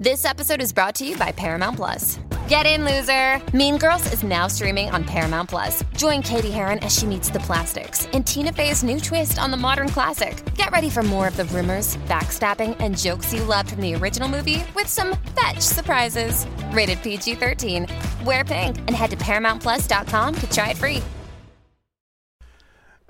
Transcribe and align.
This 0.00 0.24
episode 0.24 0.62
is 0.62 0.72
brought 0.72 0.94
to 0.94 1.06
you 1.06 1.14
by 1.18 1.30
Paramount 1.30 1.76
Plus. 1.76 2.18
Get 2.48 2.64
in, 2.64 2.86
loser! 2.86 3.38
Mean 3.54 3.76
Girls 3.76 4.10
is 4.14 4.22
now 4.22 4.46
streaming 4.46 4.88
on 4.88 5.04
Paramount 5.04 5.50
Plus. 5.50 5.84
Join 5.94 6.22
Cady 6.22 6.50
Heron 6.50 6.78
as 6.78 6.96
she 6.96 7.04
meets 7.04 7.28
the 7.28 7.40
plastics 7.40 8.06
in 8.14 8.24
Tina 8.24 8.50
Fey's 8.50 8.82
new 8.82 8.98
twist 8.98 9.38
on 9.38 9.50
the 9.50 9.58
modern 9.58 9.90
classic. 9.90 10.42
Get 10.54 10.70
ready 10.70 10.88
for 10.88 11.02
more 11.02 11.28
of 11.28 11.36
the 11.36 11.44
rumors, 11.44 11.98
backstabbing, 12.08 12.78
and 12.80 12.96
jokes 12.96 13.34
you 13.34 13.44
loved 13.44 13.72
from 13.72 13.82
the 13.82 13.94
original 13.94 14.26
movie 14.26 14.64
with 14.74 14.86
some 14.86 15.18
fetch 15.38 15.60
surprises. 15.60 16.46
Rated 16.70 17.02
PG 17.02 17.34
13. 17.34 17.86
Wear 18.24 18.42
pink 18.42 18.78
and 18.78 18.92
head 18.92 19.10
to 19.10 19.18
ParamountPlus.com 19.18 20.34
to 20.34 20.50
try 20.50 20.70
it 20.70 20.78
free. 20.78 21.02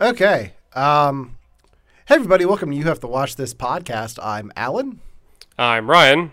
Okay. 0.01 0.55
Um, 0.73 1.37
hey, 2.07 2.17
everybody. 2.17 2.45
Welcome 2.47 2.73
to 2.73 2.77
You 2.77 2.83
Have 2.87 2.99
to 2.99 3.07
Watch 3.07 3.37
This 3.37 3.55
podcast. 3.55 4.19
I'm 4.21 4.51
Alan. 4.57 4.99
I'm 5.57 5.89
Ryan. 5.89 6.33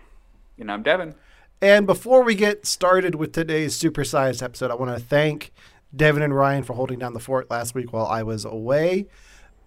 And 0.60 0.72
I'm 0.72 0.82
Devin. 0.82 1.14
And 1.62 1.86
before 1.86 2.24
we 2.24 2.34
get 2.34 2.66
started 2.66 3.16
with 3.16 3.32
today's 3.32 3.78
supersized 3.80 4.42
episode, 4.42 4.72
I 4.72 4.76
want 4.76 4.96
to 4.96 5.04
thank 5.04 5.52
Devin 5.96 6.24
and 6.24 6.36
Ryan 6.36 6.64
for 6.64 6.74
holding 6.74 6.98
down 6.98 7.14
the 7.14 7.20
fort 7.20 7.50
last 7.52 7.76
week 7.76 7.94
while 7.94 8.08
I 8.08 8.24
was 8.24 8.44
away. 8.44 9.08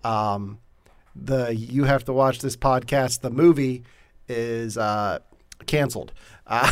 Um, 0.02 0.58
the 1.14 1.54
You 1.54 1.84
Have 1.84 2.04
to 2.06 2.12
Watch 2.12 2.40
This 2.40 2.56
podcast, 2.56 3.20
the 3.20 3.30
movie, 3.30 3.84
is 4.28 4.76
uh, 4.76 5.20
canceled. 5.66 6.12
Uh, 6.46 6.70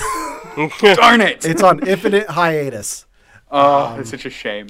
Darn 0.81 1.21
it! 1.21 1.45
it's 1.45 1.63
on 1.63 1.87
infinite 1.87 2.31
hiatus. 2.31 3.07
oh, 3.53 3.97
it's 4.01 4.11
such 4.11 4.25
a 4.25 4.31
shame. 4.31 4.69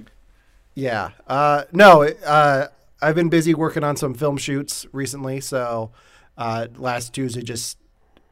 Yeah. 0.75 1.11
Uh, 1.27 1.65
no, 1.73 2.05
uh, 2.05 2.67
I've 3.01 3.15
been 3.15 3.31
busy 3.31 3.55
working 3.55 3.83
on 3.85 3.97
some 3.97 4.13
film 4.13 4.37
shoots 4.37 4.87
recently. 4.93 5.41
So 5.41 5.91
uh, 6.37 6.69
last 6.77 7.15
Tuesday, 7.15 7.43
just 7.43 7.79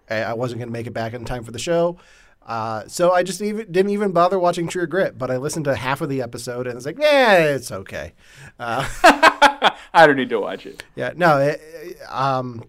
I, 0.09 0.35
wasn't 0.35 0.61
going 0.61 0.69
to 0.69 0.73
make 0.73 0.87
it 0.87 0.93
back 0.93 1.15
in 1.15 1.25
time 1.25 1.45
for 1.45 1.53
the 1.53 1.59
show. 1.59 1.99
Uh, 2.47 2.87
so 2.87 3.13
I 3.13 3.23
just 3.23 3.41
even 3.41 3.71
didn't 3.73 3.91
even 3.91 4.13
bother 4.13 4.39
watching 4.39 4.69
True 4.69 4.87
Grit, 4.87 5.19
but 5.19 5.31
I 5.31 5.37
listened 5.37 5.65
to 5.65 5.75
half 5.75 6.01
of 6.01 6.09
the 6.09 6.23
episode 6.23 6.67
and 6.67 6.77
it's 6.77 6.87
like, 6.87 6.99
yeah, 6.99 7.39
it's 7.39 7.73
okay. 7.73 8.13
Uh, 8.59 8.87
I 9.93 10.07
don't 10.07 10.17
need 10.17 10.29
to 10.31 10.41
watch 10.41 10.65
it. 10.65 10.85
yeah, 10.95 11.13
no, 11.17 11.39
it, 11.39 11.61
um, 12.09 12.65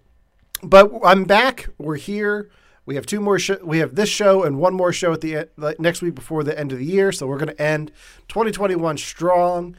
but 0.64 0.92
I'm 1.03 1.25
back. 1.25 1.70
We're 1.78 1.95
here. 1.95 2.50
We 2.88 2.95
have 2.95 3.06
two 3.06 3.20
more. 3.20 3.38
Sh- 3.38 3.62
we 3.62 3.80
have 3.80 3.95
this 3.95 4.09
show 4.09 4.44
and 4.44 4.59
one 4.59 4.73
more 4.73 4.94
show 4.94 5.14
at 5.14 5.22
the 5.22 5.50
like, 5.58 5.80
next 5.80 6.02
week 6.02 6.16
before 6.16 6.44
the 6.44 6.58
end 6.58 6.72
of 6.72 6.80
the 6.80 6.86
year. 6.86 7.12
So 7.12 7.28
we're 7.28 7.38
going 7.38 7.53
to 7.53 7.62
end 7.62 7.92
2021 8.30 8.97
strong 8.97 9.75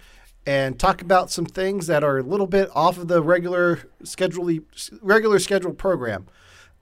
and 0.47 0.79
talk 0.79 1.03
about 1.03 1.31
some 1.31 1.47
things 1.47 1.87
that 1.89 2.05
are 2.05 2.19
a 2.19 2.23
little 2.23 2.47
bit 2.47 2.71
off 2.75 2.99
of 2.99 3.09
the 3.09 3.23
regular 3.23 3.81
schedule 4.05 4.51
regular 5.03 5.39
scheduled 5.39 5.79
program. 5.79 6.27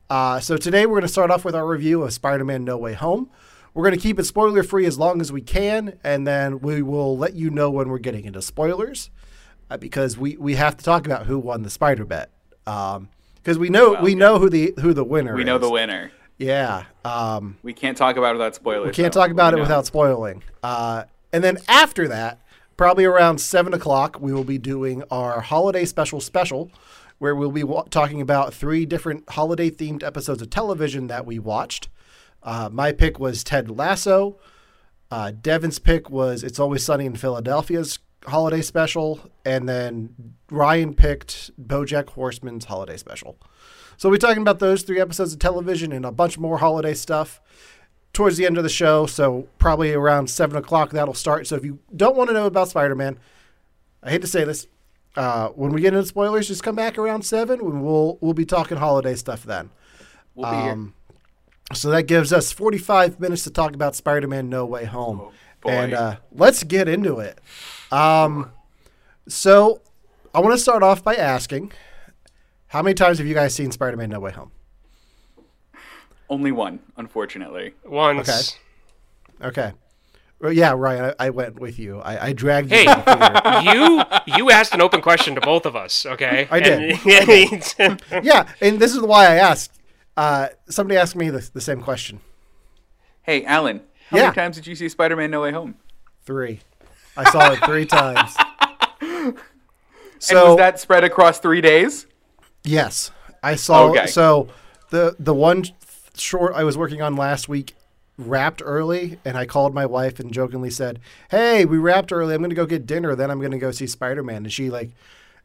Uh, 0.08 0.38
so 0.40 0.56
today 0.56 0.86
we're 0.86 0.92
going 0.94 1.02
to 1.02 1.08
start 1.08 1.30
off 1.30 1.44
with 1.44 1.54
our 1.54 1.66
review 1.66 2.02
of 2.02 2.12
Spider-Man: 2.12 2.64
No 2.64 2.76
Way 2.76 2.92
Home. 2.94 3.28
We're 3.74 3.82
going 3.84 3.94
to 3.96 4.00
keep 4.00 4.18
it 4.18 4.24
spoiler 4.24 4.62
free 4.62 4.86
as 4.86 4.98
long 4.98 5.20
as 5.20 5.30
we 5.32 5.42
can, 5.42 5.98
and 6.02 6.26
then 6.26 6.60
we 6.60 6.80
will 6.80 7.18
let 7.18 7.34
you 7.34 7.50
know 7.50 7.70
when 7.70 7.88
we're 7.88 7.98
getting 7.98 8.24
into 8.24 8.40
spoilers, 8.40 9.10
uh, 9.70 9.76
because 9.76 10.16
we, 10.16 10.36
we 10.38 10.54
have 10.54 10.76
to 10.78 10.84
talk 10.84 11.04
about 11.06 11.26
who 11.26 11.38
won 11.38 11.62
the 11.62 11.70
Spider 11.70 12.04
Bet. 12.04 12.30
Because 12.64 13.58
we 13.58 13.68
know 13.68 14.00
we 14.00 14.14
know 14.14 14.38
who 14.38 14.48
the 14.48 14.74
who 14.80 14.94
the 14.94 15.04
winner. 15.04 15.32
Is. 15.34 15.38
We 15.38 15.44
know 15.44 15.56
is. 15.56 15.62
the 15.62 15.70
winner. 15.70 16.10
Yeah. 16.38 16.84
Um, 17.04 17.56
We 17.62 17.72
can't 17.72 17.96
talk 17.96 18.16
about 18.16 18.30
it 18.30 18.38
without 18.38 18.54
spoilers. 18.54 18.86
we 18.88 18.92
can't 18.92 19.12
though. 19.12 19.20
talk 19.22 19.30
about 19.30 19.54
We 19.54 19.58
it 19.60 19.62
know. 19.62 19.62
without 19.62 19.86
spoiling. 19.86 20.42
Uh, 20.62 21.04
and 21.32 21.42
then 21.42 21.56
after 21.66 22.08
that, 22.08 22.40
probably 22.76 23.04
around 23.06 23.38
seven 23.40 23.72
o'clock, 23.72 24.20
we 24.20 24.32
will 24.34 24.44
be 24.44 24.58
doing 24.58 25.02
our 25.10 25.40
holiday 25.40 25.84
special 25.86 26.20
special, 26.20 26.70
where 27.18 27.34
we'll 27.34 27.50
be 27.50 27.64
wa- 27.64 27.84
talking 27.90 28.20
about 28.20 28.52
three 28.52 28.86
different 28.86 29.28
holiday 29.30 29.70
themed 29.70 30.02
episodes 30.02 30.42
of 30.42 30.50
television 30.50 31.06
that 31.06 31.26
we 31.26 31.38
watched. 31.38 31.88
Uh, 32.42 32.68
my 32.72 32.92
pick 32.92 33.18
was 33.18 33.42
Ted 33.42 33.70
Lasso. 33.70 34.38
Uh, 35.10 35.30
Devin's 35.30 35.78
pick 35.78 36.10
was 36.10 36.42
It's 36.42 36.58
Always 36.58 36.84
Sunny 36.84 37.06
in 37.06 37.16
Philadelphia's 37.16 37.98
holiday 38.26 38.60
special, 38.60 39.30
and 39.44 39.68
then 39.68 40.34
Ryan 40.50 40.94
picked 40.94 41.50
BoJack 41.64 42.10
Horseman's 42.10 42.64
holiday 42.64 42.96
special. 42.96 43.38
So 43.96 44.10
we're 44.10 44.16
talking 44.16 44.42
about 44.42 44.58
those 44.58 44.82
three 44.82 45.00
episodes 45.00 45.32
of 45.32 45.38
television 45.38 45.92
and 45.92 46.04
a 46.04 46.12
bunch 46.12 46.38
more 46.38 46.58
holiday 46.58 46.94
stuff 46.94 47.40
towards 48.12 48.36
the 48.36 48.46
end 48.46 48.56
of 48.56 48.62
the 48.62 48.68
show. 48.68 49.06
So 49.06 49.48
probably 49.58 49.92
around 49.92 50.28
seven 50.28 50.56
o'clock 50.56 50.90
that'll 50.90 51.14
start. 51.14 51.46
So 51.46 51.56
if 51.56 51.64
you 51.64 51.78
don't 51.94 52.16
want 52.16 52.28
to 52.28 52.34
know 52.34 52.46
about 52.46 52.68
Spider 52.68 52.94
Man, 52.94 53.18
I 54.02 54.10
hate 54.10 54.22
to 54.22 54.28
say 54.28 54.44
this, 54.44 54.66
uh, 55.16 55.48
when 55.50 55.72
we 55.72 55.80
get 55.80 55.94
into 55.94 56.06
spoilers, 56.06 56.48
just 56.48 56.62
come 56.62 56.74
back 56.76 56.98
around 56.98 57.22
seven. 57.24 57.60
and 57.60 57.84
We'll 57.84 58.18
we'll 58.20 58.34
be 58.34 58.44
talking 58.44 58.76
holiday 58.76 59.14
stuff 59.14 59.42
then. 59.44 59.70
We'll 60.34 60.50
be 60.50 60.56
Um, 60.56 60.94
So 61.74 61.90
that 61.90 62.04
gives 62.04 62.32
us 62.32 62.52
45 62.52 63.18
minutes 63.18 63.42
to 63.44 63.50
talk 63.50 63.74
about 63.74 63.96
Spider 63.96 64.28
Man 64.28 64.48
No 64.48 64.64
Way 64.66 64.84
Home. 64.84 65.20
Oh, 65.22 65.32
boy. 65.62 65.70
and 65.70 65.94
uh, 65.94 66.16
let's 66.32 66.62
get 66.62 66.86
into 66.88 67.18
it. 67.18 67.40
Um, 67.90 68.52
so 69.28 69.80
I 70.34 70.40
want 70.40 70.54
to 70.54 70.58
start 70.58 70.82
off 70.82 71.02
by 71.02 71.14
asking 71.16 71.72
how 72.68 72.82
many 72.82 72.94
times 72.94 73.18
have 73.18 73.26
you 73.26 73.34
guys 73.34 73.54
seen 73.54 73.72
Spider 73.72 73.96
Man 73.96 74.10
No 74.10 74.20
Way 74.20 74.32
Home? 74.32 74.52
Only 76.28 76.50
one, 76.52 76.80
unfortunately. 76.96 77.74
Once. 77.84 78.56
Okay. 79.40 79.72
Well, 79.72 79.74
yeah, 80.42 80.72
Ryan, 80.72 81.14
I, 81.18 81.26
I 81.26 81.30
went 81.30 81.58
with 81.58 81.78
you. 81.78 81.98
I, 82.00 82.26
I 82.28 82.32
dragged 82.32 82.70
you. 82.70 82.76
Hey, 82.78 82.84
to 82.86 83.62
you 84.26 84.34
you 84.36 84.50
asked 84.50 84.74
an 84.74 84.80
open 84.80 85.00
question 85.00 85.34
to 85.34 85.40
both 85.40 85.66
of 85.66 85.74
us, 85.76 86.04
okay? 86.06 86.46
I 86.50 86.60
did. 86.60 86.98
And- 87.78 88.02
yeah, 88.24 88.48
and 88.60 88.78
this 88.78 88.94
is 88.94 89.00
why 89.00 89.26
I 89.26 89.34
asked. 89.36 89.72
Uh, 90.16 90.48
somebody 90.68 90.98
asked 90.98 91.16
me 91.16 91.28
the, 91.30 91.48
the 91.52 91.60
same 91.60 91.80
question. 91.82 92.20
Hey, 93.22 93.44
Alan, 93.44 93.80
how 94.08 94.16
Yeah. 94.16 94.22
many 94.24 94.34
times 94.34 94.56
did 94.56 94.66
you 94.66 94.74
see 94.74 94.88
Spider-Man: 94.88 95.30
No 95.30 95.42
Way 95.42 95.52
Home? 95.52 95.74
Three. 96.24 96.60
I 97.16 97.30
saw 97.30 97.52
it 97.52 97.58
three 97.64 97.86
times. 97.86 98.36
So 100.18 100.38
and 100.40 100.48
was 100.48 100.56
that 100.58 100.80
spread 100.80 101.04
across 101.04 101.38
three 101.40 101.60
days? 101.60 102.06
Yes, 102.64 103.10
I 103.42 103.56
saw. 103.56 103.88
Okay. 103.90 104.06
So 104.06 104.48
the 104.90 105.14
the 105.18 105.34
one 105.34 105.64
short 106.16 106.54
I 106.54 106.64
was 106.64 106.76
working 106.78 107.02
on 107.02 107.16
last 107.16 107.48
week 107.48 107.74
wrapped 108.18 108.62
early, 108.64 109.18
and 109.24 109.36
I 109.36 109.46
called 109.46 109.74
my 109.74 109.86
wife 109.86 110.18
and 110.20 110.32
jokingly 110.32 110.70
said, 110.70 111.00
"Hey, 111.30 111.64
we 111.64 111.78
wrapped 111.78 112.12
early. 112.12 112.34
I'm 112.34 112.40
going 112.40 112.50
to 112.50 112.56
go 112.56 112.66
get 112.66 112.86
dinner. 112.86 113.14
Then 113.14 113.30
I'm 113.30 113.38
going 113.40 113.52
to 113.52 113.58
go 113.58 113.70
see 113.70 113.86
Spider 113.86 114.22
Man." 114.22 114.44
And 114.44 114.52
she 114.52 114.70
like, 114.70 114.90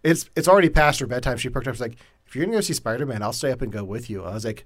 it's 0.03 0.29
it's 0.35 0.47
already 0.47 0.69
past 0.69 0.99
her 0.99 1.07
bedtime. 1.07 1.37
She 1.37 1.49
perked 1.49 1.67
up. 1.67 1.75
She's 1.75 1.81
like, 1.81 1.97
"If 2.27 2.35
you're 2.35 2.45
going 2.45 2.53
to 2.53 2.57
go 2.57 2.61
see 2.61 2.73
Spider 2.73 3.05
Man, 3.05 3.21
I'll 3.21 3.33
stay 3.33 3.51
up 3.51 3.61
and 3.61 3.71
go 3.71 3.83
with 3.83 4.09
you." 4.09 4.23
I 4.23 4.33
was 4.33 4.45
like, 4.45 4.65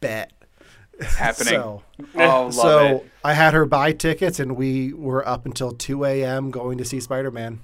"Bet." 0.00 0.32
Happening. 1.00 1.52
So 1.54 1.82
oh, 2.14 2.18
love 2.44 2.54
so 2.54 2.78
it. 2.96 3.10
I 3.22 3.34
had 3.34 3.52
her 3.54 3.66
buy 3.66 3.92
tickets, 3.92 4.40
and 4.40 4.56
we 4.56 4.92
were 4.94 5.26
up 5.28 5.44
until 5.44 5.72
2 5.72 6.04
a.m. 6.06 6.50
going 6.50 6.78
to 6.78 6.84
see 6.86 7.00
Spider 7.00 7.30
Man. 7.30 7.60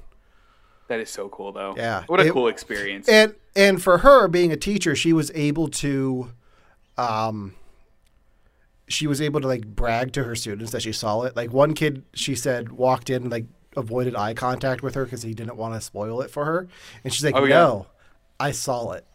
That 0.88 1.00
is 1.00 1.09
so 1.09 1.31
cool, 1.31 1.50
though. 1.53 1.72
Yeah. 1.75 2.03
What 2.09 2.20
a 2.20 2.26
It- 2.26 2.32
cool 2.32 2.49
experience. 2.49 3.09
and 3.09 3.34
and 3.56 3.82
for 3.82 3.99
her 3.99 4.28
being 4.28 4.53
a 4.53 4.56
teacher 4.56 4.94
she 4.97 5.12
was 5.12 5.31
able 5.34 5.69
to 5.69 6.31
um 6.99 7.54
she 8.92 9.06
was 9.06 9.20
able 9.20 9.41
to 9.41 9.47
like 9.48 9.66
brag 9.66 10.12
to 10.12 10.25
her 10.25 10.34
students 10.34 10.72
that 10.72 10.82
she 10.82 10.92
saw 10.92 11.22
it 11.22 11.34
like 11.34 11.53
one 11.53 11.75
kid 11.75 12.03
she 12.14 12.34
said 12.34 12.70
walked 12.72 13.10
in 13.10 13.28
like 13.30 13.47
avoided 13.76 14.14
eye 14.14 14.34
contact 14.34 14.82
with 14.82 14.94
her 14.94 15.04
because 15.04 15.22
he 15.22 15.32
didn't 15.34 15.56
want 15.56 15.75
to 15.75 15.80
spoil 15.80 16.20
it 16.20 16.30
for 16.30 16.44
her 16.44 16.69
and 17.04 17.12
she's 17.12 17.25
like 17.25 17.34
Oh, 17.34 17.44
yeah. 17.44 17.54
no 17.56 17.86
i 18.38 18.50
saw 18.50 18.92
it 18.92 19.06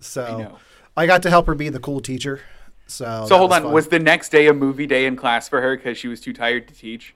so 0.00 0.38
know. 0.38 0.58
I, 0.96 1.06
got 1.06 1.22
to 1.24 1.30
help 1.30 1.46
her 1.46 1.54
be 1.54 1.68
the 1.68 1.80
cool 1.80 2.00
teacher 2.00 2.40
so 2.86 3.26
so 3.28 3.36
hold 3.38 3.50
was 3.50 3.56
on, 3.56 3.62
fun. 3.64 3.72
was 3.72 3.88
the 3.88 3.98
next 3.98 4.28
day 4.30 4.46
a 4.46 4.52
movie 4.54 4.86
day 4.86 5.06
in 5.06 5.16
class 5.16 5.48
for 5.48 5.60
her 5.60 5.76
because 5.76 5.98
she 5.98 6.06
was 6.08 6.20
too 6.20 6.32
tired 6.32 6.68
to 6.68 6.74
teach? 6.74 7.14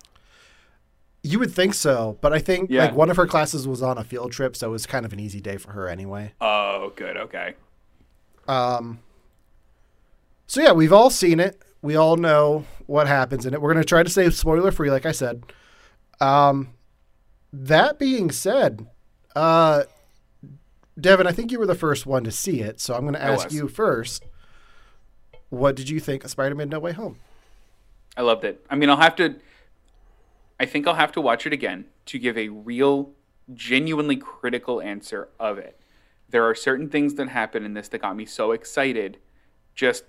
you 1.23 1.39
would 1.39 1.53
think 1.53 1.75
so 1.75 2.19
but 2.21 2.33
i 2.33 2.39
think 2.39 2.71
Yeah. 2.71 2.87
like 2.87 2.95
one 2.95 3.11
of 3.11 3.17
her 3.17 3.27
classes 3.27 3.69
was 3.69 3.83
on 3.83 3.99
a 3.99 4.05
field 4.05 4.33
trip 4.33 4.57
so 4.57 4.69
it 4.69 4.73
was 4.73 4.87
kind 4.87 5.05
of 5.07 5.13
an 5.13 5.21
easy 5.21 5.41
day 5.41 5.59
for 5.59 5.73
her 5.73 5.87
anyway 5.89 6.33
Oh, 6.41 6.93
good. 6.97 7.17
Okay. 7.17 7.55
Um. 8.49 8.99
So 10.47 10.61
yeah, 10.63 10.73
we've 10.73 10.93
all 10.93 11.11
seen 11.11 11.39
it. 11.39 11.63
We 11.83 11.97
all 11.97 12.17
know 12.17 12.65
what 12.87 13.07
happens 13.07 13.47
in 13.47 13.55
it. 13.55 13.63
We're 13.63 13.73
going 13.73 13.83
to 13.83 13.89
try 13.89 14.03
to 14.03 14.11
stay 14.11 14.29
spoiler 14.31 14.71
free, 14.71 14.91
like 14.91 15.07
I 15.07 15.13
said. 15.13 15.45
Um, 16.21 16.75
that 17.53 17.99
being 17.99 18.31
said, 18.31 18.87
uh, 19.35 19.85
Devin, 21.01 21.27
I 21.27 21.33
think 21.33 21.51
you 21.51 21.59
were 21.59 21.67
the 21.67 21.75
first 21.75 22.05
one 22.05 22.25
to 22.25 22.31
see 22.31 22.61
it, 22.61 22.81
so 22.81 22.95
I'm 22.95 23.03
going 23.03 23.15
to 23.15 23.23
ask 23.23 23.51
you 23.51 23.69
first. 23.69 24.25
What 25.49 25.75
did 25.75 25.89
you 25.89 25.99
think 25.99 26.25
of 26.25 26.31
Spider-Man: 26.31 26.69
No 26.69 26.79
Way 26.79 26.93
Home? 26.93 27.17
I 28.17 28.23
loved 28.23 28.45
it. 28.45 28.65
I 28.69 28.77
mean, 28.77 28.91
I'll 28.91 28.99
have 28.99 29.17
to. 29.17 29.37
I 30.61 30.67
think 30.67 30.87
I'll 30.87 30.95
have 30.95 31.13
to 31.13 31.21
watch 31.21 31.47
it 31.47 31.53
again 31.53 31.87
to 32.07 32.19
give 32.19 32.37
a 32.37 32.49
real, 32.49 33.13
genuinely 33.55 34.17
critical 34.17 34.81
answer 34.81 35.29
of 35.41 35.59
it. 35.59 35.81
There 36.29 36.45
are 36.45 36.55
certain 36.55 36.89
things 36.89 37.15
that 37.15 37.31
happen 37.31 37.65
in 37.65 37.75
this 37.75 37.89
that 37.89 38.03
got 38.03 38.15
me 38.15 38.27
so 38.27 38.53
excited, 38.53 39.19
just 39.75 40.05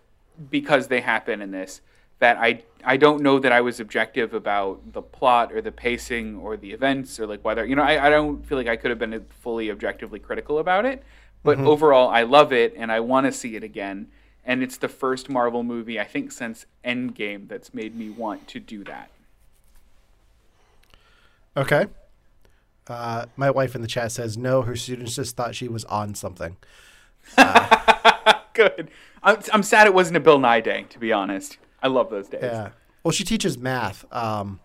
because 0.49 0.87
they 0.87 1.01
happen 1.01 1.41
in 1.41 1.51
this, 1.51 1.81
that 2.19 2.37
I 2.37 2.63
I 2.83 2.97
don't 2.97 3.21
know 3.21 3.39
that 3.39 3.51
I 3.51 3.61
was 3.61 3.79
objective 3.79 4.33
about 4.33 4.93
the 4.93 5.01
plot 5.01 5.51
or 5.51 5.61
the 5.61 5.71
pacing 5.71 6.37
or 6.37 6.57
the 6.57 6.71
events 6.71 7.19
or 7.19 7.27
like 7.27 7.43
whether 7.43 7.65
you 7.65 7.75
know 7.75 7.83
I, 7.83 8.07
I 8.07 8.09
don't 8.09 8.45
feel 8.45 8.57
like 8.57 8.67
I 8.67 8.75
could 8.75 8.89
have 8.89 8.99
been 8.99 9.25
fully 9.41 9.69
objectively 9.71 10.19
critical 10.19 10.59
about 10.59 10.85
it. 10.85 11.03
But 11.43 11.57
overall, 11.57 12.09
I 12.09 12.21
love 12.21 12.53
it 12.53 12.75
and 12.77 12.91
I 12.91 12.99
want 12.99 13.25
to 13.25 13.31
see 13.31 13.55
it 13.55 13.63
again. 13.63 14.07
and 14.45 14.63
it's 14.63 14.77
the 14.77 14.87
first 14.87 15.29
Marvel 15.29 15.63
movie 15.63 15.99
I 15.99 16.03
think 16.03 16.31
since 16.31 16.65
Endgame 16.85 17.47
that's 17.47 17.73
made 17.73 17.95
me 17.95 18.09
want 18.09 18.47
to 18.49 18.59
do 18.59 18.83
that. 18.83 19.09
Okay. 21.55 21.87
Uh, 22.87 23.25
my 23.37 23.51
wife 23.51 23.75
in 23.75 23.81
the 23.81 23.87
chat 23.87 24.11
says 24.11 24.37
no. 24.37 24.63
Her 24.63 24.75
students 24.75 25.15
just 25.15 25.35
thought 25.35 25.55
she 25.55 25.67
was 25.67 25.85
on 25.85 26.15
something. 26.15 26.57
Good. 28.53 28.89
I'm, 29.23 29.37
I'm 29.53 29.63
sad 29.63 29.87
it 29.87 29.93
wasn't 29.93 30.17
a 30.17 30.19
Bill 30.19 30.39
Nye 30.39 30.61
day, 30.61 30.85
to 30.89 30.99
be 30.99 31.11
honest. 31.11 31.57
I 31.81 31.87
love 31.87 32.09
those 32.09 32.27
days. 32.27 32.41
Yeah. 32.43 32.69
Well, 33.03 33.11
she 33.11 33.23
teaches 33.23 33.57
math, 33.57 34.05
um, 34.13 34.59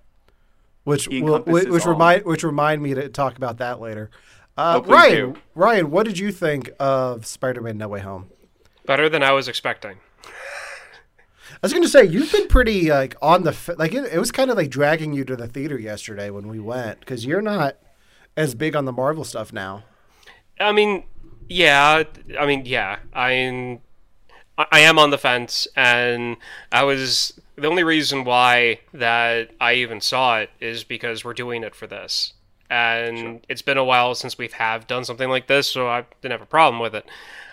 which 0.84 1.08
will, 1.08 1.40
which, 1.42 1.68
which 1.68 1.86
all. 1.86 1.92
remind 1.92 2.24
which 2.24 2.42
remind 2.42 2.82
me 2.82 2.94
to 2.94 3.08
talk 3.08 3.36
about 3.36 3.58
that 3.58 3.80
later. 3.80 4.10
Uh, 4.56 4.80
Oh, 4.82 4.90
Ryan, 4.90 5.32
do. 5.32 5.40
Ryan, 5.54 5.90
what 5.90 6.06
did 6.06 6.18
you 6.18 6.32
think 6.32 6.70
of 6.78 7.26
Spider-Man: 7.26 7.76
No 7.78 7.88
Way 7.88 8.00
Home? 8.00 8.30
Better 8.86 9.08
than 9.08 9.22
I 9.22 9.32
was 9.32 9.48
expecting. 9.48 9.96
I 10.24 11.58
was 11.62 11.72
going 11.72 11.82
to 11.84 11.88
say 11.88 12.04
you've 12.04 12.30
been 12.32 12.48
pretty 12.48 12.90
like 12.90 13.16
on 13.22 13.42
the 13.44 13.50
f- 13.50 13.70
like 13.78 13.94
it, 13.94 14.12
it 14.12 14.18
was 14.18 14.30
kind 14.30 14.50
of 14.50 14.56
like 14.56 14.68
dragging 14.70 15.12
you 15.14 15.24
to 15.24 15.36
the 15.36 15.46
theater 15.48 15.78
yesterday 15.78 16.28
when 16.30 16.48
we 16.48 16.60
went 16.60 17.00
because 17.00 17.24
you're 17.24 17.40
not 17.42 17.76
as 18.36 18.54
big 18.54 18.76
on 18.76 18.84
the 18.84 18.92
Marvel 18.92 19.24
stuff 19.24 19.52
now. 19.52 19.84
I 20.60 20.72
mean, 20.72 21.04
yeah. 21.48 22.02
I 22.38 22.46
mean, 22.46 22.66
yeah. 22.66 22.98
I'm. 23.14 23.80
I 24.58 24.66
I 24.72 24.80
am 24.80 24.98
on 24.98 25.10
the 25.10 25.18
fence, 25.18 25.68
and 25.76 26.36
I 26.72 26.84
was 26.84 27.38
the 27.56 27.68
only 27.68 27.84
reason 27.84 28.24
why 28.24 28.80
that 28.92 29.50
I 29.60 29.74
even 29.74 30.00
saw 30.00 30.38
it 30.38 30.50
is 30.60 30.84
because 30.84 31.24
we're 31.24 31.34
doing 31.34 31.62
it 31.62 31.74
for 31.74 31.86
this, 31.86 32.32
and 32.70 33.44
it's 33.48 33.62
been 33.62 33.78
a 33.78 33.84
while 33.84 34.14
since 34.14 34.38
we've 34.38 34.52
have 34.54 34.86
done 34.86 35.04
something 35.04 35.28
like 35.28 35.46
this, 35.46 35.68
so 35.70 35.88
I 35.88 36.04
didn't 36.20 36.32
have 36.32 36.42
a 36.42 36.46
problem 36.46 36.80
with 36.80 36.94
it. 36.94 37.06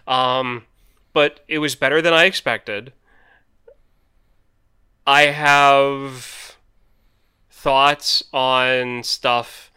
Um, 0.07 0.65
but 1.13 1.41
it 1.47 1.59
was 1.59 1.75
better 1.75 2.01
than 2.01 2.13
I 2.13 2.25
expected. 2.25 2.91
I 5.05 5.23
have 5.23 6.55
thoughts 7.49 8.23
on 8.33 9.03
stuff 9.03 9.71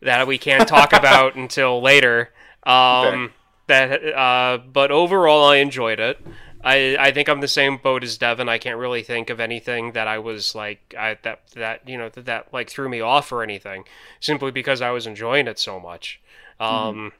that 0.00 0.26
we 0.26 0.38
can't 0.38 0.68
talk 0.68 0.92
about 0.92 1.34
until 1.36 1.80
later. 1.80 2.30
Um, 2.64 3.32
That, 3.66 4.02
uh, 4.14 4.58
but 4.72 4.90
overall, 4.90 5.44
I 5.46 5.56
enjoyed 5.56 6.00
it. 6.00 6.18
I, 6.62 6.96
I 6.98 7.12
think 7.12 7.28
I'm 7.28 7.40
the 7.40 7.48
same 7.48 7.76
boat 7.76 8.02
as 8.02 8.18
Devin. 8.18 8.48
I 8.48 8.58
can't 8.58 8.78
really 8.78 9.02
think 9.02 9.30
of 9.30 9.38
anything 9.38 9.92
that 9.92 10.08
I 10.08 10.18
was 10.18 10.54
like 10.54 10.94
I, 10.98 11.16
that 11.22 11.40
that 11.54 11.88
you 11.88 11.96
know 11.96 12.08
that, 12.08 12.26
that 12.26 12.52
like 12.52 12.68
threw 12.68 12.88
me 12.88 13.00
off 13.00 13.30
or 13.30 13.42
anything, 13.42 13.84
simply 14.20 14.50
because 14.50 14.82
I 14.82 14.90
was 14.90 15.06
enjoying 15.06 15.46
it 15.46 15.58
so 15.58 15.78
much. 15.78 16.20
Um, 16.58 17.12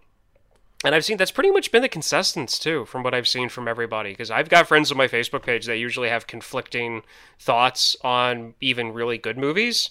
and 0.84 0.94
I've 0.94 1.04
seen 1.04 1.16
that's 1.16 1.30
pretty 1.30 1.50
much 1.50 1.70
been 1.70 1.82
the 1.82 1.88
consensus 1.88 2.58
too, 2.58 2.84
from 2.84 3.02
what 3.02 3.14
I've 3.14 3.28
seen 3.28 3.48
from 3.48 3.68
everybody. 3.68 4.10
Because 4.10 4.30
I've 4.30 4.48
got 4.48 4.66
friends 4.66 4.90
on 4.90 4.98
my 4.98 5.08
Facebook 5.08 5.42
page 5.42 5.66
that 5.66 5.76
usually 5.76 6.08
have 6.08 6.26
conflicting 6.26 7.02
thoughts 7.38 7.96
on 8.02 8.54
even 8.60 8.92
really 8.92 9.18
good 9.18 9.38
movies. 9.38 9.90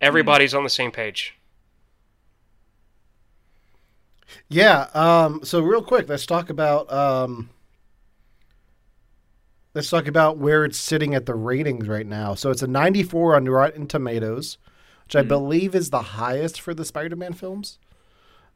Everybody's 0.00 0.54
on 0.54 0.64
the 0.64 0.70
same 0.70 0.92
page. 0.92 1.34
Yeah. 4.48 4.88
Um, 4.94 5.40
so 5.42 5.60
real 5.60 5.82
quick, 5.82 6.08
let's 6.08 6.26
talk 6.26 6.50
about 6.50 6.92
um, 6.92 7.50
let's 9.78 9.90
talk 9.90 10.08
about 10.08 10.38
where 10.38 10.64
it's 10.64 10.76
sitting 10.76 11.14
at 11.14 11.24
the 11.26 11.36
ratings 11.36 11.86
right 11.86 12.04
now. 12.04 12.34
So 12.34 12.50
it's 12.50 12.62
a 12.62 12.66
94 12.66 13.36
on 13.36 13.44
Rotten 13.44 13.86
Tomatoes, 13.86 14.58
which 15.04 15.14
I 15.14 15.22
believe 15.22 15.72
is 15.72 15.90
the 15.90 16.02
highest 16.02 16.60
for 16.60 16.74
the 16.74 16.84
Spider-Man 16.84 17.34
films. 17.34 17.78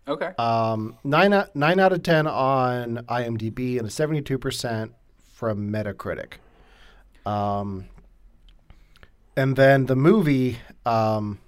Okay. 0.08 0.32
Um, 0.36 0.96
nine 1.04 1.32
out, 1.32 1.54
nine 1.54 1.78
out 1.78 1.92
of 1.92 2.02
ten 2.02 2.26
on 2.26 3.04
IMDb 3.08 3.78
and 3.78 3.86
a 3.86 3.90
72 3.90 4.36
percent 4.36 4.94
from 5.32 5.70
Metacritic. 5.70 6.38
Um, 7.24 7.84
and 9.36 9.54
then 9.54 9.86
the 9.86 9.94
movie 9.94 10.58
um, 10.84 11.38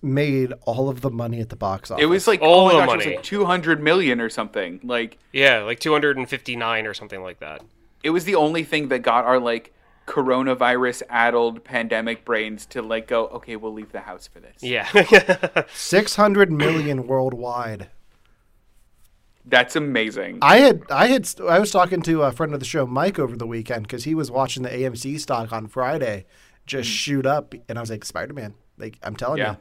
made 0.00 0.52
all 0.62 0.88
of 0.88 1.00
the 1.00 1.10
money 1.10 1.40
at 1.40 1.48
the 1.48 1.56
box 1.56 1.90
office. 1.90 2.02
it 2.02 2.06
was 2.06 2.26
like 2.28 2.40
All 2.40 2.66
oh 2.68 2.72
the 2.72 2.78
gosh, 2.78 2.86
money. 2.86 3.06
like 3.16 3.22
200 3.22 3.82
million 3.82 4.20
or 4.20 4.28
something. 4.28 4.80
Like 4.84 5.18
Yeah, 5.32 5.60
like 5.64 5.80
259 5.80 6.86
or 6.86 6.94
something 6.94 7.22
like 7.22 7.40
that. 7.40 7.62
it 8.04 8.10
was 8.10 8.24
the 8.24 8.34
only 8.36 8.62
thing 8.64 8.88
that 8.88 9.00
got 9.00 9.24
our 9.24 9.38
like 9.40 9.72
coronavirus 10.06 11.02
addled 11.10 11.62
pandemic 11.64 12.24
brains 12.24 12.64
to 12.64 12.80
like 12.80 13.06
go 13.06 13.26
okay 13.28 13.56
we'll 13.56 13.72
leave 13.74 13.92
the 13.92 14.00
house 14.00 14.26
for 14.26 14.40
this 14.40 14.62
Yeah. 14.62 14.86
600 15.74 16.50
million 16.50 17.06
worldwide. 17.06 17.88
that's 19.44 19.76
amazing 19.76 20.38
I 20.42 20.58
had 20.58 20.82
I 20.90 21.08
had 21.08 21.28
I 21.46 21.58
was 21.58 21.70
talking 21.70 22.02
to 22.02 22.22
a 22.22 22.32
friend 22.32 22.54
of 22.54 22.60
the 22.60 22.66
show 22.66 22.86
Mike 22.86 23.18
over 23.18 23.36
the 23.36 23.46
weekend 23.46 23.82
because 23.82 24.04
he 24.04 24.14
was 24.14 24.30
watching 24.30 24.62
the 24.62 24.70
AMC 24.70 25.18
stock 25.20 25.52
on 25.52 25.66
Friday 25.66 26.24
just 26.66 26.88
mm. 26.90 26.92
shoot 26.92 27.24
up, 27.26 27.54
and 27.68 27.78
I 27.78 27.80
was 27.80 27.88
like 27.90 28.04
Spider 28.04 28.34
Man. 28.34 28.54
Like 28.76 28.98
I'm 29.02 29.16
telling 29.16 29.38
Yeah. 29.38 29.52
you, 29.52 29.56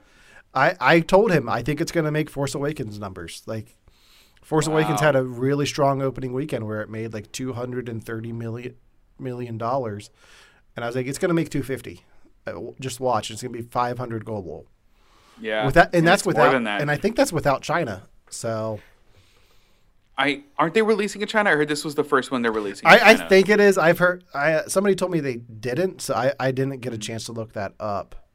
I 0.57 0.75
I 0.79 0.99
told 0.99 1.31
him 1.31 1.47
I 1.47 1.61
think 1.61 1.79
it's 1.79 1.91
going 1.91 2.05
to 2.05 2.11
make 2.11 2.29
Force 2.29 2.55
Awakens 2.55 2.99
numbers. 2.99 3.43
Like 3.45 3.75
Force 4.41 4.67
Awakens 4.67 4.99
had 5.01 5.15
a 5.15 5.23
really 5.23 5.65
strong 5.65 6.01
opening 6.01 6.33
weekend 6.33 6.65
where 6.65 6.81
it 6.81 6.89
made 6.89 7.13
like 7.13 7.31
230 7.31 8.33
million 8.33 8.75
million 9.19 9.57
dollars, 9.57 10.09
and 10.75 10.83
I 10.83 10.87
was 10.87 10.95
like 10.95 11.05
it's 11.05 11.19
going 11.19 11.29
to 11.29 11.35
make 11.35 11.49
250. 11.49 12.03
Uh, 12.45 12.71
Just 12.79 12.99
watch, 12.99 13.29
it's 13.29 13.41
going 13.41 13.53
to 13.53 13.59
be 13.61 13.67
500 13.67 14.23
global. 14.25 14.65
yeah 15.39 15.65
With 15.65 15.75
that, 15.75 15.93
and 15.93 16.07
that's 16.07 16.25
it's 16.25 16.35
more 16.35 16.45
without, 16.45 16.63
that. 16.63 16.81
and 16.81 16.89
I 16.89 16.95
think 16.95 17.15
that's 17.15 17.33
without 17.33 17.61
China. 17.61 18.03
So 18.29 18.79
I 20.17 20.43
aren't 20.57 20.73
they 20.73 20.81
releasing 20.81 21.21
in 21.21 21.27
China? 21.27 21.51
I 21.51 21.55
heard 21.55 21.67
this 21.67 21.85
was 21.85 21.95
the 21.95 22.03
first 22.03 22.31
one 22.31 22.41
they're 22.41 22.51
releasing. 22.51 22.87
in 22.87 22.93
I, 22.93 23.11
I 23.11 23.15
think 23.15 23.49
it 23.49 23.59
is. 23.59 23.77
I've 23.77 23.99
heard. 23.99 24.23
I 24.33 24.63
somebody 24.67 24.95
told 24.95 25.11
me 25.11 25.19
they 25.19 25.35
didn't, 25.35 26.01
so 26.01 26.15
I, 26.15 26.33
I 26.39 26.51
didn't 26.51 26.79
get 26.79 26.93
a 26.93 26.97
chance 26.97 27.25
to 27.25 27.33
look 27.33 27.53
that 27.53 27.73
up. 27.79 28.26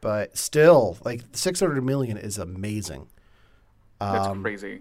But 0.00 0.36
still, 0.36 0.96
like 1.04 1.22
six 1.32 1.60
hundred 1.60 1.82
million 1.84 2.16
is 2.16 2.38
amazing. 2.38 3.06
that's 3.98 4.26
um, 4.28 4.42
crazy. 4.42 4.80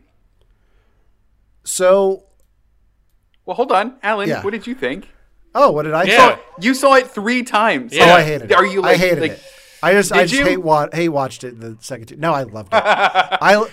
So, 1.64 2.24
Well, 3.46 3.56
hold 3.56 3.72
on, 3.72 3.98
Alan. 4.02 4.30
Yeah. 4.30 4.44
What 4.44 4.52
did 4.52 4.66
you 4.66 4.76
think? 4.76 5.10
oh, 5.56 5.72
what 5.72 5.84
did 5.84 5.94
I? 5.94 6.04
Yeah. 6.04 6.36
say? 6.36 6.42
You 6.62 6.74
saw 6.74 6.96
it 6.96 7.10
three 7.10 7.44
times. 7.44 7.94
Yeah. 7.94 8.06
Oh, 8.06 8.16
I 8.16 8.24
hated 8.24 8.52
it. 8.52 8.56
Are 8.56 8.66
you 8.66 8.82
like, 8.82 8.96
I 8.96 8.98
hated 8.98 9.22
like, 9.22 9.32
it. 9.32 9.44
I 9.82 9.94
just, 9.94 10.12
I 10.12 10.24
just 10.24 10.34
you? 10.34 10.46
hate 10.46 10.58
wa- 10.58 10.90
hate 10.92 11.10
watched 11.10 11.44
it 11.44 11.60
the 11.60 11.78
second. 11.80 12.08
time. 12.08 12.20
No, 12.20 12.34
I 12.34 12.44
loved 12.44 12.74
it. 12.74 12.78
I, 12.84 13.66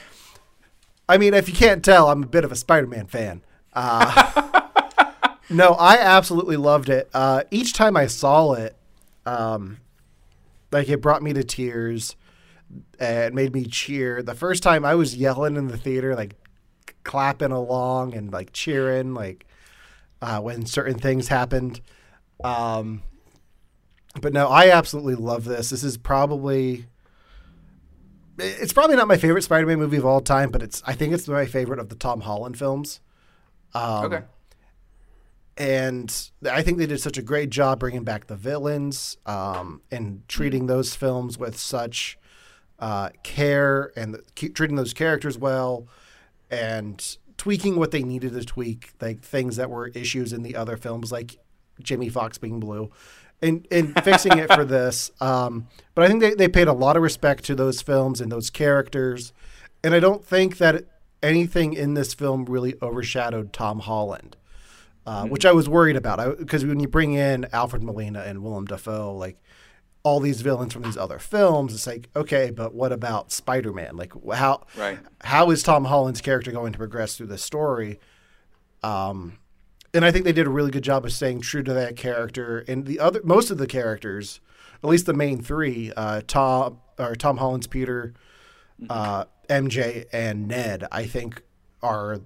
I 1.08 1.18
mean, 1.18 1.34
if 1.34 1.48
you 1.48 1.54
can't 1.54 1.84
tell, 1.84 2.08
I'm 2.08 2.22
a 2.22 2.26
bit 2.26 2.44
of 2.44 2.52
a 2.52 2.56
Spider-Man 2.56 3.06
fan. 3.06 3.42
Uh, 3.72 4.58
no, 5.50 5.72
I 5.74 5.98
absolutely 5.98 6.56
loved 6.56 6.88
it. 6.88 7.08
Uh, 7.12 7.42
each 7.50 7.72
time 7.72 7.96
I 7.96 8.06
saw 8.06 8.52
it, 8.54 8.76
um, 9.24 9.78
like 10.76 10.88
it 10.88 11.00
brought 11.00 11.22
me 11.22 11.32
to 11.32 11.44
tears. 11.44 12.16
It 12.98 13.34
made 13.34 13.54
me 13.54 13.64
cheer. 13.64 14.22
The 14.22 14.34
first 14.34 14.62
time 14.62 14.84
I 14.84 14.94
was 14.94 15.16
yelling 15.16 15.56
in 15.56 15.68
the 15.68 15.76
theater, 15.76 16.14
like 16.14 16.34
clapping 17.04 17.52
along 17.52 18.14
and 18.14 18.32
like 18.32 18.52
cheering, 18.52 19.14
like 19.14 19.46
uh, 20.20 20.40
when 20.40 20.66
certain 20.66 20.98
things 20.98 21.28
happened. 21.28 21.80
Um, 22.42 23.02
but 24.20 24.32
no, 24.32 24.48
I 24.48 24.70
absolutely 24.70 25.14
love 25.14 25.44
this. 25.44 25.70
This 25.70 25.84
is 25.84 25.96
probably 25.96 26.86
it's 28.38 28.72
probably 28.72 28.96
not 28.96 29.08
my 29.08 29.16
favorite 29.16 29.42
Spider-Man 29.42 29.78
movie 29.78 29.96
of 29.96 30.04
all 30.04 30.20
time, 30.20 30.50
but 30.50 30.62
it's 30.62 30.82
I 30.86 30.92
think 30.92 31.14
it's 31.14 31.26
my 31.28 31.46
favorite 31.46 31.78
of 31.78 31.88
the 31.88 31.94
Tom 31.94 32.20
Holland 32.20 32.58
films. 32.58 33.00
Um, 33.74 34.06
okay. 34.06 34.24
And 35.56 36.30
I 36.50 36.62
think 36.62 36.76
they 36.76 36.86
did 36.86 37.00
such 37.00 37.16
a 37.16 37.22
great 37.22 37.48
job 37.48 37.80
bringing 37.80 38.04
back 38.04 38.26
the 38.26 38.36
villains 38.36 39.16
um, 39.24 39.80
and 39.90 40.22
treating 40.28 40.66
those 40.66 40.94
films 40.94 41.38
with 41.38 41.58
such 41.58 42.18
uh, 42.78 43.08
care 43.22 43.90
and 43.96 44.20
keep 44.34 44.54
treating 44.54 44.76
those 44.76 44.92
characters 44.92 45.38
well 45.38 45.88
and 46.50 47.16
tweaking 47.38 47.76
what 47.76 47.90
they 47.90 48.02
needed 48.02 48.34
to 48.34 48.44
tweak, 48.44 48.92
like 49.00 49.20
things 49.20 49.56
that 49.56 49.70
were 49.70 49.88
issues 49.88 50.32
in 50.32 50.42
the 50.42 50.56
other 50.56 50.76
films, 50.76 51.10
like 51.10 51.38
Jimmy 51.82 52.08
Foxx 52.08 52.38
being 52.38 52.60
blue, 52.60 52.90
and 53.40 53.66
and 53.70 53.94
fixing 54.04 54.38
it 54.38 54.52
for 54.52 54.64
this. 54.64 55.10
Um, 55.20 55.68
but 55.94 56.04
I 56.04 56.08
think 56.08 56.20
they, 56.20 56.34
they 56.34 56.48
paid 56.48 56.68
a 56.68 56.72
lot 56.72 56.96
of 56.96 57.02
respect 57.02 57.44
to 57.44 57.54
those 57.54 57.80
films 57.80 58.20
and 58.20 58.30
those 58.30 58.50
characters, 58.50 59.32
and 59.82 59.94
I 59.94 60.00
don't 60.00 60.24
think 60.24 60.58
that 60.58 60.84
anything 61.22 61.72
in 61.72 61.94
this 61.94 62.14
film 62.14 62.44
really 62.44 62.74
overshadowed 62.82 63.52
Tom 63.52 63.80
Holland 63.80 64.36
uh, 65.06 65.24
which 65.26 65.46
I 65.46 65.52
was 65.52 65.68
worried 65.68 65.96
about. 65.96 66.38
Because 66.38 66.64
when 66.64 66.80
you 66.80 66.88
bring 66.88 67.14
in 67.14 67.46
Alfred 67.52 67.82
Molina 67.82 68.20
and 68.20 68.42
Willem 68.42 68.64
Dafoe, 68.66 69.14
like 69.14 69.40
all 70.02 70.20
these 70.20 70.40
villains 70.40 70.72
from 70.72 70.82
these 70.82 70.96
other 70.96 71.18
films, 71.18 71.74
it's 71.74 71.86
like 71.86 72.08
okay, 72.14 72.50
but 72.50 72.74
what 72.74 72.92
about 72.92 73.32
Spider 73.32 73.72
Man? 73.72 73.96
Like 73.96 74.12
how 74.34 74.66
Right. 74.76 74.98
how 75.22 75.50
is 75.50 75.62
Tom 75.62 75.84
Holland's 75.86 76.20
character 76.20 76.52
going 76.52 76.72
to 76.72 76.78
progress 76.78 77.16
through 77.16 77.26
the 77.28 77.38
story? 77.38 77.98
Um, 78.82 79.38
and 79.94 80.04
I 80.04 80.10
think 80.10 80.24
they 80.24 80.32
did 80.32 80.46
a 80.46 80.50
really 80.50 80.70
good 80.70 80.84
job 80.84 81.04
of 81.04 81.12
staying 81.12 81.40
true 81.40 81.62
to 81.62 81.72
that 81.72 81.96
character. 81.96 82.64
And 82.68 82.84
the 82.86 83.00
other 83.00 83.20
most 83.24 83.50
of 83.50 83.58
the 83.58 83.66
characters, 83.66 84.40
at 84.82 84.88
least 84.88 85.06
the 85.06 85.14
main 85.14 85.42
three, 85.42 85.92
uh, 85.96 86.20
Tom 86.26 86.78
or 86.98 87.14
Tom 87.14 87.38
Holland's 87.38 87.66
Peter, 87.66 88.12
uh, 88.90 89.24
MJ, 89.48 90.04
and 90.12 90.46
Ned, 90.48 90.86
I 90.92 91.04
think 91.06 91.42
are 91.82 92.20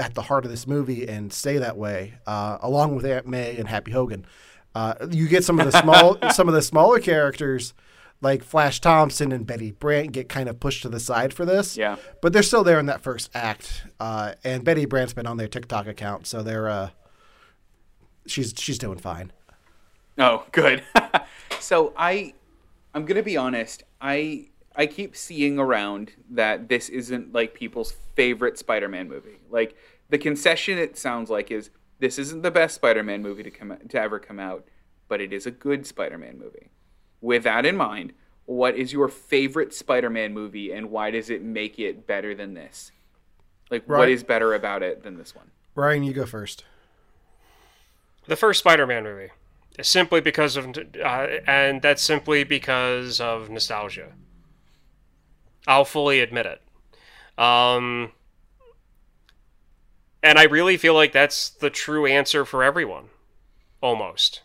at 0.00 0.14
the 0.14 0.22
heart 0.22 0.44
of 0.44 0.50
this 0.50 0.66
movie 0.66 1.06
and 1.06 1.32
stay 1.32 1.58
that 1.58 1.76
way, 1.76 2.14
uh, 2.26 2.58
along 2.62 2.96
with 2.96 3.04
Aunt 3.04 3.26
May 3.26 3.56
and 3.56 3.68
Happy 3.68 3.92
Hogan. 3.92 4.26
Uh, 4.74 4.94
you 5.10 5.28
get 5.28 5.44
some 5.44 5.60
of 5.60 5.70
the 5.70 5.80
small, 5.80 6.16
some 6.32 6.48
of 6.48 6.54
the 6.54 6.62
smaller 6.62 6.98
characters 6.98 7.74
like 8.22 8.42
Flash 8.42 8.80
Thompson 8.80 9.30
and 9.32 9.46
Betty 9.46 9.72
Brant 9.72 10.12
get 10.12 10.28
kind 10.28 10.48
of 10.48 10.58
pushed 10.58 10.82
to 10.82 10.88
the 10.88 11.00
side 11.00 11.32
for 11.32 11.44
this. 11.44 11.76
Yeah. 11.76 11.96
but 12.20 12.32
they're 12.32 12.42
still 12.42 12.64
there 12.64 12.78
in 12.78 12.86
that 12.86 13.02
first 13.02 13.30
act. 13.34 13.84
Uh, 13.98 14.34
and 14.42 14.64
Betty 14.64 14.86
Brant's 14.86 15.12
been 15.12 15.26
on 15.26 15.36
their 15.36 15.48
TikTok 15.48 15.86
account, 15.86 16.26
so 16.26 16.42
they're 16.42 16.68
uh, 16.68 16.90
she's 18.26 18.54
she's 18.56 18.78
doing 18.78 18.98
fine. 18.98 19.32
Oh, 20.18 20.44
good. 20.52 20.82
so 21.60 21.92
I, 21.96 22.34
I'm 22.94 23.04
gonna 23.04 23.22
be 23.22 23.36
honest. 23.36 23.82
I 24.00 24.48
I 24.76 24.86
keep 24.86 25.16
seeing 25.16 25.58
around 25.58 26.12
that 26.30 26.68
this 26.68 26.88
isn't 26.88 27.32
like 27.32 27.54
people's 27.54 27.92
favorite 28.14 28.58
Spider-Man 28.58 29.08
movie. 29.08 29.38
Like 29.50 29.76
the 30.10 30.18
concession, 30.18 30.78
it 30.78 30.98
sounds 30.98 31.30
like 31.30 31.50
is 31.50 31.70
this 31.98 32.18
isn't 32.18 32.42
the 32.42 32.50
best 32.50 32.74
Spider-Man 32.76 33.22
movie 33.22 33.42
to 33.42 33.50
come 33.50 33.76
to 33.88 34.00
ever 34.00 34.18
come 34.18 34.38
out, 34.38 34.64
but 35.08 35.20
it 35.20 35.32
is 35.32 35.46
a 35.46 35.50
good 35.50 35.86
Spider-Man 35.86 36.38
movie. 36.38 36.70
With 37.20 37.42
that 37.44 37.64
in 37.66 37.76
mind, 37.76 38.12
what 38.46 38.74
is 38.74 38.92
your 38.92 39.08
favorite 39.08 39.72
Spider-Man 39.74 40.32
movie, 40.32 40.72
and 40.72 40.90
why 40.90 41.10
does 41.10 41.30
it 41.30 41.42
make 41.42 41.78
it 41.78 42.06
better 42.06 42.34
than 42.34 42.54
this? 42.54 42.92
Like, 43.70 43.88
what 43.88 44.00
Right. 44.00 44.08
is 44.08 44.24
better 44.24 44.54
about 44.54 44.82
it 44.82 45.02
than 45.02 45.16
this 45.16 45.34
one? 45.34 45.50
Ryan, 45.74 46.02
you 46.02 46.12
go 46.12 46.26
first. 46.26 46.64
The 48.26 48.36
first 48.36 48.60
Spider-Man 48.60 49.04
movie, 49.04 49.30
simply 49.80 50.20
because 50.20 50.56
of, 50.56 50.76
uh, 50.76 51.26
and 51.46 51.80
that's 51.82 52.02
simply 52.02 52.42
because 52.44 53.20
of 53.20 53.48
nostalgia. 53.50 54.12
I'll 55.66 55.84
fully 55.84 56.20
admit 56.20 56.46
it. 56.46 56.62
Um, 57.40 58.12
and 60.22 60.38
I 60.38 60.44
really 60.44 60.76
feel 60.76 60.94
like 60.94 61.12
that's 61.12 61.50
the 61.50 61.70
true 61.70 62.06
answer 62.06 62.44
for 62.44 62.62
everyone, 62.62 63.06
almost. 63.80 64.42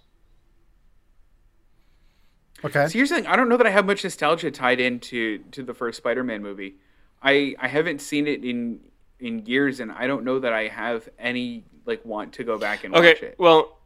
Okay. 2.63 2.87
So 2.87 2.93
here's 2.93 3.09
the 3.09 3.15
thing: 3.15 3.27
I 3.27 3.35
don't 3.35 3.49
know 3.49 3.57
that 3.57 3.67
I 3.67 3.71
have 3.71 3.85
much 3.85 4.03
nostalgia 4.03 4.49
tied 4.51 4.79
into 4.79 5.39
to 5.51 5.63
the 5.63 5.73
first 5.73 5.97
Spider-Man 5.97 6.41
movie. 6.41 6.75
I 7.21 7.55
I 7.59 7.67
haven't 7.67 8.01
seen 8.01 8.27
it 8.27 8.43
in 8.43 8.79
in 9.19 9.45
years, 9.45 9.79
and 9.79 9.91
I 9.91 10.07
don't 10.07 10.23
know 10.23 10.39
that 10.39 10.53
I 10.53 10.67
have 10.67 11.07
any 11.19 11.65
like 11.85 12.03
want 12.05 12.33
to 12.33 12.43
go 12.43 12.57
back 12.57 12.83
and 12.83 12.93
watch 12.93 13.03
Okay, 13.03 13.25
it. 13.27 13.35
well, 13.37 13.77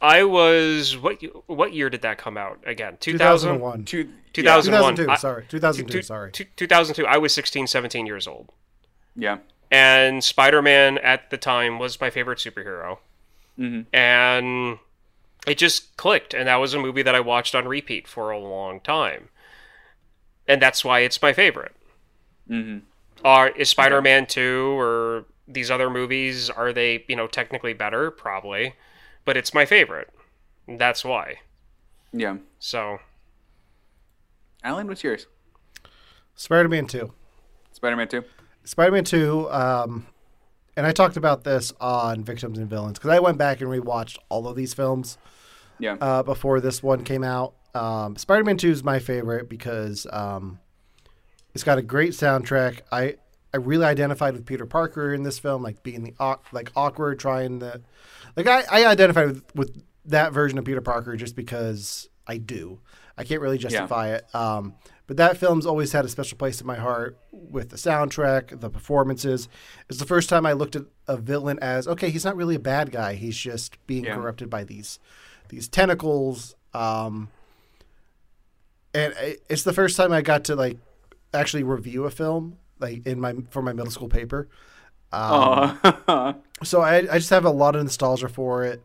I 0.00 0.24
was 0.24 0.96
what? 0.96 1.22
What 1.46 1.72
year 1.72 1.88
did 1.90 2.02
that 2.02 2.18
come 2.18 2.36
out 2.36 2.58
again? 2.66 2.96
2000? 2.98 3.48
2001. 3.58 3.84
Two, 3.84 4.08
2001. 4.32 4.96
2002, 4.96 5.10
I- 5.12 5.16
sorry. 5.16 5.44
2002, 5.48 5.92
Two- 5.98 6.02
sorry. 6.02 6.32
2002. 6.32 7.06
I 7.06 7.18
was 7.18 7.32
16, 7.34 7.66
17 7.68 8.06
years 8.06 8.26
old. 8.26 8.50
Yeah, 9.14 9.38
and 9.70 10.22
Spider-Man 10.24 10.98
at 10.98 11.30
the 11.30 11.36
time 11.36 11.78
was 11.78 12.00
my 12.00 12.10
favorite 12.10 12.38
superhero, 12.38 12.98
and 13.92 14.78
it 15.46 15.58
just 15.58 15.96
clicked, 15.96 16.34
and 16.34 16.46
that 16.48 16.56
was 16.56 16.74
a 16.74 16.78
movie 16.78 17.02
that 17.02 17.14
I 17.14 17.20
watched 17.20 17.54
on 17.54 17.66
repeat 17.68 18.06
for 18.08 18.30
a 18.30 18.38
long 18.38 18.80
time, 18.80 19.28
and 20.46 20.60
that's 20.62 20.84
why 20.84 21.00
it's 21.00 21.20
my 21.20 21.32
favorite. 21.32 21.74
Mm-hmm. 22.48 22.78
Are 23.24 23.48
is 23.48 23.68
Spider-Man 23.68 24.26
two 24.26 24.78
or 24.78 25.24
these 25.46 25.70
other 25.70 25.90
movies? 25.90 26.50
Are 26.50 26.72
they 26.72 27.04
you 27.08 27.16
know 27.16 27.26
technically 27.26 27.72
better? 27.72 28.10
Probably, 28.10 28.74
but 29.24 29.36
it's 29.36 29.52
my 29.52 29.64
favorite. 29.66 30.08
That's 30.68 31.04
why. 31.04 31.36
yeah. 32.12 32.36
So 32.58 33.00
Alan, 34.62 34.86
what's 34.86 35.02
yours? 35.04 35.26
Spider-Man 36.34 36.86
2. 36.86 37.12
Spider-Man 37.72 38.08
Two. 38.08 38.24
Spider-Man 38.68 39.04
2, 39.04 39.50
um, 39.50 40.06
and 40.76 40.86
I 40.86 40.92
talked 40.92 41.16
about 41.16 41.42
this 41.42 41.72
on 41.80 42.22
Victims 42.22 42.58
and 42.58 42.68
Villains 42.68 42.98
because 42.98 43.10
I 43.10 43.18
went 43.18 43.38
back 43.38 43.62
and 43.62 43.70
rewatched 43.70 44.18
all 44.28 44.46
of 44.46 44.56
these 44.56 44.74
films 44.74 45.16
Yeah, 45.78 45.96
uh, 46.02 46.22
before 46.22 46.60
this 46.60 46.82
one 46.82 47.02
came 47.02 47.24
out. 47.24 47.54
Um, 47.74 48.16
Spider-Man 48.16 48.58
2 48.58 48.70
is 48.70 48.84
my 48.84 48.98
favorite 48.98 49.48
because 49.48 50.06
um, 50.12 50.58
it's 51.54 51.64
got 51.64 51.78
a 51.78 51.82
great 51.82 52.10
soundtrack. 52.10 52.80
I 52.92 53.14
I 53.54 53.56
really 53.56 53.86
identified 53.86 54.34
with 54.34 54.44
Peter 54.44 54.66
Parker 54.66 55.14
in 55.14 55.22
this 55.22 55.38
film, 55.38 55.62
like 55.62 55.82
being 55.82 56.04
the 56.04 56.38
like 56.52 56.70
awkward, 56.76 57.18
trying 57.18 57.60
the 57.60 57.80
like 58.36 58.46
I, 58.46 58.64
I 58.70 58.86
identified 58.86 59.28
with, 59.28 59.54
with 59.54 59.82
that 60.04 60.34
version 60.34 60.58
of 60.58 60.66
Peter 60.66 60.82
Parker 60.82 61.16
just 61.16 61.34
because 61.34 62.10
I 62.26 62.36
do. 62.36 62.80
I 63.16 63.24
can't 63.24 63.40
really 63.40 63.56
justify 63.58 64.14
it. 64.14 64.34
Um, 64.34 64.74
but 65.08 65.16
that 65.16 65.36
film's 65.36 65.66
always 65.66 65.90
had 65.90 66.04
a 66.04 66.08
special 66.08 66.38
place 66.38 66.60
in 66.60 66.66
my 66.68 66.76
heart 66.76 67.18
with 67.32 67.70
the 67.70 67.76
soundtrack, 67.76 68.60
the 68.60 68.70
performances. 68.70 69.48
It's 69.88 69.98
the 69.98 70.06
first 70.06 70.28
time 70.28 70.46
I 70.46 70.52
looked 70.52 70.76
at 70.76 70.84
a 71.08 71.16
villain 71.16 71.58
as 71.60 71.88
okay, 71.88 72.10
he's 72.10 72.24
not 72.24 72.36
really 72.36 72.54
a 72.54 72.60
bad 72.60 72.92
guy. 72.92 73.14
He's 73.14 73.36
just 73.36 73.84
being 73.88 74.04
Yeah. 74.04 74.14
corrupted 74.14 74.48
by 74.48 74.62
these 74.62 75.00
these 75.48 75.66
tentacles. 75.66 76.54
Um, 76.74 77.28
and 78.94 79.14
it's 79.48 79.62
the 79.64 79.72
first 79.72 79.96
time 79.96 80.12
I 80.12 80.22
got 80.22 80.44
to 80.44 80.54
like 80.54 80.78
actually 81.34 81.62
review 81.62 82.04
a 82.04 82.10
film 82.10 82.58
like 82.78 83.06
in 83.06 83.20
my 83.20 83.34
for 83.50 83.62
my 83.62 83.72
middle 83.72 83.90
school 83.90 84.08
paper. 84.08 84.48
Um, 85.10 85.78
so 86.62 86.82
I, 86.82 86.96
I 86.98 87.18
just 87.18 87.30
have 87.30 87.44
a 87.46 87.50
lot 87.50 87.76
of 87.76 87.82
nostalgia 87.82 88.28
for 88.28 88.64
it. 88.64 88.84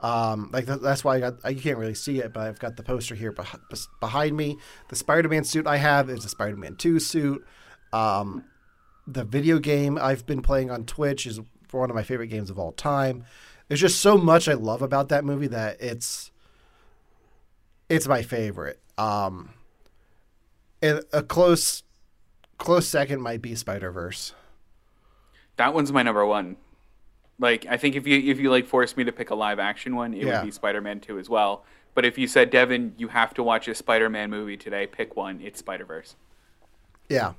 Um, 0.00 0.50
like 0.52 0.66
that, 0.66 0.82
that's 0.82 1.02
why 1.04 1.16
I 1.16 1.20
got. 1.20 1.54
You 1.54 1.60
can't 1.60 1.78
really 1.78 1.94
see 1.94 2.18
it, 2.20 2.32
but 2.32 2.42
I've 2.42 2.58
got 2.58 2.76
the 2.76 2.82
poster 2.82 3.14
here 3.14 3.32
beh- 3.32 3.86
behind 4.00 4.36
me. 4.36 4.58
The 4.88 4.96
Spider-Man 4.96 5.44
suit 5.44 5.66
I 5.66 5.78
have 5.78 6.10
is 6.10 6.24
a 6.24 6.28
Spider-Man 6.28 6.76
Two 6.76 6.98
suit. 7.00 7.44
Um, 7.92 8.44
the 9.06 9.24
video 9.24 9.58
game 9.58 9.96
I've 10.00 10.26
been 10.26 10.42
playing 10.42 10.70
on 10.70 10.84
Twitch 10.84 11.26
is 11.26 11.40
one 11.70 11.90
of 11.90 11.96
my 11.96 12.02
favorite 12.02 12.26
games 12.28 12.50
of 12.50 12.58
all 12.58 12.72
time. 12.72 13.24
There's 13.68 13.80
just 13.80 14.00
so 14.00 14.16
much 14.16 14.48
I 14.48 14.52
love 14.54 14.82
about 14.82 15.08
that 15.08 15.24
movie 15.24 15.48
that 15.48 15.80
it's 15.80 16.30
it's 17.88 18.06
my 18.06 18.22
favorite. 18.22 18.80
Um, 18.98 19.50
a 20.82 21.22
close 21.22 21.82
close 22.58 22.86
second 22.86 23.20
might 23.22 23.42
be 23.42 23.54
Spider 23.54 23.90
Verse. 23.90 24.34
that 25.56 25.72
one's 25.74 25.92
my 25.92 26.02
number 26.02 26.24
one. 26.26 26.56
Like, 27.38 27.66
I 27.68 27.76
think 27.76 27.96
if 27.96 28.06
you 28.06 28.18
if 28.30 28.38
you 28.38 28.50
like 28.50 28.66
forced 28.66 28.96
me 28.96 29.04
to 29.04 29.12
pick 29.12 29.30
a 29.30 29.34
live 29.34 29.58
action 29.58 29.94
one, 29.96 30.14
it 30.14 30.24
Yeah. 30.24 30.40
would 30.40 30.46
be 30.46 30.50
Spider-Man 30.50 31.00
Two 31.00 31.18
as 31.18 31.28
well. 31.28 31.64
But 31.94 32.04
if 32.04 32.16
you 32.18 32.26
said 32.28 32.50
Devin, 32.50 32.94
you 32.98 33.08
have 33.08 33.34
to 33.34 33.42
watch 33.42 33.68
a 33.68 33.74
Spider-Man 33.74 34.30
movie 34.30 34.56
today, 34.56 34.86
pick 34.86 35.16
one. 35.16 35.40
It's 35.42 35.58
Spider-Verse. 35.60 36.16
Yeah, 37.08 37.34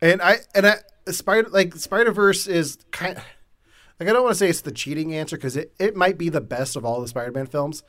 and 0.00 0.20
I 0.22 0.36
and 0.54 0.66
I 0.66 0.76
Spider 1.10 1.48
like 1.50 1.74
Spider 1.76 2.12
Verse 2.12 2.46
is 2.46 2.78
kind 2.90 3.16
like 3.98 4.08
I 4.08 4.12
don't 4.12 4.22
want 4.22 4.32
to 4.34 4.38
say 4.38 4.48
it's 4.48 4.60
the 4.60 4.70
cheating 4.72 5.14
answer 5.14 5.36
because 5.36 5.56
it, 5.56 5.72
it 5.78 5.96
might 5.96 6.16
be 6.18 6.28
the 6.28 6.40
best 6.40 6.76
of 6.76 6.84
all 6.84 7.00
the 7.00 7.08
Spider 7.08 7.32
Man 7.32 7.46
films, 7.46 7.82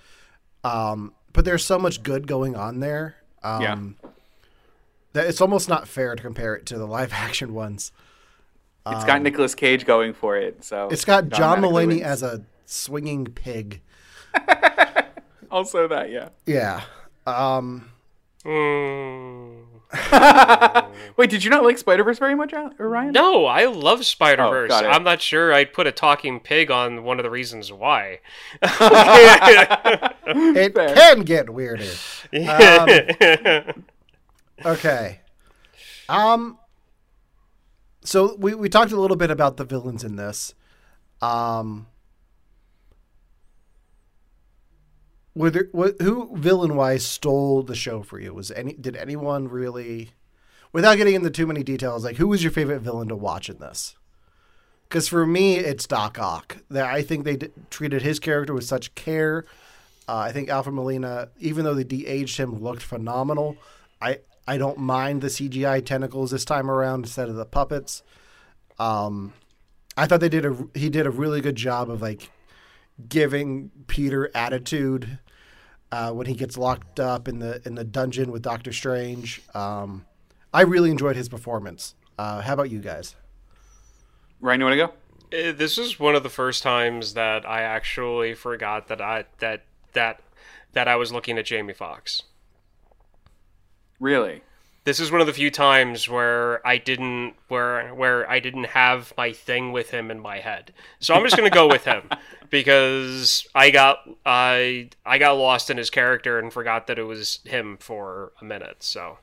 um, 0.63 1.13
but 1.33 1.45
there's 1.45 1.63
so 1.65 1.77
much 1.77 2.03
good 2.03 2.25
going 2.25 2.55
on 2.55 2.79
there. 2.79 3.15
Um, 3.43 3.61
Yeah. 3.61 4.09
that 5.13 5.27
it's 5.27 5.41
almost 5.41 5.67
not 5.69 5.87
fair 5.87 6.15
to 6.15 6.21
compare 6.21 6.55
it 6.55 6.65
to 6.67 6.77
the 6.77 6.85
live 6.87 7.11
action 7.13 7.53
ones. 7.53 7.91
It's 8.87 9.05
got 9.05 9.21
Nicolas 9.21 9.53
Cage 9.55 9.85
going 9.85 10.13
for 10.13 10.37
it, 10.37 10.63
so 10.63 10.85
Um, 10.87 10.91
It's 10.93 11.05
got 11.05 11.29
John 11.29 11.59
automatically 11.63 11.85
Mulaney 11.85 11.99
wins. 11.99 12.03
as 12.03 12.23
a 12.23 12.41
swinging 12.65 13.25
pig. 13.25 13.81
also 15.51 15.87
that, 15.87 16.09
yeah. 16.09 16.29
Yeah. 16.45 16.81
Um, 17.27 17.91
mm, 18.43 19.57
Wait, 21.17 21.29
did 21.29 21.43
you 21.43 21.49
not 21.49 21.63
like 21.63 21.77
Spider 21.77 22.03
Verse 22.03 22.17
very 22.17 22.33
much, 22.33 22.53
Ryan? 22.79 23.11
no, 23.11 23.45
I 23.45 23.65
love 23.65 24.05
Spider 24.05 24.43
Verse. 24.49 24.69
got 24.69 24.85
it. 24.85 24.87
I'm 24.87 25.03
not 25.03 25.21
sure 25.21 25.53
I'd 25.53 25.73
put 25.73 25.85
a 25.85 25.91
talking 25.91 26.39
pig 26.39 26.71
on 26.71 27.03
one 27.03 27.19
of 27.19 27.23
the 27.23 27.29
reasons 27.29 27.71
why. 27.71 28.19
it 28.63 28.69
Fair. 30.73 30.95
can 30.95 31.21
get 31.23 31.49
weirder. 31.49 31.91
Um, 32.33 33.83
okay. 34.65 35.19
Um. 36.09 36.57
So 38.03 38.35
we 38.35 38.53
we 38.55 38.69
talked 38.69 38.91
a 38.91 38.99
little 38.99 39.17
bit 39.17 39.31
about 39.31 39.57
the 39.57 39.63
villains 39.65 40.03
in 40.03 40.15
this. 40.15 40.53
Um. 41.21 41.87
Were 45.33 45.49
there, 45.49 45.69
wh- 45.73 46.01
who 46.01 46.35
villain 46.35 46.75
wise 46.75 47.05
stole 47.07 47.63
the 47.63 47.75
show 47.75 48.01
for 48.03 48.19
you? 48.19 48.33
Was 48.33 48.51
any 48.51 48.73
did 48.73 48.97
anyone 48.97 49.47
really, 49.47 50.11
without 50.73 50.97
getting 50.97 51.15
into 51.15 51.29
too 51.29 51.47
many 51.47 51.63
details, 51.63 52.03
like 52.03 52.17
who 52.17 52.27
was 52.27 52.43
your 52.43 52.51
favorite 52.51 52.81
villain 52.81 53.07
to 53.07 53.15
watch 53.15 53.49
in 53.49 53.57
this? 53.59 53.95
Because 54.89 55.07
for 55.07 55.25
me, 55.25 55.55
it's 55.55 55.87
Doc 55.87 56.19
Ock. 56.19 56.57
That 56.69 56.85
I 56.85 57.01
think 57.01 57.23
they 57.23 57.37
d- 57.37 57.47
treated 57.69 58.01
his 58.01 58.19
character 58.19 58.53
with 58.53 58.65
such 58.65 58.93
care. 58.93 59.45
Uh, 60.05 60.17
I 60.17 60.33
think 60.33 60.49
Alfred 60.49 60.75
Molina, 60.75 61.29
even 61.39 61.63
though 61.63 61.75
they 61.75 61.85
de-aged 61.85 62.35
him, 62.37 62.61
looked 62.61 62.81
phenomenal. 62.81 63.55
I 64.01 64.19
I 64.51 64.57
don't 64.57 64.79
mind 64.79 65.21
the 65.21 65.29
CGI 65.29 65.85
tentacles 65.85 66.31
this 66.31 66.43
time 66.43 66.69
around 66.69 67.05
instead 67.05 67.29
of 67.29 67.35
the 67.35 67.45
puppets. 67.45 68.03
Um, 68.79 69.31
I 69.95 70.07
thought 70.07 70.19
they 70.19 70.27
did 70.27 70.45
a 70.45 70.57
he 70.73 70.89
did 70.89 71.07
a 71.07 71.09
really 71.09 71.39
good 71.39 71.55
job 71.55 71.89
of 71.89 72.01
like 72.01 72.29
giving 73.07 73.71
Peter 73.87 74.29
attitude 74.35 75.19
uh, 75.89 76.11
when 76.11 76.27
he 76.27 76.33
gets 76.33 76.57
locked 76.57 76.99
up 76.99 77.29
in 77.29 77.39
the 77.39 77.61
in 77.65 77.75
the 77.75 77.85
dungeon 77.85 78.29
with 78.29 78.41
Doctor 78.41 78.73
Strange. 78.73 79.41
Um, 79.53 80.05
I 80.53 80.63
really 80.63 80.91
enjoyed 80.91 81.15
his 81.15 81.29
performance. 81.29 81.95
Uh, 82.17 82.41
how 82.41 82.51
about 82.51 82.69
you 82.69 82.79
guys? 82.79 83.15
Ryan, 84.41 84.59
you 84.59 84.65
want 84.65 84.73
to 84.73 85.37
go? 85.37 85.49
Uh, 85.49 85.53
This 85.53 85.77
is 85.77 85.97
one 85.97 86.13
of 86.13 86.23
the 86.23 86.29
first 86.29 86.61
times 86.61 87.13
that 87.13 87.47
I 87.47 87.61
actually 87.61 88.33
forgot 88.33 88.89
that 88.89 88.99
I 88.99 89.23
that 89.39 89.63
that 89.93 90.19
that 90.73 90.89
I 90.89 90.97
was 90.97 91.13
looking 91.13 91.37
at 91.37 91.45
Jamie 91.45 91.71
Foxx. 91.71 92.23
Really? 94.01 94.41
This 94.83 94.99
is 94.99 95.11
one 95.11 95.21
of 95.21 95.27
the 95.27 95.33
few 95.33 95.51
times 95.51 96.09
where 96.09 96.65
I 96.67 96.77
didn't 96.79 97.35
where 97.49 97.93
where 97.93 98.27
I 98.29 98.39
didn't 98.39 98.63
have 98.65 99.13
my 99.15 99.31
thing 99.31 99.71
with 99.71 99.91
him 99.91 100.09
in 100.09 100.19
my 100.19 100.39
head. 100.39 100.73
So 100.99 101.13
I'm 101.13 101.23
just 101.23 101.37
gonna 101.37 101.51
go 101.51 101.67
with 101.67 101.85
him 101.85 102.09
because 102.49 103.47
I 103.53 103.69
got 103.69 103.99
I 104.25 104.89
I 105.05 105.19
got 105.19 105.33
lost 105.33 105.69
in 105.69 105.77
his 105.77 105.91
character 105.91 106.39
and 106.39 106.51
forgot 106.51 106.87
that 106.87 106.97
it 106.97 107.03
was 107.03 107.39
him 107.45 107.77
for 107.79 108.31
a 108.41 108.43
minute. 108.43 108.77
So 108.81 109.19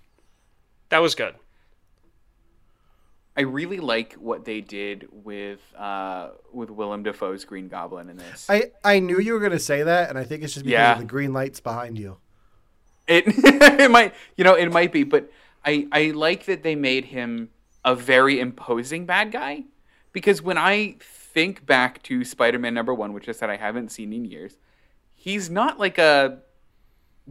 that 0.91 1.01
was 1.01 1.17
good. 1.17 1.35
I 3.37 3.43
really 3.43 3.79
like 3.79 4.15
what 4.15 4.45
they 4.45 4.61
did 4.61 5.09
with 5.13 5.61
uh, 5.77 6.31
with 6.53 6.71
Willem 6.71 7.03
Dafoe's 7.03 7.45
Green 7.45 7.67
Goblin 7.69 8.09
in 8.11 8.17
this. 8.17 8.47
I, 8.49 8.71
I 8.85 8.99
knew 9.01 9.19
you 9.21 9.33
were 9.33 9.39
going 9.39 9.53
to 9.53 9.61
say 9.61 9.85
that, 9.85 10.09
and 10.11 10.19
I 10.19 10.25
think 10.25 10.43
it's 10.43 10.55
just 10.55 10.65
because 10.65 10.73
Yeah. 10.73 10.93
of 10.95 10.99
the 10.99 11.05
green 11.05 11.33
lights 11.33 11.61
behind 11.61 11.99
you. 11.99 12.17
It 13.09 13.25
it 13.81 13.91
might 13.91 14.15
you 14.37 14.45
know 14.45 14.55
it 14.55 14.71
might 14.71 14.93
be, 14.93 15.03
but 15.03 15.33
I 15.65 15.89
I 15.91 16.11
like 16.11 16.45
that 16.45 16.63
they 16.63 16.77
made 16.77 17.07
him 17.07 17.51
a 17.85 17.95
very 17.95 18.39
imposing 18.39 19.07
bad 19.07 19.33
guy 19.33 19.65
because 20.13 20.43
when 20.43 20.59
I 20.59 20.97
think 21.01 21.65
back 21.65 22.03
to 22.05 22.25
Spider-Man 22.25 22.75
number 22.75 22.93
1, 22.93 23.13
which 23.13 23.29
I 23.29 23.33
said 23.33 23.51
I 23.51 23.57
haven't 23.57 23.91
seen 23.91 24.13
in 24.13 24.25
years, 24.25 24.57
he's 25.15 25.49
not 25.49 25.79
like 25.79 25.99
a 25.99 26.39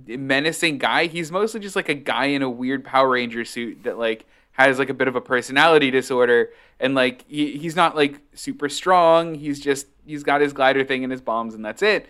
menacing 0.05 0.77
guy. 0.77 1.07
He's 1.07 1.31
mostly 1.31 1.59
just 1.59 1.75
like 1.75 1.89
a 1.89 1.93
guy 1.93 2.25
in 2.25 2.41
a 2.41 2.49
weird 2.49 2.83
Power 2.83 3.09
Ranger 3.09 3.45
suit 3.45 3.83
that 3.83 3.97
like 3.97 4.25
has 4.53 4.79
like 4.79 4.89
a 4.89 4.93
bit 4.93 5.07
of 5.07 5.15
a 5.15 5.21
personality 5.21 5.91
disorder 5.91 6.49
and 6.79 6.95
like 6.95 7.25
he, 7.27 7.57
he's 7.57 7.75
not 7.75 7.95
like 7.95 8.19
super 8.33 8.69
strong. 8.69 9.35
He's 9.35 9.59
just 9.59 9.87
he's 10.05 10.23
got 10.23 10.41
his 10.41 10.53
glider 10.53 10.83
thing 10.83 11.03
and 11.03 11.11
his 11.11 11.21
bombs 11.21 11.53
and 11.53 11.63
that's 11.63 11.81
it. 11.81 12.07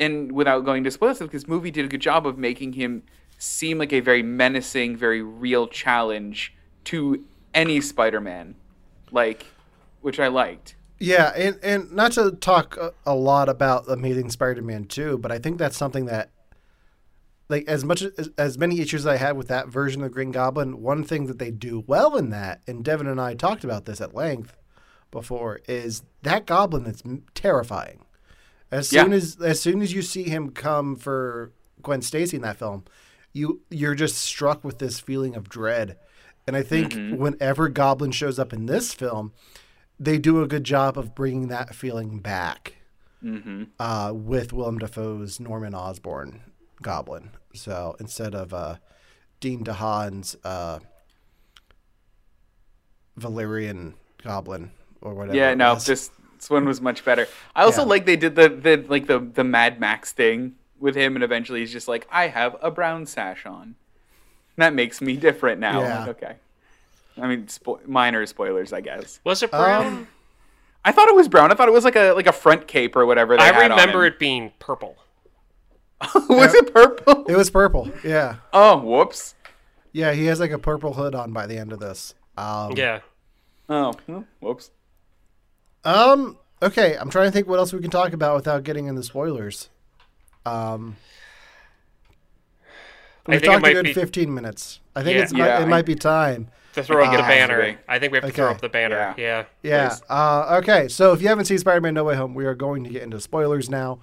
And 0.00 0.32
without 0.32 0.64
going 0.64 0.82
to 0.84 0.90
spoil 0.90 1.14
stuff, 1.14 1.30
this 1.30 1.46
movie 1.46 1.70
did 1.70 1.84
a 1.84 1.88
good 1.88 2.00
job 2.00 2.26
of 2.26 2.38
making 2.38 2.72
him 2.72 3.04
seem 3.38 3.78
like 3.78 3.92
a 3.92 4.00
very 4.00 4.22
menacing, 4.22 4.96
very 4.96 5.22
real 5.22 5.68
challenge 5.68 6.54
to 6.84 7.24
any 7.54 7.80
Spider-Man, 7.80 8.54
like 9.12 9.46
which 10.00 10.18
I 10.18 10.28
liked. 10.28 10.74
Yeah, 10.98 11.32
and, 11.34 11.58
and 11.62 11.92
not 11.92 12.12
to 12.12 12.32
talk 12.32 12.78
a, 13.06 13.14
lot 13.14 13.48
about 13.48 13.88
Amazing 13.88 14.30
Spider-Man 14.30 14.84
2, 14.84 15.18
but 15.18 15.32
I 15.32 15.38
think 15.38 15.58
that's 15.58 15.76
something 15.76 16.04
that, 16.06 16.30
like, 17.48 17.66
as 17.66 17.84
much 17.84 18.02
as, 18.02 18.30
as 18.36 18.58
many 18.58 18.80
issues 18.80 19.02
as 19.02 19.06
I 19.06 19.16
had 19.16 19.36
with 19.36 19.48
that 19.48 19.68
version 19.68 20.04
of 20.04 20.12
Green 20.12 20.30
Goblin, 20.30 20.82
one 20.82 21.02
thing 21.02 21.26
that 21.26 21.38
they 21.38 21.50
do 21.50 21.84
well 21.86 22.16
in 22.16 22.28
that, 22.30 22.60
and 22.66 22.84
Devin 22.84 23.06
and 23.06 23.20
I 23.20 23.34
talked 23.34 23.64
about 23.64 23.86
this 23.86 24.02
at 24.02 24.14
length 24.14 24.54
before, 25.10 25.60
is 25.66 26.02
that 26.20 26.44
Goblin 26.44 26.84
that's 26.84 27.02
terrifying. 27.34 28.04
As 28.70 28.92
Yeah. 28.92 29.04
soon 29.04 29.12
as 29.12 29.36
as 29.40 29.60
soon 29.60 29.82
as 29.82 29.92
you 29.92 30.02
see 30.02 30.24
him 30.24 30.50
come 30.50 30.96
for 30.96 31.52
Gwen 31.82 32.02
Stacy 32.02 32.36
in 32.36 32.42
that 32.42 32.56
film, 32.58 32.84
you 33.32 33.62
you're 33.70 33.94
just 33.94 34.16
struck 34.18 34.62
with 34.64 34.78
this 34.78 35.00
feeling 35.00 35.34
of 35.34 35.48
dread. 35.48 35.96
And 36.46 36.56
I 36.56 36.62
think 36.62 36.94
whenever 36.94 37.68
Goblin 37.68 38.10
shows 38.12 38.38
up 38.38 38.52
in 38.52 38.66
this 38.66 38.92
film, 38.92 39.32
they 39.98 40.18
do 40.18 40.42
a 40.42 40.48
good 40.48 40.64
job 40.64 40.98
of 40.98 41.14
bringing 41.14 41.48
that 41.48 41.74
feeling 41.74 42.18
back 42.18 42.74
uh, 43.78 44.12
with 44.14 44.52
Willem 44.52 44.78
Dafoe's 44.78 45.38
Norman 45.38 45.74
Osborn 45.74 46.40
Goblin. 46.82 47.30
So 47.54 47.94
instead 48.00 48.34
of 48.34 48.54
uh, 48.54 48.76
Dean 49.40 49.62
DeHaan's 49.62 50.36
uh, 50.42 50.78
Valerian 53.16 53.94
Goblin 54.22 54.70
or 55.02 55.14
whatever. 55.14 55.36
Yeah, 55.36 55.54
no, 55.54 55.74
this 55.76 56.10
this 56.40 56.50
one 56.50 56.64
was 56.64 56.80
much 56.80 57.04
better. 57.04 57.28
I 57.54 57.62
also 57.64 57.82
Yeah. 57.82 57.88
like 57.88 58.06
they 58.06 58.16
did 58.16 58.34
the 58.34 58.48
the 58.48 58.84
like 58.88 59.06
the 59.06 59.18
the 59.20 59.44
Mad 59.44 59.78
Max 59.78 60.10
thing 60.12 60.54
with 60.80 60.94
him, 60.96 61.14
and 61.14 61.22
eventually 61.22 61.60
he's 61.60 61.70
just 61.72 61.86
like, 61.86 62.08
I 62.10 62.28
have 62.28 62.56
a 62.62 62.70
brown 62.70 63.04
sash 63.06 63.44
on. 63.46 63.74
That 64.56 64.74
makes 64.74 65.00
me 65.00 65.16
different 65.16 65.60
now. 65.60 65.80
Yeah. 65.82 65.98
like, 66.00 66.08
okay. 66.08 66.34
I 67.20 67.26
mean, 67.26 67.44
spo- 67.46 67.86
minor 67.86 68.24
spoilers, 68.26 68.72
I 68.72 68.80
guess. 68.80 69.20
Was 69.24 69.42
it 69.42 69.50
brown? 69.50 69.86
Um, 69.86 70.08
I 70.84 70.92
thought 70.92 71.08
it 71.08 71.14
was 71.14 71.28
brown. 71.28 71.52
I 71.52 71.54
thought 71.54 71.68
it 71.68 71.72
was 71.74 71.84
like 71.84 71.96
a 71.96 72.12
like 72.12 72.26
a 72.26 72.32
front 72.32 72.66
cape 72.66 72.96
or 72.96 73.04
whatever. 73.04 73.36
They 73.36 73.42
I 73.42 73.52
had 73.52 73.70
remember 73.70 74.04
him. 74.06 74.12
it 74.14 74.18
being 74.18 74.52
purple. 74.58 74.96
was 76.30 76.54
it 76.54 76.72
purple? 76.72 77.24
It 77.26 77.36
was 77.36 77.50
purple. 77.50 77.90
Yeah. 78.02 78.36
Oh, 78.54 78.78
whoops. 78.78 79.34
Yeah, 79.92 80.12
he 80.12 80.24
has 80.26 80.40
like 80.40 80.52
a 80.52 80.58
purple 80.58 80.94
hood 80.94 81.14
on 81.14 81.32
by 81.34 81.46
the 81.46 81.58
end 81.58 81.72
of 81.74 81.80
this. 81.80 82.14
Um, 82.38 82.72
Yeah. 82.76 83.00
Oh, 83.68 83.92
whoops. 84.40 84.70
Um. 85.84 86.38
Okay, 86.62 86.96
I'm 86.96 87.08
trying 87.10 87.26
to 87.28 87.32
think 87.32 87.46
what 87.48 87.58
else 87.58 87.72
we 87.72 87.80
can 87.80 87.90
talk 87.90 88.12
about 88.12 88.36
without 88.36 88.64
getting 88.64 88.86
into 88.86 89.02
spoilers. 89.02 89.68
Um. 90.44 90.96
We've 93.26 93.42
talked 93.42 93.66
a 93.66 93.72
good 93.72 93.84
be- 93.84 93.92
15 93.92 94.32
minutes. 94.34 94.80
I 94.96 95.02
think 95.02 95.16
Yeah. 95.16 95.22
it's 95.22 95.32
Yeah, 95.32 95.60
it 95.60 95.62
I- 95.62 95.66
might 95.66 95.84
be 95.86 95.94
time. 95.94 96.48
To 96.74 96.82
throw 96.82 97.04
up 97.04 97.12
Uh, 97.12 97.16
the 97.16 97.22
banner. 97.22 97.76
I 97.88 97.98
think 97.98 98.12
we 98.12 98.18
have 98.18 98.26
to 98.26 98.32
throw 98.32 98.50
up 98.50 98.60
the 98.60 98.68
banner. 98.68 98.96
Yeah. 99.16 99.44
Yeah. 99.62 99.96
Yeah. 100.08 100.14
Uh, 100.14 100.60
okay. 100.62 100.88
So 100.88 101.12
if 101.12 101.20
you 101.20 101.28
haven't 101.28 101.44
seen 101.46 101.58
Spider-Man: 101.58 101.94
No 101.94 102.04
Way 102.04 102.14
Home, 102.16 102.32
we 102.34 102.44
are 102.46 102.54
going 102.54 102.84
to 102.84 102.90
get 102.90 103.02
into 103.02 103.20
spoilers 103.20 103.68
now. 103.68 103.98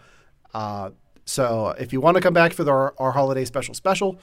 Uh, 0.54 0.92
so 1.26 1.70
if 1.80 1.92
you 1.94 2.02
want 2.02 2.16
to 2.16 2.22
come 2.22 2.34
back 2.34 2.54
for 2.54 2.64
the, 2.64 2.72
our, 2.72 2.94
our 2.98 3.12
holiday 3.14 3.46
special 3.46 3.74
special, 3.74 4.20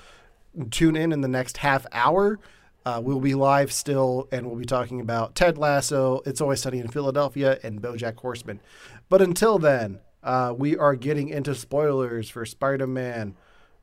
tune 0.71 0.95
in 0.97 1.11
in 1.13 1.21
the 1.23 1.29
next 1.29 1.59
half 1.59 1.87
hour. 1.93 2.39
Uh, 2.87 3.01
we'll 3.03 3.21
be 3.21 3.35
live 3.35 3.73
still, 3.73 4.29
and 4.31 4.47
we'll 4.47 4.57
be 4.59 4.65
talking 4.67 5.01
about 5.01 5.35
Ted 5.35 5.57
Lasso, 5.57 6.21
It's 6.27 6.41
Always 6.41 6.61
Sunny 6.61 6.81
in 6.81 6.89
Philadelphia, 6.89 7.59
and 7.63 7.81
BoJack 7.81 8.17
Horseman. 8.19 8.61
But 9.09 9.23
until 9.23 9.59
then, 9.59 10.01
uh, 10.23 10.55
we 10.57 10.77
are 10.77 10.95
getting 10.95 11.31
into 11.31 11.55
spoilers 11.55 12.29
for 12.29 12.45
Spider-Man. 12.45 13.37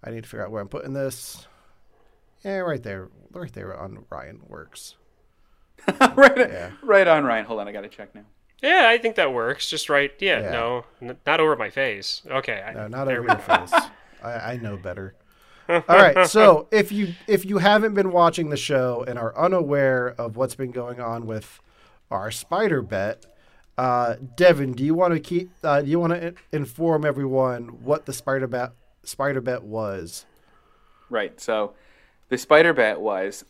I 0.03 0.11
need 0.11 0.23
to 0.23 0.29
figure 0.29 0.45
out 0.45 0.51
where 0.51 0.61
I'm 0.61 0.67
putting 0.67 0.93
this. 0.93 1.47
Yeah, 2.43 2.57
right 2.59 2.81
there, 2.81 3.09
right 3.31 3.51
there 3.53 3.75
on 3.79 4.05
Ryan 4.11 4.41
works. 4.47 4.95
right, 6.15 6.37
Yeah. 6.37 6.71
right 6.83 7.07
on, 7.07 7.23
Ryan. 7.23 7.45
Hold 7.45 7.59
on, 7.61 7.67
I 7.67 7.71
gotta 7.71 7.89
check 7.89 8.13
now. 8.13 8.25
Yeah, 8.61 8.85
I 8.87 8.99
think 8.99 9.15
that 9.15 9.33
works. 9.33 9.67
Just 9.67 9.89
right. 9.89 10.11
Yeah, 10.19 10.41
Yeah. 10.41 10.51
no, 10.51 10.85
n- 11.01 11.17
not 11.25 11.39
over 11.39 11.55
my 11.55 11.71
face. 11.71 12.21
Okay. 12.29 12.61
I, 12.61 12.73
No, 12.73 12.87
not 12.87 13.07
over 13.07 13.21
we 13.21 13.27
your 13.27 13.37
face. 13.37 13.71
I, 14.23 14.31
I 14.53 14.57
know 14.57 14.77
better. 14.77 15.15
All 15.69 15.83
right, 15.87 16.27
so 16.27 16.67
if 16.71 16.91
you 16.91 17.13
if 17.27 17.45
you 17.45 17.59
haven't 17.59 17.93
been 17.93 18.11
watching 18.11 18.49
the 18.49 18.57
show 18.57 19.05
and 19.07 19.17
are 19.17 19.37
unaware 19.37 20.09
of 20.17 20.35
what's 20.35 20.55
been 20.55 20.71
going 20.71 20.99
on 20.99 21.25
with 21.25 21.59
our 22.09 22.31
spider 22.31 22.81
bet, 22.81 23.25
uh, 23.77 24.15
Devin, 24.35 24.73
do 24.73 24.83
you 24.83 24.93
want 24.93 25.13
to 25.13 25.19
keep? 25.19 25.51
Uh, 25.63 25.81
do 25.81 25.89
you 25.89 25.99
want 25.99 26.13
to 26.13 26.33
inform 26.51 27.05
everyone 27.05 27.83
what 27.83 28.05
the 28.05 28.13
spider 28.13 28.47
bet 28.47 28.73
spider 29.03 29.41
bet 29.41 29.63
was? 29.63 30.25
Right. 31.09 31.39
So 31.39 31.73
the 32.29 32.37
spider 32.37 32.73
bet 32.73 32.99
was 32.99 33.45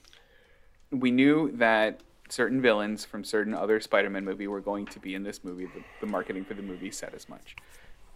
we 0.91 1.11
knew 1.11 1.51
that 1.53 2.01
certain 2.29 2.61
villains 2.61 3.03
from 3.03 3.23
certain 3.23 3.53
other 3.53 3.79
Spider-Man 3.79 4.23
movie 4.23 4.47
were 4.47 4.61
going 4.61 4.85
to 4.87 4.99
be 4.99 5.15
in 5.15 5.23
this 5.23 5.43
movie. 5.43 5.65
The, 5.65 5.83
the 6.01 6.07
marketing 6.07 6.45
for 6.45 6.53
the 6.53 6.61
movie 6.61 6.91
said 6.91 7.13
as 7.13 7.27
much. 7.27 7.55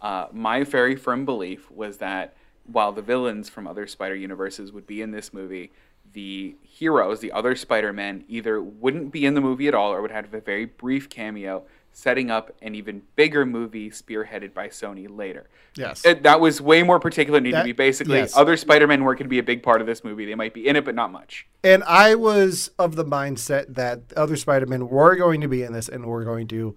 Uh, 0.00 0.26
my 0.32 0.62
very 0.64 0.96
firm 0.96 1.24
belief 1.24 1.70
was 1.70 1.98
that 1.98 2.36
while 2.66 2.92
the 2.92 3.02
villains 3.02 3.48
from 3.48 3.66
other 3.66 3.86
Spider 3.86 4.14
universes 4.14 4.72
would 4.72 4.86
be 4.86 5.02
in 5.02 5.10
this 5.10 5.32
movie, 5.32 5.72
the 6.12 6.56
heroes, 6.62 7.20
the 7.20 7.32
other 7.32 7.54
Spider-Men, 7.54 8.24
either 8.28 8.62
wouldn't 8.62 9.12
be 9.12 9.26
in 9.26 9.34
the 9.34 9.40
movie 9.40 9.68
at 9.68 9.74
all 9.74 9.92
or 9.92 10.02
would 10.02 10.10
have 10.10 10.32
a 10.32 10.40
very 10.40 10.64
brief 10.64 11.08
cameo, 11.08 11.64
setting 11.92 12.30
up 12.30 12.54
an 12.62 12.74
even 12.74 13.02
bigger 13.16 13.46
movie 13.46 13.90
spearheaded 13.90 14.52
by 14.52 14.68
Sony 14.68 15.06
later. 15.08 15.48
Yes. 15.76 16.04
It, 16.04 16.22
that 16.24 16.40
was 16.40 16.60
way 16.60 16.82
more 16.82 17.00
particular 17.00 17.40
need 17.40 17.54
That- 17.54 17.60
to 17.60 17.64
be 17.64 17.72
basically 17.72 18.18
yes. 18.18 18.36
other 18.36 18.56
Spider-Men 18.56 19.04
were 19.04 19.14
going 19.14 19.24
to 19.24 19.30
be 19.30 19.38
a 19.38 19.42
big 19.42 19.62
part 19.62 19.80
of 19.80 19.86
this 19.86 20.04
movie. 20.04 20.26
They 20.26 20.34
might 20.34 20.54
be 20.54 20.66
in 20.68 20.76
it, 20.76 20.84
but 20.84 20.94
not 20.94 21.10
much. 21.10 21.46
And 21.64 21.82
I 21.84 22.14
was 22.14 22.70
of 22.78 22.96
the 22.96 23.04
mindset 23.04 23.74
that 23.74 24.12
other 24.16 24.36
Spider-Men 24.36 24.88
were 24.88 25.16
going 25.16 25.40
to 25.40 25.48
be 25.48 25.62
in 25.62 25.72
this 25.72 25.88
and 25.88 26.04
were 26.06 26.24
going 26.24 26.48
to 26.48 26.76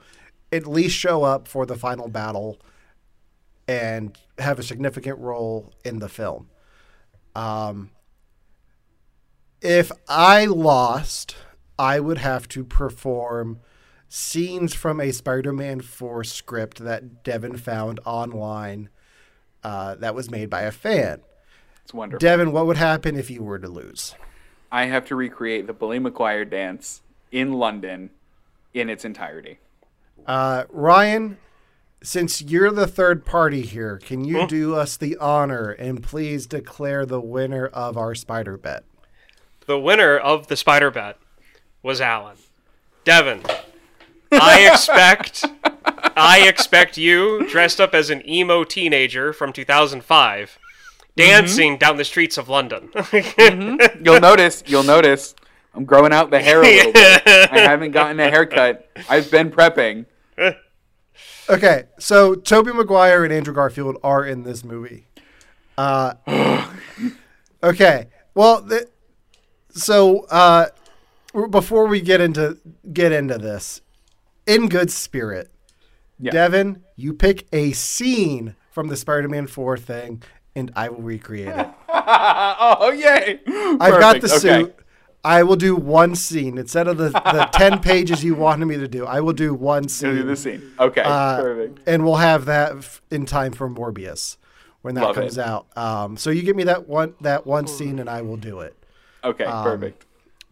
at 0.52 0.66
least 0.66 0.96
show 0.96 1.24
up 1.24 1.48
for 1.48 1.66
the 1.66 1.76
final 1.76 2.08
battle 2.08 2.60
and 3.70 4.18
have 4.40 4.58
a 4.58 4.64
significant 4.64 5.20
role 5.20 5.72
in 5.86 6.00
the 6.00 6.10
film. 6.10 6.50
Um, 7.36 7.92
if 9.62 9.92
I 10.08 10.46
lost, 10.46 11.36
I 11.78 12.00
would 12.00 12.18
have 12.18 12.48
to 12.48 12.64
perform 12.64 13.60
scenes 14.08 14.74
from 14.74 15.00
a 15.00 15.12
Spider-Man 15.12 15.82
4 15.82 16.24
script 16.24 16.80
that 16.80 17.24
Devin 17.24 17.58
found 17.58 18.00
online 18.06 18.90
uh, 19.64 19.94
that 19.96 20.16
was 20.16 20.32
made 20.32 20.50
by 20.50 20.62
a 20.62 20.72
fan. 20.72 21.22
It's 21.84 21.94
wonderful. 21.94 22.28
Devin, 22.28 22.52
what 22.52 22.66
would 22.66 22.78
happen 22.78 23.16
if 23.16 23.30
you 23.30 23.44
were 23.44 23.60
to 23.60 23.70
lose? 23.70 24.16
I 24.72 24.86
have 24.86 25.06
to 25.06 25.16
recreate 25.16 25.68
the 25.68 25.74
Bully 25.74 26.00
Maguire 26.00 26.44
dance 26.44 27.02
in 27.32 27.54
London 27.54 28.10
in 28.74 28.90
its 28.90 29.06
entirety. 29.06 29.60
Uh, 30.26 30.64
Ryan, 30.70 31.38
since 32.02 32.42
you're 32.42 32.72
the 32.72 32.88
third 32.88 33.26
party 33.26 33.62
here, 33.62 33.98
can 33.98 34.24
you 34.24 34.48
do 34.48 34.76
us 34.76 34.98
the 34.98 35.18
honor 35.18 35.72
and 35.72 36.02
please 36.02 36.48
declare 36.48 37.06
the 37.06 37.20
winner 37.20 37.68
of 37.68 37.98
our 37.98 38.16
spider 38.16 38.58
bet? 38.58 38.84
The 39.66 39.80
winner 39.80 40.18
of 40.18 40.48
the 40.48 40.56
spider 40.56 40.92
bet 40.92 41.18
was 41.84 42.02
Alan. 42.02 42.38
Devin, 43.04 43.44
I 44.32 44.68
expect 44.72 45.46
I 46.16 46.48
expect 46.48 46.98
you 46.98 47.48
dressed 47.50 47.80
up 47.80 47.94
as 47.94 48.10
an 48.10 48.28
emo 48.28 48.64
teenager 48.64 49.34
from 49.34 49.54
2005 49.54 50.60
dancing 51.16 51.74
mm-hmm. 51.74 51.80
down 51.80 51.98
the 51.98 52.06
streets 52.06 52.38
of 52.38 52.50
London. 52.50 52.90
Mm-hmm. 52.94 54.06
You'll 54.06 54.22
notice. 54.22 54.64
You'll 54.66 54.84
notice. 54.84 55.36
I'm 55.74 55.86
growing 55.86 56.14
out 56.14 56.32
the 56.32 56.40
hair 56.40 56.62
a 56.62 56.66
little 56.66 56.94
bit. 56.94 57.24
I 57.26 57.60
haven't 57.60 57.92
gotten 57.92 58.20
a 58.20 58.30
haircut. 58.30 58.90
I've 59.10 59.30
been 59.30 59.52
prepping. 59.52 60.06
Okay, 61.50 61.86
so 61.98 62.36
Tobey 62.36 62.72
Maguire 62.72 63.24
and 63.24 63.34
Andrew 63.34 63.54
Garfield 63.54 63.98
are 64.04 64.24
in 64.24 64.44
this 64.44 64.64
movie. 64.64 65.08
Uh, 65.78 66.14
okay, 67.64 68.08
well, 68.36 68.62
th- 68.68 68.84
so 69.72 70.26
uh, 70.30 70.68
before 71.50 71.88
we 71.88 72.02
get 72.02 72.22
into 72.22 72.60
get 72.94 73.12
into 73.12 73.38
this, 73.40 73.82
in 74.46 74.70
good 74.70 74.92
spirit, 74.92 75.50
Yeah. 76.20 76.32
Devin, 76.32 76.84
you 76.96 77.14
pick 77.14 77.48
a 77.52 77.72
scene 77.72 78.56
from 78.70 78.90
the 78.90 78.96
Spider-Man 78.96 79.48
Four 79.48 79.76
thing, 79.78 80.22
and 80.56 80.72
I 80.76 80.90
will 80.90 81.02
recreate 81.02 81.48
it. 81.48 81.68
oh 81.90 82.92
yay! 82.92 83.40
I've 83.48 84.00
got 84.00 84.22
Perfect, 84.22 84.24
the 84.26 84.50
okay. 84.50 84.64
suit. 84.66 84.76
I 85.24 85.44
will 85.44 85.56
do 85.58 85.76
one 85.76 86.16
scene 86.16 86.58
instead 86.58 86.88
of 86.88 86.98
the, 86.98 87.10
the 87.10 87.50
ten 87.54 87.80
pages 87.80 88.24
you 88.24 88.36
wanted 88.36 88.66
me 88.66 88.78
to 88.78 88.88
do. 88.88 89.06
I 89.06 89.20
will 89.20 89.34
do 89.34 89.54
one 89.54 89.88
scene. 89.90 90.10
You'll 90.16 90.22
do 90.24 90.28
the 90.30 90.36
scene. 90.36 90.62
Okay, 90.80 91.02
Uh, 91.04 91.42
perfect. 91.42 91.80
and 91.88 92.06
we'll 92.06 92.16
have 92.16 92.46
that 92.46 92.78
f- 92.78 93.02
in 93.12 93.26
time 93.26 93.52
for 93.52 93.70
Morbius 93.70 94.38
when 94.82 94.96
that 94.96 95.04
Love 95.04 95.16
comes 95.16 95.38
it. 95.38 95.44
out. 95.46 95.68
Um, 95.78 96.16
so 96.16 96.30
you 96.30 96.42
give 96.42 96.56
me 96.56 96.64
that 96.66 96.88
one 96.88 97.16
that 97.22 97.46
one 97.46 97.68
scene, 97.68 98.00
and 98.00 98.10
I 98.10 98.22
will 98.22 98.38
do 98.38 98.62
it. 98.62 98.76
Okay, 99.24 99.44
um, 99.44 99.64
perfect. 99.64 100.06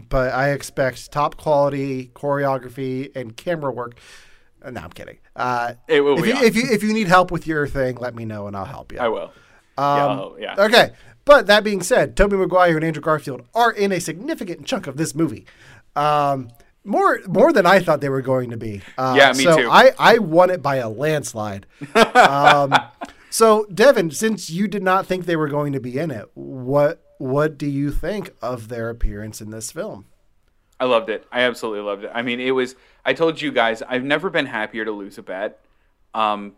But 0.10 0.34
I 0.34 0.50
expect 0.52 1.12
top 1.12 1.38
quality 1.38 2.12
choreography 2.14 3.16
and 3.16 3.36
camera 3.38 3.72
work. 3.72 3.98
Uh, 4.62 4.72
No, 4.72 4.82
I'm 4.82 4.90
kidding. 4.92 5.18
Uh, 5.36 5.74
It 5.88 6.02
will 6.02 6.18
if 6.18 6.24
be 6.24 6.30
you, 6.30 6.36
on. 6.36 6.44
if 6.44 6.56
you 6.56 6.64
if 6.70 6.84
you 6.84 6.92
need 6.94 7.08
help 7.08 7.32
with 7.32 7.48
your 7.48 7.68
thing, 7.68 7.96
let 7.96 8.16
me 8.16 8.26
know 8.26 8.48
and 8.48 8.56
I'll 8.56 8.66
help 8.66 8.92
you. 8.92 9.00
I 9.00 9.08
will. 9.08 9.32
Um, 9.78 9.86
I'll- 9.88 10.36
yeah. 10.40 10.56
Okay. 10.58 10.92
But 11.28 11.46
that 11.48 11.66
being 11.66 11.84
said, 11.84 12.16
Tobey 12.16 12.38
Maguire 12.38 12.78
and 12.78 12.86
Andrew 12.86 13.02
Garfield 13.02 13.44
are 13.54 13.70
in 13.70 13.92
a 13.92 14.00
significant 14.00 14.66
chunk 14.66 14.88
of 14.88 14.96
this 14.96 15.14
movie. 15.14 15.46
Um, 15.94 16.50
more 16.86 17.20
more 17.28 17.52
than 17.52 17.66
I 17.66 17.82
thought 17.82 18.00
they 18.00 18.08
were 18.08 18.22
going 18.22 18.50
to 18.52 18.58
be. 18.58 18.82
Uh, 18.98 19.16
Yeah, 19.18 19.34
me 19.34 19.44
so 19.44 19.58
too. 19.58 19.70
I, 19.70 19.92
I 20.00 20.20
won 20.20 20.50
it 20.50 20.62
by 20.62 20.78
a 20.78 20.88
landslide. 20.88 21.66
um, 22.16 22.74
so 23.30 23.66
Devin, 23.66 24.12
since 24.12 24.50
you 24.50 24.70
did 24.70 24.82
not 24.84 25.06
think 25.06 25.26
they 25.26 25.36
were 25.36 25.50
going 25.50 25.74
to 25.74 25.82
be 25.82 26.00
in 26.00 26.12
it, 26.12 26.30
what 26.34 27.04
what 27.18 27.58
do 27.58 27.68
you 27.68 27.92
think 27.92 28.34
of 28.42 28.70
their 28.70 28.90
appearance 28.90 29.42
in 29.42 29.50
this 29.52 29.70
film? 29.70 30.06
I 30.80 30.86
loved 30.86 31.10
it. 31.10 31.28
I 31.30 31.42
absolutely 31.42 31.82
loved 31.82 32.06
it. 32.06 32.12
I 32.14 32.22
mean, 32.22 32.40
it 32.40 32.52
was. 32.52 32.76
I 33.04 33.12
told 33.12 33.42
you 33.42 33.52
guys, 33.52 33.82
I've 33.82 34.04
never 34.04 34.30
been 34.30 34.46
happier 34.46 34.86
to 34.86 34.92
lose 34.92 35.18
a 35.18 35.24
bet. 35.24 35.60
Um, 36.14 36.54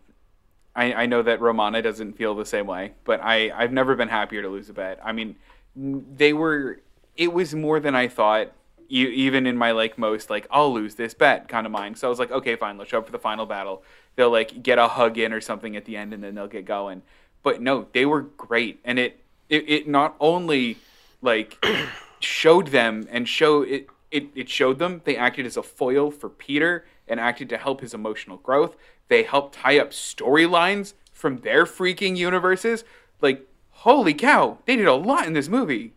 I, 0.74 0.92
I 0.92 1.06
know 1.06 1.22
that 1.22 1.40
Romana 1.40 1.82
doesn't 1.82 2.14
feel 2.14 2.34
the 2.34 2.44
same 2.44 2.66
way, 2.66 2.92
but 3.04 3.20
I, 3.22 3.50
I've 3.50 3.72
never 3.72 3.96
been 3.96 4.08
happier 4.08 4.42
to 4.42 4.48
lose 4.48 4.68
a 4.68 4.72
bet. 4.72 5.00
I 5.04 5.12
mean, 5.12 5.36
they 5.74 6.32
were. 6.32 6.80
It 7.16 7.32
was 7.32 7.54
more 7.54 7.80
than 7.80 7.94
I 7.94 8.08
thought. 8.08 8.52
Even 8.92 9.46
in 9.46 9.56
my 9.56 9.70
like 9.70 9.98
most 9.98 10.30
like 10.30 10.48
I'll 10.50 10.74
lose 10.74 10.96
this 10.96 11.14
bet 11.14 11.46
kind 11.46 11.64
of 11.64 11.70
mind. 11.70 11.96
So 11.96 12.08
I 12.08 12.10
was 12.10 12.18
like, 12.18 12.32
okay, 12.32 12.56
fine, 12.56 12.76
let's 12.76 12.90
show 12.90 12.98
up 12.98 13.06
for 13.06 13.12
the 13.12 13.20
final 13.20 13.46
battle. 13.46 13.84
They'll 14.16 14.32
like 14.32 14.64
get 14.64 14.78
a 14.78 14.88
hug 14.88 15.16
in 15.16 15.32
or 15.32 15.40
something 15.40 15.76
at 15.76 15.84
the 15.84 15.96
end, 15.96 16.12
and 16.12 16.24
then 16.24 16.34
they'll 16.34 16.48
get 16.48 16.64
going. 16.64 17.02
But 17.44 17.62
no, 17.62 17.86
they 17.92 18.04
were 18.04 18.22
great, 18.22 18.80
and 18.84 18.98
it 18.98 19.20
it, 19.48 19.68
it 19.68 19.88
not 19.88 20.16
only 20.18 20.78
like 21.22 21.64
showed 22.20 22.68
them 22.68 23.06
and 23.12 23.28
show 23.28 23.62
it, 23.62 23.86
it 24.10 24.26
it 24.34 24.48
showed 24.48 24.80
them 24.80 25.02
they 25.04 25.16
acted 25.16 25.46
as 25.46 25.56
a 25.56 25.62
foil 25.62 26.10
for 26.10 26.28
Peter 26.28 26.84
and 27.10 27.20
acted 27.20 27.48
to 27.50 27.58
help 27.58 27.80
his 27.80 27.92
emotional 27.92 28.38
growth. 28.38 28.76
They 29.08 29.24
helped 29.24 29.56
tie 29.56 29.78
up 29.78 29.90
storylines 29.90 30.94
from 31.12 31.38
their 31.38 31.66
freaking 31.66 32.16
universes. 32.16 32.84
Like, 33.20 33.46
holy 33.70 34.14
cow, 34.14 34.58
they 34.64 34.76
did 34.76 34.86
a 34.86 34.94
lot 34.94 35.26
in 35.26 35.34
this 35.34 35.48
movie. 35.48 35.92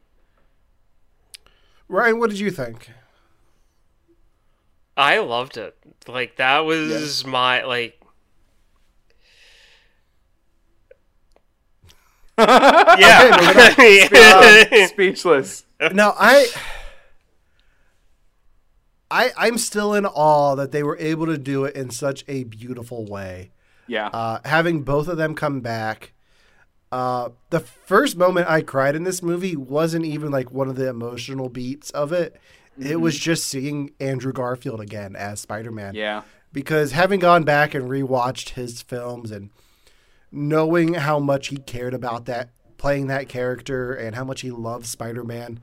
Ryan, 1.87 2.19
what 2.19 2.29
did 2.31 2.39
you 2.39 2.51
think? 2.51 2.89
I 4.97 5.19
loved 5.19 5.57
it. 5.57 5.77
Like 6.07 6.35
that 6.37 6.59
was 6.59 7.25
my 7.25 7.63
like 7.63 7.99
yeah. 12.37 13.27
Speechless. 14.87 15.65
Now 15.91 16.15
I, 16.17 16.47
I, 19.13 19.31
I'm 19.37 19.57
still 19.57 19.93
in 19.93 20.05
awe 20.05 20.55
that 20.55 20.71
they 20.71 20.81
were 20.81 20.97
able 20.97 21.27
to 21.27 21.37
do 21.37 21.65
it 21.65 21.75
in 21.75 21.91
such 21.91 22.25
a 22.27 22.45
beautiful 22.45 23.05
way. 23.05 23.51
Yeah. 23.87 24.07
Uh, 24.07 24.39
having 24.43 24.81
both 24.81 25.07
of 25.07 25.17
them 25.17 25.35
come 25.35 25.61
back. 25.61 26.13
Uh, 26.91 27.29
the 27.49 27.59
first 27.59 28.17
moment 28.17 28.49
I 28.49 28.61
cried 28.61 28.95
in 28.95 29.03
this 29.03 29.21
movie 29.21 29.55
wasn't 29.55 30.05
even 30.05 30.31
like 30.31 30.51
one 30.51 30.67
of 30.67 30.75
the 30.75 30.87
emotional 30.89 31.49
beats 31.49 31.91
of 31.91 32.11
it. 32.11 32.35
It 32.79 32.99
was 33.01 33.17
just 33.17 33.45
seeing 33.45 33.91
Andrew 33.99 34.33
Garfield 34.33 34.81
again 34.81 35.15
as 35.15 35.39
Spider 35.39 35.71
Man. 35.71 35.93
yeah. 35.95 36.23
Because 36.51 36.91
having 36.91 37.19
gone 37.19 37.43
back 37.43 37.73
and 37.73 37.89
rewatched 37.89 38.49
his 38.49 38.83
films 38.83 39.31
and 39.31 39.49
knowing 40.31 40.93
how 40.95 41.19
much 41.19 41.47
he 41.47 41.57
cared 41.57 41.95
about 41.95 42.25
that 42.25 42.49
playing 42.77 43.07
that 43.07 43.29
character 43.29 43.93
and 43.93 44.13
how 44.13 44.23
much 44.25 44.41
he 44.41 44.51
loved 44.51 44.85
Spider 44.85 45.23
Man, 45.23 45.59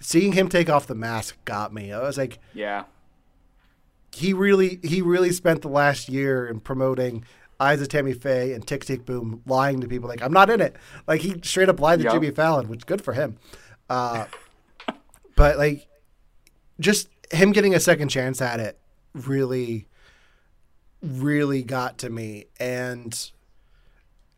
seeing 0.00 0.32
him 0.32 0.48
take 0.48 0.68
off 0.68 0.86
the 0.86 0.94
mask 0.94 1.36
got 1.44 1.72
me. 1.72 1.92
I 1.92 2.00
was 2.02 2.18
like, 2.18 2.38
Yeah. 2.52 2.84
He 4.14 4.32
really 4.32 4.78
he 4.82 5.02
really 5.02 5.32
spent 5.32 5.62
the 5.62 5.68
last 5.68 6.08
year 6.08 6.46
in 6.46 6.60
promoting 6.60 7.24
Eyes 7.58 7.80
of 7.80 7.88
Tammy 7.88 8.12
Faye 8.12 8.52
and 8.52 8.66
Tick 8.66 8.84
Tick 8.84 9.04
Boom, 9.04 9.42
lying 9.46 9.80
to 9.80 9.88
people 9.88 10.08
like 10.08 10.22
I'm 10.22 10.32
not 10.32 10.50
in 10.50 10.60
it. 10.60 10.76
Like 11.06 11.20
he 11.20 11.40
straight 11.42 11.68
up 11.68 11.80
lied 11.80 11.98
to 12.00 12.04
Yup. 12.04 12.14
Jimmy 12.14 12.30
Fallon, 12.30 12.68
which 12.68 12.80
is 12.80 12.84
good 12.84 13.02
for 13.02 13.12
him. 13.12 13.36
Uh, 13.88 14.26
but 15.36 15.58
like, 15.58 15.86
just 16.80 17.08
him 17.30 17.52
getting 17.52 17.74
a 17.74 17.80
second 17.80 18.08
chance 18.08 18.40
at 18.40 18.60
it 18.60 18.78
really, 19.14 19.86
really 21.02 21.62
got 21.62 21.98
to 21.98 22.10
me. 22.10 22.46
And 22.58 23.30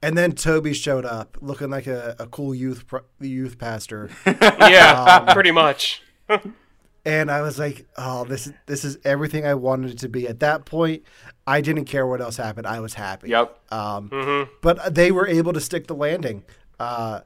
and 0.02 0.16
then 0.16 0.32
Tobey 0.32 0.74
showed 0.74 1.04
up 1.04 1.38
looking 1.40 1.70
like 1.70 1.86
a, 1.86 2.16
a 2.18 2.26
cool 2.26 2.54
youth 2.54 2.86
pro- 2.86 3.04
youth 3.20 3.58
pastor. 3.58 4.10
yeah, 4.26 5.32
pretty 5.32 5.50
much. 5.50 6.02
and 7.06 7.30
I 7.30 7.40
was 7.40 7.58
like, 7.58 7.86
"Oh, 7.96 8.24
this 8.24 8.48
is 8.48 8.52
this 8.66 8.84
is 8.84 8.98
everything 9.04 9.46
I 9.46 9.54
wanted 9.54 9.92
it 9.92 9.98
to 10.00 10.08
be." 10.08 10.26
At 10.28 10.40
that 10.40 10.64
point, 10.66 11.04
I 11.46 11.60
didn't 11.60 11.84
care 11.84 12.06
what 12.06 12.20
else 12.20 12.36
happened. 12.36 12.66
I 12.66 12.80
was 12.80 12.94
happy. 12.94 13.28
Yep. 13.30 13.72
Um, 13.72 14.48
But 14.60 14.94
they 14.94 15.12
were 15.12 15.26
able 15.26 15.52
to 15.52 15.60
stick 15.60 15.86
the 15.86 15.94
landing. 15.94 16.44
Uh, 16.80 17.20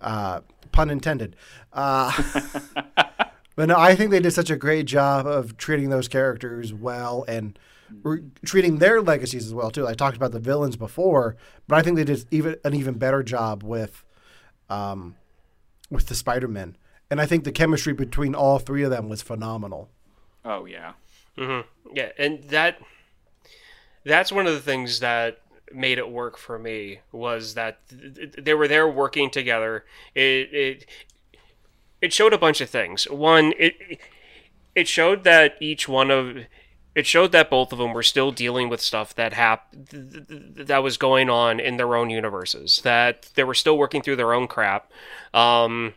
uh, 0.00 0.40
pun 0.72 0.88
intended. 0.90 1.36
Uh, 1.72 2.10
but 3.54 3.68
no, 3.68 3.76
I 3.78 3.94
think 3.94 4.10
they 4.10 4.20
did 4.20 4.32
such 4.32 4.50
a 4.50 4.56
great 4.56 4.86
job 4.86 5.26
of 5.26 5.56
treating 5.58 5.90
those 5.90 6.08
characters 6.08 6.72
well 6.72 7.24
and 7.28 7.58
re- 8.02 8.22
treating 8.44 8.78
their 8.78 9.02
legacies 9.02 9.46
as 9.46 9.52
well 9.52 9.70
too. 9.70 9.86
I 9.86 9.92
talked 9.94 10.16
about 10.16 10.32
the 10.32 10.40
villains 10.40 10.76
before, 10.76 11.36
but 11.66 11.76
I 11.78 11.82
think 11.82 11.96
they 11.96 12.04
did 12.04 12.24
even 12.30 12.56
an 12.64 12.74
even 12.74 12.94
better 12.94 13.22
job 13.22 13.62
with, 13.62 14.04
um, 14.70 15.16
with 15.90 16.06
the 16.06 16.14
Spider 16.14 16.48
Men. 16.48 16.76
And 17.10 17.20
I 17.20 17.26
think 17.26 17.44
the 17.44 17.52
chemistry 17.52 17.92
between 17.92 18.34
all 18.34 18.58
three 18.58 18.82
of 18.82 18.90
them 18.90 19.08
was 19.08 19.22
phenomenal. 19.22 19.90
Oh 20.44 20.64
yeah. 20.66 20.92
Yeah, 21.92 22.10
and 22.18 22.42
that 22.44 22.78
that's 24.04 24.32
one 24.32 24.46
of 24.46 24.54
the 24.54 24.60
things 24.60 25.00
that 25.00 25.40
made 25.72 25.98
it 25.98 26.10
work 26.10 26.36
for 26.36 26.58
me 26.58 27.00
was 27.12 27.54
that 27.54 27.78
th- 27.88 28.14
th- 28.14 28.32
they 28.38 28.54
were 28.54 28.68
there 28.68 28.88
working 28.88 29.30
together. 29.30 29.84
It 30.14 30.52
it 30.52 30.86
it 32.00 32.12
showed 32.12 32.32
a 32.32 32.38
bunch 32.38 32.60
of 32.60 32.70
things. 32.70 33.04
One, 33.08 33.52
it 33.58 34.00
it 34.74 34.88
showed 34.88 35.24
that 35.24 35.56
each 35.60 35.88
one 35.88 36.10
of 36.10 36.36
it 36.94 37.06
showed 37.06 37.32
that 37.32 37.50
both 37.50 37.72
of 37.72 37.78
them 37.78 37.92
were 37.92 38.02
still 38.02 38.32
dealing 38.32 38.68
with 38.68 38.80
stuff 38.80 39.14
that 39.14 39.32
hap- 39.32 39.70
th- 39.72 40.12
th- 40.12 40.26
th- 40.28 40.66
that 40.66 40.82
was 40.82 40.96
going 40.96 41.30
on 41.30 41.60
in 41.60 41.76
their 41.76 41.94
own 41.94 42.10
universes. 42.10 42.80
That 42.82 43.30
they 43.34 43.44
were 43.44 43.54
still 43.54 43.78
working 43.78 44.02
through 44.02 44.16
their 44.16 44.32
own 44.32 44.48
crap. 44.48 44.90
Um, 45.32 45.94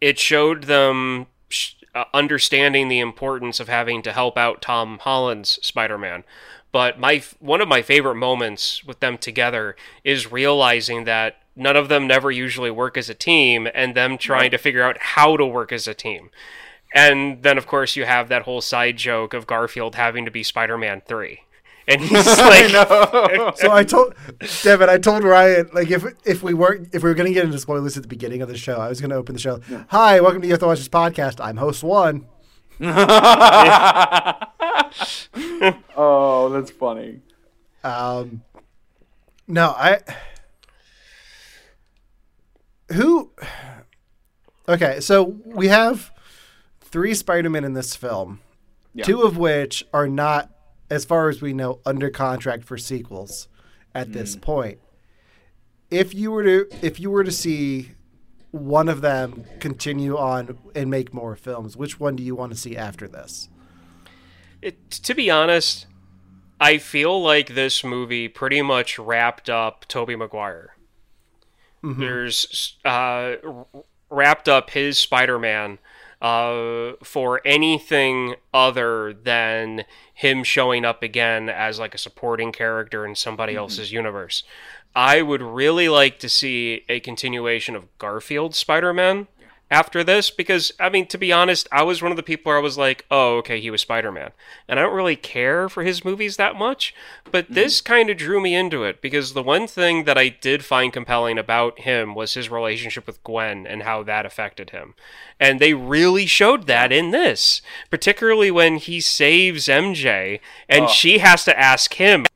it 0.00 0.18
showed 0.18 0.64
them 0.64 1.26
sh- 1.48 1.74
uh, 1.94 2.04
understanding 2.14 2.88
the 2.88 3.00
importance 3.00 3.60
of 3.60 3.68
having 3.68 4.02
to 4.02 4.12
help 4.12 4.36
out 4.38 4.62
Tom 4.62 4.98
Holland's 5.00 5.58
Spider-Man. 5.62 6.24
But 6.70 6.98
my 6.98 7.22
one 7.38 7.60
of 7.60 7.68
my 7.68 7.82
favorite 7.82 8.14
moments 8.14 8.82
with 8.82 9.00
them 9.00 9.18
together 9.18 9.76
is 10.04 10.32
realizing 10.32 11.04
that 11.04 11.36
none 11.54 11.76
of 11.76 11.88
them 11.88 12.06
never 12.06 12.30
usually 12.30 12.70
work 12.70 12.96
as 12.96 13.10
a 13.10 13.14
team, 13.14 13.68
and 13.74 13.94
them 13.94 14.16
trying 14.16 14.50
to 14.52 14.58
figure 14.58 14.82
out 14.82 14.96
how 14.98 15.36
to 15.36 15.44
work 15.44 15.70
as 15.70 15.86
a 15.86 15.92
team. 15.92 16.30
And 16.94 17.42
then, 17.42 17.58
of 17.58 17.66
course, 17.66 17.94
you 17.94 18.06
have 18.06 18.28
that 18.28 18.42
whole 18.42 18.60
side 18.60 18.96
joke 18.96 19.34
of 19.34 19.46
Garfield 19.46 19.94
having 19.94 20.24
to 20.24 20.30
be 20.30 20.42
Spider-Man 20.42 21.02
three, 21.06 21.40
and 21.88 22.00
he's 22.02 22.26
like, 22.38 22.70
So 23.56 23.70
I 23.72 23.84
told 23.86 24.14
Devin, 24.62 24.88
I 24.88 24.98
told 24.98 25.24
Ryan, 25.24 25.68
like 25.72 25.90
if 25.90 26.04
if 26.24 26.42
we 26.42 26.54
weren't 26.54 26.94
if 26.94 27.02
we 27.02 27.10
were 27.10 27.14
gonna 27.14 27.32
get 27.32 27.44
into 27.44 27.58
spoilers 27.58 27.96
at 27.96 28.02
the 28.02 28.08
beginning 28.08 28.42
of 28.42 28.48
the 28.48 28.56
show, 28.56 28.76
I 28.78 28.88
was 28.88 29.00
gonna 29.00 29.16
open 29.16 29.34
the 29.34 29.40
show. 29.40 29.60
Hi, 29.88 30.20
welcome 30.20 30.42
to 30.42 30.48
Your 30.48 30.58
Watches 30.58 30.88
podcast. 30.88 31.40
I'm 31.44 31.56
host 31.56 31.82
one. 31.82 32.26
oh, 35.96 36.48
that's 36.52 36.70
funny. 36.70 37.20
Um, 37.84 38.42
no, 39.46 39.70
I. 39.76 40.00
Who? 42.92 43.30
Okay, 44.68 45.00
so 45.00 45.22
we 45.44 45.68
have 45.68 46.10
three 46.80 47.14
Spider-Man 47.14 47.64
in 47.64 47.72
this 47.72 47.96
film, 47.96 48.40
Yeah. 48.94 49.04
two 49.04 49.22
of 49.22 49.36
which 49.38 49.84
are 49.92 50.06
not, 50.06 50.50
as 50.92 51.06
far 51.06 51.30
as 51.30 51.40
we 51.40 51.54
know, 51.54 51.80
under 51.86 52.10
contract 52.10 52.64
for 52.64 52.76
sequels 52.76 53.48
at 53.94 54.12
this 54.12 54.36
point. 54.36 54.78
If 55.90 56.12
you 56.12 56.30
were 56.30 56.42
to, 56.42 56.66
if 56.82 57.00
you 57.00 57.10
were 57.10 57.24
to 57.24 57.32
see 57.32 57.92
one 58.50 58.90
of 58.90 59.00
them 59.00 59.46
continue 59.58 60.18
on 60.18 60.58
and 60.74 60.90
make 60.90 61.14
more 61.14 61.34
films, 61.34 61.78
which 61.78 61.98
one 61.98 62.14
do 62.14 62.22
you 62.22 62.34
want 62.34 62.52
to 62.52 62.58
see 62.58 62.76
after 62.76 63.08
this? 63.08 63.48
It, 64.60 64.90
to 64.90 65.14
be 65.14 65.30
honest, 65.30 65.86
I 66.60 66.76
feel 66.76 67.22
like 67.22 67.54
this 67.54 67.82
movie 67.82 68.28
pretty 68.28 68.60
much 68.60 68.98
wrapped 68.98 69.48
up 69.48 69.86
Tobey 69.88 70.14
Maguire. 70.14 70.76
There's 71.82 72.76
uh, 72.84 73.36
wrapped 74.10 74.46
up 74.46 74.68
his 74.70 74.98
Spider-Man 74.98 75.78
uh, 76.22 76.92
for 77.02 77.42
anything 77.44 78.36
other 78.54 79.12
than 79.12 79.84
him 80.14 80.44
showing 80.44 80.84
up 80.84 81.02
again 81.02 81.48
as 81.48 81.80
like 81.80 81.94
a 81.94 81.98
supporting 81.98 82.52
character 82.52 83.04
in 83.04 83.16
somebody 83.16 83.56
else's 83.56 83.92
universe. 83.92 84.44
I 84.94 85.20
would 85.20 85.42
really 85.42 85.88
like 85.88 86.20
to 86.20 86.28
see 86.28 86.84
a 86.88 87.00
continuation 87.00 87.74
of 87.74 87.98
Garfield 87.98 88.54
Spider-Man 88.54 89.26
after 89.72 90.04
this 90.04 90.30
because 90.30 90.70
I 90.78 90.90
mean 90.90 91.06
to 91.06 91.18
be 91.18 91.32
honest, 91.32 91.66
I 91.72 91.82
was 91.82 92.02
one 92.02 92.12
of 92.12 92.16
the 92.16 92.22
people 92.22 92.50
where 92.50 92.58
I 92.58 92.62
was 92.62 92.76
like, 92.76 93.06
"Oh, 93.10 93.38
okay, 93.38 93.58
he 93.58 93.70
was 93.70 93.80
Spider-Man." 93.80 94.30
And 94.68 94.78
I 94.78 94.82
don't 94.82 94.94
really 94.94 95.16
care 95.16 95.68
for 95.68 95.82
his 95.82 96.04
movies 96.04 96.36
that 96.36 96.56
much, 96.56 96.94
but 97.30 97.46
mm-hmm. 97.46 97.54
this 97.54 97.80
kind 97.80 98.10
of 98.10 98.18
drew 98.18 98.40
me 98.40 98.54
into 98.54 98.84
it 98.84 99.00
because 99.00 99.32
the 99.32 99.42
one 99.42 99.66
thing 99.66 100.04
that 100.04 100.18
I 100.18 100.28
did 100.28 100.62
find 100.64 100.92
compelling 100.92 101.38
about 101.38 101.80
him 101.80 102.14
was 102.14 102.34
his 102.34 102.50
relationship 102.50 103.06
with 103.06 103.24
Gwen 103.24 103.66
and 103.66 103.82
how 103.82 104.02
that 104.02 104.26
affected 104.26 104.70
him. 104.70 104.94
And 105.40 105.58
they 105.58 105.72
really 105.74 106.26
showed 106.26 106.66
that 106.66 106.92
in 106.92 107.10
this, 107.10 107.62
particularly 107.90 108.50
when 108.50 108.76
he 108.76 109.00
saves 109.00 109.68
MJ 109.68 110.40
and 110.68 110.84
Oh. 110.84 110.88
she 110.88 111.18
has 111.18 111.44
to 111.46 111.58
ask 111.58 111.94
him 111.94 112.26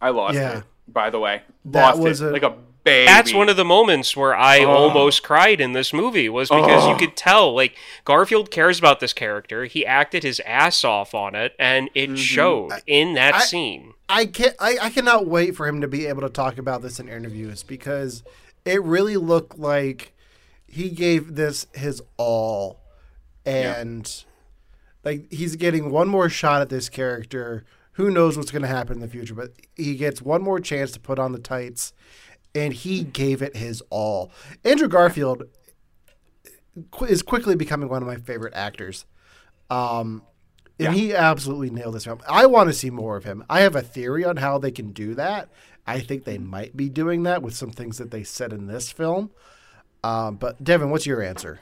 I 0.00 0.10
lost 0.10 0.34
Yeah. 0.34 0.58
it. 0.58 0.64
By 0.86 1.08
the 1.08 1.18
way, 1.18 1.42
That 1.64 1.96
lost 1.96 2.02
was 2.02 2.20
it 2.20 2.28
a- 2.28 2.30
like 2.30 2.42
a 2.42 2.54
baby. 2.86 3.06
That's 3.06 3.34
one 3.34 3.50
of 3.50 3.56
the 3.56 3.64
moments 3.64 4.16
where 4.16 4.34
I 4.34 4.60
Oh. 4.60 4.70
almost 4.70 5.22
cried 5.22 5.60
in 5.60 5.72
this 5.72 5.92
movie 5.92 6.30
was 6.30 6.48
because 6.48 6.86
you 6.86 6.94
Oh. 6.94 6.98
could 6.98 7.16
tell 7.16 7.54
like 7.54 7.74
Garfield 8.04 8.50
cares 8.50 8.78
about 8.78 9.00
this 9.00 9.12
character. 9.12 9.66
He 9.66 9.84
acted 9.84 10.22
his 10.22 10.40
ass 10.46 10.84
off 10.84 11.14
on 11.14 11.34
it 11.34 11.54
and 11.58 11.90
it 11.94 12.06
mm-hmm. 12.10 12.16
showed 12.16 12.72
in 12.86 13.12
that 13.14 13.34
I- 13.34 13.40
scene. 13.40 13.92
I 14.08 14.26
can 14.26 14.52
I, 14.60 14.78
I 14.80 14.90
cannot 14.90 15.26
wait 15.26 15.56
for 15.56 15.66
him 15.66 15.80
to 15.80 15.88
be 15.88 16.06
able 16.06 16.22
to 16.22 16.30
talk 16.30 16.56
about 16.58 16.80
this 16.80 16.98
in 17.00 17.08
interviews 17.08 17.62
because 17.64 18.22
it 18.64 18.82
really 18.82 19.16
looked 19.16 19.58
like 19.58 20.12
he 20.68 20.88
gave 20.88 21.34
this 21.34 21.66
his 21.74 22.00
all 22.16 22.80
and 23.44 24.24
like 25.04 25.30
he's 25.32 25.56
getting 25.56 25.90
one 25.90 26.08
more 26.08 26.28
shot 26.28 26.62
at 26.62 26.68
this 26.68 26.88
character. 26.88 27.64
Who 27.92 28.10
knows 28.10 28.36
what's 28.36 28.50
going 28.50 28.62
to 28.62 28.68
happen 28.68 28.96
in 28.96 29.00
the 29.00 29.08
future, 29.08 29.34
but 29.34 29.52
he 29.74 29.94
gets 29.96 30.20
one 30.20 30.42
more 30.42 30.60
chance 30.60 30.90
to 30.92 31.00
put 31.00 31.18
on 31.18 31.32
the 31.32 31.38
tights 31.38 31.92
and 32.56 32.72
he 32.72 33.04
gave 33.04 33.42
it 33.42 33.56
his 33.56 33.82
all. 33.90 34.32
Andrew 34.64 34.88
Garfield 34.88 35.44
qu- 36.90 37.04
is 37.04 37.22
quickly 37.22 37.54
becoming 37.54 37.88
one 37.88 38.02
of 38.02 38.08
my 38.08 38.16
favorite 38.16 38.54
actors. 38.54 39.04
Um, 39.68 40.22
and 40.78 40.94
he 40.94 41.14
absolutely 41.14 41.70
nailed 41.70 41.94
this 41.94 42.04
film. 42.04 42.20
I 42.28 42.46
want 42.46 42.68
to 42.68 42.72
see 42.72 42.90
more 42.90 43.16
of 43.16 43.24
him. 43.24 43.44
I 43.48 43.60
have 43.60 43.76
a 43.76 43.82
theory 43.82 44.24
on 44.24 44.36
how 44.36 44.58
they 44.58 44.70
can 44.70 44.92
do 44.92 45.14
that. 45.14 45.48
I 45.86 46.00
think 46.00 46.24
they 46.24 46.38
might 46.38 46.76
be 46.76 46.88
doing 46.88 47.22
that 47.22 47.42
with 47.42 47.54
some 47.54 47.70
things 47.70 47.98
that 47.98 48.10
they 48.10 48.24
said 48.24 48.52
in 48.52 48.66
this 48.66 48.90
film. 48.90 49.30
Um, 50.04 50.36
but 50.36 50.62
Devin, 50.62 50.90
what's 50.90 51.06
your 51.06 51.22
answer? 51.22 51.60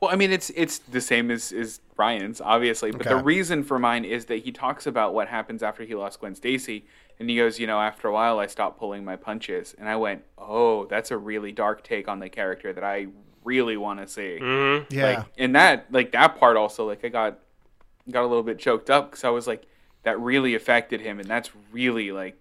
Well, 0.00 0.10
I 0.10 0.16
mean, 0.16 0.32
it's 0.32 0.50
it's 0.50 0.78
the 0.78 1.00
same 1.00 1.30
as 1.30 1.52
as 1.52 1.80
Ryan's, 1.96 2.40
obviously. 2.40 2.90
But 2.90 3.08
the 3.08 3.16
reason 3.16 3.64
for 3.64 3.78
mine 3.78 4.04
is 4.04 4.26
that 4.26 4.44
he 4.44 4.52
talks 4.52 4.86
about 4.86 5.14
what 5.14 5.28
happens 5.28 5.62
after 5.62 5.84
he 5.84 5.94
lost 5.94 6.20
Gwen 6.20 6.34
Stacy, 6.34 6.84
and 7.18 7.30
he 7.30 7.36
goes, 7.36 7.58
you 7.58 7.66
know, 7.66 7.80
after 7.80 8.08
a 8.08 8.12
while, 8.12 8.38
I 8.38 8.46
stopped 8.46 8.78
pulling 8.78 9.04
my 9.04 9.16
punches, 9.16 9.74
and 9.78 9.88
I 9.88 9.96
went, 9.96 10.24
oh, 10.38 10.86
that's 10.86 11.10
a 11.10 11.16
really 11.18 11.52
dark 11.52 11.84
take 11.84 12.08
on 12.08 12.18
the 12.18 12.28
character 12.28 12.72
that 12.72 12.84
I 12.84 13.08
really 13.44 13.76
want 13.76 14.00
to 14.00 14.08
see. 14.08 14.38
Yeah, 14.90 15.18
Like, 15.18 15.26
and 15.38 15.54
that, 15.54 15.86
like 15.92 16.12
that 16.12 16.36
part, 16.38 16.56
also, 16.56 16.86
like 16.86 17.04
I 17.04 17.08
got 17.08 17.38
got 18.10 18.22
a 18.22 18.26
little 18.26 18.42
bit 18.42 18.58
choked 18.58 18.90
up 18.90 19.10
because 19.10 19.24
I 19.24 19.30
was 19.30 19.46
like, 19.46 19.64
that 20.02 20.20
really 20.20 20.54
affected 20.54 21.00
him, 21.00 21.18
and 21.20 21.28
that's 21.28 21.50
really 21.72 22.12
like, 22.12 22.36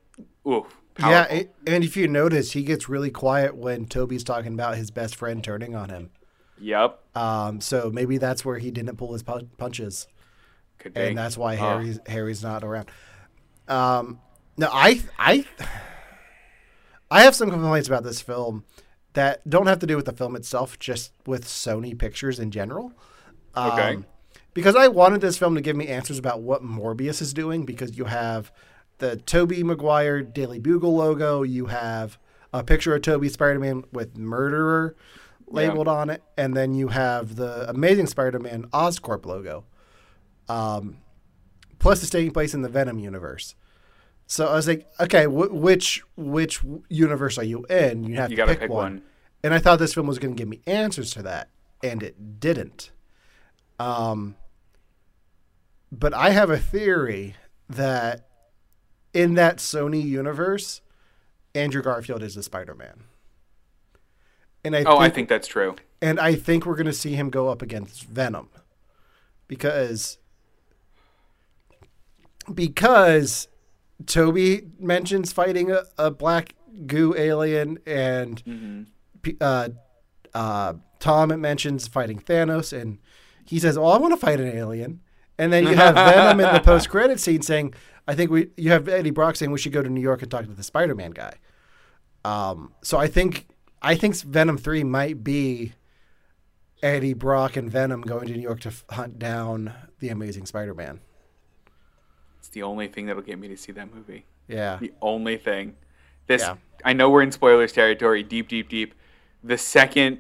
oof. 0.48 0.66
yeah. 1.00 1.26
Powerful. 1.26 1.38
It, 1.38 1.56
and 1.66 1.84
if 1.84 1.98
you 1.98 2.08
notice, 2.08 2.52
he 2.52 2.64
gets 2.64 2.90
really 2.90 3.12
quiet 3.12 3.56
when 3.56 3.86
Tobey's 3.86 4.24
talking 4.24 4.54
about 4.54 4.78
his 4.78 4.92
best 4.92 5.16
friend 5.16 5.44
turning 5.44 5.76
on 5.76 5.90
him. 5.90 6.12
Yep. 6.60 7.00
Um, 7.16 7.62
so 7.62 7.90
maybe 7.92 8.18
that's 8.18 8.46
where 8.46 8.58
he 8.58 8.72
didn't 8.72 8.96
pull 8.98 9.14
his 9.14 9.24
punches. 9.24 10.08
Could 10.80 10.94
be. 10.94 11.02
and 11.02 11.18
that's 11.18 11.38
why. 11.38 11.56
Harry's 11.56 12.00
Harry's 12.08 12.44
not 12.44 12.64
around. 12.64 12.90
Um, 13.68 14.20
no, 14.58 14.70
I 14.72 15.02
I 15.18 15.46
I 17.12 17.24
have 17.24 17.36
some 17.36 17.50
complaints 17.50 17.88
about 17.88 18.04
this 18.04 18.22
film 18.22 18.64
that 19.14 19.48
don't 19.48 19.68
have 19.68 19.80
to 19.80 19.86
do 19.86 19.96
with 19.96 20.06
the 20.06 20.14
film 20.14 20.36
itself, 20.36 20.80
just 20.80 21.14
with 21.26 21.46
Sony 21.46 21.98
Pictures 21.98 22.40
in 22.40 22.52
general. 22.52 22.94
Um, 23.54 23.72
Okay. 23.72 23.98
Because 24.56 24.76
I 24.76 24.88
wanted 24.88 25.22
this 25.22 25.38
film 25.38 25.56
to 25.56 25.62
give 25.62 25.76
me 25.76 25.88
answers 25.88 26.20
about 26.20 26.42
what 26.42 26.64
Morbius 26.64 27.22
is 27.22 27.34
doing, 27.34 27.66
because 27.66 27.98
you 27.98 28.06
have 28.06 28.52
the 29.00 29.16
Tobey 29.18 29.64
Maguire 29.64 30.22
Daily 30.22 30.60
Bugle 30.60 30.96
logo, 30.96 31.42
you 31.42 31.68
have 31.68 32.20
a 32.54 32.64
picture 32.64 32.94
of 32.96 33.02
Tobey 33.02 33.30
Spider-Man 33.30 33.84
with 33.92 34.16
murderer 34.16 34.96
labeled 35.48 35.88
on 35.88 36.12
it, 36.12 36.22
and 36.38 36.56
then 36.56 36.76
you 36.76 36.90
have 36.90 37.36
the 37.36 37.68
Amazing 37.68 38.06
Spider-Man 38.08 38.68
Oscorp 38.72 39.26
logo 39.26 39.66
Um, 40.48 40.98
plus 41.80 42.02
it's 42.02 42.12
taking 42.12 42.32
place 42.32 42.54
in 42.54 42.62
the 42.62 42.70
Venom 42.70 43.00
universe. 43.00 43.56
So 44.34 44.48
I 44.48 44.56
was 44.56 44.68
like, 44.68 44.88
okay, 45.00 45.26
wh- 45.26 45.54
which 45.54 46.02
which 46.18 46.60
universe 46.90 47.38
are 47.38 47.44
you 47.44 47.66
in? 47.66 48.04
You 48.04 48.16
have 48.16 48.32
You 48.32 48.38
to 48.38 48.48
pick, 48.48 48.62
pick 48.62 48.70
one. 48.72 48.78
one. 48.94 49.02
And 49.44 49.54
I 49.54 49.60
thought 49.60 49.78
this 49.78 49.94
film 49.94 50.08
was 50.08 50.18
going 50.18 50.34
to 50.34 50.42
give 50.42 50.48
me 50.50 50.60
answers 50.66 51.12
to 51.12 51.22
that, 51.22 51.50
and 51.84 52.02
it 52.02 52.40
didn't. 52.40 52.90
Um, 53.78 54.36
but 55.92 56.16
I 56.16 56.32
have 56.32 56.50
a 56.50 56.58
theory 56.58 57.36
that 57.70 58.26
in 59.14 59.36
that 59.36 59.58
Sony 59.58 60.04
universe, 60.04 60.82
Andrew 61.54 61.84
Garfield 61.84 62.24
is 62.24 62.34
the 62.34 62.42
Spider-Man. 62.42 63.04
And 64.66 64.76
I 64.76 64.84
Oh, 64.84 64.98
I 64.98 65.04
think 65.04 65.14
think 65.14 65.30
that's 65.30 65.48
true. 65.48 65.76
and 66.02 66.20
I 66.20 66.34
think 66.34 66.66
we're 66.66 66.76
going 66.76 66.88
to 66.88 66.92
see 66.94 67.14
him 67.14 67.30
go 67.30 67.50
up 67.50 67.62
against 67.62 68.06
Venom 68.06 68.50
because 69.48 70.18
because 72.52 73.48
Tobey 74.08 74.68
mentions 74.80 75.32
fighting 75.34 75.72
a, 75.72 75.84
a 75.98 76.12
black 76.12 76.56
goo 76.88 77.14
alien 77.18 77.80
and 77.86 78.88
P- 79.22 79.38
uh, 79.40 79.70
uh, 80.34 80.74
Tom 81.00 81.40
mentions 81.42 81.88
fighting 81.88 82.20
Thanos 82.20 82.78
and 82.78 83.00
he 83.46 83.60
says, 83.60 83.78
"Oh, 83.78 83.86
I 83.86 83.98
want 83.98 84.14
to 84.14 84.18
fight 84.18 84.40
an 84.40 84.48
alien." 84.48 85.02
And 85.38 85.52
then 85.52 85.64
you 85.68 85.76
have 85.76 85.96
Venom 85.96 86.40
in 86.40 86.54
the 86.54 86.60
post-credit 86.64 87.20
scene 87.20 87.42
saying, 87.42 87.74
"I 88.08 88.16
think 88.16 88.32
we." 88.32 88.50
You 88.58 88.72
have 88.72 88.88
Eddie 88.88 89.12
Brock 89.12 89.36
saying 89.36 89.52
we 89.52 89.60
should 89.60 89.74
go 89.74 89.82
to 89.82 89.90
New 89.90 90.00
York 90.02 90.22
and 90.22 90.32
talk 90.32 90.46
to 90.46 90.52
the 90.52 90.64
Spider-Man 90.64 91.12
guy. 91.12 91.34
Um, 92.24 92.74
so 92.82 92.98
I 92.98 93.08
think 93.08 93.48
I 93.82 93.96
think 93.96 94.16
Venom 94.22 94.58
three 94.58 94.84
might 94.84 95.24
be 95.24 95.74
Eddie 96.82 97.14
Brock 97.14 97.58
and 97.58 97.70
Venom 97.70 98.02
going 98.02 98.28
to 98.28 98.34
New 98.34 98.42
York 98.42 98.62
to 98.62 98.70
f- 98.70 98.86
hunt 98.92 99.20
down 99.20 99.74
the 100.00 100.10
Amazing 100.10 100.46
Spider-Man. 100.46 101.00
It's 102.54 102.60
the 102.60 102.62
only 102.62 102.88
thing 102.88 103.08
that'll 103.08 103.24
get 103.24 103.40
me 103.40 103.48
to 103.48 103.58
see 103.58 103.72
that 103.72 103.92
movie. 103.92 104.26
Yeah, 104.48 104.78
The 104.80 104.94
only 105.02 105.38
thing. 105.38 105.76
This 106.28 106.44
Yeah. 106.44 106.58
I 106.86 106.94
know 106.94 107.10
we're 107.10 107.24
in 107.24 107.32
spoilers 107.32 107.72
territory, 107.72 108.22
deep, 108.22 108.48
deep, 108.48 108.70
deep. 108.70 108.94
The 109.44 109.58
second 109.58 110.20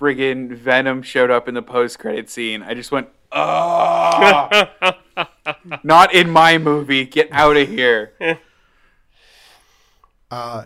friggin' 0.00 0.56
Venom 0.56 1.02
showed 1.02 1.30
up 1.30 1.46
in 1.46 1.52
the 1.52 1.60
post 1.60 1.98
credit 1.98 2.30
scene, 2.30 2.62
I 2.62 2.72
just 2.72 2.90
went, 2.90 3.08
oh, 3.32 4.48
not 5.84 6.14
in 6.14 6.30
my 6.30 6.56
movie. 6.56 7.04
Get 7.04 7.28
out 7.30 7.58
of 7.58 7.68
here. 7.68 8.14
I 10.30 10.64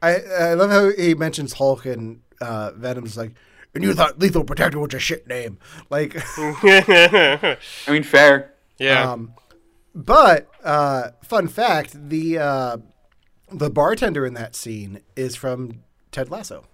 I 0.00 0.54
love 0.54 0.70
how 0.70 0.92
he 0.92 1.14
mentions 1.14 1.52
Hulk 1.52 1.84
and 1.84 2.22
uh, 2.40 2.70
Venom's 2.74 3.18
like, 3.18 3.32
and 3.74 3.84
you 3.84 3.92
thought 3.92 4.18
Lethal 4.18 4.44
Protector 4.44 4.78
was 4.78 4.94
a 4.94 4.98
shit 4.98 5.28
name, 5.28 5.58
like. 5.90 6.16
I 6.38 7.58
mean, 7.88 8.02
fair. 8.02 8.54
Yeah. 8.78 9.12
Um, 9.12 9.34
but 9.94 10.48
uh, 10.62 11.10
fun 11.22 11.48
fact: 11.48 12.08
the 12.08 12.38
uh, 12.38 12.76
the 13.50 13.70
bartender 13.70 14.26
in 14.26 14.34
that 14.34 14.54
scene 14.56 15.00
is 15.16 15.36
from 15.36 15.82
Ted 16.12 16.30
Lasso. 16.30 16.64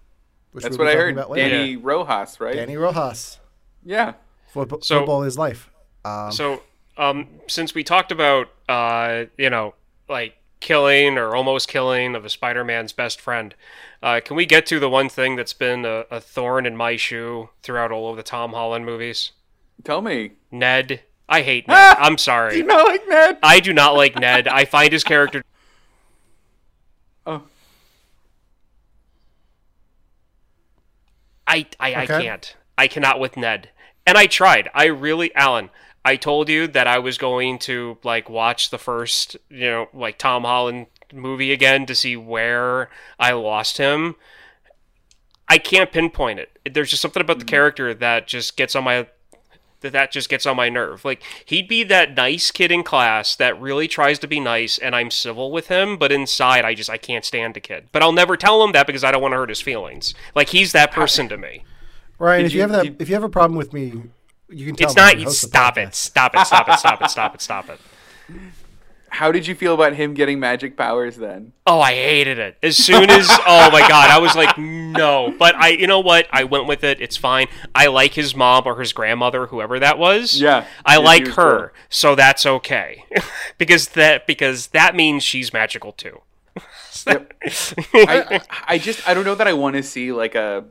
Which 0.52 0.64
That's 0.64 0.76
we'll 0.76 0.86
what 0.86 0.90
I 0.90 0.94
talking 0.94 1.06
heard. 1.06 1.14
about 1.16 1.30
later. 1.30 1.54
Dani 1.56 1.78
Rojas, 1.80 2.40
right? 2.40 2.56
Dani 2.56 2.76
Rojas. 2.80 3.38
Yeah. 3.84 4.14
Football, 4.52 4.80
So- 4.82 4.98
football 4.98 5.22
is 5.22 5.38
life. 5.38 5.70
so, 6.04 6.62
um, 6.96 7.28
since 7.46 7.72
we 7.72 7.84
talked 7.84 8.10
about, 8.10 8.48
uh, 8.68 9.26
you 9.38 9.48
know, 9.48 9.74
like 10.08 10.34
killing 10.58 11.18
or 11.18 11.36
almost 11.36 11.68
killing 11.68 12.16
of 12.16 12.24
a 12.24 12.28
Spider-Man's 12.28 12.92
best 12.92 13.20
friend, 13.20 13.54
uh, 14.02 14.20
can 14.24 14.34
we 14.36 14.44
get 14.44 14.66
to 14.66 14.80
the 14.80 14.90
one 14.90 15.08
thing 15.08 15.36
that's 15.36 15.52
been 15.54 15.84
a, 15.84 16.04
a 16.10 16.20
thorn 16.20 16.66
in 16.66 16.76
my 16.76 16.96
shoe 16.96 17.50
throughout 17.62 17.92
all 17.92 18.10
of 18.10 18.16
the 18.16 18.22
Tom 18.24 18.52
Holland 18.52 18.84
movies? 18.84 19.30
Tell 19.84 20.02
me. 20.02 20.32
Ned. 20.50 21.02
I 21.30 21.42
hate 21.42 21.68
Ned. 21.68 21.76
I'm 21.98 22.18
sorry. 22.18 22.56
You 22.56 22.64
not 22.64 22.86
like 22.86 23.08
Ned? 23.08 23.38
I 23.42 23.60
do 23.60 23.72
not 23.72 23.94
like 23.94 24.18
Ned. 24.18 24.48
I 24.48 24.64
find 24.64 24.92
his 24.92 25.04
character. 25.04 25.42
Oh. 27.26 27.42
I 31.46 31.66
I, 31.78 31.94
I 31.94 32.06
can't. 32.06 32.56
I 32.78 32.88
cannot 32.88 33.20
with 33.20 33.36
Ned. 33.36 33.68
And 34.06 34.16
I 34.16 34.26
tried. 34.26 34.70
I 34.74 34.86
really, 34.86 35.34
Alan. 35.34 35.68
I 36.02 36.16
told 36.16 36.48
you 36.48 36.66
that 36.68 36.86
I 36.86 36.98
was 36.98 37.18
going 37.18 37.58
to 37.60 37.98
like 38.02 38.30
watch 38.30 38.70
the 38.70 38.78
first, 38.78 39.36
you 39.50 39.68
know, 39.68 39.88
like 39.92 40.16
Tom 40.16 40.44
Holland 40.44 40.86
movie 41.12 41.52
again 41.52 41.84
to 41.86 41.94
see 41.94 42.16
where 42.16 42.88
I 43.18 43.32
lost 43.32 43.76
him. 43.76 44.16
I 45.46 45.58
can't 45.58 45.92
pinpoint 45.92 46.38
it. 46.38 46.58
There's 46.72 46.88
just 46.88 47.02
something 47.02 47.20
about 47.20 47.38
the 47.38 47.44
mm-hmm. 47.44 47.50
character 47.50 47.92
that 47.92 48.28
just 48.28 48.56
gets 48.56 48.74
on 48.74 48.84
my 48.84 49.08
that 49.80 49.92
that 49.92 50.12
just 50.12 50.28
gets 50.28 50.46
on 50.46 50.56
my 50.56 50.68
nerve. 50.68 51.04
Like 51.04 51.22
he'd 51.44 51.68
be 51.68 51.82
that 51.84 52.14
nice 52.16 52.50
kid 52.50 52.70
in 52.70 52.82
class 52.82 53.34
that 53.36 53.60
really 53.60 53.88
tries 53.88 54.18
to 54.20 54.26
be 54.28 54.40
nice 54.40 54.78
and 54.78 54.94
I'm 54.94 55.10
civil 55.10 55.50
with 55.50 55.68
him, 55.68 55.96
but 55.96 56.12
inside 56.12 56.64
I 56.64 56.74
just 56.74 56.90
I 56.90 56.98
can't 56.98 57.24
stand 57.24 57.54
the 57.54 57.60
kid. 57.60 57.88
But 57.92 58.02
I'll 58.02 58.12
never 58.12 58.36
tell 58.36 58.62
him 58.64 58.72
that 58.72 58.86
because 58.86 59.04
I 59.04 59.10
don't 59.10 59.22
want 59.22 59.32
to 59.32 59.36
hurt 59.38 59.48
his 59.48 59.60
feelings. 59.60 60.14
Like 60.34 60.50
he's 60.50 60.72
that 60.72 60.92
person 60.92 61.28
to 61.28 61.36
me. 61.36 61.64
Ryan, 62.18 62.40
Did 62.42 62.46
if 62.46 62.52
you, 62.52 62.56
you- 62.56 62.62
have 62.62 62.70
that, 62.72 62.82
did- 62.84 63.02
if 63.02 63.08
you 63.08 63.14
have 63.14 63.24
a 63.24 63.28
problem 63.28 63.56
with 63.56 63.72
me, 63.72 64.02
you 64.48 64.66
can 64.66 64.74
tell 64.76 64.88
It's 64.88 64.96
me. 64.96 65.02
not 65.02 65.14
and 65.14 65.24
host 65.24 65.40
stop 65.40 65.78
it. 65.78 65.94
Stop 65.94 66.34
it. 66.34 66.44
Stop 66.46 66.68
it. 66.68 66.78
Stop 66.78 67.02
it. 67.02 67.08
Stop 67.10 67.34
it. 67.34 67.40
Stop 67.40 67.70
it. 67.70 67.80
Stop 69.10 69.14
it. 69.14 69.18
How 69.18 69.32
did 69.32 69.46
you 69.46 69.54
feel 69.54 69.74
about 69.74 69.94
him 69.94 70.14
getting 70.14 70.38
magic 70.40 70.76
powers 70.76 71.16
then? 71.16 71.52
Oh, 71.66 71.80
I 71.80 71.92
hated 71.94 72.38
it. 72.38 72.56
As 72.62 72.76
soon 72.76 73.10
as 73.10 73.26
oh 73.46 73.70
my 73.70 73.80
god, 73.88 74.10
I 74.10 74.18
was 74.18 74.34
like, 74.34 74.56
no. 74.58 75.34
But 75.38 75.54
I, 75.56 75.68
you 75.70 75.86
know 75.86 76.00
what? 76.00 76.26
I 76.32 76.44
went 76.44 76.66
with 76.66 76.84
it. 76.84 77.00
It's 77.00 77.16
fine. 77.16 77.48
I 77.74 77.86
like 77.86 78.14
his 78.14 78.34
mom 78.34 78.62
or 78.66 78.78
his 78.80 78.92
grandmother, 78.92 79.46
whoever 79.46 79.78
that 79.78 79.98
was. 79.98 80.40
Yeah. 80.40 80.66
I 80.84 80.94
Yeah, 80.94 80.98
like 81.04 81.24
was 81.26 81.34
her, 81.36 81.58
cool. 81.68 81.76
so 81.88 82.14
that's 82.14 82.44
okay. 82.46 83.04
because 83.58 83.88
that 83.90 84.26
because 84.26 84.68
that 84.68 84.94
means 84.94 85.22
she's 85.22 85.52
magical 85.52 85.92
too. 85.92 86.20
I, 87.06 88.40
I 88.66 88.78
just 88.78 89.06
I 89.08 89.14
don't 89.14 89.24
know 89.24 89.34
that 89.36 89.46
I 89.48 89.52
want 89.52 89.76
to 89.76 89.82
see 89.82 90.12
like 90.12 90.34
a 90.34 90.64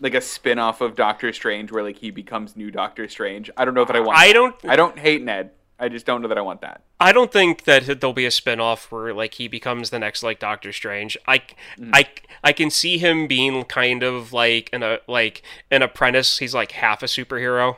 like 0.00 0.14
a 0.14 0.20
spin-off 0.20 0.80
of 0.80 0.96
Doctor 0.96 1.32
Strange 1.32 1.70
where 1.70 1.82
like 1.82 1.96
he 1.96 2.10
becomes 2.10 2.56
new 2.56 2.70
Doctor 2.70 3.08
Strange. 3.08 3.50
I 3.56 3.64
don't 3.64 3.74
know 3.74 3.84
that 3.84 3.94
I 3.96 4.00
want 4.00 4.18
I 4.18 4.32
don't- 4.32 4.56
I 4.64 4.76
don't 4.76 4.98
hate 4.98 5.22
Ned. 5.22 5.50
I 5.82 5.88
just 5.88 6.06
don't 6.06 6.22
know 6.22 6.28
that 6.28 6.38
I 6.38 6.42
want 6.42 6.60
that. 6.62 6.82
I 7.00 7.12
don't 7.12 7.32
think 7.32 7.64
that 7.64 8.00
there'll 8.00 8.12
be 8.14 8.24
a 8.24 8.30
spin-off 8.30 8.90
where 8.92 9.12
like 9.12 9.34
he 9.34 9.48
becomes 9.48 9.90
the 9.90 9.98
next 9.98 10.22
like 10.22 10.38
Doctor 10.38 10.72
Strange. 10.72 11.18
I, 11.26 11.38
Mm. 11.78 11.90
I, 11.92 12.04
I 12.44 12.52
can 12.52 12.70
see 12.70 12.98
him 12.98 13.26
being 13.26 13.64
kind 13.64 14.02
of 14.02 14.32
like 14.32 14.70
an 14.72 14.82
a 14.82 14.98
like 15.08 15.42
an 15.70 15.82
apprentice. 15.82 16.38
He's 16.38 16.54
like 16.54 16.72
half 16.72 17.02
a 17.02 17.06
superhero. 17.06 17.76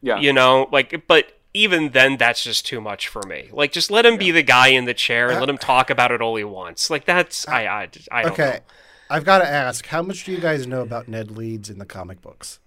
Yeah. 0.00 0.18
you 0.20 0.32
know 0.32 0.68
like 0.70 1.06
but 1.08 1.38
even 1.54 1.90
then 1.90 2.18
that's 2.18 2.44
just 2.44 2.64
too 2.64 2.80
much 2.80 3.08
for 3.08 3.20
me 3.26 3.48
like 3.52 3.72
just 3.72 3.90
let 3.90 4.06
him 4.06 4.16
be 4.16 4.30
the 4.30 4.44
guy 4.44 4.68
in 4.68 4.84
the 4.84 4.94
chair 4.94 5.26
and 5.28 5.38
uh, 5.38 5.40
let 5.40 5.48
him 5.48 5.58
talk 5.58 5.90
about 5.90 6.12
it 6.12 6.22
all 6.22 6.36
he 6.36 6.44
wants 6.44 6.88
like 6.88 7.04
that's 7.04 7.48
uh, 7.48 7.50
i 7.50 7.66
i, 7.82 7.88
I 8.12 8.22
don't 8.22 8.32
Okay, 8.32 8.50
know. 8.52 8.58
I've 9.10 9.24
got 9.24 9.38
to 9.38 9.48
ask, 9.48 9.84
how 9.86 10.02
much 10.02 10.24
do 10.24 10.30
you 10.30 10.38
guys 10.38 10.68
know 10.68 10.82
about 10.82 11.08
Ned 11.08 11.32
Leeds 11.32 11.68
in 11.68 11.78
the 11.78 11.84
comic 11.84 12.20
books? 12.22 12.60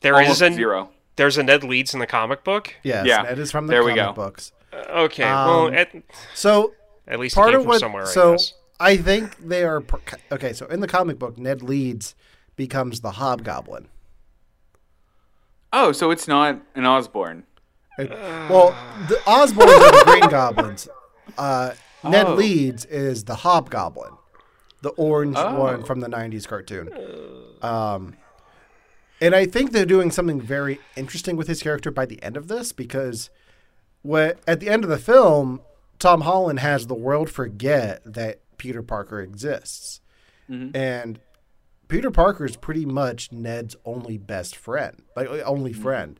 There 0.00 0.14
Almost 0.14 0.40
is 0.40 0.52
a 0.52 0.54
zero. 0.54 0.90
There's 1.20 1.36
a 1.36 1.42
ned 1.42 1.62
leeds 1.64 1.92
in 1.92 2.00
the 2.00 2.06
comic 2.06 2.44
book 2.44 2.74
Yes, 2.82 3.04
Yeah, 3.06 3.20
Ned 3.20 3.38
is 3.38 3.50
from 3.52 3.66
the 3.66 3.72
there 3.72 3.84
we 3.84 3.90
comic 3.94 4.16
go. 4.16 4.22
books. 4.22 4.52
okay 4.72 5.22
Um, 5.24 5.46
well 5.46 5.74
at, 5.74 5.92
So 6.34 6.72
at 7.06 7.20
least 7.20 7.34
part 7.34 7.50
it 7.50 7.52
came 7.52 7.58
of 7.60 7.62
from 7.64 7.68
what 7.68 7.80
somewhere 7.80 8.06
so 8.06 8.28
i 8.30 8.36
guess 8.36 8.52
I 8.82 8.96
think 8.96 9.36
they 9.46 9.62
are 9.64 9.84
okay. 10.32 10.54
So 10.54 10.64
in 10.64 10.80
the 10.80 10.86
comic 10.88 11.18
book, 11.18 11.36
Ned 11.36 11.60
Leeds 11.62 12.14
becomes 12.56 13.02
the 13.02 13.10
Hobgoblin. 13.10 13.88
Oh, 15.70 15.92
so 15.92 16.10
it's 16.10 16.26
not 16.26 16.62
an 16.74 16.86
Osborn. 16.86 17.44
It- 17.98 18.08
well, 18.48 18.74
the 19.08 19.16
Osborns 19.26 19.68
are 19.68 19.92
the 19.92 20.04
Green 20.06 20.30
Goblins. 20.30 20.88
Uh, 21.36 21.72
Ned 22.02 22.26
Oh. 22.28 22.34
Leeds 22.36 22.86
is 22.86 23.24
the 23.24 23.34
Hobgoblin, 23.34 24.12
the 24.80 24.88
orange 24.90 25.36
Oh. 25.38 25.60
one 25.60 25.84
from 25.84 26.00
the 26.00 26.08
'90s 26.08 26.46
cartoon. 26.48 26.88
Um, 27.60 28.16
and 29.20 29.34
I 29.34 29.44
think 29.46 29.72
they're 29.72 29.84
doing 29.86 30.10
something 30.10 30.40
very 30.40 30.80
interesting 30.96 31.36
with 31.36 31.48
his 31.48 31.62
character 31.62 31.90
by 31.90 32.06
the 32.06 32.22
end 32.22 32.36
of 32.36 32.48
this 32.48 32.72
because, 32.72 33.30
what 34.02 34.38
at 34.46 34.60
the 34.60 34.68
end 34.68 34.84
of 34.84 34.90
the 34.90 34.98
film, 34.98 35.60
Tom 35.98 36.22
Holland 36.22 36.60
has 36.60 36.86
the 36.86 36.94
world 36.94 37.30
forget 37.30 38.00
that 38.04 38.40
Peter 38.56 38.82
Parker 38.82 39.20
exists, 39.20 40.00
and 40.74 41.20
Peter 41.88 42.10
Parker 42.10 42.44
is 42.44 42.56
pretty 42.56 42.86
much 42.86 43.30
Ned's 43.32 43.76
only 43.84 44.16
best 44.18 44.56
friend, 44.56 45.02
like 45.16 45.28
uh, 45.28 45.42
only 45.44 45.72
friend. 45.72 46.18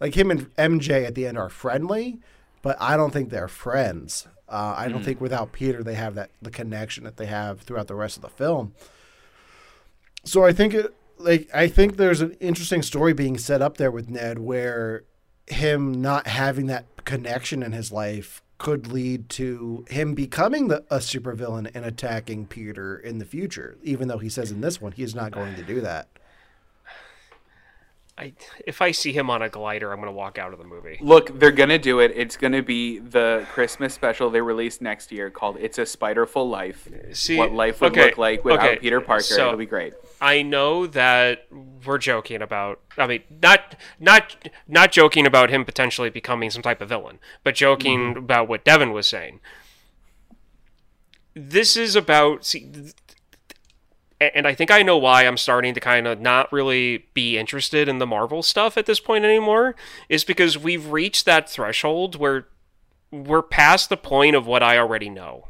Like 0.00 0.16
him 0.16 0.30
and 0.30 0.54
MJ 0.56 1.04
at 1.04 1.14
the 1.14 1.26
end 1.26 1.36
are 1.36 1.48
friendly, 1.48 2.18
but 2.62 2.76
I 2.80 2.96
don't 2.96 3.12
think 3.12 3.30
they're 3.30 3.48
friends. 3.48 4.26
Uh, 4.48 4.74
I 4.76 4.88
don't 4.88 5.04
think 5.04 5.20
without 5.20 5.52
Peter 5.52 5.82
they 5.82 5.94
have 5.94 6.14
that 6.14 6.30
the 6.40 6.50
connection 6.50 7.04
that 7.04 7.18
they 7.18 7.26
have 7.26 7.60
throughout 7.60 7.88
the 7.88 7.94
rest 7.94 8.16
of 8.16 8.22
the 8.22 8.28
film. 8.28 8.74
So 10.24 10.44
I 10.44 10.52
think 10.52 10.72
it 10.74 10.94
like 11.18 11.48
I 11.54 11.68
think 11.68 11.96
there's 11.96 12.20
an 12.20 12.32
interesting 12.40 12.82
story 12.82 13.12
being 13.12 13.38
set 13.38 13.62
up 13.62 13.76
there 13.76 13.90
with 13.90 14.08
Ned 14.08 14.38
where 14.38 15.04
him 15.46 16.00
not 16.00 16.26
having 16.26 16.66
that 16.66 16.86
connection 17.04 17.62
in 17.62 17.72
his 17.72 17.90
life 17.90 18.42
could 18.58 18.88
lead 18.88 19.28
to 19.28 19.84
him 19.88 20.14
becoming 20.14 20.68
the, 20.68 20.84
a 20.90 20.98
supervillain 20.98 21.70
and 21.74 21.84
attacking 21.84 22.46
Peter 22.46 22.98
in 22.98 23.18
the 23.18 23.24
future, 23.24 23.78
even 23.82 24.08
though 24.08 24.18
he 24.18 24.28
says 24.28 24.50
in 24.50 24.60
this 24.60 24.80
one 24.80 24.92
he's 24.92 25.14
not 25.14 25.30
going 25.30 25.54
to 25.54 25.62
do 25.62 25.80
that. 25.80 26.08
I, 28.18 28.32
if 28.66 28.82
i 28.82 28.90
see 28.90 29.12
him 29.12 29.30
on 29.30 29.42
a 29.42 29.48
glider 29.48 29.92
i'm 29.92 30.00
gonna 30.00 30.12
walk 30.12 30.38
out 30.38 30.52
of 30.52 30.58
the 30.58 30.64
movie 30.64 30.98
Look, 31.00 31.38
they're 31.38 31.52
gonna 31.52 31.78
do 31.78 32.00
it. 32.00 32.12
It's 32.14 32.36
gonna 32.36 32.62
be 32.62 32.98
the 32.98 33.46
Christmas 33.52 33.94
special 33.94 34.30
they 34.30 34.40
release 34.40 34.80
next 34.80 35.12
year 35.12 35.30
called 35.30 35.56
"It's 35.58 35.78
a 35.78 35.86
Spiderful 35.86 36.48
Life." 36.48 36.88
See, 37.12 37.36
what 37.36 37.52
life 37.52 37.80
would 37.80 37.92
okay, 37.92 38.06
look 38.06 38.18
like 38.18 38.44
without 38.44 38.68
okay, 38.68 38.78
Peter 38.78 39.00
Parker. 39.00 39.22
so- 39.22 39.46
It'll 39.48 39.58
be 39.58 39.66
great. 39.66 39.94
I 40.20 40.42
know 40.42 40.86
that 40.88 41.46
we're 41.84 41.98
joking 41.98 42.42
about. 42.42 42.80
I 42.96 43.06
mean, 43.06 43.22
not 43.42 43.76
not 43.98 44.36
not 44.66 44.92
joking 44.92 45.26
about 45.26 45.50
him 45.50 45.64
potentially 45.64 46.10
becoming 46.10 46.50
some 46.50 46.62
type 46.62 46.80
of 46.80 46.88
villain, 46.88 47.18
but 47.44 47.54
joking 47.54 48.00
mm-hmm. 48.10 48.18
about 48.18 48.48
what 48.48 48.64
Devin 48.64 48.92
was 48.92 49.06
saying. 49.06 49.40
This 51.34 51.76
is 51.76 51.94
about 51.94 52.44
see, 52.44 52.92
and 54.20 54.46
I 54.46 54.54
think 54.54 54.70
I 54.70 54.82
know 54.82 54.98
why 54.98 55.26
I'm 55.26 55.36
starting 55.36 55.74
to 55.74 55.80
kind 55.80 56.06
of 56.06 56.20
not 56.20 56.52
really 56.52 57.06
be 57.14 57.38
interested 57.38 57.88
in 57.88 57.98
the 57.98 58.06
Marvel 58.06 58.42
stuff 58.42 58.76
at 58.76 58.86
this 58.86 59.00
point 59.00 59.24
anymore. 59.24 59.76
Is 60.08 60.24
because 60.24 60.58
we've 60.58 60.90
reached 60.90 61.24
that 61.26 61.48
threshold 61.48 62.16
where 62.16 62.48
we're 63.10 63.42
past 63.42 63.88
the 63.88 63.96
point 63.96 64.36
of 64.36 64.46
what 64.46 64.62
I 64.62 64.78
already 64.78 65.08
know 65.08 65.48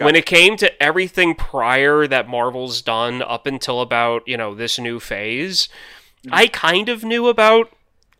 when 0.00 0.16
it 0.16 0.26
came 0.26 0.56
to 0.56 0.82
everything 0.82 1.34
prior 1.34 2.06
that 2.06 2.28
Marvel's 2.28 2.82
done 2.82 3.22
up 3.22 3.46
until 3.46 3.80
about, 3.80 4.26
you 4.26 4.36
know, 4.36 4.54
this 4.54 4.78
new 4.78 4.98
phase, 4.98 5.68
mm-hmm. 6.24 6.34
I 6.34 6.46
kind 6.46 6.88
of 6.88 7.04
knew 7.04 7.28
about 7.28 7.72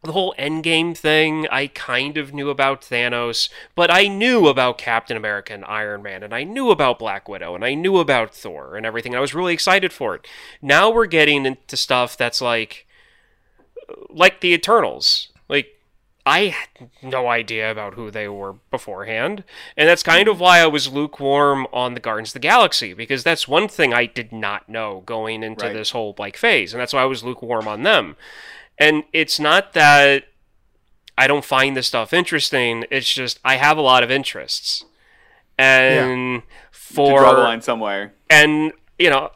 the 0.03 0.13
whole 0.13 0.35
Endgame 0.39 0.97
thing. 0.97 1.47
I 1.51 1.67
kind 1.67 2.17
of 2.17 2.33
knew 2.33 2.49
about 2.49 2.81
Thanos, 2.83 3.49
but 3.75 3.93
I 3.93 4.07
knew 4.09 4.49
about 4.49 4.79
Captain 4.79 5.17
America 5.17 5.53
and 5.53 5.65
Iron 5.67 6.03
Man, 6.03 6.23
and 6.23 6.35
I 6.35 6.45
knew 6.45 6.71
about 6.71 6.99
Black 6.99 7.29
Widow, 7.29 7.55
and 7.55 7.65
I 7.65 7.75
knew 7.75 7.99
about 7.99 8.35
Thor 8.35 8.77
and 8.77 8.87
everything. 8.87 9.15
I 9.15 9.21
was 9.21 9.35
really 9.35 9.53
excited 9.53 9.93
for 9.93 10.15
it. 10.15 10.27
Now 10.63 10.91
we're 10.91 11.07
getting 11.07 11.45
into 11.45 11.77
stuff 11.77 12.17
that's 12.17 12.41
like, 12.41 12.87
like 14.09 14.41
the 14.41 14.55
Eternals. 14.55 15.29
Like, 15.49 15.69
I 16.25 16.47
had 16.47 16.91
no 17.03 17.29
idea 17.29 17.71
about 17.71 17.95
who 17.95 18.11
they 18.11 18.29
were 18.29 18.55
beforehand. 18.71 19.43
And 19.77 19.89
that's 19.89 20.03
kind 20.03 20.29
of 20.29 20.39
why 20.39 20.61
I 20.61 20.67
was 20.67 20.89
lukewarm 20.93 21.67
on 21.73 21.95
the 21.95 22.01
Guardians 22.01 22.31
of 22.31 22.35
the 22.35 22.41
Galaxy, 22.41 22.93
because 22.93 23.25
that's 23.25 23.49
one 23.49 23.69
thing 23.69 23.93
I 23.93 24.07
did 24.07 24.31
not 24.31 24.69
know 24.69 25.03
going 25.07 25.43
into 25.43 25.65
Right. 25.65 25.75
this 25.75 25.91
whole 25.91 26.15
like 26.19 26.37
phase. 26.37 26.73
And 26.73 26.81
that's 26.81 26.93
why 26.93 27.03
I 27.03 27.07
was 27.07 27.25
lukewarm 27.25 27.67
on 27.67 27.83
them. 27.83 28.17
And 28.81 29.05
it's 29.13 29.39
not 29.39 29.75
that 29.75 30.25
I 31.17 31.27
don't 31.29 31.45
find 31.45 31.77
this 31.77 31.87
stuff 31.87 32.13
interesting, 32.13 32.85
it's 32.91 33.13
just 33.13 33.39
I 33.45 33.57
have 33.57 33.77
a 33.79 33.83
lot 33.83 34.03
of 34.03 34.11
interests. 34.11 34.85
And 35.59 36.43
To 36.43 36.49
for 36.73 37.21
draw 37.21 37.35
the 37.35 37.41
line 37.43 37.61
somewhere. 37.61 38.15
and 38.31 38.73
you 38.99 39.11
know 39.11 39.31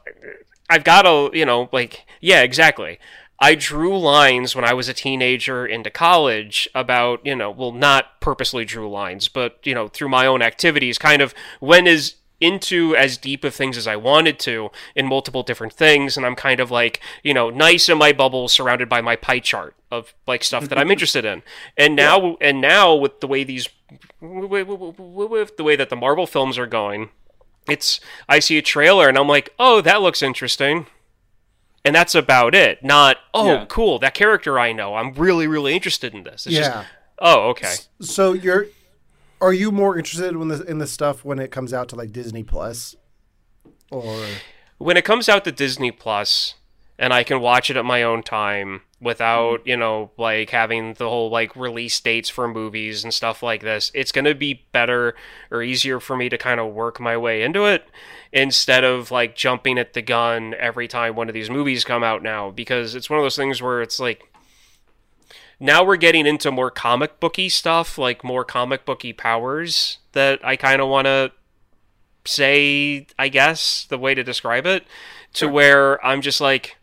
i've 0.70 0.82
got 0.84 1.06
a 1.06 1.30
you 1.36 1.44
know 1.44 1.68
like 1.72 2.04
yeah 2.20 2.40
exactly 2.40 2.98
i 3.38 3.54
drew 3.54 3.96
lines 3.98 4.56
when 4.56 4.64
i 4.64 4.72
was 4.72 4.88
a 4.88 4.94
teenager 4.94 5.66
into 5.66 5.90
college 5.90 6.68
about 6.74 7.24
you 7.24 7.36
know 7.36 7.50
well 7.50 7.72
not 7.72 8.20
purposely 8.20 8.64
drew 8.64 8.90
lines 8.90 9.28
but 9.28 9.58
you 9.64 9.74
know 9.74 9.86
through 9.88 10.08
my 10.08 10.26
own 10.26 10.40
activities 10.42 10.96
kind 10.98 11.20
of 11.22 11.34
when 11.60 11.86
is 11.86 12.14
into 12.40 12.94
as 12.96 13.16
deep 13.16 13.44
of 13.44 13.54
things 13.54 13.76
as 13.76 13.86
I 13.86 13.96
wanted 13.96 14.38
to 14.40 14.70
in 14.94 15.06
multiple 15.06 15.42
different 15.42 15.72
things, 15.72 16.16
and 16.16 16.26
I'm 16.26 16.34
kind 16.34 16.60
of 16.60 16.70
like, 16.70 17.00
you 17.22 17.32
know, 17.32 17.48
nice 17.50 17.88
in 17.88 17.96
my 17.98 18.12
bubble, 18.12 18.48
surrounded 18.48 18.88
by 18.88 19.00
my 19.00 19.16
pie 19.16 19.38
chart 19.38 19.74
of 19.90 20.12
like 20.26 20.42
stuff 20.44 20.68
that 20.68 20.78
I'm 20.78 20.90
interested 20.92 21.24
in. 21.24 21.42
And 21.76 21.94
now, 21.96 22.36
and 22.40 22.60
now 22.60 22.94
with 22.94 23.20
the 23.20 23.26
way 23.26 23.44
these, 23.44 23.68
with 24.20 25.56
the 25.56 25.64
way 25.64 25.76
that 25.76 25.90
the 25.90 25.96
Marvel 25.96 26.26
films 26.26 26.58
are 26.58 26.66
going, 26.66 27.10
it's 27.68 28.00
I 28.28 28.38
see 28.40 28.58
a 28.58 28.62
trailer 28.62 29.08
and 29.08 29.16
I'm 29.16 29.28
like, 29.28 29.50
oh, 29.58 29.80
that 29.80 30.02
looks 30.02 30.22
interesting. 30.22 30.86
And 31.84 31.94
that's 31.94 32.14
about 32.14 32.54
it. 32.54 32.82
Not, 32.82 33.18
oh, 33.34 33.46
Yeah. 33.52 33.64
cool, 33.68 33.98
that 33.98 34.14
character 34.14 34.58
I 34.58 34.72
know. 34.72 34.94
I'm 34.94 35.12
really, 35.14 35.46
really 35.46 35.74
interested 35.74 36.14
in 36.14 36.22
this. 36.24 36.46
It's 36.46 36.56
Yeah. 36.56 36.60
just, 36.62 36.86
oh, 37.18 37.50
okay. 37.50 37.74
So 38.00 38.32
you're 38.32 38.68
are 39.40 39.52
you 39.52 39.70
more 39.70 39.96
interested 39.96 40.34
in 40.34 40.48
this 40.48 40.60
in 40.60 40.86
stuff 40.86 41.24
when 41.24 41.38
it 41.38 41.50
comes 41.50 41.72
out 41.72 41.88
to 41.90 41.96
like 41.96 42.12
Disney 42.12 42.42
Plus? 42.42 42.96
Or 43.90 44.26
when 44.78 44.96
it 44.96 45.04
comes 45.04 45.28
out 45.28 45.44
to 45.44 45.52
Disney 45.52 45.90
Plus 45.90 46.54
and 46.98 47.12
I 47.12 47.24
can 47.24 47.40
watch 47.40 47.70
it 47.70 47.76
at 47.76 47.84
my 47.84 48.02
own 48.02 48.22
time 48.22 48.82
without, 49.00 49.66
you 49.66 49.76
know, 49.76 50.12
like 50.16 50.50
having 50.50 50.94
the 50.94 51.08
whole 51.08 51.28
like 51.28 51.54
release 51.56 51.98
dates 52.00 52.28
for 52.28 52.46
movies 52.46 53.02
and 53.04 53.12
stuff 53.12 53.42
like 53.42 53.62
this, 53.62 53.90
it's 53.94 54.12
going 54.12 54.24
to 54.24 54.34
be 54.34 54.66
better 54.72 55.14
or 55.50 55.62
easier 55.62 56.00
for 56.00 56.16
me 56.16 56.28
to 56.28 56.38
kind 56.38 56.60
of 56.60 56.72
work 56.72 57.00
my 57.00 57.16
way 57.16 57.42
into 57.42 57.64
it 57.64 57.86
instead 58.32 58.84
of 58.84 59.10
like 59.10 59.36
jumping 59.36 59.78
at 59.78 59.92
the 59.92 60.02
gun 60.02 60.54
every 60.58 60.88
time 60.88 61.16
one 61.16 61.28
of 61.28 61.34
these 61.34 61.50
movies 61.50 61.84
come 61.84 62.02
out 62.02 62.22
now 62.22 62.50
because 62.50 62.94
it's 62.94 63.10
one 63.10 63.18
of 63.18 63.24
those 63.24 63.36
things 63.36 63.60
where 63.60 63.82
it's 63.82 63.98
like 63.98 64.32
now 65.64 65.82
we're 65.82 65.96
getting 65.96 66.26
into 66.26 66.50
more 66.52 66.70
comic 66.70 67.18
booky 67.20 67.48
stuff, 67.48 67.96
like 67.96 68.22
more 68.22 68.44
comic 68.44 68.84
booky 68.84 69.12
powers 69.14 69.98
that 70.12 70.44
I 70.44 70.56
kind 70.56 70.82
of 70.82 70.88
want 70.88 71.06
to 71.06 71.32
say, 72.26 73.06
I 73.18 73.28
guess, 73.28 73.86
the 73.88 73.96
way 73.98 74.14
to 74.14 74.22
describe 74.22 74.66
it, 74.66 74.84
to 75.34 75.48
where 75.48 76.04
I'm 76.04 76.20
just 76.20 76.40
like, 76.40 76.76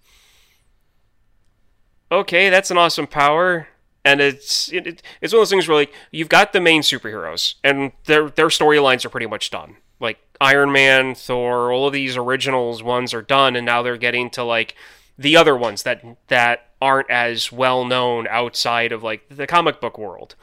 okay, 2.11 2.49
that's 2.49 2.71
an 2.71 2.77
awesome 2.77 3.07
power. 3.07 3.67
And 4.03 4.19
it's 4.19 4.71
it, 4.73 4.87
it- 4.87 5.01
it's 5.21 5.31
one 5.31 5.37
of 5.39 5.41
those 5.41 5.49
things 5.51 5.67
where 5.67 5.77
like 5.77 5.93
you've 6.11 6.29
got 6.29 6.53
the 6.53 6.59
main 6.59 6.81
superheroes 6.81 7.55
and 7.63 7.91
their 8.05 8.29
their 8.31 8.47
storylines 8.47 9.05
are 9.05 9.09
pretty 9.09 9.27
much 9.27 9.51
done. 9.51 9.77
Like 9.99 10.17
Iron 10.41 10.71
Man, 10.71 11.13
Thor, 11.13 11.71
all 11.71 11.85
of 11.85 11.93
these 11.93 12.17
originals 12.17 12.81
ones 12.81 13.13
are 13.13 13.21
done, 13.21 13.55
and 13.55 13.63
now 13.65 13.83
they're 13.83 13.97
getting 13.97 14.31
to 14.31 14.43
like 14.43 14.73
the 15.19 15.37
other 15.37 15.55
ones 15.55 15.83
that 15.83 16.03
that 16.29 16.70
aren't 16.81 17.09
as 17.09 17.51
well 17.51 17.85
known 17.85 18.27
outside 18.27 18.91
of 18.91 19.03
like 19.03 19.23
the 19.29 19.45
comic 19.47 19.79
book 19.79 19.97
world. 19.97 20.35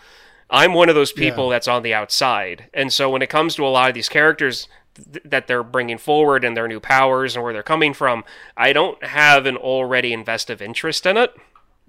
I'm 0.51 0.73
one 0.73 0.89
of 0.89 0.95
those 0.95 1.13
people 1.13 1.49
that's 1.51 1.69
on 1.69 1.83
the 1.83 1.93
outside. 1.93 2.71
And 2.73 2.93
so 2.93 3.11
when 3.11 3.21
it 3.21 3.29
comes 3.29 3.55
to 3.57 3.67
a 3.67 3.69
lot 3.69 3.89
of 3.91 3.95
these 3.95 4.09
characters 4.09 4.67
th- 4.95 5.23
that 5.27 5.47
they're 5.47 5.63
bringing 5.63 5.99
forward 5.99 6.43
and 6.45 6.57
their 6.57 6.69
new 6.69 6.81
powers 6.81 7.35
and 7.37 7.43
where 7.45 7.53
they're 7.53 7.63
coming 7.63 7.93
from, 7.93 8.25
I 8.57 8.73
don't 8.73 9.03
have 9.05 9.45
an 9.45 9.57
already 9.59 10.13
invested 10.15 10.63
interest 10.63 11.05
in 11.05 11.17
it. 11.19 11.35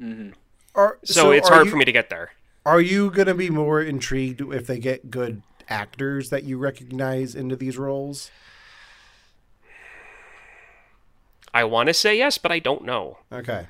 Mm-hmm. 0.01 0.31
are, 0.75 0.97
So, 1.05 1.31
it's 1.31 1.47
hard 1.47 1.65
you- 1.65 1.71
for 1.71 1.77
me 1.77 1.85
to 1.85 1.91
get 1.91 2.09
there. 2.09 2.31
Are 2.65 2.81
you 2.81 3.09
going 3.09 3.27
to 3.27 3.33
be 3.33 3.49
more 3.49 3.81
intrigued 3.81 4.41
if 4.53 4.67
they 4.67 4.77
get 4.79 5.09
good 5.09 5.41
actors 5.69 6.29
that 6.29 6.43
you 6.43 6.57
recognize 6.57 7.35
into 7.35 7.55
these 7.55 7.77
roles? 7.77 8.29
I 11.53 11.63
want 11.63 11.87
to 11.87 11.93
say 11.93 12.17
yes, 12.17 12.37
but 12.37 12.51
I 12.51 12.59
don't 12.59 12.83
know. 12.83 13.19
Okay. 13.31 13.67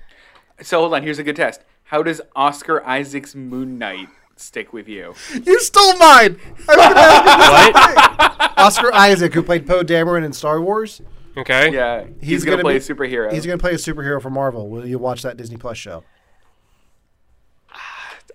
So 0.62 0.80
hold 0.82 0.93
on. 0.93 1.03
Here's 1.03 1.20
a 1.20 1.24
good 1.24 1.36
test. 1.36 1.62
How 1.84 2.03
does 2.03 2.22
Oscar 2.36 2.86
Isaac's 2.86 3.34
Moon 3.36 3.78
Knight 3.78 4.07
stick 4.36 4.72
with 4.74 4.88
you? 4.88 5.14
You 5.45 5.60
stole 5.60 5.97
mine. 5.97 6.39
What? 6.66 7.74
Oscar 8.57 8.93
Isaac, 8.93 9.34
who 9.34 9.41
played 9.43 9.66
Poe 9.66 9.84
Dameron 9.84 10.24
in 10.26 10.34
Star 10.34 10.62
Wars, 10.62 11.01
Okay. 11.38 11.72
Yeah, 11.72 12.05
he's, 12.20 12.30
He's 12.30 12.43
gonna, 12.45 12.57
gonna 12.57 12.64
play 12.64 12.74
be- 12.74 12.78
a 12.78 12.82
superhero. 12.82 13.32
he's 13.32 13.45
going 13.45 13.57
to 13.57 13.62
play 13.62 13.72
a 13.72 13.76
superhero 13.78 14.22
for 14.22 14.30
Marvel. 14.30 14.68
Will 14.70 14.86
you 14.86 14.97
watch 14.99 15.22
that 15.22 15.38
Disney 15.38 15.55
Plus 15.57 15.78
show? 15.78 16.03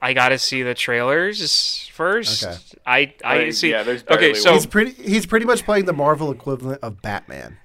I 0.00 0.12
got 0.14 0.30
to 0.30 0.38
see 0.38 0.62
the 0.62 0.74
trailers 0.74 1.88
first. 1.92 2.44
Okay. 2.44 2.56
I 2.86 3.02
uh, 3.24 3.26
I 3.26 3.36
Right, 3.38 3.54
see. 3.54 3.70
yeah, 3.70 3.82
there's 3.82 4.04
okay, 4.10 4.34
so 4.34 4.50
one. 4.50 4.54
He's 4.58 4.66
pretty. 4.66 4.90
He's 4.92 5.26
pretty 5.26 5.46
much 5.46 5.64
playing 5.64 5.84
the 5.86 5.92
Marvel 5.92 6.30
equivalent 6.30 6.80
of 6.82 7.00
Batman. 7.02 7.58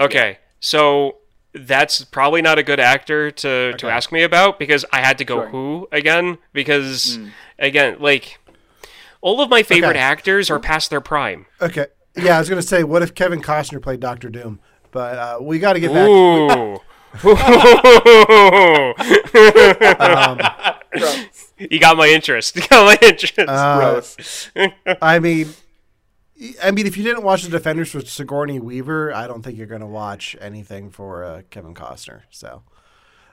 Okay, 0.00 0.38
so 0.60 1.17
that's 1.54 2.04
probably 2.04 2.42
not 2.42 2.58
a 2.58 2.62
good 2.62 2.78
actor 2.80 3.30
to, 3.30 3.72
to 3.74 3.88
ask 3.88 4.12
me 4.12 4.22
about 4.22 4.58
because 4.58 4.84
I 4.92 5.00
had 5.00 5.18
to 5.18 5.24
go 5.24 5.36
Sure. 5.42 5.48
who 5.48 5.88
again 5.90 6.38
because 6.52 7.18
again 7.58 7.96
like 8.00 8.38
all 9.20 9.40
of 9.40 9.48
my 9.50 9.62
favorite 9.62 9.90
Okay. 9.90 9.98
actors 9.98 10.50
are 10.50 10.58
past 10.60 10.90
their 10.90 11.00
prime. 11.00 11.46
Okay. 11.60 11.86
Yeah, 12.16 12.36
I 12.36 12.38
was 12.40 12.48
going 12.48 12.60
to 12.60 12.66
say, 12.66 12.82
what 12.84 13.02
if 13.02 13.14
Kevin 13.14 13.40
Costner 13.40 13.80
played 13.82 14.00
Doctor 14.00 14.28
Doom? 14.28 14.58
But 14.90 15.18
uh, 15.18 15.38
we 15.40 15.58
got 15.58 15.74
to 15.74 15.80
get 15.80 15.92
back. 15.92 16.08
Ooh. 16.08 16.78
Gross. 17.20 17.38
you 21.58 21.78
got 21.80 21.96
my 21.96 22.08
interest. 22.08 22.56
You 22.60 22.62
got 22.68 22.84
my 22.86 22.98
interest. 23.08 23.38
Uh. 23.38 24.00
I 25.02 25.18
mean, 25.18 25.48
I 26.62 26.70
mean, 26.70 26.86
if 26.86 26.96
you 26.96 27.02
didn't 27.02 27.24
watch 27.24 27.42
the 27.42 27.50
Defenders 27.50 27.94
with 27.94 28.08
Sigourney 28.08 28.60
Weaver, 28.60 29.12
I 29.12 29.26
don't 29.26 29.42
think 29.42 29.58
you're 29.58 29.66
going 29.66 29.80
to 29.80 29.86
watch 29.86 30.36
anything 30.40 30.90
for 30.90 31.24
uh, 31.24 31.42
Kevin 31.50 31.74
Costner. 31.74 32.22
So, 32.30 32.62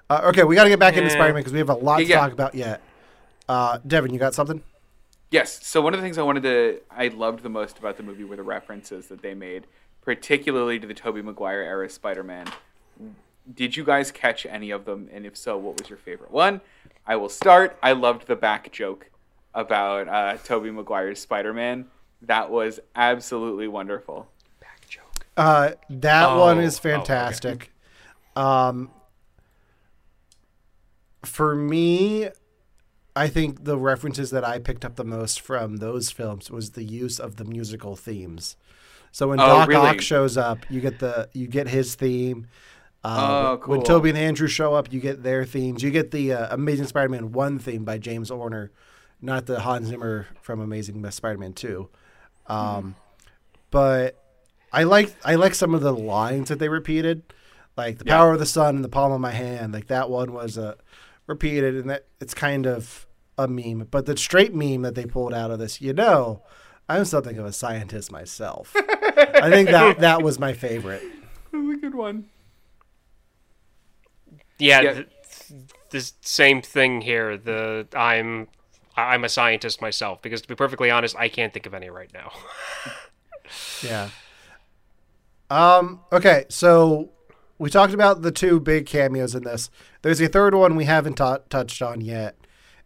uh, 0.10 0.22
okay, 0.26 0.44
we 0.44 0.56
got 0.56 0.64
to 0.64 0.70
get 0.70 0.80
back 0.80 0.96
into 0.96 1.08
Yeah. 1.10 1.14
Spider-Man 1.16 1.42
because 1.42 1.54
we 1.54 1.60
have 1.60 1.70
a 1.70 1.76
lot 1.76 1.98
to 1.98 2.04
Yeah, 2.04 2.10
yeah. 2.16 2.22
talk 2.22 2.32
about 2.32 2.56
yet. 2.56 2.82
Uh, 3.48 3.78
Devin, 3.86 4.12
you 4.12 4.20
got 4.20 4.34
something? 4.34 4.64
Yes. 5.30 5.66
So 5.68 5.82
one 5.82 5.94
of 5.94 6.00
the 6.00 6.04
things 6.04 6.18
I 6.18 6.24
wanted 6.24 6.44
to, 6.44 6.82
I 6.90 7.10
loved 7.10 7.44
the 7.44 7.50
most 7.50 7.78
about 7.78 7.98
the 7.98 8.04
movie 8.04 8.24
were 8.24 8.36
the 8.36 8.44
references 8.44 9.08
that 9.08 9.22
they 9.22 9.36
made, 9.36 9.68
particularly 10.02 10.80
to 10.80 10.88
the 10.88 10.94
Tobey 10.96 11.22
Maguire 11.22 11.62
era 11.62 11.90
Spider-Man. 11.90 12.48
Did 13.54 13.78
you 13.78 13.84
guys 13.84 14.12
catch 14.12 14.48
any 14.48 14.72
of 14.72 14.86
them? 14.86 15.10
And 15.14 15.26
if 15.28 15.38
so, 15.38 15.58
what 15.58 15.80
was 15.80 15.90
your 15.90 16.00
favorite 16.00 16.32
one? 16.32 16.62
I 17.06 17.18
will 17.18 17.30
start. 17.30 17.78
I 17.84 17.92
loved 17.92 18.26
the 18.26 18.36
back 18.36 18.72
joke 18.72 19.12
about 19.54 20.08
uh, 20.08 20.38
Tobey 20.44 20.72
Maguire's 20.72 21.20
Spider-Man. 21.20 21.86
That 22.28 22.50
was 22.50 22.80
absolutely 22.96 23.68
wonderful. 23.68 24.28
Back 24.60 24.88
joke. 24.88 25.26
Uh, 25.38 25.72
that 25.90 26.30
Oh, 26.30 26.40
one 26.40 26.60
is 26.60 26.76
oh, 26.78 26.80
okay. 26.80 26.98
fantastic. 26.98 27.72
Um, 28.36 28.92
for 31.24 31.56
me, 31.56 32.30
I 33.16 33.28
think 33.28 33.64
the 33.64 33.78
references 33.78 34.32
that 34.32 34.44
I 34.44 34.60
picked 34.60 34.86
up 34.86 34.96
the 34.96 35.04
most 35.06 35.42
from 35.42 35.78
those 35.78 36.12
films 36.12 36.52
was 36.52 36.72
the 36.72 36.84
use 36.84 37.20
of 37.20 37.38
the 37.38 37.46
musical 37.46 37.96
themes. 37.96 38.58
So 39.12 39.30
when 39.30 39.40
Oh, 39.40 39.46
Doc 39.48 39.70
really? 39.70 39.88
Ock 39.88 40.02
shows 40.02 40.38
up, 40.38 40.70
you 40.70 40.82
get 40.82 41.00
the 41.00 41.30
you 41.34 41.48
get 41.48 41.68
his 41.70 41.96
theme. 41.96 42.48
Uh, 43.04 43.58
Oh, 43.62 43.68
when- 43.68 43.78
When. 43.80 43.86
Tobey 43.86 44.10
and 44.10 44.18
Andrew 44.18 44.48
show 44.48 44.74
up, 44.74 44.92
you 44.92 45.00
get 45.00 45.24
their 45.24 45.46
themes. 45.46 45.84
You 45.84 45.92
get 45.92 46.12
the 46.12 46.34
uh, 46.34 46.48
Amazing 46.54 46.88
Spider-Man 46.88 47.32
one 47.32 47.60
theme 47.60 47.86
by 47.86 47.98
James 48.00 48.30
Horner, 48.30 48.72
not 49.22 49.46
the 49.46 49.60
Hans 49.62 49.88
Zimmer 49.88 50.28
from 50.42 50.60
Amazing 50.60 51.10
Spider-Man 51.12 51.54
two. 51.54 51.90
Um, 52.48 52.96
But 53.72 54.22
I 54.72 54.84
like 54.84 55.16
I 55.24 55.36
like 55.36 55.56
some 55.56 55.74
of 55.74 55.82
the 55.82 55.94
lines 55.94 56.50
that 56.50 56.60
they 56.60 56.70
repeated, 56.70 57.24
like 57.78 57.98
the 58.00 58.06
Yeah. 58.06 58.18
power 58.18 58.34
of 58.34 58.40
the 58.40 58.46
sun 58.46 58.76
in 58.78 58.82
the 58.82 58.90
palm 58.90 59.12
of 59.12 59.20
my 59.22 59.32
hand. 59.32 59.74
Like 59.74 59.88
that 59.88 60.10
one 60.10 60.32
was 60.34 60.58
uh, 60.58 60.76
repeated, 61.28 61.76
and 61.76 61.90
that 61.90 62.06
it's 62.22 62.34
kind 62.34 62.66
of 62.68 63.06
a 63.38 63.48
meme. 63.48 63.88
But 63.92 64.06
the 64.06 64.16
straight 64.18 64.54
meme 64.54 64.82
that 64.84 64.96
they 64.96 65.06
pulled 65.06 65.34
out 65.34 65.52
of 65.52 65.60
this, 65.60 65.82
you 65.82 65.92
know, 65.94 66.42
I'm 66.88 67.04
something 67.06 67.38
of 67.38 67.46
a 67.46 67.52
scientist 67.52 68.12
myself. 68.12 68.74
I 68.78 69.50
think 69.50 69.70
that 69.70 70.00
that 70.08 70.22
was 70.22 70.40
my 70.40 70.54
favorite. 70.54 71.02
That 71.52 71.58
was 71.60 71.78
a 71.78 71.82
good 71.82 71.96
one. 71.96 72.26
Yeah, 74.58 74.82
Yeah. 74.82 74.94
th- 74.94 75.08
the 75.90 76.12
same 76.22 76.62
thing 76.62 77.02
here. 77.02 77.38
The 77.38 77.88
I'm 77.96 78.48
I'm 78.98 79.24
a 79.24 79.30
scientist 79.30 79.82
myself 79.82 80.22
because 80.22 80.42
to 80.42 80.48
be 80.48 80.56
perfectly 80.56 80.90
honest, 80.90 81.16
I 81.18 81.30
can't 81.30 81.54
think 81.54 81.66
of 81.66 81.74
any 81.74 81.90
right 81.90 82.12
now. 82.14 82.32
Yeah. 83.84 84.10
Um. 85.52 86.02
Okay. 86.12 86.46
So 86.50 87.12
we 87.58 87.70
talked 87.70 87.94
about 87.94 88.22
the 88.22 88.32
two 88.32 88.60
big 88.60 88.86
cameos 88.86 89.36
in 89.36 89.44
this. 89.44 89.70
There's 90.02 90.20
a 90.20 90.28
third 90.28 90.56
one 90.56 90.76
we 90.76 90.86
haven't 90.86 91.16
ta- 91.16 91.40
touched 91.50 91.82
on 91.82 92.02
yet, 92.02 92.36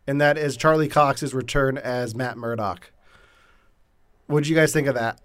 and 0.05 0.19
that 0.19 0.37
is 0.37 0.57
Charlie 0.57 0.89
Cox's 0.89 1.33
return 1.33 1.77
as 1.77 2.15
Matt 2.15 2.37
Murdock. 2.37 2.91
What 4.27 4.41
did 4.43 4.49
you 4.49 4.55
guys 4.55 4.73
think 4.73 4.87
of 4.87 4.95
that? 4.95 5.19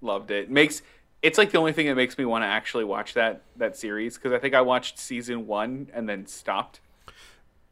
Loved 0.00 0.30
it. 0.30 0.50
Makes 0.50 0.82
it's 1.22 1.38
like 1.38 1.50
the 1.50 1.58
only 1.58 1.72
thing 1.72 1.86
that 1.86 1.96
makes 1.96 2.16
me 2.18 2.24
want 2.24 2.42
to 2.42 2.46
actually 2.46 2.84
watch 2.84 3.14
that 3.14 3.42
that 3.56 3.76
series 3.76 4.16
because 4.16 4.32
I 4.32 4.38
think 4.38 4.54
I 4.54 4.60
watched 4.60 4.98
season 4.98 5.46
one 5.46 5.88
and 5.92 6.08
then 6.08 6.26
stopped. 6.26 6.80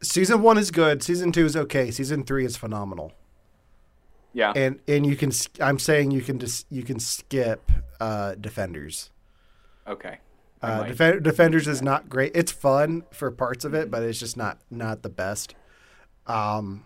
Season 0.01 0.41
one 0.41 0.57
is 0.57 0.71
good. 0.71 1.01
Season 1.03 1.31
two 1.31 1.45
is 1.45 1.55
okay. 1.55 1.89
Season 1.91 2.23
three 2.23 2.45
is 2.45 2.57
phenomenal. 2.57 3.13
Yeah. 4.33 4.51
And 4.55 4.79
and 4.87 5.05
you 5.05 5.15
can. 5.15 5.31
I'm 5.61 5.79
saying 5.79 6.11
you 6.11 6.21
can 6.21 6.39
just 6.39 6.65
you 6.69 6.83
can 6.83 6.99
skip 6.99 7.71
uh, 7.99 8.35
Defenders. 8.35 9.11
okay. 9.87 10.19
Uh. 10.61 10.83
Defen- 10.85 11.21
Defenders 11.23 11.67
is 11.67 11.81
not 11.81 12.09
great. 12.09 12.31
It's 12.35 12.51
fun 12.51 13.03
for 13.11 13.29
parts 13.31 13.65
of 13.65 13.73
it, 13.73 13.89
but 13.91 14.03
it's 14.03 14.19
just 14.19 14.35
not 14.35 14.59
not 14.71 15.03
the 15.03 15.09
best. 15.09 15.53
Um, 16.27 16.85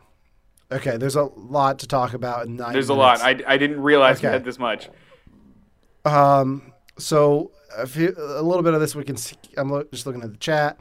okay, 0.71 0.97
there's 0.97 1.15
a 1.15 1.23
lot 1.23 1.79
to 1.79 1.87
talk 1.87 2.13
about. 2.13 2.45
In 2.45 2.57
nine 2.57 2.73
There's 2.73 2.89
a 2.89 2.93
lot. 2.93 3.21
I, 3.21 3.41
I 3.47 3.57
didn't 3.57 3.79
realize 3.81 4.17
Okay. 4.17 4.27
we 4.27 4.33
had 4.33 4.43
this 4.43 4.59
much. 4.59 4.89
Um, 6.05 6.73
so 6.97 7.51
a, 7.77 7.87
few, 7.87 8.13
a 8.17 8.41
little 8.41 8.63
bit 8.63 8.73
of 8.73 8.81
this 8.81 8.95
we 8.95 9.03
can 9.03 9.15
see. 9.17 9.35
I'm 9.57 9.69
lo- 9.69 9.85
just 9.93 10.05
looking 10.05 10.21
at 10.23 10.31
the 10.31 10.37
chat. 10.37 10.77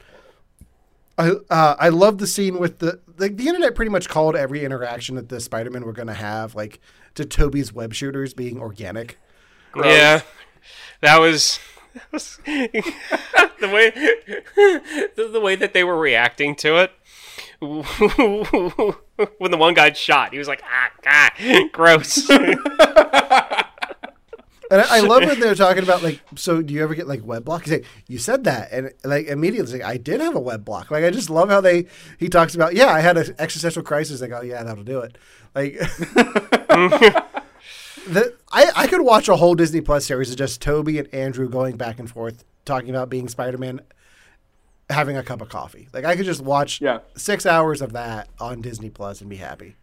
I 1.18 1.32
uh, 1.50 1.76
I 1.78 1.88
love 1.88 2.18
the 2.18 2.26
scene 2.26 2.58
with 2.58 2.78
the 2.78 3.00
like 3.18 3.36
the 3.36 3.48
internet 3.48 3.74
pretty 3.74 3.90
much 3.90 4.08
called 4.08 4.36
every 4.36 4.64
interaction 4.64 5.16
that 5.16 5.28
the 5.28 5.40
Spider-Man 5.40 5.84
were 5.84 5.92
going 5.92 6.08
to 6.08 6.14
have 6.14 6.54
like 6.54 6.80
to 7.16 7.24
Tobey's 7.24 7.72
web 7.72 7.92
shooters 7.92 8.32
being 8.32 8.60
organic. 8.60 9.18
Yeah, 9.76 10.22
that 11.00 11.18
was, 11.18 11.58
the 12.12 12.50
way 13.62 13.90
the, 15.16 15.28
the 15.32 15.40
way 15.40 15.56
that 15.56 15.72
they 15.74 15.84
were 15.84 15.98
reacting 15.98 16.54
to 16.56 16.76
it. 16.76 16.92
when 17.60 19.50
the 19.50 19.56
one 19.56 19.74
guy 19.74 19.92
shot, 19.92 20.32
he 20.32 20.38
was 20.38 20.46
like, 20.46 20.62
"Ah, 20.64 20.90
ah 21.06 21.30
gross." 21.72 22.28
And 24.70 24.80
I, 24.82 24.98
I 24.98 25.00
love 25.00 25.22
when 25.24 25.40
they're 25.40 25.54
talking 25.54 25.82
about 25.82 26.02
like, 26.02 26.20
so 26.36 26.60
do 26.62 26.74
you 26.74 26.82
ever 26.82 26.94
get 26.94 27.08
like 27.08 27.24
web 27.24 27.44
block? 27.44 27.64
He's 27.64 27.72
like, 27.72 27.84
you 28.06 28.18
said 28.18 28.44
that, 28.44 28.70
and 28.72 28.92
like 29.04 29.26
immediately, 29.26 29.72
like, 29.78 29.82
I 29.88 29.96
did 29.96 30.20
have 30.20 30.34
a 30.34 30.40
web 30.40 30.64
block. 30.64 30.90
Like, 30.90 31.04
I 31.04 31.10
just 31.10 31.30
love 31.30 31.48
how 31.48 31.60
they 31.60 31.86
he 32.18 32.28
talks 32.28 32.54
about, 32.54 32.74
yeah, 32.74 32.88
I 32.88 33.00
had 33.00 33.16
an 33.16 33.34
existential 33.38 33.82
crisis. 33.82 34.20
Like, 34.20 34.30
go, 34.30 34.42
yeah, 34.42 34.62
that'll 34.62 34.84
do 34.84 35.00
it. 35.00 35.16
Like, 35.54 35.72
the 38.06 38.34
I 38.50 38.70
I 38.76 38.86
could 38.86 39.02
watch 39.02 39.28
a 39.28 39.36
whole 39.36 39.54
Disney 39.54 39.80
Plus 39.80 40.04
series 40.06 40.30
of 40.30 40.36
just 40.36 40.60
Tobey 40.60 40.98
and 40.98 41.12
Andrew 41.14 41.48
going 41.48 41.76
back 41.76 41.98
and 41.98 42.10
forth 42.10 42.44
talking 42.64 42.90
about 42.90 43.08
being 43.08 43.28
Spider 43.28 43.58
Man, 43.58 43.80
having 44.90 45.16
a 45.16 45.22
cup 45.22 45.40
of 45.40 45.48
coffee. 45.48 45.88
Like, 45.92 46.04
I 46.04 46.16
could 46.16 46.26
just 46.26 46.42
watch 46.42 46.80
Yeah. 46.80 46.98
six 47.16 47.46
hours 47.46 47.80
of 47.82 47.92
that 47.92 48.28
on 48.40 48.60
Disney 48.60 48.90
Plus 48.90 49.20
and 49.20 49.30
be 49.30 49.36
happy. 49.36 49.76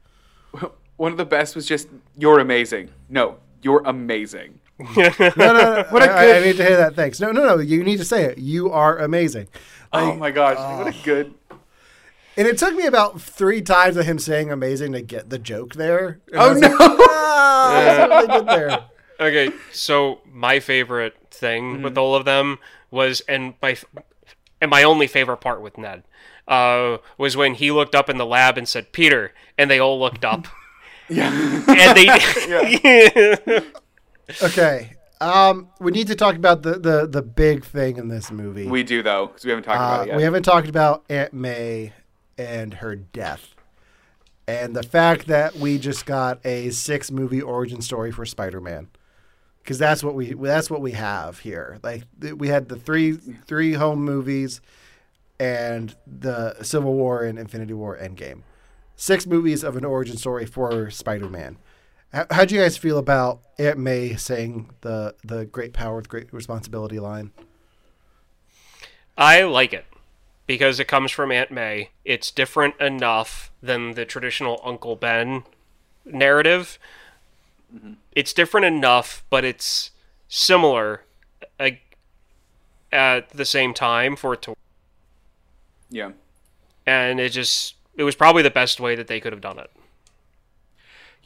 One 0.97 1.11
of 1.11 1.17
the 1.17 1.25
best 1.25 1.55
was 1.55 1.65
just 1.65 1.87
"You're 2.17 2.39
amazing." 2.39 2.89
No, 3.09 3.37
you're 3.61 3.81
amazing. 3.85 4.59
No, 4.97 5.11
no, 5.37 5.53
no. 5.53 5.85
What 5.89 6.03
a 6.03 6.11
I, 6.11 6.19
I 6.21 6.25
good- 6.25 6.45
need 6.45 6.57
to 6.57 6.65
hear 6.65 6.77
that. 6.77 6.95
Thanks. 6.95 7.19
No, 7.19 7.31
no, 7.31 7.45
no. 7.45 7.57
You 7.59 7.83
need 7.83 7.97
to 7.97 8.05
say 8.05 8.25
it. 8.25 8.37
You 8.37 8.71
are 8.71 8.97
amazing. 8.97 9.47
oh 9.93 10.15
my 10.15 10.31
gosh, 10.31 10.57
what 10.57 10.93
a 10.93 11.03
good. 11.03 11.33
And 12.37 12.45
it 12.47 12.57
took 12.57 12.75
me 12.75 12.85
about 12.85 13.21
three 13.21 13.61
times 13.61 13.95
of 13.95 14.05
him 14.05 14.19
saying 14.19 14.51
amazing 14.51 14.91
to 14.91 15.01
get 15.01 15.29
the 15.29 15.39
joke 15.39 15.75
there. 15.75 16.19
And 16.33 16.41
Oh 16.41 16.49
was 16.53 16.61
no! 16.61 16.67
like, 16.67 16.77
ah, 16.79 18.07
that's 18.09 18.27
what 18.27 18.45
they 18.47 18.55
there. 18.55 18.85
okay, 19.21 19.51
so 19.71 20.19
my 20.29 20.59
favorite 20.59 21.15
thing 21.31 21.81
with 21.81 21.97
all 21.97 22.13
of 22.13 22.25
them 22.25 22.59
was, 22.91 23.21
and 23.21 23.53
my 23.61 23.77
and 24.59 24.69
my 24.69 24.83
only 24.83 25.07
favorite 25.07 25.37
part 25.37 25.61
with 25.61 25.77
Ned 25.77 26.03
uh, 26.49 26.97
was 27.17 27.37
when 27.37 27.53
he 27.53 27.71
looked 27.71 27.95
up 27.95 28.09
in 28.09 28.17
the 28.17 28.25
lab 28.25 28.57
and 28.57 28.67
said 28.67 28.91
Peter, 28.91 29.33
and 29.57 29.71
they 29.71 29.79
all 29.79 29.97
looked 29.97 30.25
up, 30.25 30.47
yeah. 31.09 31.31
and 31.69 31.97
they. 31.97 33.61
Okay. 34.41 34.91
Um, 35.21 35.69
we 35.79 35.91
need 35.91 36.07
to 36.07 36.15
talk 36.15 36.35
about 36.35 36.61
the, 36.61 36.73
the, 36.77 37.07
the 37.07 37.21
big 37.21 37.63
thing 37.63 37.97
in 37.97 38.09
this 38.09 38.31
movie. 38.31 38.67
we 38.67 38.83
do 38.83 39.01
though, 39.01 39.27
because 39.27 39.45
we 39.45 39.49
haven't 39.51 39.63
talked 39.63 39.79
Uh, 39.79 39.83
about 39.83 40.01
it 40.01 40.07
yet. 40.09 40.17
we 40.17 40.23
haven't 40.23 40.43
talked 40.43 40.67
about 40.67 41.03
Aunt 41.09 41.33
May 41.33 41.93
and 42.37 42.73
her 42.75 42.95
death. 42.95 43.55
And 44.47 44.75
the 44.75 44.83
fact 44.83 45.27
that 45.27 45.55
we 45.55 45.77
just 45.79 46.05
got 46.05 46.45
a 46.45 46.69
six 46.71 47.09
movie 47.11 47.41
origin 47.41 47.81
story 47.81 48.11
for 48.11 48.25
Spider-Man. 48.25 48.89
Cuz 49.65 49.79
that's 49.79 50.03
what 50.03 50.13
we 50.13 50.33
that's 50.33 50.69
what 50.69 50.81
we 50.81 50.91
have 50.91 51.39
here. 51.39 51.79
Like 51.81 52.03
we 52.35 52.49
had 52.49 52.69
the 52.69 52.75
three 52.75 53.13
three 53.47 53.73
home 53.73 54.03
movies 54.03 54.61
and 55.39 55.95
the 56.05 56.61
Civil 56.61 56.93
War 56.93 57.23
and 57.23 57.39
Infinity 57.39 57.73
War 57.73 57.97
Endgame. 57.97 58.41
Six 58.95 59.25
movies 59.25 59.63
of 59.63 59.75
an 59.75 59.83
origin 59.83 60.17
story 60.17 60.45
for 60.45 60.91
Spider-Man. 60.91 61.57
How, 62.15 62.25
how'd 62.31 62.49
you 62.49 62.61
guys 62.61 62.77
feel 62.77 62.97
about 62.97 63.41
Aunt 63.59 63.77
May 63.77 64.15
saying 64.15 64.69
the 64.81 65.15
the 65.21 65.45
great 65.45 65.73
power 65.73 65.97
with 65.97 66.07
great 66.07 66.33
responsibility 66.33 66.97
line? 66.97 67.31
I 69.17 69.43
like 69.43 69.73
it 69.73 69.85
because 70.47 70.79
it 70.79 70.87
comes 70.87 71.11
from 71.11 71.29
Aunt 71.29 71.51
May. 71.51 71.89
It's 72.05 72.31
different 72.31 72.79
enough 72.79 73.51
than 73.61 73.95
the 73.95 74.05
traditional 74.05 74.61
Uncle 74.63 74.95
Ben 74.95 75.43
narrative. 76.05 76.79
It's 78.13 78.31
different 78.31 78.65
enough, 78.65 79.25
but 79.29 79.43
it's 79.43 79.91
similar 80.29 81.03
uh, 81.59 81.71
at 82.93 83.29
the 83.31 83.43
same 83.43 83.73
time 83.73 84.15
for 84.15 84.35
it 84.35 84.41
to. 84.43 84.55
yeah. 85.89 86.11
And 86.87 87.19
it 87.19 87.33
just 87.33 87.75
it 87.97 88.03
was 88.03 88.15
probably 88.15 88.41
the 88.41 88.49
best 88.49 88.79
way 88.79 88.95
that 88.95 89.07
they 89.07 89.19
could 89.19 89.33
have 89.33 89.41
done 89.41 89.59
it. 89.59 89.69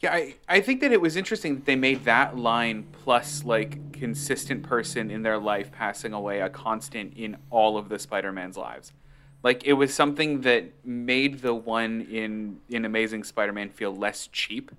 Yeah, 0.00 0.14
I, 0.14 0.36
I 0.48 0.60
think 0.62 0.80
that 0.80 0.92
it 0.92 1.00
was 1.00 1.14
interesting 1.14 1.56
that 1.56 1.66
they 1.66 1.76
made 1.76 2.04
that 2.04 2.36
line 2.36 2.86
plus 3.04 3.44
like 3.44 3.92
consistent 3.92 4.62
person 4.62 5.10
in 5.10 5.22
their 5.22 5.36
life 5.36 5.70
passing 5.70 6.14
away 6.14 6.40
a 6.40 6.48
constant 6.48 7.12
in 7.16 7.36
all 7.50 7.76
of 7.76 7.90
the 7.90 7.98
Spider-Man's 7.98 8.56
lives. 8.56 8.92
Like 9.42 9.64
it 9.64 9.74
was 9.74 9.92
something 9.92 10.40
that 10.42 10.72
made 10.84 11.40
the 11.40 11.54
one 11.54 12.06
in 12.10 12.60
in 12.70 12.86
Amazing 12.86 13.24
Spider-Man 13.24 13.68
feel 13.70 13.94
less 13.94 14.26
cheap 14.28 14.70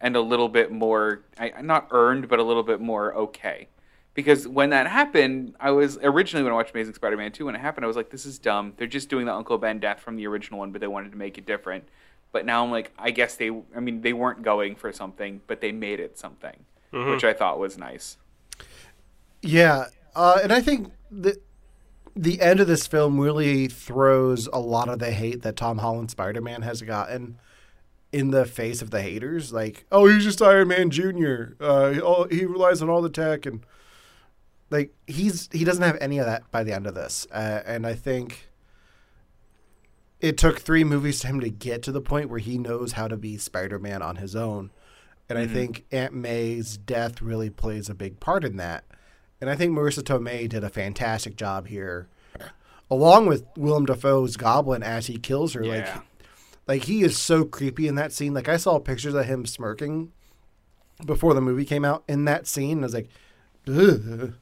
and 0.00 0.14
a 0.14 0.20
little 0.20 0.48
bit 0.48 0.70
more 0.70 1.22
I, 1.38 1.62
not 1.62 1.88
earned 1.90 2.28
but 2.28 2.38
a 2.38 2.42
little 2.42 2.62
bit 2.62 2.80
more 2.80 3.14
okay. 3.14 3.68
Because 4.12 4.46
when 4.46 4.70
that 4.70 4.86
happened, 4.86 5.54
I 5.58 5.70
was 5.70 5.98
originally 6.02 6.44
when 6.44 6.52
I 6.52 6.56
watched 6.56 6.72
Amazing 6.72 6.94
Spider-Man 6.94 7.32
2 7.32 7.46
when 7.46 7.54
it 7.54 7.60
happened, 7.60 7.84
I 7.84 7.88
was 7.88 7.96
like 7.96 8.10
this 8.10 8.26
is 8.26 8.38
dumb. 8.38 8.74
They're 8.76 8.86
just 8.86 9.08
doing 9.08 9.24
the 9.24 9.34
Uncle 9.34 9.56
Ben 9.56 9.80
death 9.80 10.00
from 10.00 10.16
the 10.16 10.26
original 10.26 10.60
one, 10.60 10.70
but 10.70 10.82
they 10.82 10.86
wanted 10.86 11.12
to 11.12 11.18
make 11.18 11.38
it 11.38 11.46
different. 11.46 11.84
But 12.34 12.44
now 12.44 12.64
I'm 12.64 12.72
like, 12.72 12.90
I 12.98 13.12
guess 13.12 13.36
they, 13.36 13.52
I 13.76 13.78
mean, 13.78 14.00
they 14.00 14.12
weren't 14.12 14.42
going 14.42 14.74
for 14.74 14.92
something, 14.92 15.40
but 15.46 15.60
they 15.60 15.70
made 15.70 16.00
it 16.00 16.18
something, 16.18 16.64
which 16.90 17.22
I 17.22 17.32
thought 17.32 17.60
was 17.60 17.78
nice. 17.78 18.16
Yeah, 19.40 19.86
uh, 20.16 20.40
and 20.42 20.52
I 20.52 20.60
think 20.60 20.90
the 21.12 21.40
the 22.16 22.40
end 22.40 22.58
of 22.58 22.66
this 22.66 22.88
film 22.88 23.20
really 23.20 23.68
throws 23.68 24.48
a 24.52 24.58
lot 24.58 24.88
of 24.88 24.98
the 24.98 25.12
hate 25.12 25.42
that 25.42 25.54
Tom 25.54 25.78
Holland 25.78 26.10
Spider 26.10 26.40
Man 26.40 26.62
has 26.62 26.82
gotten 26.82 27.38
in 28.10 28.32
the 28.32 28.44
face 28.44 28.82
of 28.82 28.90
the 28.90 29.00
haters. 29.00 29.52
Like, 29.52 29.84
oh, 29.92 30.06
he's 30.08 30.24
just 30.24 30.42
Iron 30.42 30.68
Man 30.68 30.90
Junior. 30.90 31.56
Uh, 31.60 32.26
he, 32.28 32.36
he 32.38 32.46
relies 32.46 32.82
on 32.82 32.90
all 32.90 33.00
the 33.00 33.10
tech 33.10 33.46
and 33.46 33.64
like 34.70 34.92
he's 35.06 35.48
he 35.52 35.64
doesn't 35.64 35.84
have 35.84 35.98
any 36.00 36.18
of 36.18 36.26
that 36.26 36.50
by 36.50 36.64
the 36.64 36.72
end 36.72 36.88
of 36.88 36.94
this. 36.94 37.28
Uh, 37.30 37.62
and 37.64 37.86
I 37.86 37.94
think 37.94 38.48
it 40.24 40.38
took 40.38 40.58
three 40.58 40.84
movies 40.84 41.20
to 41.20 41.26
him 41.26 41.40
to 41.40 41.50
get 41.50 41.82
to 41.82 41.92
the 41.92 42.00
point 42.00 42.30
where 42.30 42.38
he 42.38 42.56
knows 42.56 42.92
how 42.92 43.06
to 43.06 43.16
be 43.16 43.36
Spider 43.36 43.78
Man 43.78 44.00
on 44.00 44.16
his 44.16 44.34
own. 44.34 44.70
And 45.28 45.38
I 45.38 45.44
mm-hmm. 45.44 45.52
think 45.52 45.84
Aunt 45.92 46.14
May's 46.14 46.78
death 46.78 47.20
really 47.20 47.50
plays 47.50 47.90
a 47.90 47.94
big 47.94 48.20
part 48.20 48.42
in 48.42 48.56
that. 48.56 48.84
And 49.38 49.50
I 49.50 49.54
think 49.54 49.76
Marisa 49.76 50.02
Tomei 50.02 50.48
did 50.48 50.64
a 50.64 50.70
fantastic 50.70 51.36
job 51.36 51.66
here, 51.66 52.08
along 52.90 53.26
with 53.26 53.44
Willem 53.54 53.84
Dafoe's 53.84 54.38
Goblin 54.38 54.82
as 54.82 55.08
he 55.08 55.18
kills 55.18 55.52
her. 55.52 55.62
Like, 55.62 55.84
Yeah. 55.84 56.00
like 56.66 56.84
he 56.84 57.02
is 57.02 57.18
so 57.18 57.44
creepy 57.44 57.86
in 57.86 57.96
that 57.96 58.10
scene. 58.10 58.32
Like 58.32 58.48
I 58.48 58.56
saw 58.56 58.78
pictures 58.78 59.12
of 59.12 59.26
him 59.26 59.44
smirking 59.44 60.10
before 61.04 61.34
the 61.34 61.42
movie 61.42 61.66
came 61.66 61.84
out 61.84 62.02
in 62.08 62.24
that 62.24 62.46
scene. 62.46 62.78
I 62.78 62.84
was 62.84 62.94
like, 62.94 63.10
Ugh. 63.68 64.32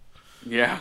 Yeah. 0.47 0.79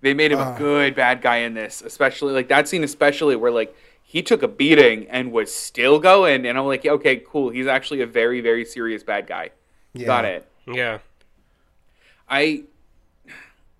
They 0.00 0.14
made 0.14 0.32
him 0.32 0.38
a 0.38 0.42
uh. 0.42 0.58
good 0.58 0.94
bad 0.94 1.20
guy 1.20 1.38
in 1.38 1.52
this, 1.52 1.82
especially 1.82 2.32
like 2.32 2.48
that 2.48 2.66
scene, 2.66 2.82
especially 2.82 3.36
where 3.36 3.50
like 3.50 3.76
he 4.08 4.22
took 4.22 4.40
a 4.40 4.48
beating 4.48 5.08
and 5.08 5.32
was 5.32 5.52
still 5.52 5.98
going. 5.98 6.46
And 6.46 6.56
I'm 6.56 6.66
like, 6.66 6.86
okay, 6.86 7.16
cool. 7.16 7.50
He's 7.50 7.66
actually 7.66 8.02
a 8.02 8.06
very, 8.06 8.40
very 8.40 8.64
serious 8.64 9.02
bad 9.02 9.26
guy. 9.26 9.50
Yeah. 9.94 10.06
Got 10.06 10.24
it. 10.26 10.48
Yeah. 10.64 10.98
I 12.28 12.62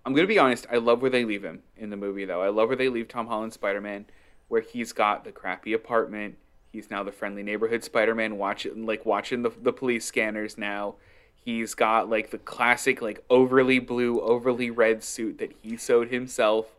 I'm 0.05 0.13
gonna 0.13 0.27
be 0.27 0.37
honest. 0.37 0.67
I 0.69 0.77
love 0.77 1.01
where 1.01 1.09
they 1.09 1.23
leave 1.23 1.43
him 1.43 1.63
in 1.77 1.89
the 1.89 1.97
movie, 1.97 2.25
though. 2.25 2.41
I 2.41 2.49
love 2.49 2.67
where 2.67 2.75
they 2.75 2.89
leave 2.89 3.07
Tom 3.07 3.27
Holland 3.27 3.53
Spider 3.53 3.79
Man, 3.79 4.05
where 4.49 4.61
he's 4.61 4.91
got 4.91 5.23
the 5.23 5.31
crappy 5.31 5.71
apartment. 5.71 6.37
He's 6.73 6.89
now 6.89 7.03
the 7.03 7.11
friendly 7.13 7.43
neighborhood 7.43 7.85
Spider 7.85 8.13
Man, 8.13 8.37
watching 8.37 8.85
like 8.85 9.05
watching 9.05 9.43
the 9.43 9.51
the 9.61 9.73
police 9.73 10.03
scanners 10.03 10.57
now. 10.57 10.95
He's 11.35 11.73
got 11.73 12.09
like 12.09 12.31
the 12.31 12.37
classic 12.37 13.01
like 13.01 13.23
overly 13.29 13.79
blue, 13.79 14.19
overly 14.19 14.69
red 14.69 15.05
suit 15.05 15.37
that 15.37 15.53
he 15.61 15.77
sewed 15.77 16.09
himself. 16.09 16.76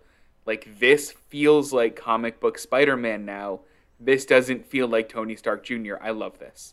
Like 0.49 0.79
this 0.81 1.13
feels 1.29 1.75
like 1.75 1.95
comic 1.95 2.41
book 2.41 2.59
Spider 2.59 2.97
Man 2.97 3.27
now. 3.27 3.61
This 4.01 4.25
doesn't 4.25 4.65
feel 4.65 4.89
like 4.89 5.11
Tony 5.11 5.37
Stark 5.37 5.63
Jr. 5.63 5.97
I 6.01 6.09
love 6.09 6.39
this. 6.39 6.73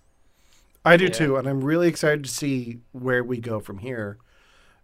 I 0.86 0.96
do 0.96 1.10
too, 1.10 1.36
and 1.36 1.46
I'm 1.46 1.62
really 1.62 1.90
excited 1.90 2.24
to 2.24 2.30
see 2.30 2.80
where 2.94 3.22
we 3.22 3.40
go 3.40 3.60
from 3.60 3.80
here 3.80 4.18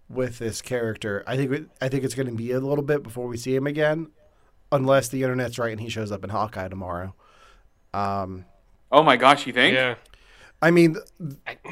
with 0.10 0.40
this 0.40 0.62
character. 0.62 1.24
I 1.26 1.38
think 1.38 1.70
I 1.80 1.88
think 1.88 2.04
it's 2.04 2.16
going 2.16 2.28
to 2.28 2.34
be 2.34 2.52
a 2.52 2.60
little 2.60 2.84
bit 2.84 3.02
before 3.02 3.28
we 3.28 3.38
see 3.38 3.56
him 3.56 3.66
again, 3.66 4.10
unless 4.74 5.08
the 5.08 5.24
internet's 5.24 5.58
right 5.58 5.72
and 5.72 5.80
he 5.80 5.88
shows 5.88 6.12
up 6.12 6.26
in 6.26 6.30
Hawkeye 6.30 6.68
tomorrow. 6.68 7.16
Um, 7.94 8.44
Oh 8.92 9.04
my 9.04 9.16
gosh, 9.16 9.48
you 9.48 9.54
think? 9.54 9.74
Yeah. 9.74 9.96
I 10.62 10.70
mean, 10.70 10.98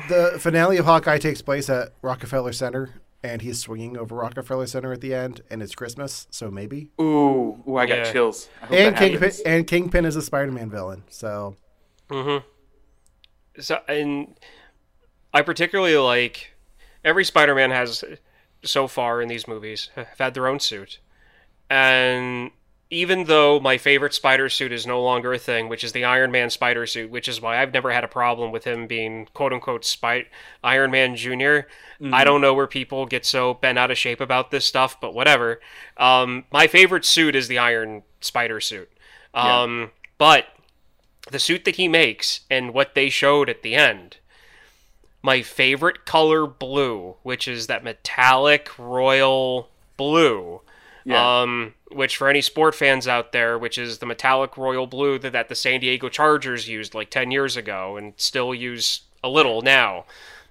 the 0.08 0.38
finale 0.40 0.78
of 0.78 0.86
Hawkeye 0.86 1.18
takes 1.18 1.42
place 1.42 1.70
at 1.70 1.92
Rockefeller 2.02 2.54
Center, 2.54 3.02
and 3.24 3.42
he's 3.42 3.60
swinging 3.60 3.98
over 3.98 4.16
Rockefeller 4.16 4.66
Center 4.68 4.94
at 4.94 5.02
the 5.02 5.14
end, 5.14 5.42
and 5.50 5.62
it's 5.62 5.76
Christmas, 5.76 6.28
so 6.32 6.50
maybe. 6.50 6.90
Ooh, 7.02 7.62
ooh, 7.68 7.76
I 7.78 7.86
got 7.86 7.98
Yeah. 8.00 8.12
chills. 8.12 8.50
I 8.62 8.76
And 8.76 8.96
Kingpin, 8.96 9.22
happens. 9.22 9.40
and 9.42 9.68
Kingpin 9.68 10.06
is 10.06 10.16
a 10.16 10.22
Spider-Man 10.22 10.70
villain, 10.70 11.04
so 11.10 11.56
Mm-hmm. 12.10 12.48
So 13.62 13.80
and 13.88 14.36
I 15.34 15.42
particularly 15.42 15.96
like 15.98 16.54
every 17.04 17.24
Spider-Man 17.26 17.72
has 17.72 18.04
so 18.64 18.88
far 18.88 19.22
in 19.22 19.28
these 19.28 19.48
movies 19.48 19.90
have 19.96 20.18
had 20.18 20.34
their 20.34 20.48
own 20.48 20.60
suit. 20.60 21.00
And 21.70 22.52
even 22.92 23.26
though 23.26 23.60
my 23.60 23.78
favorite 23.78 24.14
spider 24.14 24.50
suit 24.50 24.72
is 24.72 24.88
no 24.88 25.02
longer 25.02 25.34
a 25.34 25.38
thing, 25.38 25.70
which 25.70 25.84
is 25.84 25.92
the 25.92 26.04
Iron 26.06 26.32
Man 26.32 26.50
spider 26.50 26.86
suit, 26.88 27.12
which 27.12 27.28
is 27.28 27.40
why 27.40 27.62
I've 27.62 27.74
never 27.74 27.92
had 27.92 28.04
a 28.04 28.08
problem 28.08 28.52
with 28.52 28.64
him 28.66 28.88
being 28.88 29.28
quote 29.34 29.54
unquote 29.54 29.86
Spy- 29.86 30.28
Iron 30.64 30.92
Man 30.92 31.16
junior 31.16 31.68
Mm-hmm. 32.02 32.14
I 32.14 32.24
don't 32.24 32.40
know 32.40 32.54
where 32.54 32.66
people 32.68 33.06
get 33.06 33.26
so 33.26 33.56
bent 33.56 33.78
out 33.78 33.92
of 33.92 33.98
shape 33.98 34.22
about 34.22 34.52
this 34.52 34.64
stuff, 34.64 35.02
but 35.02 35.14
whatever. 35.14 35.60
Um, 35.98 36.46
my 36.50 36.66
favorite 36.68 37.04
suit 37.04 37.36
is 37.36 37.50
the 37.50 37.58
Iron 37.58 38.04
Spider 38.22 38.62
suit. 38.62 38.90
Um, 39.34 39.92
But 40.18 40.46
the 41.30 41.40
suit 41.40 41.66
that 41.66 41.76
he 41.76 41.90
makes 41.90 42.42
and 42.50 42.74
what 42.74 42.96
they 42.96 43.10
showed 43.10 43.50
at 43.50 43.64
the 43.64 43.76
end, 43.76 44.16
my 45.22 45.42
favorite 45.42 46.06
color 46.06 46.48
blue, 46.48 47.16
which 47.24 47.50
is 47.50 47.68
that 47.68 47.84
metallic 47.84 48.70
royal 48.80 49.70
blue. 49.98 50.62
Yeah. 51.06 51.42
Um, 51.42 51.74
which 51.92 52.18
for 52.18 52.30
any 52.30 52.42
sport 52.42 52.76
fans 52.76 53.08
out 53.08 53.32
there, 53.32 53.58
which 53.58 53.78
is 53.78 53.98
the 53.98 54.06
metallic 54.06 54.58
royal 54.58 54.88
blue 54.88 55.18
that, 55.20 55.32
that 55.32 55.50
the 55.50 55.56
San 55.56 55.80
Diego 55.80 56.10
Chargers 56.10 56.68
used 56.68 56.94
like 56.94 57.10
10 57.10 57.32
years 57.32 57.58
ago 57.58 57.98
and 57.98 58.14
still 58.18 58.54
use 58.54 59.02
a 59.24 59.30
little 59.30 59.62
now. 59.62 60.06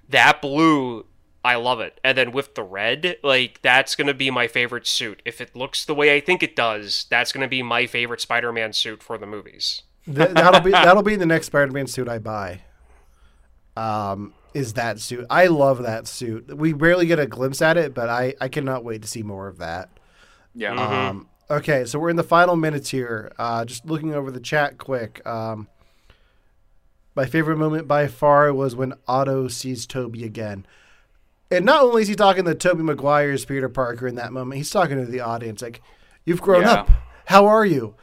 That 0.09 0.41
blue, 0.41 1.05
I 1.43 1.55
love 1.55 1.79
it. 1.79 1.99
And 2.03 2.17
then 2.17 2.31
with 2.31 2.55
the 2.55 2.63
red, 2.63 3.17
like 3.23 3.61
that's 3.61 3.95
going 3.95 4.07
to 4.07 4.13
be 4.13 4.31
my 4.31 4.47
favorite 4.47 4.87
suit. 4.87 5.21
If 5.25 5.39
it 5.39 5.55
looks 5.55 5.85
the 5.85 5.95
way 5.95 6.15
I 6.15 6.19
think 6.19 6.43
it 6.43 6.55
does, 6.55 7.05
that's 7.09 7.31
going 7.31 7.43
to 7.43 7.47
be 7.47 7.61
my 7.61 7.85
favorite 7.85 8.21
Spider-Man 8.21 8.73
suit 8.73 9.01
for 9.03 9.17
the 9.17 9.27
movies. 9.27 9.83
Th- 10.05 10.29
that'll 10.29 10.61
be 10.61 10.71
that'll 10.71 11.03
be 11.03 11.15
the 11.15 11.25
next 11.25 11.47
Spider-Man 11.47 11.87
suit 11.87 12.09
I 12.09 12.17
buy. 12.17 12.61
Um, 13.77 14.33
is 14.53 14.73
that 14.73 14.99
suit? 14.99 15.25
I 15.29 15.47
love 15.47 15.83
that 15.83 16.07
suit. 16.07 16.55
We 16.55 16.73
barely 16.73 17.05
get 17.05 17.19
a 17.19 17.27
glimpse 17.27 17.61
at 17.61 17.77
it, 17.77 17.93
but 17.93 18.09
I 18.09 18.33
I 18.41 18.47
cannot 18.47 18.83
wait 18.83 19.03
to 19.03 19.07
see 19.07 19.23
more 19.23 19.47
of 19.47 19.59
that. 19.59 19.89
Yeah. 20.59 20.73
Um, 21.09 21.27
okay, 21.49 21.85
so 21.85 21.97
we're 21.99 22.09
in 22.09 22.15
the 22.17 22.23
final 22.23 22.55
minutes 22.55 22.89
here. 22.89 23.31
Uh, 23.39 23.63
just 23.65 23.85
looking 23.85 24.13
over 24.13 24.29
the 24.29 24.39
chat 24.41 24.77
quick. 24.77 25.25
Um, 25.25 25.67
my 27.15 27.25
favorite 27.25 27.57
moment 27.57 27.87
by 27.87 28.07
far 28.07 28.53
was 28.53 28.75
when 28.75 28.93
Otto 29.07 29.47
sees 29.47 29.85
Tobey 29.87 30.23
again. 30.25 30.65
And 31.49 31.65
not 31.65 31.81
only 31.83 32.01
is 32.03 32.07
he 32.09 32.15
talking 32.15 32.43
to 32.45 32.53
Tobey 32.53 32.83
Maguire's 32.83 33.45
Peter 33.45 33.69
Parker 33.69 34.05
in 34.07 34.15
that 34.15 34.31
moment, 34.33 34.57
he's 34.57 34.69
talking 34.69 34.97
to 34.97 35.05
the 35.09 35.21
audience 35.21 35.61
like, 35.61 35.81
"You've 36.25 36.41
grown 36.41 36.61
Yeah. 36.63 36.71
up. 36.73 36.89
How 37.25 37.47
are 37.47 37.65
you? 37.65 37.95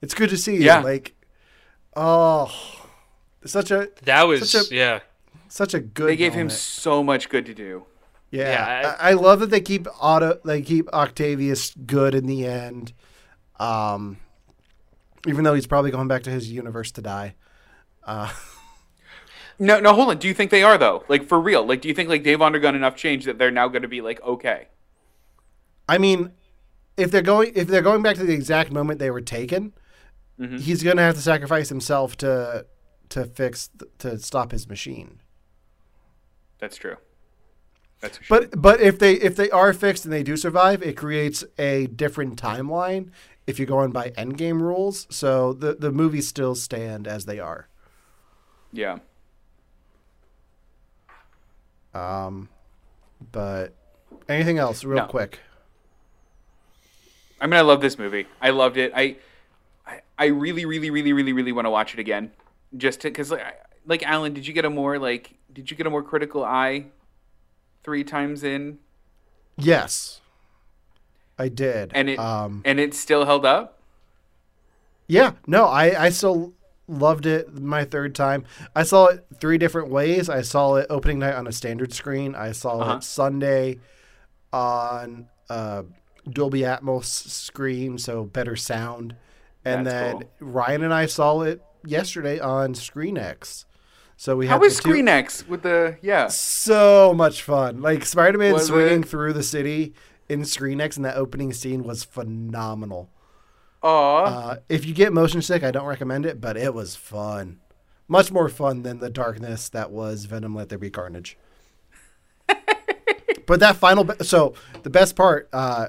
It's 0.00 0.14
good 0.14 0.30
to 0.30 0.36
see 0.36 0.54
you." 0.54 0.62
Yeah. 0.62 0.80
Like, 0.80 1.14
oh, 1.94 2.50
such 3.44 3.70
a 3.70 3.90
That 4.04 4.24
was 4.24 4.50
Such 4.50 4.70
a- 4.72 4.74
yeah. 4.74 5.00
such 5.48 5.74
a 5.74 5.80
good. 5.80 6.08
they 6.08 6.16
gave 6.16 6.34
him 6.34 6.50
so 6.50 7.02
much 7.04 7.28
good 7.28 7.46
to 7.46 7.54
do. 7.54 7.84
Yeah, 8.34 8.50
Yeah, 8.50 8.96
I, 8.98 9.10
I 9.10 9.12
love 9.14 9.40
that 9.40 9.50
they 9.50 9.60
keep 9.60 9.86
Otto, 10.00 10.40
they 10.44 10.62
keep 10.62 10.88
Octavius 10.92 11.74
good 11.86 12.14
in 12.14 12.26
the 12.26 12.46
end. 12.46 12.92
Um, 13.58 14.18
even 15.26 15.44
though 15.44 15.54
he's 15.54 15.66
probably 15.66 15.90
going 15.90 16.08
back 16.08 16.24
to 16.24 16.30
his 16.30 16.50
universe 16.50 16.90
to 16.92 17.02
die. 17.02 17.34
No, 19.58 19.78
no, 19.78 19.94
hold 19.94 20.10
on. 20.10 20.18
Do 20.18 20.26
you 20.26 20.34
think 20.34 20.50
they 20.50 20.62
are 20.64 20.76
though? 20.76 21.04
Like 21.08 21.24
for 21.26 21.40
real? 21.40 21.64
Like, 21.66 21.80
do 21.80 21.88
you 21.88 21.94
think 21.94 22.08
like 22.08 22.24
they've 22.24 22.42
undergone 22.42 22.74
enough 22.74 22.96
change 22.96 23.24
that 23.24 23.38
they're 23.38 23.52
now 23.52 23.68
going 23.68 23.82
to 23.82 23.88
be 23.88 24.00
like 24.00 24.20
okay? 24.22 24.68
I 25.88 25.98
mean, 25.98 26.32
if 26.96 27.10
they're 27.10 27.22
going 27.22 27.52
if 27.54 27.68
they're 27.68 27.82
going 27.82 28.02
back 28.02 28.16
to 28.16 28.24
the 28.24 28.32
exact 28.32 28.72
moment 28.72 28.98
they 28.98 29.10
were 29.10 29.20
taken, 29.20 29.72
Mm-hmm. 30.40 30.56
he's 30.56 30.82
going 30.82 30.96
to 30.96 31.02
have 31.04 31.14
to 31.14 31.20
sacrifice 31.20 31.68
himself 31.68 32.16
to 32.16 32.66
to 33.10 33.24
fix 33.24 33.70
to 33.98 34.18
stop 34.18 34.50
his 34.50 34.68
machine. 34.68 35.20
That's 36.58 36.76
true. 36.76 36.96
That's. 38.00 38.18
But 38.28 38.60
but 38.60 38.80
if 38.80 38.98
they 38.98 39.14
if 39.14 39.36
they 39.36 39.50
are 39.50 39.72
fixed 39.72 40.04
and 40.04 40.12
they 40.12 40.22
do 40.22 40.36
survive, 40.36 40.82
it 40.82 40.96
creates 40.96 41.44
a 41.58 41.86
different 41.86 42.40
timeline 42.40 43.10
if 43.46 43.58
you're 43.58 43.66
going 43.66 43.92
by 43.92 44.10
endgame 44.10 44.60
rules. 44.60 45.06
So 45.10 45.52
the 45.52 45.74
the 45.74 45.90
movies 45.92 46.28
still 46.28 46.54
stand 46.54 47.06
as 47.06 47.24
they 47.26 47.40
are. 47.40 47.68
yeah. 48.72 48.98
Um, 51.94 52.48
but 53.32 53.74
anything 54.28 54.58
else, 54.58 54.84
real 54.84 55.02
No. 55.02 55.06
quick? 55.06 55.40
I 57.40 57.46
mean, 57.46 57.54
I 57.54 57.60
love 57.62 57.80
this 57.80 57.98
movie. 57.98 58.26
I 58.40 58.50
loved 58.50 58.76
it. 58.76 58.92
I, 58.94 59.16
I, 59.86 60.00
I 60.18 60.26
really, 60.26 60.64
really, 60.64 60.90
really, 60.90 61.12
really, 61.12 61.32
really 61.32 61.52
want 61.52 61.66
to 61.66 61.70
watch 61.70 61.92
it 61.94 62.00
again. 62.00 62.32
Just 62.76 63.00
to 63.02 63.08
because, 63.08 63.30
like, 63.30 63.42
like 63.86 64.02
Alan, 64.02 64.32
did 64.34 64.46
you 64.46 64.52
get 64.52 64.64
a 64.64 64.70
more 64.70 64.98
like, 64.98 65.34
did 65.52 65.70
you 65.70 65.76
get 65.76 65.86
a 65.86 65.90
more 65.90 66.02
critical 66.02 66.44
eye 66.44 66.86
three 67.84 68.02
times 68.04 68.42
in, 68.42 68.78
Yes, 69.56 70.20
I 71.38 71.48
did. 71.48 71.92
and 71.94 72.08
it, 72.10 72.18
um, 72.18 72.62
and 72.64 72.80
it 72.80 72.94
still 72.94 73.24
held 73.26 73.44
up? 73.46 73.80
yeah, 75.06 75.32
no, 75.46 75.66
I 75.66 76.06
I 76.06 76.08
still 76.10 76.54
loved 76.88 77.26
it. 77.26 77.54
My 77.60 77.84
third 77.84 78.14
time, 78.14 78.44
I 78.74 78.82
saw 78.82 79.06
it 79.06 79.24
three 79.40 79.58
different 79.58 79.90
ways. 79.90 80.28
I 80.28 80.42
saw 80.42 80.76
it 80.76 80.86
opening 80.90 81.18
night 81.20 81.34
on 81.34 81.46
a 81.46 81.52
standard 81.52 81.92
screen. 81.92 82.34
I 82.34 82.52
saw 82.52 82.78
Uh-huh. 82.80 82.96
it 82.96 83.04
Sunday 83.04 83.78
on 84.52 85.28
uh, 85.50 85.82
Dolby 86.28 86.60
Atmos 86.60 87.04
screen, 87.04 87.98
so 87.98 88.24
better 88.24 88.56
sound. 88.56 89.14
And 89.64 89.86
That's 89.86 89.94
then 89.94 90.12
cool. 90.40 90.48
Ryan 90.48 90.82
and 90.84 90.94
I 90.94 91.06
saw 91.06 91.40
it 91.42 91.62
yesterday 91.86 92.38
on 92.38 92.74
Screen 92.74 93.16
X. 93.18 93.64
So 94.16 94.36
we 94.36 94.46
had 94.46 94.54
How 94.54 94.58
was 94.60 94.76
Screen 94.76 95.08
X 95.08 95.46
with 95.48 95.62
the 95.62 95.96
yeah? 96.02 96.28
so 96.28 97.12
much 97.14 97.42
fun. 97.42 97.82
Like 97.82 98.04
Spider 98.06 98.38
Man 98.38 98.58
swinging 98.58 99.02
it? 99.02 99.08
through 99.08 99.32
the 99.32 99.42
city 99.42 99.94
in 100.28 100.44
Screen 100.44 100.80
X 100.80 100.96
and 100.96 101.04
that 101.04 101.16
opening 101.16 101.52
scene 101.52 101.82
was 101.82 102.04
phenomenal. 102.04 103.10
Aw, 103.82 104.24
Uh, 104.24 104.56
if 104.68 104.86
you 104.86 104.94
get 104.94 105.12
motion 105.12 105.42
sick, 105.42 105.62
I 105.62 105.70
don't 105.70 105.86
recommend 105.86 106.24
it, 106.24 106.40
but 106.40 106.56
it 106.56 106.72
was 106.72 106.96
fun. 106.96 107.60
Much 108.08 108.30
more 108.32 108.48
fun 108.48 108.82
than 108.82 108.98
the 108.98 109.10
darkness 109.10 109.68
that 109.70 109.90
was 109.90 110.24
Venom 110.26 110.54
Let 110.54 110.68
There 110.70 110.78
Be 110.78 110.90
Carnage. 110.90 111.36
but 113.46 113.60
that 113.60 113.76
final, 113.76 114.04
ba- 114.04 114.22
so 114.24 114.54
the 114.82 114.90
best 114.90 115.16
part 115.16 115.48
uh, 115.52 115.88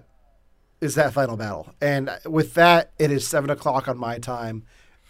is 0.82 0.96
that 0.96 1.14
final 1.14 1.38
battle. 1.38 1.74
And 1.82 2.10
with 2.26 2.54
that, 2.56 2.92
it 3.00 3.12
is 3.12 3.28
seven 3.28 3.50
o'clock 3.50 3.88
on 3.88 3.98
my 3.98 4.18
time. 4.18 4.64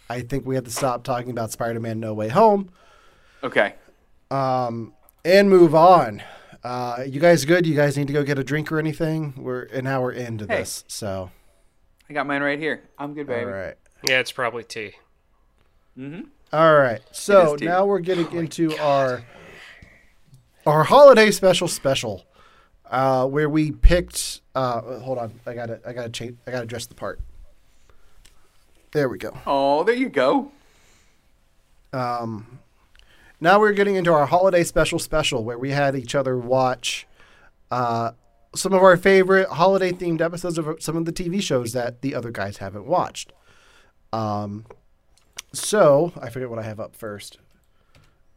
I 0.08 0.20
think 0.20 0.46
we 0.46 0.54
have 0.54 0.64
to 0.64 0.70
stop 0.70 1.02
talking 1.02 1.30
about 1.30 1.50
Spider 1.50 1.80
Man 1.80 1.98
No 1.98 2.14
Way 2.14 2.28
Home 2.28 2.70
okay. 3.46 3.74
um, 4.30 4.92
and 5.24 5.48
move 5.50 5.74
on. 5.74 6.22
Uh, 6.62 7.04
you 7.06 7.20
guys 7.20 7.44
good? 7.44 7.66
You 7.66 7.74
guys 7.74 7.96
need 7.96 8.06
to 8.08 8.12
go 8.12 8.22
get 8.22 8.38
a 8.38 8.44
drink 8.44 8.70
or 8.72 8.78
anything? 8.78 9.34
We're 9.36 9.62
an 9.64 9.86
hour 9.86 10.10
into 10.12 10.46
Hey. 10.46 10.58
this, 10.58 10.84
so 10.88 11.30
I 12.08 12.12
got 12.12 12.26
mine 12.26 12.42
right 12.42 12.58
here. 12.58 12.82
I'm 12.98 13.14
good, 13.14 13.26
baby. 13.26 13.44
all 13.44 13.50
right. 13.50 13.76
Yeah, 14.08 14.20
it's 14.20 14.32
probably 14.32 14.64
tea. 14.64 14.92
Mm-hmm. 15.98 16.22
All 16.52 16.74
right. 16.76 17.00
So 17.12 17.40
It 17.40 17.44
is 17.54 17.60
deep. 17.60 17.68
now 17.68 17.86
we're 17.86 17.98
getting 18.00 18.30
into 18.32 18.76
our 18.78 19.22
our 20.66 20.84
holiday 20.84 21.30
special 21.30 21.68
special, 21.68 22.24
uh, 22.90 23.26
where 23.26 23.48
we 23.48 23.70
picked. 23.72 24.40
Uh, 24.54 25.00
hold 25.00 25.18
on, 25.18 25.40
I 25.46 25.54
gotta 25.54 25.80
I 25.86 25.92
gotta 25.92 26.08
change. 26.10 26.36
I 26.46 26.50
gotta 26.50 26.66
dress 26.66 26.86
the 26.86 26.94
part. 26.94 27.20
There 28.92 29.08
we 29.08 29.18
go. 29.18 29.36
Oh, 29.46 29.84
there 29.84 29.94
you 29.94 30.08
go. 30.08 30.50
Um, 31.92 32.58
now 33.40 33.58
we're 33.60 33.72
getting 33.72 33.96
into 33.96 34.12
our 34.12 34.26
holiday 34.26 34.64
special 34.64 34.98
special, 34.98 35.44
where 35.44 35.58
we 35.58 35.70
had 35.70 35.94
each 35.96 36.14
other 36.14 36.36
watch 36.38 37.06
uh, 37.70 38.12
some 38.54 38.72
of 38.72 38.82
our 38.82 38.96
favorite 38.96 39.48
holiday 39.48 39.92
themed 39.92 40.20
episodes 40.20 40.56
of 40.56 40.76
some 40.80 40.96
of 40.96 41.04
the 41.04 41.12
TV 41.12 41.42
shows 41.42 41.72
that 41.72 42.00
the 42.02 42.14
other 42.14 42.30
guys 42.30 42.58
haven't 42.58 42.86
watched. 42.86 43.32
Um, 44.12 44.64
so 45.52 46.12
I 46.20 46.30
forget 46.30 46.48
what 46.48 46.58
I 46.58 46.62
have 46.62 46.80
up 46.80 46.94
first. 46.96 47.38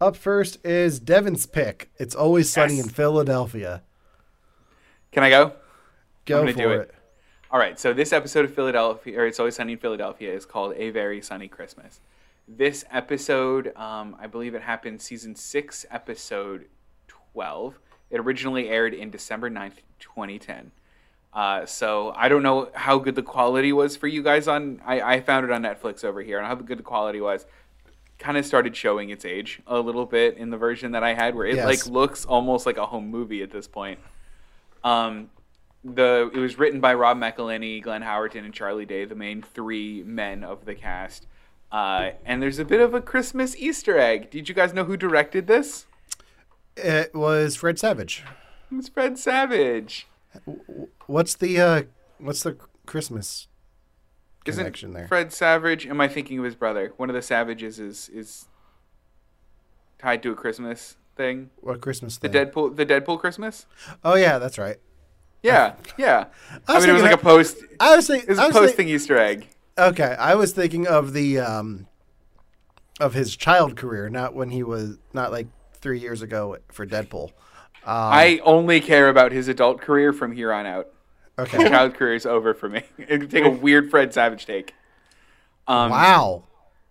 Up 0.02 0.16
first 0.16 0.66
is 0.66 1.00
Devin's 1.00 1.46
pick. 1.46 1.90
It's 1.98 2.16
always 2.16 2.50
sunny 2.50 2.76
Yes. 2.76 2.86
in 2.86 2.90
Philadelphia. 2.92 3.84
Can 5.12 5.24
I 5.24 5.30
go? 5.30 5.54
Go 6.26 6.46
for 6.46 6.54
do 6.54 6.72
it. 6.72 6.82
it. 6.82 6.96
All 7.52 7.60
right, 7.60 7.80
so 7.80 7.94
this 7.94 8.14
episode 8.14 8.46
of 8.46 8.54
Philadelphia, 8.54 9.20
or 9.20 9.26
It's 9.26 9.40
Always 9.40 9.56
Sunny 9.56 9.74
in 9.74 9.80
Philadelphia, 9.80 10.32
is 10.32 10.46
called 10.46 10.74
A 10.76 10.92
Very 10.92 11.20
Sunny 11.22 11.48
Christmas. 11.48 12.00
This 12.52 12.84
episode, 12.90 13.76
um, 13.78 14.16
I 14.20 14.26
believe 14.26 14.56
it 14.56 14.64
happened 14.64 15.02
season 15.02 15.36
6, 15.36 15.86
episode 15.92 16.66
12. 17.08 17.80
It 18.10 18.20
originally 18.20 18.70
aired 18.70 18.96
in 18.96 19.12
December 19.12 19.52
9th, 19.52 19.76
2010. 20.00 20.72
Uh, 21.32 21.68
so 21.68 22.12
I 22.16 22.28
don't 22.28 22.42
know 22.42 22.72
how 22.74 22.98
good 22.98 23.14
the 23.14 23.22
quality 23.22 23.72
was 23.72 23.96
for 23.96 24.08
you 24.08 24.24
guys 24.24 24.48
on. 24.48 24.82
I, 24.84 25.00
I 25.00 25.22
found 25.22 25.46
it 25.46 25.52
on 25.52 25.62
Netflix 25.62 26.04
over 26.04 26.24
here, 26.24 26.40
and 26.40 26.48
how 26.48 26.56
good 26.56 26.80
the 26.80 26.84
quality 26.84 27.22
was. 27.22 27.46
Kind 28.18 28.36
of 28.36 28.44
started 28.48 28.76
showing 28.76 29.12
its 29.12 29.26
age 29.26 29.62
a 29.68 29.80
little 29.80 30.08
bit 30.08 30.36
in 30.38 30.50
the 30.50 30.58
version 30.58 30.94
that 30.94 31.04
I 31.04 31.14
had, 31.14 31.36
where 31.36 31.46
it 31.46 31.56
Yes. 31.58 31.66
like 31.68 31.86
looks 31.86 32.26
almost 32.26 32.66
like 32.66 32.78
a 32.78 32.86
home 32.88 33.10
movie 33.10 33.44
at 33.44 33.52
this 33.52 33.68
point. 33.68 34.00
Um, 34.84 35.30
the 35.84 36.32
it 36.34 36.40
was 36.40 36.58
written 36.58 36.80
by 36.82 36.96
Rob 36.96 37.18
McElhenney, 37.18 37.84
Glenn 37.84 38.02
Howerton, 38.02 38.44
and 38.44 38.54
Charlie 38.54 38.88
Day, 38.88 39.06
the 39.06 39.14
main 39.16 39.44
three 39.44 40.02
men 40.04 40.44
of 40.44 40.66
the 40.66 40.74
cast. 40.74 41.28
Uh, 41.72 42.12
and 42.26 42.42
there's 42.42 42.58
a 42.60 42.66
bit 42.66 42.82
of 42.82 42.94
a 42.94 43.02
Christmas 43.02 43.56
Easter 43.58 43.98
egg. 44.00 44.32
Did 44.32 44.50
you 44.50 44.56
guys 44.56 44.74
know 44.74 44.86
who 44.86 44.98
directed 44.98 45.48
this? 45.48 45.86
It 46.76 47.14
was 47.14 47.56
Fred 47.56 47.78
Savage. 47.78 48.24
It's 48.72 48.90
Fred 48.90 49.18
Savage. 49.20 50.08
What's 51.08 51.36
the 51.36 51.60
uh, 51.60 51.82
what's 52.20 52.44
the 52.44 52.56
Christmas 52.86 53.48
Isn't 54.46 54.62
connection 54.64 54.94
there? 54.94 55.08
Fred 55.08 55.32
Savage? 55.34 55.86
Am 55.88 56.00
I 56.02 56.08
thinking 56.08 56.40
of 56.40 56.46
his 56.46 56.56
brother? 56.56 56.94
One 56.98 57.10
of 57.10 57.16
the 57.16 57.22
Savages 57.22 57.80
is 57.80 58.10
is 58.10 58.48
tied 60.00 60.24
to 60.24 60.32
a 60.32 60.36
Christmas 60.36 60.96
thing. 61.16 61.50
what 61.58 61.82
Christmas 61.82 62.18
The 62.18 62.30
thing? 62.30 62.48
Deadpool, 62.48 62.76
the 62.76 62.86
Deadpool 62.86 63.20
Christmas. 63.20 63.66
Oh 64.04 64.16
yeah, 64.16 64.38
that's 64.38 64.58
right. 64.58 64.78
Yeah, 65.44 65.74
yeah. 65.98 66.26
I, 66.68 66.76
was 66.76 66.84
mean, 66.86 66.90
it 66.92 66.94
was 66.94 67.02
like 67.04 67.14
a 67.14 67.18
post. 67.18 67.58
I 67.80 67.96
was 67.96 68.08
thinking. 68.08 68.28
It 68.28 68.32
was 68.32 68.40
I 68.40 68.44
a 68.46 68.48
was 68.48 68.56
think- 68.56 68.66
posting 68.68 68.90
Easter 68.90 69.18
egg. 69.18 69.48
Okay, 69.80 70.16
I 70.20 70.36
was 70.36 70.52
thinking 70.52 70.88
of 70.88 71.14
the 71.14 71.40
um, 71.40 71.88
of 73.00 73.14
his 73.14 73.36
child 73.36 73.76
career, 73.76 74.10
not 74.10 74.34
when 74.34 74.50
he 74.50 74.64
was 74.64 74.98
not 75.14 75.32
like 75.32 75.48
three 75.74 76.00
years 76.00 76.22
ago 76.22 76.58
for 76.72 76.86
Deadpool. 76.86 77.30
Um, 77.86 77.96
I 77.96 78.42
only 78.44 78.82
care 78.82 79.10
about 79.10 79.32
his 79.32 79.48
adult 79.48 79.82
career 79.82 80.12
from 80.14 80.32
here 80.34 80.52
on 80.52 80.66
out. 80.66 80.90
Okay. 81.38 81.70
Child 81.70 81.94
career 81.94 82.16
is 82.16 82.26
over 82.26 82.54
for 82.54 82.68
me. 82.68 82.84
It 82.98 83.30
take 83.30 83.46
a 83.46 83.50
weird 83.50 83.90
Fred 83.90 84.14
Savage 84.14 84.46
take. 84.46 84.74
Um, 85.68 85.90
wow. 85.90 86.44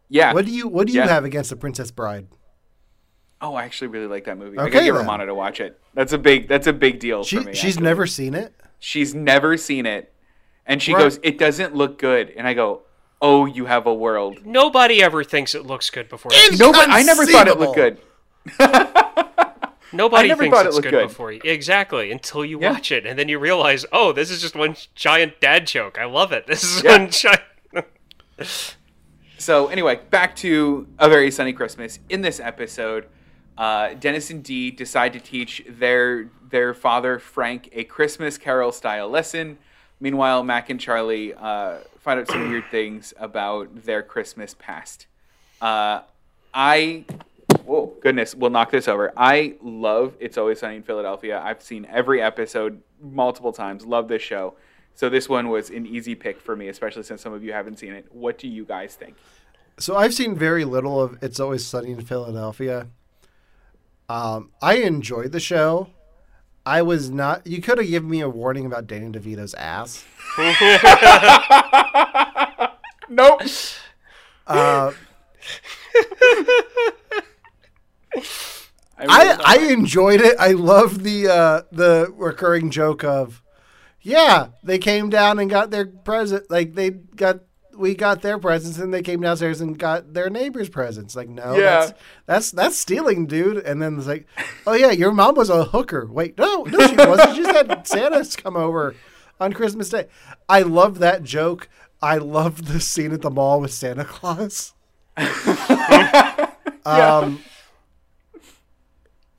Yeah. 0.09 0.33
What 0.33 0.47
do 0.47 0.53
you 0.53 0.67
What 0.69 0.87
do 0.87 0.93
you 0.95 1.01
Yeah. 1.01 1.09
have 1.09 1.25
against 1.25 1.51
the 1.51 1.57
Princess 1.57 1.91
Bride? 1.91 2.29
Oh, 3.41 3.55
I 3.55 3.65
actually 3.65 3.89
really 3.89 4.07
like 4.07 4.25
that 4.25 4.39
movie. 4.39 4.59
I 4.59 4.63
Okay, 4.63 4.73
gotta 4.73 4.85
get 4.87 4.93
then. 4.95 5.01
Romana 5.03 5.27
to 5.27 5.35
watch 5.35 5.61
it. 5.61 5.79
That's 5.95 6.13
a 6.15 6.19
big. 6.19 6.49
That's 6.49 6.67
a 6.67 6.73
big 6.73 6.99
deal 6.99 7.23
She 7.25 7.37
for 7.37 7.43
me. 7.45 7.55
she's 7.55 7.75
actually. 7.75 7.85
never 7.85 8.07
seen 8.07 8.35
it. 8.35 8.55
She's 8.81 9.15
never 9.15 9.57
seen 9.57 9.85
it, 9.87 10.13
and 10.69 10.81
she 10.81 10.93
Right. 10.95 11.01
goes, 11.01 11.19
"It 11.25 11.37
doesn't 11.39 11.75
look 11.75 11.99
good." 11.99 12.33
And 12.37 12.47
I 12.47 12.55
go, 12.55 12.83
"Oh, 13.21 13.47
you 13.47 13.65
have 13.67 13.87
a 13.87 13.95
world." 13.95 14.47
Nobody 14.47 15.03
ever 15.03 15.25
thinks 15.25 15.55
it 15.57 15.67
looks 15.67 15.91
good 15.91 16.09
before. 16.09 16.31
No, 16.57 16.71
but 16.71 16.89
I 16.91 17.03
never 17.03 17.27
thought 17.27 17.49
it 17.49 17.59
looked 17.59 17.75
good. 17.75 17.99
Nobody 19.91 20.29
thinks 20.35 20.55
thought 20.55 20.67
it 20.67 20.69
it's 20.69 20.81
good, 20.81 20.91
good. 20.91 21.09
before 21.09 21.33
you. 21.33 21.41
Exactly, 21.43 22.13
until 22.13 22.45
you 22.45 22.61
Yeah. 22.61 22.73
watch 22.73 22.93
it, 22.93 23.07
and 23.07 23.19
then 23.19 23.29
you 23.31 23.39
realize, 23.39 23.87
oh, 23.91 24.13
this 24.13 24.31
is 24.31 24.43
just 24.43 24.55
one 24.55 24.77
giant 24.95 25.41
dad 25.41 25.67
joke. 25.67 25.99
I 25.99 26.05
love 26.05 26.31
it. 26.31 26.47
This 26.47 26.63
is 26.63 26.83
Yeah. 26.85 26.99
one 26.99 27.11
giant. 27.11 27.41
So 29.41 29.69
anyway, 29.69 30.01
back 30.11 30.35
to 30.37 30.89
a 30.99 31.09
very 31.09 31.31
sunny 31.31 31.53
Christmas. 31.53 32.01
In 32.09 32.23
this 32.23 32.41
episode, 32.41 33.07
uh, 33.57 33.95
Dennis 33.95 34.31
and 34.31 34.43
Dee 34.43 34.71
decide 34.73 35.13
to 35.13 35.21
teach 35.21 35.65
their 35.69 36.29
their 36.51 36.75
father 36.75 37.19
Frank 37.21 37.69
a 37.73 37.85
Christmas 37.85 38.37
Carol 38.37 38.73
style 38.73 39.09
lesson. 39.09 39.59
Meanwhile, 40.01 40.45
Mac 40.45 40.71
and 40.71 40.79
Charlie 40.79 41.35
uh, 41.35 41.79
find 42.01 42.21
out 42.21 42.29
some 42.29 42.49
weird 42.51 42.65
things 42.71 43.13
about 43.19 43.85
their 43.85 44.03
Christmas 44.03 44.55
past. 44.59 45.07
Uh, 45.61 46.03
I, 46.55 47.05
oh 47.67 47.95
goodness, 48.01 48.35
we'll 48.35 48.51
knock 48.51 48.71
this 48.71 48.89
over. 48.89 49.13
I 49.17 49.57
love 49.63 50.15
It's 50.21 50.39
Always 50.39 50.61
Sunny 50.61 50.77
in 50.77 50.83
Philadelphia. 50.83 51.41
I've 51.43 51.63
seen 51.63 51.87
every 51.91 52.23
episode 52.23 52.81
multiple 53.01 53.53
times. 53.53 53.85
Love 53.85 54.09
this 54.09 54.23
show. 54.23 54.55
So 54.95 55.09
this 55.09 55.29
one 55.29 55.49
was 55.49 55.71
an 55.71 55.87
easy 55.87 56.15
pick 56.15 56.41
for 56.41 56.57
me, 56.57 56.69
especially 56.69 57.05
since 57.05 57.23
some 57.23 57.33
of 57.33 57.45
you 57.45 57.53
haven't 57.53 57.79
seen 57.79 57.93
it. 57.93 58.07
What 58.11 58.39
do 58.39 58.49
you 58.49 58.65
guys 58.65 58.95
think? 58.97 59.15
So 59.79 59.97
I've 59.97 60.13
seen 60.13 60.35
very 60.35 60.65
little 60.65 61.01
of 61.01 61.23
It's 61.23 61.39
Always 61.39 61.65
Sunny 61.65 61.93
in 61.93 62.01
Philadelphia. 62.01 62.89
Um, 64.09 64.51
I 64.61 64.77
enjoyed 64.79 65.31
the 65.33 65.39
show. 65.39 65.89
I 66.69 66.83
was 66.83 67.09
not. 67.09 67.47
You 67.47 67.63
could 67.63 67.79
have 67.79 67.87
given 67.87 68.11
me 68.11 68.21
a 68.21 68.29
warning 68.29 68.67
about 68.67 68.87
Danny 68.87 69.11
DeVito's 69.11 69.55
ass. 69.55 70.05
Nope. 73.11 73.41
Uh, 74.47 74.93
I, 78.99 79.01
I 79.09 79.39
I 79.45 79.57
enjoyed 79.71 80.21
it. 80.21 80.37
I 80.39 80.53
love 80.53 81.03
the 81.03 81.29
uh, 81.29 81.63
the 81.73 82.13
recurring 82.15 82.71
joke 82.71 83.03
of, 83.03 83.43
yeah, 84.03 84.49
they 84.63 84.79
came 84.79 85.09
down 85.09 85.39
and 85.39 85.49
got 85.49 85.71
their 85.71 85.87
present. 85.87 86.51
Like 86.51 86.75
they 86.75 86.91
got 86.91 87.41
we 87.79 87.95
got 87.95 88.23
their 88.23 88.39
presents 88.39 88.79
and 88.79 88.93
they 88.93 89.03
came 89.03 89.21
downstairs 89.21 89.61
and 89.61 89.79
got 89.79 90.13
their 90.15 90.29
neighbor's 90.29 90.69
presents. 90.69 91.15
Like 91.17 91.29
no, 91.29 91.57
Yeah. 91.57 91.81
that's 91.81 91.93
that's 92.27 92.51
that's 92.51 92.77
stealing, 92.77 93.27
dude. 93.27 93.59
And 93.59 93.81
then 93.81 93.97
it's 93.99 94.07
like, 94.07 94.27
oh 94.67 94.75
yeah, 94.75 94.91
your 94.91 95.13
mom 95.13 95.35
was 95.37 95.49
a 95.51 95.65
hooker. 95.65 96.07
Wait, 96.07 96.37
no, 96.37 96.65
no, 96.65 96.87
she 96.87 96.97
wasn't. 96.99 97.37
She 97.37 97.43
just 97.43 97.55
had 97.69 97.87
Santa's 97.87 98.37
come 98.37 98.57
over 98.57 98.95
on 99.41 99.53
Christmas 99.53 99.89
Day. 99.89 100.09
I 100.49 100.63
love 100.63 100.99
that 100.99 101.23
joke. 101.23 101.69
I 102.03 102.19
love 102.19 102.67
the 102.73 102.81
scene 102.81 103.13
at 103.13 103.23
the 103.23 103.31
mall 103.31 103.61
with 103.61 103.73
Santa 103.73 104.05
Claus. 104.05 104.75
um, 106.87 107.41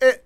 it, 0.02 0.26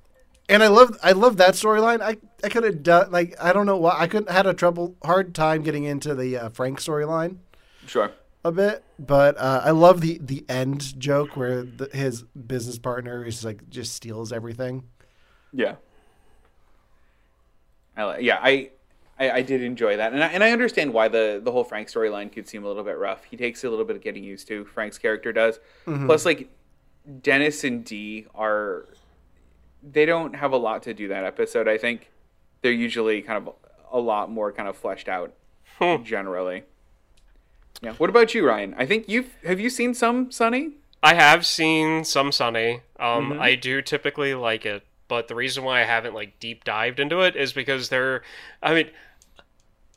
and 0.49 0.63
I 0.63 0.67
love 0.67 0.97
I 1.03 1.11
love 1.13 1.37
that 1.37 1.53
storyline. 1.53 2.01
I, 2.01 2.17
I 2.43 2.49
could 2.49 2.63
have 2.63 2.83
done 2.83 3.11
like 3.11 3.35
I 3.41 3.53
don't 3.53 3.65
know 3.65 3.77
why 3.77 3.95
I 3.99 4.07
couldn't 4.07 4.29
had 4.31 4.45
a 4.45 4.53
trouble 4.53 4.95
hard 5.03 5.33
time 5.33 5.63
getting 5.63 5.83
into 5.83 6.15
the 6.15 6.37
uh, 6.37 6.49
Frank 6.49 6.79
storyline 6.79 7.37
sure. 7.87 8.11
a 8.45 8.51
bit, 8.51 8.83
but 8.99 9.37
uh, 9.37 9.61
I 9.63 9.71
love 9.71 10.01
the 10.01 10.19
the 10.21 10.45
end 10.49 10.99
joke 10.99 11.35
where 11.37 11.63
the, 11.63 11.89
his 11.93 12.23
business 12.23 12.77
partner 12.77 13.23
is 13.25 13.43
like 13.45 13.69
just 13.69 13.93
steals 13.95 14.31
everything. 14.33 14.83
Yeah. 15.51 15.75
I 17.95 18.17
yeah, 18.17 18.39
I, 18.41 18.71
I 19.19 19.31
I 19.31 19.41
did 19.43 19.61
enjoy 19.61 19.97
that, 19.97 20.13
and 20.13 20.23
I, 20.23 20.27
and 20.27 20.43
I 20.43 20.51
understand 20.51 20.93
why 20.93 21.07
the 21.07 21.39
the 21.43 21.51
whole 21.51 21.63
Frank 21.63 21.87
storyline 21.87 22.31
could 22.31 22.47
seem 22.47 22.63
a 22.63 22.67
little 22.67 22.83
bit 22.83 22.97
rough. 22.97 23.23
He 23.23 23.37
takes 23.37 23.63
a 23.63 23.69
little 23.69 23.85
bit 23.85 23.95
of 23.95 24.01
getting 24.01 24.23
used 24.23 24.47
to. 24.47 24.65
Frank's 24.65 24.97
character 24.97 25.31
does. 25.31 25.59
Plus, 25.85 26.25
like 26.25 26.49
Dennis 27.21 27.63
and 27.63 27.85
Dee 27.85 28.25
are, 28.33 28.87
they 29.83 30.05
don't 30.05 30.35
have 30.35 30.53
a 30.53 30.57
lot 30.57 30.83
to 30.83 30.93
do 30.93 31.09
that 31.09 31.23
episode. 31.23 31.67
I 31.67 31.77
think 31.77 32.09
they're 32.61 32.71
usually 32.71 33.21
kind 33.21 33.47
of 33.47 33.53
a 33.91 33.99
lot 33.99 34.31
more 34.31 34.51
kind 34.51 34.67
of 34.67 34.75
fleshed 34.75 35.07
out 35.07 35.33
generally. 36.03 36.63
Yeah. 37.81 37.93
What 37.93 38.09
about 38.09 38.33
you, 38.33 38.47
Ryan? 38.47 38.75
I 38.77 38.85
think 38.85 39.09
you've 39.09 39.29
have 39.43 39.59
you 39.59 39.69
seen 39.69 39.93
some 39.93 40.31
Sunny? 40.31 40.71
I 41.01 41.15
have 41.15 41.45
seen 41.45 42.05
some 42.05 42.31
Sunny. 42.31 42.81
Um, 42.99 43.31
Mm-hmm. 43.31 43.41
I 43.41 43.55
do 43.55 43.81
typically 43.81 44.33
like 44.35 44.65
it, 44.65 44.83
but 45.09 45.27
the 45.27 45.35
reason 45.35 45.63
why 45.65 45.81
I 45.81 45.85
haven't 45.85 46.13
like 46.13 46.39
deep 46.39 46.63
dived 46.63 46.99
into 46.99 47.19
it 47.21 47.35
is 47.35 47.51
because 47.53 47.89
they're. 47.89 48.23
I 48.61 48.73
mean, 48.73 48.89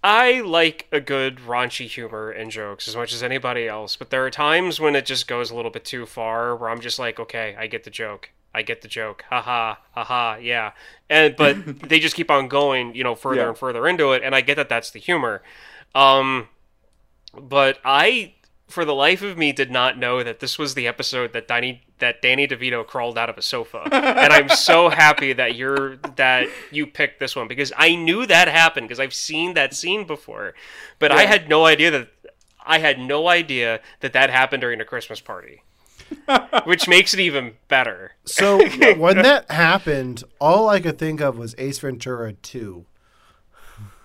I 0.03 0.41
like 0.41 0.87
a 0.93 1.01
good 1.01 1.39
raunchy 1.39 1.87
humor 1.89 2.31
and 2.31 2.51
jokes 2.51 2.87
as 2.87 2.95
much 2.97 3.13
as 3.13 3.23
anybody 3.23 3.67
else, 3.67 3.97
but 3.97 4.11
there 4.11 4.25
are 4.25 4.31
times 4.31 4.79
when 4.81 4.95
it 4.95 5.07
just 5.07 5.27
goes 5.27 5.51
a 5.51 5.57
little 5.57 5.71
bit 5.71 5.85
too 5.85 6.07
far, 6.07 6.55
where 6.57 6.71
I'm 6.71 6.81
just 6.81 6.99
like, 6.99 7.19
okay, 7.19 7.57
I 7.59 7.67
get 7.67 7.85
the 7.85 7.91
joke. 7.91 8.31
I 8.55 8.63
get 8.63 8.83
the 8.83 8.89
joke. 8.89 9.25
Haha, 9.31 9.77
haha, 9.93 10.37
yeah. 10.41 10.73
And 11.11 11.37
but 11.37 11.57
they 11.89 11.99
just 12.01 12.17
keep 12.17 12.31
on 12.31 12.49
going, 12.49 12.95
you 12.95 13.05
know, 13.05 13.15
further 13.15 13.43
Yeah. 13.43 13.49
and 13.49 13.59
further 13.59 13.87
into 13.87 14.13
it, 14.13 14.23
and 14.25 14.35
I 14.35 14.41
get 14.41 14.57
that 14.57 14.69
that's 14.69 14.91
the 14.91 14.99
humor. 15.01 15.43
Um, 15.95 16.49
but 17.35 17.79
I, 17.85 18.35
for 18.69 18.85
the 18.85 18.95
life 18.95 19.23
of 19.23 19.37
me, 19.39 19.53
did 19.53 19.71
not 19.71 19.99
know 19.99 20.23
that 20.23 20.41
this 20.41 20.59
was 20.59 20.75
the 20.75 20.87
episode 20.87 21.33
that 21.33 21.49
Danny 21.49 21.83
that 21.99 22.21
Danny 22.21 22.47
DeVito 22.47 22.87
crawled 22.87 23.17
out 23.17 23.31
of 23.31 23.39
a 23.39 23.43
sofa, 23.43 23.89
and 23.91 24.33
I'm 24.33 24.49
so 24.51 24.89
happy 24.91 25.33
that 25.33 25.55
you're 25.55 25.97
that 26.17 26.49
you 26.71 26.87
picked 26.87 27.21
this 27.21 27.35
one 27.35 27.49
because 27.49 27.73
I 27.77 27.95
knew 27.95 28.27
that 28.27 28.49
happened 28.49 28.89
because 28.89 29.01
I've 29.01 29.15
seen 29.15 29.55
that 29.55 29.75
scene 29.75 30.07
before, 30.07 30.55
but 30.99 31.11
I 31.11 31.27
had 31.27 31.49
no 31.49 31.65
idea 31.65 31.91
that 31.91 32.09
I 32.67 32.81
had 32.81 32.99
no 32.99 33.29
idea 33.29 33.81
that 34.01 34.13
that 34.13 34.29
happened 34.29 34.61
during 34.61 34.81
a 34.81 34.85
Christmas 34.85 35.21
party, 35.21 35.63
which 36.65 36.89
makes 36.89 37.15
it 37.15 37.21
even 37.21 37.55
better. 37.69 38.13
So 38.25 38.59
when 38.97 39.23
that 39.23 39.51
happened, 39.51 40.25
all 40.41 40.69
I 40.69 40.81
could 40.81 40.99
think 40.99 41.21
of 41.21 41.39
was 41.39 41.55
Ace 41.59 41.79
Ventura 41.79 42.33
Two. 42.35 42.85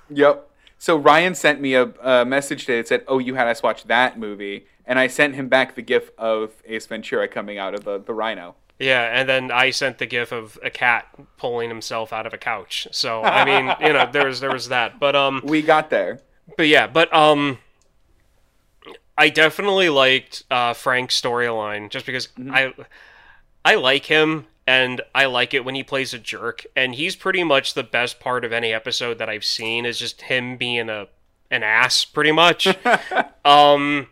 Yep. 0.10 0.51
So 0.82 0.98
Ryan 0.98 1.36
sent 1.36 1.62
me 1.62 1.76
a, 1.76 1.94
a 2.02 2.26
message 2.26 2.62
today 2.62 2.78
that 2.78 2.88
said, 2.88 3.04
"Oh, 3.08 3.20
you 3.20 3.36
had 3.36 3.46
us 3.46 3.62
watch 3.62 3.84
that 3.84 4.18
movie," 4.18 4.66
and 4.84 4.98
I 4.98 5.06
sent 5.06 5.36
him 5.36 5.48
back 5.48 5.76
the 5.76 5.84
gif 5.84 6.10
of 6.18 6.54
Ace 6.66 6.88
Ventura 6.88 7.28
coming 7.28 7.60
out 7.60 7.76
of 7.76 7.84
the, 7.84 8.00
the 8.00 8.16
rhino. 8.16 8.56
Yeah, 8.80 9.04
and 9.04 9.30
then 9.30 9.52
I 9.52 9.70
sent 9.70 10.00
the 10.00 10.08
gif 10.08 10.32
of 10.32 10.58
a 10.64 10.72
cat 10.72 11.06
pulling 11.38 11.70
himself 11.70 12.12
out 12.12 12.26
of 12.26 12.34
a 12.34 12.38
couch. 12.40 12.88
So 12.90 13.22
I 13.22 13.46
mean, 13.46 13.76
you 13.80 13.94
know, 13.94 14.10
there 14.12 14.26
was 14.26 14.40
there 14.40 14.52
was 14.52 14.70
that, 14.70 15.00
but 15.00 15.16
um. 15.16 15.44
We 15.44 15.62
got 15.62 15.92
there. 15.92 16.20
but 16.58 16.68
yeah, 16.68 16.88
but 16.88 17.14
um, 17.14 17.60
I 19.16 19.30
definitely 19.30 19.90
liked 19.90 20.46
uh, 20.50 20.74
Frank's 20.74 21.22
storyline 21.22 21.92
just 21.92 22.08
because 22.08 22.30
I 22.50 22.74
I 23.64 23.76
like 23.76 24.06
him 24.06 24.48
and 24.68 25.02
I 25.14 25.26
like 25.26 25.54
it 25.54 25.66
when 25.66 25.76
he 25.76 25.84
plays 25.84 26.14
a 26.14 26.20
jerk, 26.20 26.66
and 26.76 26.96
he's 26.96 27.16
pretty 27.16 27.44
much 27.44 27.74
the 27.74 27.84
best 27.84 28.20
part 28.20 28.46
of 28.46 28.52
any 28.54 28.74
episode 28.74 29.18
that 29.18 29.30
I've 29.30 29.44
seen 29.46 29.86
is 29.86 29.98
just 30.00 30.22
him 30.24 30.58
being 30.58 30.90
a 30.90 31.08
an 31.50 31.64
ass, 31.64 32.06
pretty 32.06 32.32
much. 32.32 32.68
um. 33.46 34.08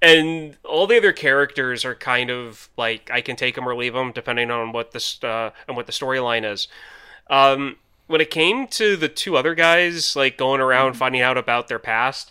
And 0.00 0.56
all 0.64 0.88
the 0.88 0.96
other 0.96 1.12
characters 1.12 1.84
are 1.84 1.94
kind 1.94 2.28
of 2.28 2.68
like 2.76 3.08
I 3.12 3.20
can 3.20 3.36
take 3.36 3.54
them 3.54 3.68
or 3.68 3.76
leave 3.76 3.94
them 3.94 4.10
depending 4.10 4.50
on 4.50 4.72
what 4.72 4.90
this 4.90 5.22
uh, 5.22 5.50
and 5.68 5.76
what 5.76 5.86
the 5.86 5.92
storyline 5.92 6.44
is. 6.50 6.66
Um, 7.30 7.76
when 8.08 8.20
it 8.20 8.28
came 8.30 8.66
to 8.66 8.96
the 8.96 9.08
two 9.08 9.36
other 9.36 9.54
guys 9.54 10.16
like 10.16 10.36
going 10.36 10.60
around 10.60 10.94
finding 10.94 11.22
out 11.22 11.38
about 11.38 11.68
their 11.68 11.78
past 11.78 12.30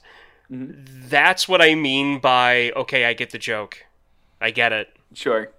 that's 0.50 1.48
what 1.48 1.62
i 1.62 1.74
mean 1.74 2.20
by 2.20 2.72
okay 2.76 3.06
i 3.06 3.14
get 3.14 3.30
the 3.32 3.40
joke 3.40 3.86
i 4.42 4.52
get 4.52 4.74
it 4.74 4.90
Sure. 5.14 5.50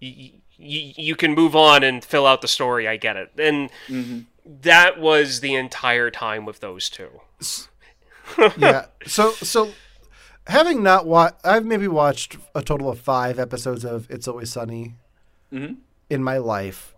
y- 0.00 0.32
y- 0.58 0.94
you 0.96 1.14
can 1.16 1.34
move 1.34 1.54
on 1.56 1.82
and 1.82 2.04
fill 2.04 2.26
out 2.26 2.40
the 2.42 2.48
story 2.48 2.86
i 2.88 2.96
get 2.96 3.16
it 3.16 3.30
and 3.38 3.70
that 4.44 4.98
was 4.98 5.40
the 5.40 5.54
entire 5.54 6.10
time 6.10 6.44
with 6.44 6.58
those 6.60 6.90
two. 6.90 7.20
yeah. 8.56 8.86
So 9.06 9.30
so 9.32 9.70
having 10.48 10.82
not 10.82 11.06
watched, 11.06 11.36
I've 11.44 11.64
maybe 11.64 11.86
watched 11.86 12.36
a 12.54 12.60
total 12.62 12.90
of 12.90 12.98
five 12.98 13.38
episodes 13.38 13.84
of 13.84 14.10
It's 14.10 14.26
Always 14.26 14.50
Sunny 14.52 14.94
Mhm. 15.52 15.76
in 16.10 16.24
my 16.24 16.38
life. 16.38 16.94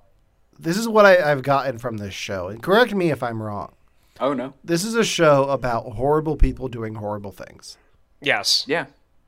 This 0.59 0.78
is 0.78 0.88
what 0.88 1.05
I, 1.05 1.30
I've 1.30 1.42
gotten 1.42 1.78
from 1.78 1.98
this 1.98 2.14
show, 2.14 2.48
and 2.48 2.62
correct 2.62 2.94
me 2.94 3.11
if 3.11 3.22
I'm 3.22 3.42
wrong. 3.42 3.74
Oh 4.20 4.32
no. 4.32 4.55
This 4.64 4.84
is 4.84 4.94
a 4.94 5.05
show 5.05 5.44
about 5.50 5.92
horrible 5.92 6.36
people 6.36 6.68
doing 6.68 6.94
horrible 6.94 7.32
things. 7.32 7.76
Yes. 8.22 8.64
Yeah. 8.66 8.86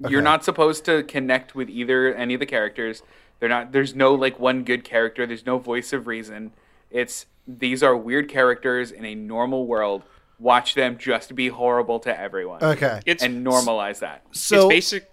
You're 0.08 0.22
not 0.22 0.44
supposed 0.44 0.84
to 0.86 1.02
connect 1.02 1.54
with 1.54 1.68
either 1.68 2.14
any 2.14 2.34
of 2.34 2.40
the 2.40 2.46
characters. 2.46 3.02
They're 3.40 3.48
not 3.48 3.72
there's 3.72 3.94
no 3.94 4.14
like 4.14 4.38
one 4.38 4.64
good 4.64 4.84
character. 4.84 5.26
There's 5.26 5.46
no 5.46 5.58
voice 5.58 5.92
of 5.92 6.06
reason. 6.06 6.52
It's 6.90 7.26
these 7.46 7.82
are 7.82 7.96
weird 7.96 8.28
characters 8.28 8.90
in 8.90 9.04
a 9.04 9.14
normal 9.14 9.66
world. 9.66 10.02
Watch 10.38 10.74
them 10.74 10.98
just 10.98 11.34
be 11.34 11.48
horrible 11.48 11.98
to 12.00 12.18
everyone 12.20 12.62
Okay. 12.62 13.00
It's 13.06 13.22
and 13.22 13.46
normalize 13.46 14.00
that. 14.00 14.22
so 14.32 14.68
it's 14.68 14.90
basic. 14.90 15.10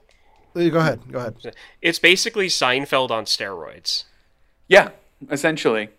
go 0.53 0.79
ahead. 0.79 1.01
Go 1.11 1.19
ahead. 1.19 1.55
It's 1.81 1.99
basically 1.99 2.47
Seinfeld 2.47 3.09
on 3.11 3.25
steroids. 3.25 4.03
Yeah, 4.67 4.89
essentially. 5.31 5.89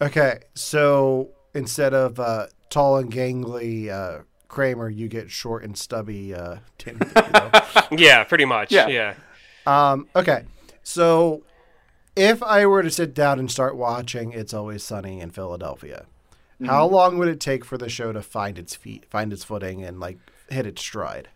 Okay. 0.00 0.40
So 0.54 1.30
instead 1.54 1.94
of 1.94 2.20
uh, 2.20 2.46
tall 2.70 2.98
and 2.98 3.10
gangly 3.12 3.88
uh, 3.90 4.22
Kramer, 4.48 4.88
you 4.88 5.08
get 5.08 5.30
short 5.30 5.64
and 5.64 5.76
stubby 5.76 6.34
uh, 6.34 6.56
Danny 6.78 6.98
DeVito. 6.98 7.88
Yeah, 7.98 8.24
pretty 8.24 8.44
much. 8.44 8.70
Yeah. 8.72 8.88
yeah. 8.88 9.14
Um, 9.66 10.08
okay. 10.14 10.44
So 10.88 11.42
if 12.16 12.42
I 12.42 12.64
were 12.64 12.82
to 12.82 12.90
sit 12.90 13.12
down 13.12 13.38
and 13.38 13.50
start 13.50 13.76
watching 13.76 14.32
It's 14.32 14.54
Always 14.54 14.82
Sunny 14.82 15.20
in 15.20 15.28
Philadelphia, 15.28 16.06
how 16.64 16.86
mm-hmm. 16.86 16.94
long 16.94 17.18
would 17.18 17.28
it 17.28 17.40
take 17.40 17.62
for 17.62 17.76
the 17.76 17.90
show 17.90 18.10
to 18.10 18.22
find 18.22 18.58
its 18.58 18.74
feet, 18.74 19.04
find 19.10 19.30
its 19.30 19.44
footing, 19.44 19.84
and 19.84 20.00
like 20.00 20.16
hit 20.48 20.64
its 20.64 20.80
stride? 20.80 21.28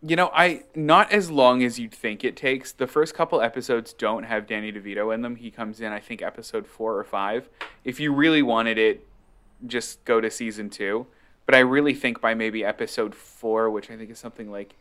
You 0.00 0.14
know, 0.14 0.30
I 0.32 0.62
not 0.76 1.10
as 1.10 1.28
long 1.28 1.64
as 1.64 1.80
you'd 1.80 1.92
think 1.92 2.22
it 2.22 2.36
takes. 2.36 2.70
The 2.70 2.86
first 2.86 3.16
couple 3.16 3.40
episodes 3.40 3.92
don't 3.92 4.22
have 4.22 4.46
Danny 4.46 4.70
DeVito 4.70 5.12
in 5.12 5.22
them. 5.22 5.34
He 5.34 5.50
comes 5.50 5.80
in, 5.80 5.90
I 5.90 5.98
think, 5.98 6.22
episode 6.22 6.64
four 6.64 6.96
or 6.96 7.02
five. 7.02 7.48
If 7.82 7.98
you 7.98 8.14
really 8.14 8.42
wanted 8.42 8.78
it, 8.78 9.04
just 9.66 10.04
go 10.04 10.20
to 10.20 10.30
season 10.30 10.70
two. 10.70 11.08
But 11.46 11.56
I 11.56 11.60
really 11.60 11.94
think 11.94 12.20
by 12.20 12.34
maybe 12.34 12.64
episode 12.64 13.16
four, 13.16 13.70
which 13.70 13.90
I 13.90 13.96
think 13.96 14.08
is 14.08 14.20
something 14.20 14.52
like 14.52 14.76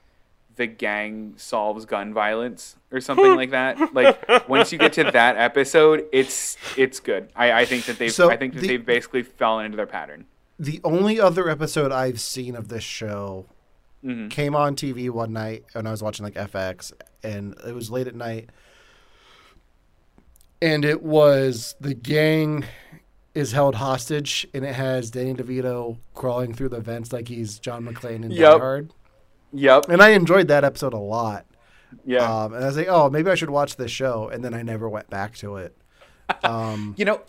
the 0.58 0.68
gang 0.68 1.34
solves 1.38 1.86
gun 1.86 2.14
violence 2.14 2.76
or 2.91 2.99
something 2.99 3.36
like 3.36 3.51
that. 3.51 3.78
Like 3.93 4.49
once 4.49 4.72
you 4.72 4.78
get 4.78 4.93
to 4.93 5.05
that 5.05 5.38
episode, 5.38 6.05
it's 6.12 6.58
it's 6.76 6.99
good. 6.99 7.30
I, 7.36 7.62
I 7.62 7.66
think 7.66 7.86
that 7.86 7.97
they've 7.97 8.12
So 8.12 8.30
I 8.30 8.38
think 8.38 8.53
that 8.55 8.62
the- 8.62 8.68
they've 8.68 8.86
basically 8.86 9.24
fallen 9.24 9.66
into 9.66 9.78
their 9.78 9.88
pattern. 9.88 10.26
The 10.60 10.82
only 10.84 11.20
other 11.20 11.49
episode 11.49 11.91
I've 11.91 12.20
seen 12.20 12.55
of 12.55 12.68
this 12.68 12.84
show 12.84 13.45
mm-hmm. 14.03 14.30
came 14.30 14.55
on 14.55 14.76
TV 14.76 15.10
one 15.10 15.32
night 15.32 15.66
when 15.74 15.86
I 15.86 15.91
was 15.91 16.01
watching 16.01 16.26
like 16.26 16.34
FX, 16.34 16.91
and 17.24 17.55
it 17.66 17.76
was 17.76 17.91
late 17.91 18.08
at 18.08 18.16
night, 18.16 18.49
and 20.62 20.84
it 20.84 21.03
was 21.03 21.76
the 21.80 21.93
gang 21.93 22.66
is 23.36 23.51
held 23.51 23.76
hostage, 23.76 24.47
and 24.55 24.66
it 24.66 24.74
has 24.74 25.12
Danny 25.12 25.36
DeVito 25.36 25.97
crawling 26.16 26.55
through 26.55 26.70
the 26.70 26.80
vents 26.80 27.14
like 27.14 27.28
he's 27.28 27.60
John 27.60 27.86
McClane 27.86 28.24
in 28.24 28.30
Die 28.30 28.36
Yep. 28.36 28.58
Hard, 28.60 28.93
Yep. 29.54 29.89
and 29.89 30.02
I 30.02 30.10
enjoyed 30.10 30.48
that 30.50 30.64
episode 30.64 30.93
a 30.93 31.00
lot. 31.00 31.45
Yeah. 32.06 32.20
Um, 32.20 32.54
and 32.54 32.64
I 32.64 32.68
was 32.68 32.78
like, 32.78 32.88
oh, 32.89 33.10
maybe 33.10 33.30
I 33.30 33.36
should 33.36 33.50
watch 33.50 33.78
this 33.78 33.91
show, 33.91 34.28
and 34.30 34.43
then 34.43 34.54
I 34.54 34.62
never 34.62 34.89
went 34.89 35.10
back 35.10 35.36
to 35.38 35.58
it. 35.58 35.76
Um, 36.43 36.93
You 36.98 37.06
know, 37.06 37.22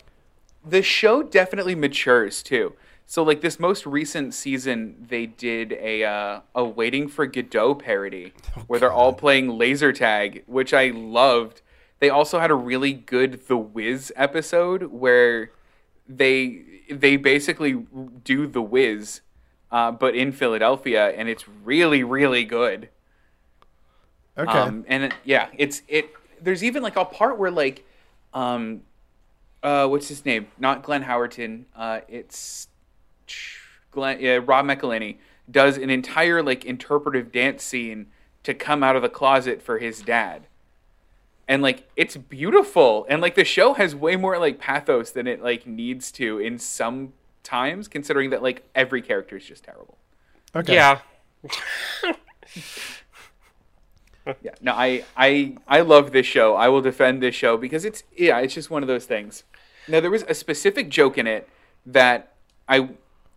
the 0.65 0.81
show 0.83 1.23
definitely 1.23 1.73
matures 1.75 2.43
too. 2.43 2.73
So 3.05 3.23
like 3.23 3.39
this 3.41 3.59
most 3.59 3.85
recent 3.85 4.33
season, 4.33 5.05
they 5.09 5.25
did 5.25 5.71
a 5.71 6.03
uh, 6.03 6.41
a 6.53 6.63
Waiting 6.65 7.07
for 7.07 7.25
Godot 7.25 7.75
parody 7.75 8.33
where 8.67 8.79
they're 8.79 8.91
all 8.91 9.13
playing 9.13 9.57
laser 9.57 9.93
tag, 9.93 10.43
which 10.47 10.73
I 10.73 10.89
loved. 10.89 11.61
They 11.99 12.09
also 12.09 12.39
had 12.39 12.51
a 12.51 12.55
really 12.55 12.91
good 12.93 13.47
The 13.47 13.57
Wiz 13.57 14.11
episode 14.17 14.83
where 14.91 15.51
they 16.07 16.63
they 16.91 17.15
basically 17.17 17.85
do 18.23 18.45
The 18.47 18.61
Wiz, 18.61 19.21
uh, 19.71 19.91
but 19.91 20.15
in 20.15 20.31
Philadelphia, 20.31 21.09
and 21.09 21.29
it's 21.29 21.47
really 21.47 22.03
really 22.03 22.43
good. 22.43 22.89
okay. 24.37 24.51
Um, 24.51 24.85
and 24.87 25.05
it, 25.05 25.13
yeah, 25.23 25.49
it's 25.57 25.81
it. 25.87 26.11
There's 26.41 26.63
even 26.63 26.83
like 26.83 26.95
a 26.95 27.05
part 27.05 27.37
where 27.37 27.51
like, 27.51 27.85
um, 28.33 28.81
uh, 29.61 29.87
what's 29.87 30.07
his 30.07 30.25
name? 30.25 30.47
Not 30.57 30.83
Glenn 30.83 31.03
Howerton. 31.03 31.65
Uh, 31.75 32.01
it's 32.07 32.67
Glenn. 33.91 34.19
Yeah, 34.19 34.39
Rob 34.43 34.65
McElhenney 34.65 35.17
does 35.49 35.77
an 35.77 35.89
entire 35.89 36.41
like 36.41 36.65
interpretive 36.65 37.31
dance 37.31 37.63
scene 37.63 38.07
to 38.43 38.53
come 38.53 38.83
out 38.83 38.95
of 38.95 39.01
the 39.01 39.09
closet 39.09 39.61
for 39.61 39.79
his 39.79 40.01
dad. 40.01 40.47
And 41.47 41.61
like 41.61 41.89
it's 41.95 42.15
beautiful, 42.15 43.05
and 43.09 43.21
like 43.21 43.35
the 43.35 43.43
show 43.43 43.73
has 43.73 43.95
way 43.95 44.15
more 44.15 44.37
like 44.37 44.59
pathos 44.59 45.11
than 45.11 45.27
it 45.27 45.41
like 45.41 45.65
needs 45.65 46.11
to 46.13 46.39
in 46.39 46.59
some 46.59 47.13
times, 47.49 47.87
considering 47.87 48.29
that 48.29 48.41
like 48.43 48.63
every 48.75 49.01
character 49.01 49.35
is 49.37 49.45
just 49.45 49.63
terrible. 49.63 49.97
okay. 50.55 50.73
Yeah. 50.75 50.99
Yeah, 54.43 54.51
no, 54.61 54.73
I, 54.73 55.05
I, 55.17 55.57
I 55.67 55.81
love 55.81 56.11
this 56.11 56.25
show. 56.27 56.55
I 56.55 56.67
will 56.67 56.81
defend 56.81 57.23
this 57.23 57.33
show 57.33 57.57
because 57.57 57.83
it's 57.83 58.03
yeah, 58.15 58.37
it's 58.39 58.53
just 58.53 58.69
one 58.69 58.83
of 58.83 58.87
those 58.87 59.05
things. 59.05 59.43
Now 59.87 60.01
there 60.01 60.11
was 60.11 60.21
a 60.23 60.35
specific 60.35 60.89
joke 60.89 61.17
in 61.17 61.25
it 61.25 61.49
that 61.87 62.33
I, 62.67 62.89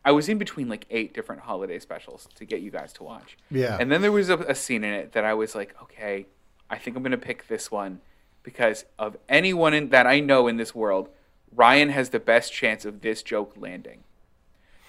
I 0.05 0.13
was 0.13 0.29
in 0.29 0.37
between 0.37 0.69
like 0.69 0.85
eight 0.91 1.15
different 1.15 1.43
holiday 1.43 1.79
specials 1.79 2.29
to 2.35 2.45
get 2.45 2.61
you 2.61 2.71
guys 2.71 2.93
to 2.95 3.05
watch. 3.05 3.39
Yeah. 3.51 3.79
and 3.81 3.91
then 3.91 4.03
there 4.03 4.13
was 4.13 4.29
a, 4.29 4.37
a 4.39 4.55
scene 4.55 4.85
in 4.85 4.93
it 4.93 5.13
that 5.13 5.25
I 5.25 5.33
was 5.33 5.55
like, 5.55 5.75
okay, 5.85 6.27
I 6.69 6.77
think 6.77 6.95
I'm 6.97 7.03
gonna 7.03 7.17
pick 7.17 7.49
this 7.49 7.71
one 7.71 8.03
because 8.43 8.85
of 8.99 9.17
anyone 9.31 9.73
in, 9.73 9.89
that 9.91 10.07
I 10.07 10.21
know 10.21 10.47
in 10.47 10.59
this 10.59 10.75
world, 10.75 11.09
Ryan 11.55 11.91
has 11.91 12.11
the 12.11 12.21
best 12.21 12.53
chance 12.53 12.85
of 12.85 13.01
this 13.01 13.23
joke 13.23 13.55
landing. 13.57 14.05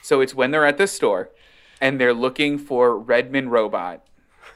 So 0.01 0.21
it's 0.21 0.35
when 0.35 0.51
they're 0.51 0.65
at 0.65 0.77
the 0.77 0.87
store 0.87 1.29
and 1.79 1.99
they're 1.99 2.13
looking 2.13 2.57
for 2.57 2.97
Redmond 2.97 3.51
Robot 3.51 4.05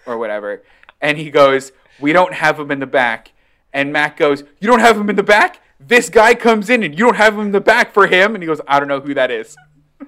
or 0.06 0.18
whatever. 0.18 0.64
And 1.02 1.18
he 1.18 1.30
goes, 1.30 1.72
We 2.00 2.14
don't 2.14 2.34
have 2.34 2.60
him 2.60 2.72
in 2.72 2.80
the 2.80 2.86
back. 2.86 3.32
And 3.74 3.94
Matt 3.94 4.18
goes, 4.18 4.44
You 4.60 4.68
don't 4.68 4.80
have 4.80 4.98
him 4.98 5.10
in 5.10 5.16
the 5.16 5.24
back? 5.24 5.62
This 5.80 6.10
guy 6.10 6.34
comes 6.34 6.70
in 6.70 6.84
and 6.84 6.98
you 6.98 7.06
don't 7.06 7.18
have 7.18 7.36
him 7.36 7.42
in 7.42 7.52
the 7.52 7.62
back 7.62 7.94
for 7.94 8.08
him? 8.08 8.34
And 8.34 8.44
he 8.44 8.48
goes, 8.48 8.62
I 8.68 8.80
don't 8.80 8.90
know 8.90 9.00
who 9.00 9.14
that 9.14 9.30
is. 9.30 9.56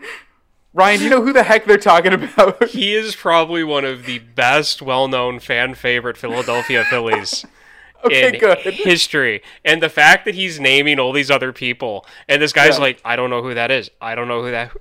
Ryan, 0.74 1.00
do 1.00 1.04
you 1.04 1.10
know 1.10 1.22
who 1.24 1.34
the 1.34 1.44
heck 1.44 1.66
they're 1.66 1.78
talking 1.78 2.14
about? 2.14 2.64
He 2.66 2.94
is 2.94 3.16
probably 3.16 3.64
one 3.64 3.86
of 3.86 4.06
the 4.06 4.20
best 4.20 4.82
well-known 4.82 5.40
fan 5.40 5.74
favorite 5.74 6.16
Philadelphia 6.16 6.84
Phillies 6.84 7.44
Okay, 8.06 8.30
in 8.34 8.40
good. 8.40 8.58
history. 8.60 9.42
And 9.66 9.84
the 9.84 9.90
fact 9.90 10.26
that 10.26 10.36
he's 10.36 10.60
naming 10.60 11.00
all 11.00 11.12
these 11.12 11.30
other 11.30 11.52
people, 11.52 12.06
and 12.28 12.42
this 12.42 12.54
guy's 12.54 12.76
Yeah. 12.78 12.82
like, 12.84 13.02
I 13.04 13.16
don't 13.16 13.30
know 13.30 13.42
who 13.42 13.54
that 13.54 13.72
is. 13.72 13.92
I 14.02 14.16
don't 14.16 14.28
know 14.28 14.42
who 14.44 14.52
that 14.52 14.72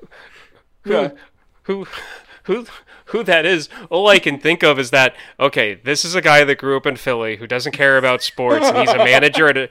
who 0.82 0.92
Yeah. 0.92 1.10
who 1.64 1.86
who 2.44 2.66
who 3.06 3.22
that 3.24 3.44
is. 3.44 3.68
All 3.90 4.06
I 4.08 4.18
can 4.18 4.38
think 4.38 4.62
of 4.62 4.78
is 4.78 4.90
that 4.90 5.14
okay, 5.40 5.74
this 5.74 6.04
is 6.04 6.14
a 6.14 6.20
guy 6.22 6.44
that 6.44 6.58
grew 6.58 6.76
up 6.76 6.86
in 6.86 6.96
Philly 6.96 7.36
who 7.36 7.46
doesn't 7.46 7.72
care 7.72 7.98
about 7.98 8.22
sports, 8.22 8.66
and 8.66 8.76
he's 8.78 8.90
a 8.90 8.98
manager 8.98 9.48
at 9.48 9.56
a 9.56 9.68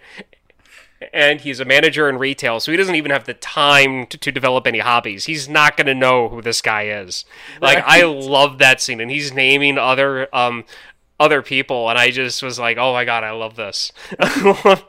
and 1.14 1.42
he's 1.42 1.60
a 1.60 1.66
manager 1.66 2.10
in 2.10 2.18
retail, 2.18 2.60
so 2.60 2.72
he 2.72 2.78
doesn't 2.78 2.96
even 2.96 3.12
have 3.12 3.26
the 3.26 3.36
time 3.36 4.08
to, 4.08 4.18
to 4.18 4.32
develop 4.32 4.66
any 4.66 4.80
hobbies. 4.80 5.26
He's 5.26 5.48
not 5.48 5.78
going 5.78 5.86
to 5.86 5.94
know 5.94 6.28
who 6.30 6.42
this 6.42 6.60
guy 6.60 6.88
is. 6.88 7.24
Like 7.62 7.84
I 7.86 8.04
love 8.04 8.58
that 8.58 8.82
scene, 8.82 9.00
and 9.00 9.12
he's 9.12 9.32
naming 9.34 9.78
other 9.78 10.28
um 10.36 10.66
other 11.20 11.42
people, 11.42 11.90
and 11.90 11.98
I 11.98 12.12
just 12.12 12.44
was 12.44 12.60
like, 12.60 12.78
oh 12.78 12.94
my 12.94 13.06
god, 13.06 13.24
I 13.24 13.32
love 13.32 13.56
this. 13.56 13.92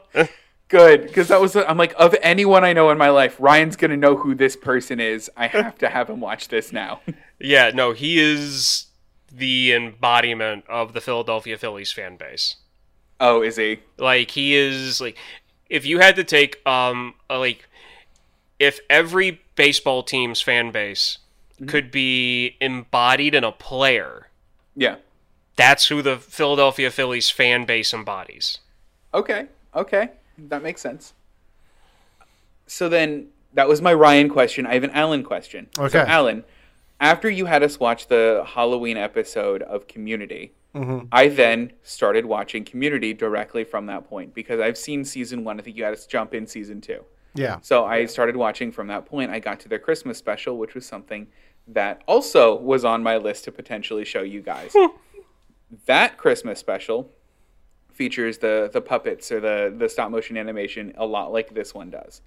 Good, 0.67 1.01
because 1.03 1.29
that 1.29 1.41
was, 1.41 1.55
I'm 1.55 1.77
like, 1.77 1.95
of 1.97 2.15
anyone 2.21 2.63
I 2.63 2.73
know 2.73 2.91
in 2.91 2.97
my 2.99 3.09
life, 3.09 3.35
Ryan's 3.39 3.75
going 3.75 3.89
to 3.89 3.97
know 3.97 4.15
who 4.15 4.35
this 4.35 4.55
person 4.55 4.99
is. 4.99 5.29
I 5.35 5.47
have 5.47 5.79
to 5.79 5.89
have 5.89 6.11
him 6.11 6.19
watch 6.19 6.49
this 6.49 6.71
now. 6.71 7.01
yeah, 7.39 7.71
no, 7.73 7.91
he 7.93 8.19
is 8.19 8.85
the 9.31 9.73
embodiment 9.73 10.65
of 10.69 10.93
the 10.93 11.01
Philadelphia 11.01 11.57
Phillies 11.57 11.91
fan 11.91 12.17
base. 12.17 12.57
oh, 13.19 13.41
is 13.41 13.55
he? 13.55 13.79
Like 13.97 14.29
he 14.31 14.55
is 14.55 15.01
like 15.01 15.17
if 15.69 15.85
you 15.85 15.99
had 15.99 16.15
to 16.17 16.23
take 16.23 16.65
um 16.67 17.15
a, 17.29 17.37
like 17.39 17.67
if 18.59 18.79
every 18.89 19.41
baseball 19.55 20.03
team's 20.03 20.41
fan 20.41 20.71
base 20.71 21.17
could 21.67 21.91
be 21.91 22.55
embodied 22.61 23.35
in 23.35 23.43
a 23.43 23.51
player, 23.51 24.27
Yeah. 24.75 24.95
That's 25.59 25.89
who 25.89 26.01
the 26.01 26.17
Philadelphia 26.17 26.89
Phillies 26.89 27.29
fan 27.29 27.65
base 27.65 27.93
embodies. 27.93 28.59
Okay. 29.13 29.47
Okay. 29.75 30.09
That 30.37 30.63
makes 30.63 30.81
sense. 30.81 31.13
So 32.65 32.87
then 32.87 33.27
that 33.53 33.67
was 33.67 33.81
my 33.81 33.93
Ryan 33.93 34.29
question. 34.29 34.65
I 34.65 34.75
have 34.75 34.85
an 34.85 34.91
Alan 34.91 35.21
question. 35.21 35.67
So 35.75 35.83
Okay. 35.83 35.99
Alan, 35.99 36.45
after 37.01 37.29
you 37.29 37.45
had 37.45 37.61
us 37.61 37.77
watch 37.77 38.07
the 38.07 38.43
Halloween 38.45 38.95
episode 38.95 39.61
of 39.63 39.87
Community, 39.87 40.53
mm-hmm. 40.73 41.07
I 41.11 41.27
then 41.27 41.73
started 41.83 42.25
watching 42.25 42.63
Community 42.63 43.13
directly 43.13 43.65
from 43.65 43.85
that 43.87 44.07
point 44.07 44.33
because 44.33 44.61
I've 44.61 44.77
seen 44.77 45.03
season 45.03 45.43
one. 45.43 45.59
I 45.59 45.63
think 45.63 45.75
you 45.75 45.83
had 45.83 45.93
us 45.93 46.05
jump 46.05 46.33
in 46.33 46.47
season 46.47 46.79
two. 46.79 47.03
Yeah. 47.33 47.57
So 47.61 47.85
I 47.85 48.05
started 48.05 48.37
watching 48.37 48.71
from 48.71 48.87
that 48.87 49.05
point. 49.05 49.29
I 49.29 49.39
got 49.39 49.59
to 49.61 49.69
their 49.69 49.79
Christmas 49.79 50.17
special, 50.17 50.57
which 50.57 50.73
was 50.73 50.85
something 50.85 51.27
that 51.67 52.01
also 52.07 52.55
was 52.55 52.85
on 52.85 53.03
my 53.03 53.17
list 53.17 53.43
to 53.43 53.51
potentially 53.51 54.05
show 54.05 54.21
you 54.21 54.41
guys. 54.41 54.73
That 55.85 56.17
Christmas 56.17 56.59
special 56.59 57.11
features 57.93 58.37
the 58.37 58.69
the 58.71 58.81
puppets 58.81 59.31
or 59.31 59.39
the 59.39 59.73
the 59.77 59.89
stop 59.89 60.09
motion 60.11 60.37
animation 60.37 60.93
a 60.97 61.05
lot 61.05 61.31
like 61.31 61.53
this 61.53 61.73
one 61.73 61.89
does. 61.89 62.21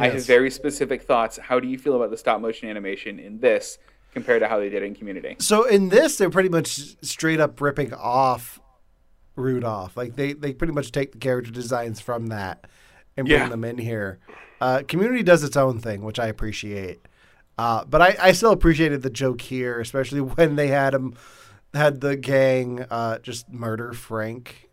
I 0.00 0.08
have 0.10 0.24
very 0.24 0.50
specific 0.50 1.02
thoughts. 1.02 1.38
How 1.38 1.58
do 1.58 1.66
you 1.66 1.76
feel 1.76 1.96
about 1.96 2.10
the 2.10 2.16
stop 2.16 2.40
motion 2.40 2.68
animation 2.68 3.18
in 3.18 3.40
this 3.40 3.78
compared 4.12 4.40
to 4.42 4.48
how 4.48 4.60
they 4.60 4.68
did 4.68 4.84
in 4.84 4.94
Community? 4.94 5.34
So 5.40 5.64
in 5.64 5.88
this, 5.88 6.16
they're 6.16 6.30
pretty 6.30 6.48
much 6.50 6.78
straight 7.04 7.40
up 7.40 7.60
ripping 7.60 7.92
off 7.92 8.60
Rudolph. 9.34 9.96
Like 9.96 10.14
they, 10.14 10.34
they 10.34 10.52
pretty 10.52 10.72
much 10.72 10.92
take 10.92 11.10
the 11.10 11.18
character 11.18 11.50
designs 11.50 12.00
from 12.00 12.28
that 12.28 12.64
and 13.16 13.26
bring 13.26 13.40
Yeah. 13.40 13.48
them 13.48 13.64
in 13.64 13.76
here. 13.78 14.20
Uh, 14.60 14.82
Community 14.86 15.24
does 15.24 15.42
its 15.42 15.56
own 15.56 15.80
thing, 15.80 16.02
which 16.02 16.20
I 16.20 16.28
appreciate. 16.28 17.00
Uh, 17.58 17.84
but 17.84 18.00
I, 18.00 18.16
I 18.20 18.32
still 18.32 18.52
appreciated 18.52 19.02
the 19.02 19.10
joke 19.10 19.40
here, 19.40 19.80
especially 19.80 20.20
when 20.36 20.54
they 20.54 20.68
had 20.68 20.94
him 20.94 21.14
had 21.74 22.00
the 22.00 22.16
gang 22.16 22.84
uh, 22.90 23.18
just 23.18 23.48
murder 23.50 23.92
Frank. 23.92 24.68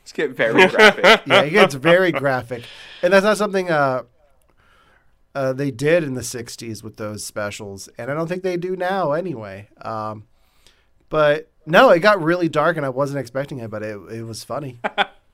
Let's 0.00 0.12
get 0.12 0.30
very 0.30 0.66
graphic. 0.68 1.04
Yeah, 1.26 1.42
it 1.42 1.50
gets 1.50 1.74
very 1.74 2.12
graphic, 2.12 2.64
and 3.02 3.12
that's 3.12 3.24
not 3.24 3.36
something 3.36 3.70
uh, 3.70 4.04
uh, 5.34 5.52
they 5.52 5.70
did 5.70 6.02
in 6.02 6.14
the 6.14 6.22
'60s 6.22 6.82
with 6.82 6.96
those 6.96 7.24
specials, 7.24 7.88
and 7.98 8.10
I 8.10 8.14
don't 8.14 8.26
think 8.26 8.42
they 8.42 8.56
do 8.56 8.74
now 8.74 9.12
anyway. 9.12 9.68
Um, 9.82 10.24
but 11.10 11.50
no, 11.66 11.90
it 11.90 12.00
got 12.00 12.22
really 12.22 12.48
dark, 12.48 12.76
and 12.76 12.86
I 12.86 12.88
wasn't 12.88 13.20
expecting 13.20 13.58
it, 13.58 13.70
but 13.70 13.82
it 13.82 13.98
it 14.10 14.22
was 14.22 14.44
funny. 14.44 14.80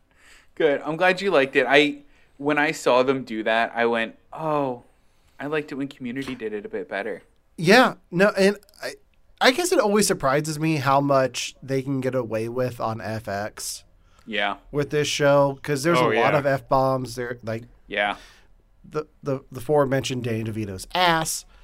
Good. 0.57 0.81
I'm 0.85 0.97
glad 0.97 1.21
you 1.21 1.31
liked 1.31 1.55
it. 1.57 1.67
I 1.69 2.03
when 2.39 2.59
I 2.59 2.73
saw 2.73 3.03
them 3.03 3.25
do 3.25 3.43
that, 3.45 3.73
I 3.75 3.87
went, 3.87 4.19
"Oh, 4.33 4.83
I 5.39 5.47
liked 5.47 5.71
it 5.71 5.77
when 5.77 5.89
Community 5.89 6.35
did 6.35 6.53
it 6.53 6.67
a 6.67 6.69
bit 6.69 6.89
better." 6.89 7.23
yeah, 7.57 7.95
no, 8.11 8.31
and 8.37 8.57
I 8.83 8.95
I 9.45 9.51
guess 9.51 9.73
it 9.73 9.79
always 9.79 10.07
surprises 10.07 10.59
me 10.59 10.77
how 10.77 11.01
much 11.01 11.55
they 11.63 11.83
can 11.83 12.01
get 12.01 12.15
away 12.15 12.49
with 12.49 12.81
on 12.81 12.99
FX 13.01 13.85
Yeah. 14.27 14.57
with 14.73 14.91
this 14.91 15.07
show 15.07 15.53
because 15.61 15.83
there's 15.83 15.99
Oh, 15.99 16.05
a 16.11 16.15
lot 16.19 16.33
yeah. 16.33 16.39
of 16.39 16.47
f 16.47 16.69
bombs 16.69 17.15
there, 17.15 17.39
like 17.45 17.65
Yeah. 17.87 18.17
the 18.89 19.05
the 19.23 19.41
the 19.53 19.61
aforementioned 19.61 20.25
Danny 20.25 20.45
DeVito's 20.45 20.87
ass. 20.95 21.45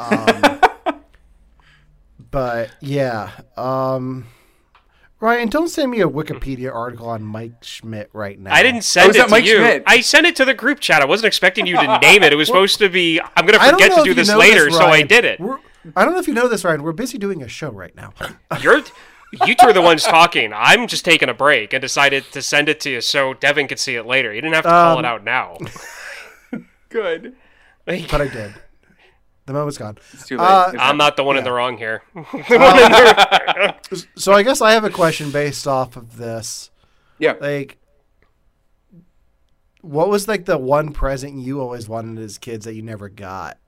Um, 0.00 0.60
but 2.30 2.70
yeah, 2.80 3.30
um, 3.56 4.26
Ryan, 5.20 5.48
don't 5.48 5.68
send 5.68 5.90
me 5.90 6.00
a 6.00 6.08
Wikipedia 6.08 6.74
article 6.74 7.08
on 7.08 7.22
Mike 7.22 7.62
Schmidt 7.62 8.10
right 8.12 8.38
now. 8.38 8.52
I 8.52 8.62
didn't 8.62 8.78
Oh, 8.78 8.80
send 8.80 9.10
is 9.10 9.16
it 9.16 9.18
that 9.20 9.24
to 9.26 9.30
Mike 9.30 9.44
you. 9.44 9.56
Schmidt? 9.56 9.84
I 9.86 10.00
sent 10.00 10.26
it 10.26 10.36
to 10.36 10.44
the 10.44 10.54
group 10.54 10.80
chat. 10.80 11.00
I 11.00 11.04
wasn't 11.04 11.28
expecting 11.28 11.66
you 11.66 11.76
to 11.76 11.98
name 12.02 12.22
it. 12.22 12.32
It 12.32 12.36
was 12.36 12.48
supposed 12.48 12.78
to 12.78 12.88
be. 12.88 13.20
I'm 13.36 13.46
gonna 13.46 13.58
forget 13.70 13.94
to 13.96 14.02
do 14.02 14.14
this 14.14 14.28
know 14.28 14.38
later, 14.38 14.70
so 14.70 14.84
I 14.86 15.02
did 15.02 15.24
it. 15.24 15.38
We're, 15.40 15.58
I 15.96 16.04
don't 16.04 16.14
know 16.14 16.20
if 16.20 16.26
you 16.28 16.34
know 16.34 16.48
this, 16.48 16.64
Ryan. 16.64 16.82
We're 16.82 16.92
busy 16.92 17.18
doing 17.18 17.42
a 17.42 17.48
show 17.48 17.70
right 17.70 17.94
now. 17.94 18.12
You're. 18.60 18.82
You 19.46 19.54
two 19.56 19.66
are 19.66 19.72
the 19.72 19.82
ones 19.82 20.04
talking. 20.04 20.52
I'm 20.54 20.86
just 20.86 21.04
taking 21.04 21.28
a 21.28 21.34
break 21.34 21.72
and 21.72 21.80
decided 21.82 22.24
to 22.32 22.40
send 22.40 22.68
it 22.68 22.78
to 22.80 22.90
you 22.90 23.00
so 23.00 23.34
Devin 23.34 23.66
could 23.66 23.80
see 23.80 23.96
it 23.96 24.06
later. 24.06 24.32
You 24.32 24.40
didn't 24.40 24.54
have 24.54 24.62
to 24.64 24.70
call 24.70 24.98
Um, 24.98 25.04
it 25.04 25.08
out 25.08 25.24
now. 25.24 25.58
Good. 26.88 27.34
but 27.84 28.20
I 28.20 28.28
did. 28.28 28.54
The 29.46 29.52
moment's 29.52 29.76
gone. 29.76 29.98
It's 30.12 30.26
too 30.28 30.36
late. 30.38 30.44
Uh, 30.44 30.70
It's 30.72 30.80
I'm 30.80 30.96
not- 30.96 31.04
not 31.04 31.16
the 31.16 31.24
one 31.24 31.36
in 31.36 31.42
the 31.44 31.50
wrong 31.52 31.76
here. 31.76 32.02
So 34.16 34.32
I 34.32 34.42
guess 34.44 34.60
I 34.60 34.72
have 34.72 34.84
a 34.84 34.90
question 34.90 35.30
based 35.30 35.66
off 35.66 35.96
of 35.96 36.16
this. 36.16 36.70
Yeah. 37.18 37.34
Like, 37.40 37.78
what 39.80 40.08
was 40.08 40.28
like 40.28 40.44
the 40.46 40.56
one 40.58 40.92
present 40.92 41.38
you 41.40 41.60
always 41.60 41.88
wanted 41.88 42.22
as 42.22 42.38
kids 42.38 42.64
that 42.64 42.74
you 42.74 42.82
never 42.82 43.08
got? 43.08 43.58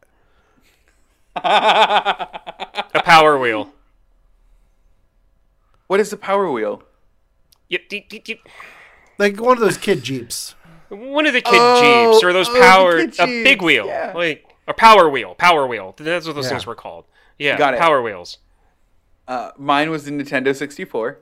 A 1.45 3.03
power 3.05 3.39
wheel. 3.39 3.71
What 5.87 6.01
is 6.01 6.13
a 6.13 6.17
Power 6.17 6.51
Wheel? 6.51 6.83
You- 7.69 7.79
Like 9.19 9.41
one 9.41 9.57
of 9.57 9.61
those 9.61 9.79
kid 9.79 10.03
jeeps. 10.03 10.55
One 10.89 11.27
of 11.27 11.33
the 11.33 11.41
kid 11.41 11.55
Oh, 11.61 12.13
jeeps 12.13 12.25
or 12.25 12.33
those 12.33 12.49
oh, 12.49 12.61
power 12.61 12.99
a 12.99 13.07
big 13.45 13.63
wheel, 13.63 13.87
yeah. 13.87 14.13
like 14.15 14.45
a 14.69 14.75
power 14.75 15.09
wheel, 15.09 15.35
power 15.37 15.67
wheel. 15.67 15.95
That's 15.97 16.27
what 16.27 16.35
those 16.37 16.45
Yeah. 16.47 16.51
things 16.51 16.67
were 16.67 16.75
called. 16.75 17.05
Yeah, 17.39 17.57
Got 17.59 17.75
it. 17.75 17.81
power 17.81 18.01
wheels. 18.03 18.39
Uh, 19.29 19.51
mine 19.57 19.91
was 19.91 20.05
the 20.05 20.11
Nintendo 20.13 20.55
64. 20.55 21.19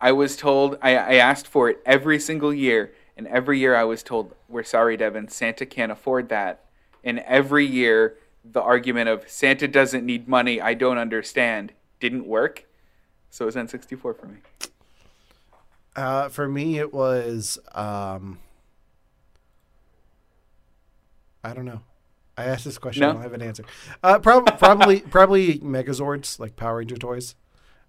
I 0.00 0.12
was 0.12 0.36
told 0.36 0.78
I, 0.82 0.90
I 0.96 1.14
asked 1.14 1.46
for 1.48 1.68
it 1.68 1.80
every 1.84 2.18
single 2.20 2.54
year, 2.54 2.92
and 3.16 3.26
every 3.26 3.58
year 3.58 3.74
I 3.74 3.82
was 3.84 4.02
told, 4.04 4.34
"We're 4.48 4.62
sorry, 4.62 4.96
Devin, 4.96 5.28
Santa 5.28 5.66
can't 5.66 5.90
afford 5.90 6.28
that." 6.28 6.64
And 7.02 7.18
every 7.20 7.66
year, 7.66 8.16
the 8.44 8.62
argument 8.62 9.08
of 9.08 9.28
Santa 9.28 9.68
doesn't 9.68 10.04
need 10.06 10.28
money, 10.28 10.60
I 10.60 10.74
don't 10.74 10.98
understand, 10.98 11.72
didn't 12.00 12.26
work. 12.26 12.64
So 13.30 13.44
it 13.44 13.46
was 13.46 13.56
N64 13.56 13.98
for 14.18 14.26
me. 14.26 14.38
Uh, 15.96 16.28
for 16.28 16.48
me, 16.48 16.78
it 16.78 16.92
was. 16.94 17.58
Um, 17.74 18.38
I 21.44 21.52
don't 21.52 21.64
know. 21.64 21.80
I 22.36 22.44
asked 22.44 22.64
this 22.64 22.78
question. 22.78 23.02
I 23.04 23.12
don't 23.12 23.22
have 23.22 23.32
an 23.32 23.42
answer. 23.42 23.64
Uh, 24.02 24.18
prob- 24.18 24.58
probably, 24.58 25.00
probably 25.00 25.58
Megazords, 25.58 26.38
like 26.38 26.56
Power 26.56 26.76
Ranger 26.78 26.96
toys. 26.96 27.34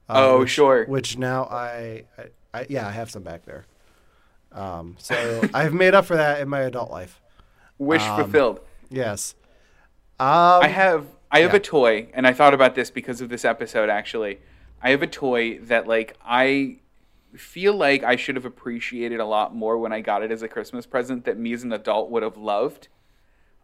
Uh, 0.07 0.13
Oh, 0.17 0.39
which- 0.39 0.49
sure. 0.49 0.85
Which 0.85 1.17
now 1.17 1.43
I, 1.45 2.05
I, 2.17 2.23
I, 2.53 2.65
yeah, 2.69 2.87
I 2.87 2.91
have 2.91 3.11
some 3.11 3.23
back 3.23 3.45
there. 3.45 3.65
Um, 4.51 4.95
so 4.97 5.41
I've 5.53 5.73
made 5.73 5.93
up 5.93 6.05
for 6.05 6.15
that 6.15 6.41
in 6.41 6.49
my 6.49 6.61
adult 6.61 6.89
life. 6.89 7.21
Wish 7.77 8.01
Um, 8.01 8.23
fulfilled. 8.23 8.61
Yes. 8.89 9.35
Um, 10.19 10.63
I 10.63 10.67
have 10.67 11.05
I 11.31 11.39
have 11.41 11.51
yeah. 11.51 11.57
a 11.57 11.61
toy, 11.61 12.09
and 12.13 12.27
I 12.27 12.33
thought 12.33 12.53
about 12.53 12.75
this 12.75 12.91
because 12.91 13.21
of 13.21 13.29
this 13.29 13.45
episode. 13.45 13.89
Actually, 13.89 14.39
I 14.81 14.89
have 14.89 15.01
a 15.01 15.07
toy 15.07 15.59
that 15.59 15.87
like 15.87 16.17
I 16.25 16.79
feel 17.35 17.73
like 17.73 18.03
I 18.03 18.15
should 18.15 18.35
have 18.35 18.45
appreciated 18.45 19.19
a 19.19 19.25
lot 19.25 19.55
more 19.55 19.77
when 19.77 19.93
I 19.93 20.01
got 20.01 20.23
it 20.23 20.31
as 20.31 20.41
a 20.41 20.47
Christmas 20.47 20.85
present. 20.85 21.25
That 21.25 21.37
me 21.37 21.53
as 21.53 21.63
an 21.63 21.71
adult 21.71 22.09
would 22.09 22.23
have 22.23 22.37
loved. 22.37 22.87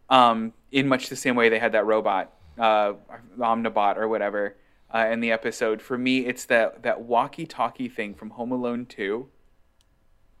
Um, 0.08 0.52
in 0.70 0.86
much 0.86 1.08
the 1.08 1.16
same 1.16 1.34
way 1.34 1.48
they 1.48 1.58
had 1.58 1.72
that 1.72 1.84
robot, 1.84 2.32
uh, 2.58 2.92
Omnibot 3.38 3.96
or 3.96 4.06
whatever, 4.06 4.56
uh, 4.94 5.08
in 5.10 5.18
the 5.18 5.32
episode. 5.32 5.82
For 5.82 5.98
me, 5.98 6.20
it's 6.26 6.44
that 6.44 6.84
that 6.84 7.00
walkie-talkie 7.02 7.88
thing 7.88 8.14
from 8.14 8.30
Home 8.30 8.52
Alone 8.52 8.86
Two. 8.86 9.28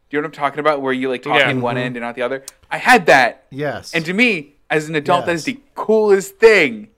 Do 0.08 0.16
you 0.16 0.22
know 0.22 0.28
what 0.28 0.38
I'm 0.38 0.40
talking 0.40 0.60
about? 0.60 0.80
Where 0.80 0.92
you 0.92 1.08
like 1.10 1.22
talk 1.22 1.40
Yeah. 1.40 1.50
in 1.50 1.60
one 1.60 1.76
end 1.76 1.96
and 1.96 2.04
not 2.04 2.14
the 2.14 2.22
other. 2.22 2.44
I 2.70 2.78
had 2.78 3.06
that. 3.06 3.46
Yes. 3.50 3.92
And 3.92 4.04
to 4.04 4.14
me, 4.14 4.54
as 4.70 4.88
an 4.88 4.94
adult, 4.94 5.26
that 5.26 5.34
is 5.34 5.44
the 5.44 5.60
coolest 5.74 6.36
thing. 6.36 6.88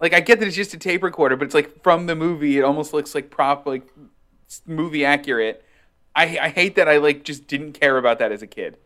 Like 0.00 0.12
I 0.12 0.20
get 0.20 0.40
that 0.40 0.46
it's 0.46 0.56
just 0.56 0.74
a 0.74 0.78
tape 0.78 1.02
recorder, 1.02 1.36
but 1.36 1.44
it's 1.44 1.54
like 1.54 1.82
from 1.82 2.06
the 2.06 2.14
movie. 2.16 2.58
It 2.58 2.62
almost 2.62 2.92
looks 2.92 3.14
like 3.14 3.30
prop, 3.30 3.66
like 3.66 3.88
movie 4.66 5.04
accurate. 5.04 5.64
I 6.14 6.38
I 6.38 6.48
hate 6.48 6.74
that 6.76 6.88
I 6.88 6.98
like 6.98 7.22
just 7.24 7.46
didn't 7.46 7.72
care 7.72 7.98
about 7.98 8.18
that 8.18 8.32
as 8.32 8.42
a 8.42 8.46
kid. 8.46 8.76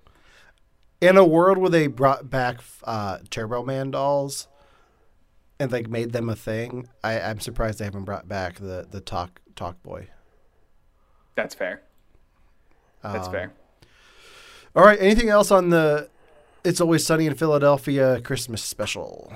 in 1.01 1.17
a 1.17 1.25
world 1.25 1.59
where 1.59 1.71
they 1.71 1.87
brought 1.87 2.31
back 2.31 2.61
uh, 2.85 3.19
Turbo 3.31 3.63
Man 3.63 3.91
dolls 3.91 4.47
and 5.59 5.73
like 5.73 5.89
made 5.89 6.13
them 6.13 6.29
a 6.29 6.37
thing, 6.37 6.87
I, 7.03 7.21
I'm 7.21 7.41
surprised 7.41 7.79
they 7.79 7.85
haven't 7.87 8.05
brought 8.05 8.29
back 8.29 8.57
the 8.57 8.87
the 8.91 9.01
talk 9.01 9.41
talk 9.55 9.83
boy. 9.83 10.09
That's 11.35 11.55
fair. 11.55 11.83
That's 13.03 13.27
Um, 13.27 13.33
fair. 13.33 13.53
All 14.75 14.85
right. 14.85 14.99
Anything 15.01 15.29
else 15.31 15.51
on 15.51 15.71
the 15.71 16.09
It's 16.67 16.81
Always 16.81 17.07
Sunny 17.07 17.27
in 17.27 17.35
Philadelphia 17.35 18.21
Christmas 18.21 18.61
special? 18.61 19.33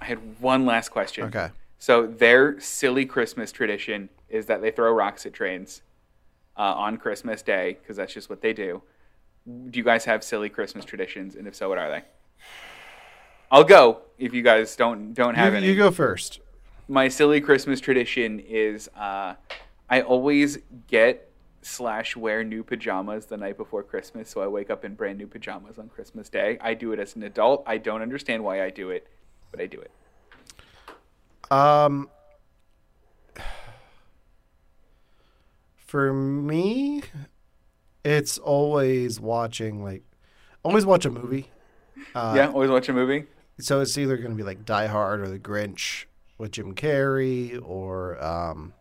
I 0.00 0.06
had 0.06 0.18
one 0.40 0.66
last 0.66 0.88
question. 0.88 1.24
Okay. 1.26 1.50
So 1.78 2.06
their 2.06 2.58
silly 2.58 3.06
Christmas 3.06 3.52
tradition 3.52 4.08
is 4.28 4.46
that 4.46 4.60
they 4.60 4.72
throw 4.72 4.90
rocks 4.92 5.24
at 5.24 5.32
trains 5.32 5.82
uh, 6.56 6.62
on 6.62 6.96
Christmas 6.96 7.42
Day 7.42 7.76
because 7.80 7.96
that's 7.96 8.12
just 8.12 8.28
what 8.28 8.40
they 8.40 8.52
do. 8.52 8.82
Do 9.46 9.78
you 9.78 9.84
guys 9.84 10.04
have 10.06 10.24
silly 10.24 10.48
Christmas 10.48 10.84
traditions, 10.84 11.36
and 11.36 11.46
if 11.46 11.54
so, 11.54 11.68
what 11.68 11.78
are 11.78 11.90
they? 11.90 12.02
I'll 13.52 13.62
go 13.62 14.00
if 14.18 14.34
you 14.34 14.42
guys 14.42 14.74
don't 14.74 15.14
don't 15.14 15.36
have 15.36 15.52
You, 15.52 15.58
any. 15.58 15.66
you 15.68 15.76
go 15.76 15.92
first. 15.92 16.40
my 16.88 17.06
silly 17.08 17.40
Christmas 17.40 17.78
tradition 17.80 18.40
is 18.40 18.88
uh, 18.96 19.34
I 19.88 20.00
always 20.00 20.58
get 20.88 21.30
slash 21.64 22.14
wear 22.16 22.44
new 22.44 22.62
pajamas 22.62 23.26
the 23.26 23.36
night 23.36 23.56
before 23.56 23.82
Christmas, 23.82 24.28
so 24.28 24.42
I 24.42 24.46
wake 24.46 24.70
up 24.70 24.84
in 24.84 24.94
brand 24.94 25.18
new 25.18 25.26
pajamas 25.26 25.78
on 25.78 25.88
Christmas 25.88 26.28
Day. 26.28 26.58
I 26.60 26.74
do 26.74 26.92
it 26.92 26.98
as 26.98 27.16
an 27.16 27.22
adult. 27.22 27.64
I 27.66 27.78
don't 27.78 28.02
understand 28.02 28.44
why 28.44 28.62
I 28.62 28.70
do 28.70 28.90
it, 28.90 29.08
but 29.50 29.60
I 29.60 29.66
do 29.66 29.80
it. 29.80 29.90
Um, 31.50 32.08
for 35.76 36.12
me, 36.12 37.02
it's 38.04 38.38
always 38.38 39.20
watching 39.20 39.82
like 39.82 40.02
always 40.62 40.84
watch 40.84 41.04
a 41.04 41.10
movie. 41.10 41.50
Uh, 42.14 42.34
yeah, 42.36 42.48
always 42.48 42.70
watch 42.70 42.88
a 42.88 42.92
movie. 42.92 43.26
So 43.60 43.80
it's 43.80 43.96
either 43.96 44.16
going 44.16 44.30
to 44.30 44.36
be 44.36 44.42
like 44.42 44.64
Die 44.64 44.86
Hard 44.86 45.20
or 45.20 45.28
The 45.28 45.38
Grinch 45.38 46.06
with 46.38 46.52
Jim 46.52 46.74
Carrey 46.74 47.60
or 47.62 48.22
um, 48.22 48.74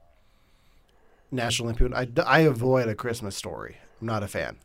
National 1.33 1.67
Lampoon. 1.67 1.93
I, 1.93 2.07
I 2.25 2.39
avoid 2.41 2.87
a 2.87 2.95
Christmas 2.95 3.35
story. 3.35 3.77
I'm 3.99 4.07
not 4.07 4.23
a 4.23 4.27
fan. 4.27 4.57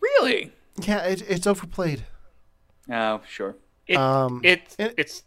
Really? 0.00 0.52
Yeah, 0.82 0.98
it, 1.04 1.22
it's 1.28 1.46
overplayed. 1.46 2.04
Oh, 2.90 3.20
sure. 3.28 3.56
It, 3.86 3.96
Um, 3.96 4.40
it, 4.44 4.74
it- 4.78 4.94
it's 4.96 5.22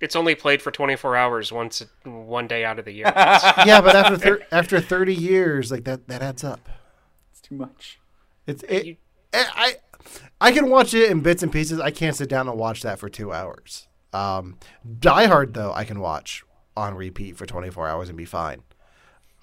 it's 0.00 0.16
only 0.16 0.34
played 0.34 0.60
for 0.60 0.72
24 0.72 1.14
hours 1.16 1.52
once 1.52 1.80
one 2.04 2.48
day 2.48 2.64
out 2.64 2.80
of 2.80 2.84
the 2.84 2.90
year. 2.92 3.06
yeah, 3.16 3.80
but 3.80 3.94
after 3.94 4.16
thir- 4.18 4.46
after 4.50 4.80
thirty 4.80 5.14
years, 5.14 5.70
like 5.70 5.84
that 5.84 6.08
that 6.08 6.22
adds 6.22 6.42
up. 6.42 6.68
It's 7.30 7.40
too 7.40 7.54
much. 7.54 8.00
It's 8.46 8.64
it. 8.64 8.84
You- 8.84 8.96
I 9.32 9.76
I 10.40 10.50
can 10.50 10.68
watch 10.68 10.92
it 10.92 11.08
in 11.10 11.20
bits 11.20 11.44
and 11.44 11.52
pieces. 11.52 11.78
I 11.78 11.92
can't 11.92 12.16
sit 12.16 12.28
down 12.28 12.48
and 12.48 12.58
watch 12.58 12.82
that 12.82 12.98
for 12.98 13.08
two 13.08 13.32
hours. 13.32 13.86
Um, 14.12 14.58
Die 14.98 15.26
Hard 15.26 15.54
though, 15.54 15.72
I 15.72 15.84
can 15.84 16.00
watch 16.00 16.42
on 16.76 16.96
repeat 16.96 17.36
for 17.36 17.46
twenty 17.46 17.70
four 17.70 17.86
hours 17.88 18.08
and 18.08 18.18
be 18.18 18.24
fine. 18.24 18.62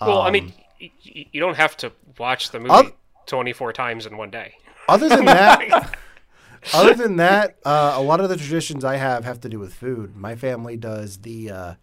Well, 0.01 0.21
I 0.21 0.27
Um, 0.27 0.33
mean, 0.33 0.53
y- 0.81 0.91
y- 1.05 1.25
you 1.31 1.39
don't 1.39 1.55
have 1.55 1.75
to 1.77 1.91
watch 2.17 2.51
the 2.51 2.59
movie 2.59 2.71
Oth- 2.71 2.93
24 3.27 3.73
times 3.73 4.05
in 4.05 4.17
one 4.17 4.29
day. 4.29 4.53
Other 4.87 5.09
than 5.09 5.25
that, 5.25 5.95
other 6.73 6.93
than 6.93 7.17
that, 7.17 7.57
uh, 7.65 7.93
a 7.95 8.01
lot 8.01 8.19
of 8.19 8.29
the 8.29 8.37
traditions 8.37 8.83
I 8.83 8.95
have 8.97 9.23
have 9.25 9.39
to 9.41 9.49
do 9.49 9.59
with 9.59 9.73
food. 9.73 10.15
My 10.15 10.35
family 10.35 10.77
does 10.77 11.17
the 11.17 11.51
uh, 11.51 11.73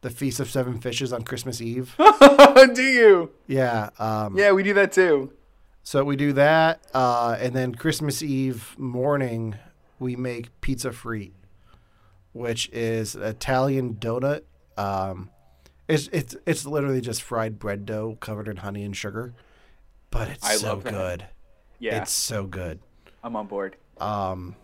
the 0.00 0.10
feast 0.10 0.40
of 0.40 0.48
seven 0.50 0.80
fishes 0.80 1.12
on 1.12 1.22
Christmas 1.22 1.60
Eve. 1.60 1.94
do 2.74 2.82
you? 2.82 3.30
Yeah, 3.46 3.90
um, 3.98 4.36
Yeah, 4.38 4.52
we 4.52 4.62
do 4.62 4.72
that 4.74 4.92
too. 4.92 5.32
So 5.82 6.04
we 6.04 6.16
do 6.16 6.32
that, 6.34 6.80
uh, 6.94 7.36
and 7.40 7.54
then 7.54 7.74
Christmas 7.74 8.22
Eve 8.22 8.74
morning 8.78 9.56
we 9.98 10.14
make 10.16 10.58
pizza 10.60 10.90
frite, 10.92 11.32
which 12.32 12.68
is 12.72 13.14
Italian 13.16 13.94
donut. 13.94 14.42
Um, 14.76 15.30
it's 15.90 16.08
it's 16.12 16.36
it's 16.46 16.66
literally 16.66 17.00
just 17.00 17.22
fried 17.22 17.58
bread 17.58 17.84
dough 17.86 18.16
covered 18.20 18.48
in 18.48 18.58
honey 18.58 18.84
and 18.84 18.96
sugar, 18.96 19.34
but 20.10 20.28
it's 20.28 20.46
I 20.46 20.56
so 20.56 20.68
love 20.68 20.84
that. 20.84 20.92
good. 20.92 21.26
Yeah, 21.78 22.02
It's 22.02 22.12
so 22.12 22.46
good. 22.46 22.80
I'm 23.24 23.36
on 23.36 23.46
board. 23.46 23.76
Um, 23.98 24.56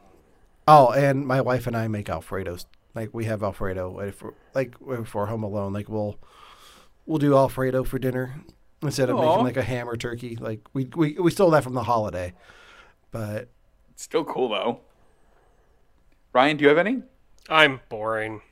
oh, 0.69 0.91
and 0.93 1.27
my 1.27 1.41
wife 1.41 1.67
and 1.67 1.77
I 1.77 1.89
make 1.89 2.07
Alfredos. 2.07 2.67
Like 2.95 3.13
we 3.13 3.25
have 3.27 3.43
Alfredo 3.43 3.99
if 4.01 4.23
we're, 4.23 4.33
like 4.55 4.75
if 4.89 5.15
we're 5.15 5.27
home 5.27 5.43
alone. 5.43 5.73
Like 5.73 5.89
we'll 5.89 6.19
we'll 7.07 7.19
do 7.19 7.35
Alfredo 7.37 7.85
for 7.85 7.99
dinner 7.99 8.35
instead 8.83 9.11
of 9.11 9.17
Aw. 9.17 9.21
making 9.23 9.45
like 9.45 9.57
a 9.57 9.63
ham 9.63 9.89
or 9.89 9.97
turkey. 9.97 10.37
Like 10.37 10.61
we 10.73 10.89
we 10.97 11.15
we 11.15 11.31
stole 11.31 11.51
that 11.51 11.65
from 11.65 11.75
the 11.75 11.83
holiday, 11.85 12.33
but 13.11 13.49
It's 13.91 14.03
still 14.03 14.25
cool 14.25 14.49
though. 14.51 14.81
Ryan, 16.33 16.57
do 16.59 16.63
you 16.65 16.69
have 16.69 16.79
any? 16.79 17.03
I'm 17.49 17.81
boring. 17.89 18.43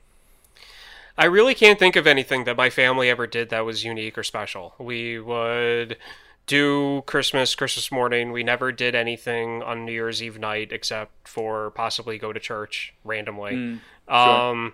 I 1.17 1.25
really 1.25 1.55
can't 1.55 1.79
think 1.79 1.95
of 1.95 2.07
anything 2.07 2.43
that 2.43 2.57
my 2.57 2.69
family 2.69 3.09
ever 3.09 3.25
did 3.27 3.49
that 3.49 3.61
was 3.65 3.83
unique 3.85 4.17
or 4.17 4.23
special. 4.23 4.75
We 4.77 5.19
would 5.19 5.97
do 6.45 7.03
Christmas, 7.05 7.55
Christmas 7.55 7.91
morning. 7.91 8.31
We 8.31 8.43
never 8.43 8.71
did 8.71 8.95
anything 8.95 9.63
on 9.63 9.85
New 9.85 9.93
Year's 9.93 10.21
Eve 10.21 10.37
night 10.37 10.71
except 10.71 11.27
for 11.27 11.71
possibly 11.71 12.17
go 12.17 12.33
to 12.33 12.39
church 12.39 12.93
randomly. 13.05 13.79
Um, 14.09 14.73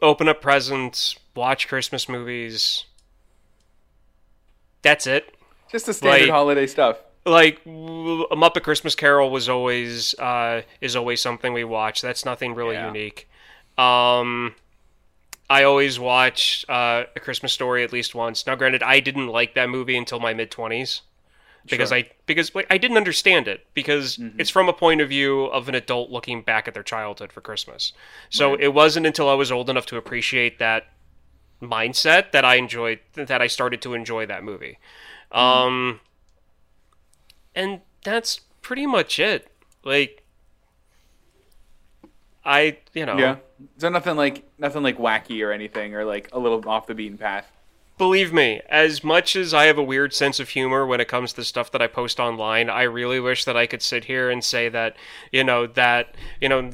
open 0.00 0.28
up 0.28 0.40
presents, 0.40 1.16
watch 1.34 1.66
Christmas 1.68 2.08
movies. 2.08 2.84
That's 4.82 5.06
it. 5.06 5.34
Just 5.70 5.86
the 5.86 5.94
standard 5.94 6.22
Like- 6.22 6.30
holiday 6.30 6.66
stuff. 6.66 6.98
like 7.26 7.58
a 7.66 7.68
Muppet 8.36 8.62
Christmas 8.62 8.94
Carol 8.94 9.30
was 9.30 9.48
always 9.50 10.14
uh, 10.18 10.62
is 10.80 10.96
always 10.96 11.20
something 11.20 11.52
we 11.52 11.64
watch. 11.64 12.00
That's 12.00 12.24
nothing 12.24 12.54
really 12.54 12.74
Yeah. 12.76 12.86
unique. 12.86 13.28
Um, 13.76 14.54
I 15.50 15.62
always 15.64 15.98
watch 15.98 16.64
uh, 16.68 17.04
a 17.16 17.20
Christmas 17.20 17.52
Story 17.52 17.82
at 17.82 17.92
least 17.92 18.14
once. 18.14 18.46
Now, 18.46 18.54
granted, 18.54 18.82
I 18.82 19.00
didn't 19.00 19.28
like 19.28 19.54
that 19.54 19.68
movie 19.70 19.96
until 19.96 20.20
my 20.20 20.34
mid 20.34 20.50
twenties 20.50 21.02
because 21.66 21.88
Sure. 21.88 21.98
I 21.98 22.10
because 22.26 22.54
like, 22.54 22.66
I 22.70 22.78
didn't 22.78 22.96
understand 22.96 23.48
it 23.48 23.66
because 23.74 24.18
it's 24.38 24.50
from 24.50 24.68
a 24.68 24.72
point 24.72 25.00
of 25.00 25.08
view 25.08 25.44
of 25.44 25.68
an 25.68 25.74
adult 25.74 26.10
looking 26.10 26.42
back 26.42 26.68
at 26.68 26.74
their 26.74 26.82
childhood 26.82 27.32
for 27.32 27.40
Christmas. 27.40 27.92
So 28.30 28.54
it 28.54 28.74
wasn't 28.74 29.06
until 29.06 29.28
I 29.28 29.34
was 29.34 29.50
old 29.50 29.70
enough 29.70 29.86
to 29.86 29.96
appreciate 29.96 30.58
that 30.58 30.86
mindset 31.62 32.32
that 32.32 32.44
I 32.44 32.56
enjoyed 32.56 33.00
that 33.14 33.42
I 33.42 33.46
started 33.46 33.82
to 33.82 33.94
enjoy 33.94 34.26
that 34.26 34.44
movie. 34.44 34.78
Um, 35.32 36.00
and 37.54 37.80
that's 38.04 38.40
pretty 38.62 38.86
much 38.86 39.18
it. 39.18 39.50
Like, 39.84 40.24
I 42.44 42.78
you 42.94 43.06
know 43.06 43.18
Yeah. 43.18 43.36
So 43.78 43.88
nothing 43.88 44.16
like 44.16 44.44
nothing 44.58 44.82
like 44.82 44.98
wacky 44.98 45.44
or 45.44 45.52
anything 45.52 45.94
or 45.94 46.04
like 46.04 46.28
a 46.32 46.38
little 46.38 46.66
off 46.68 46.86
the 46.86 46.94
beaten 46.94 47.18
path. 47.18 47.50
believe 47.96 48.32
me, 48.32 48.60
as 48.68 49.02
much 49.02 49.34
as 49.34 49.52
I 49.52 49.64
have 49.64 49.78
a 49.78 49.82
weird 49.82 50.14
sense 50.14 50.38
of 50.38 50.48
humor 50.50 50.86
when 50.86 51.00
it 51.00 51.08
comes 51.08 51.32
to 51.34 51.44
stuff 51.44 51.72
that 51.72 51.82
I 51.82 51.88
post 51.88 52.20
online, 52.20 52.70
I 52.70 52.84
really 52.84 53.18
wish 53.18 53.44
that 53.44 53.56
I 53.56 53.66
could 53.66 53.82
sit 53.82 54.04
here 54.04 54.30
and 54.30 54.42
say 54.42 54.68
that, 54.68 54.96
you 55.32 55.42
know, 55.42 55.66
that, 55.66 56.14
you 56.40 56.48
know, 56.48 56.70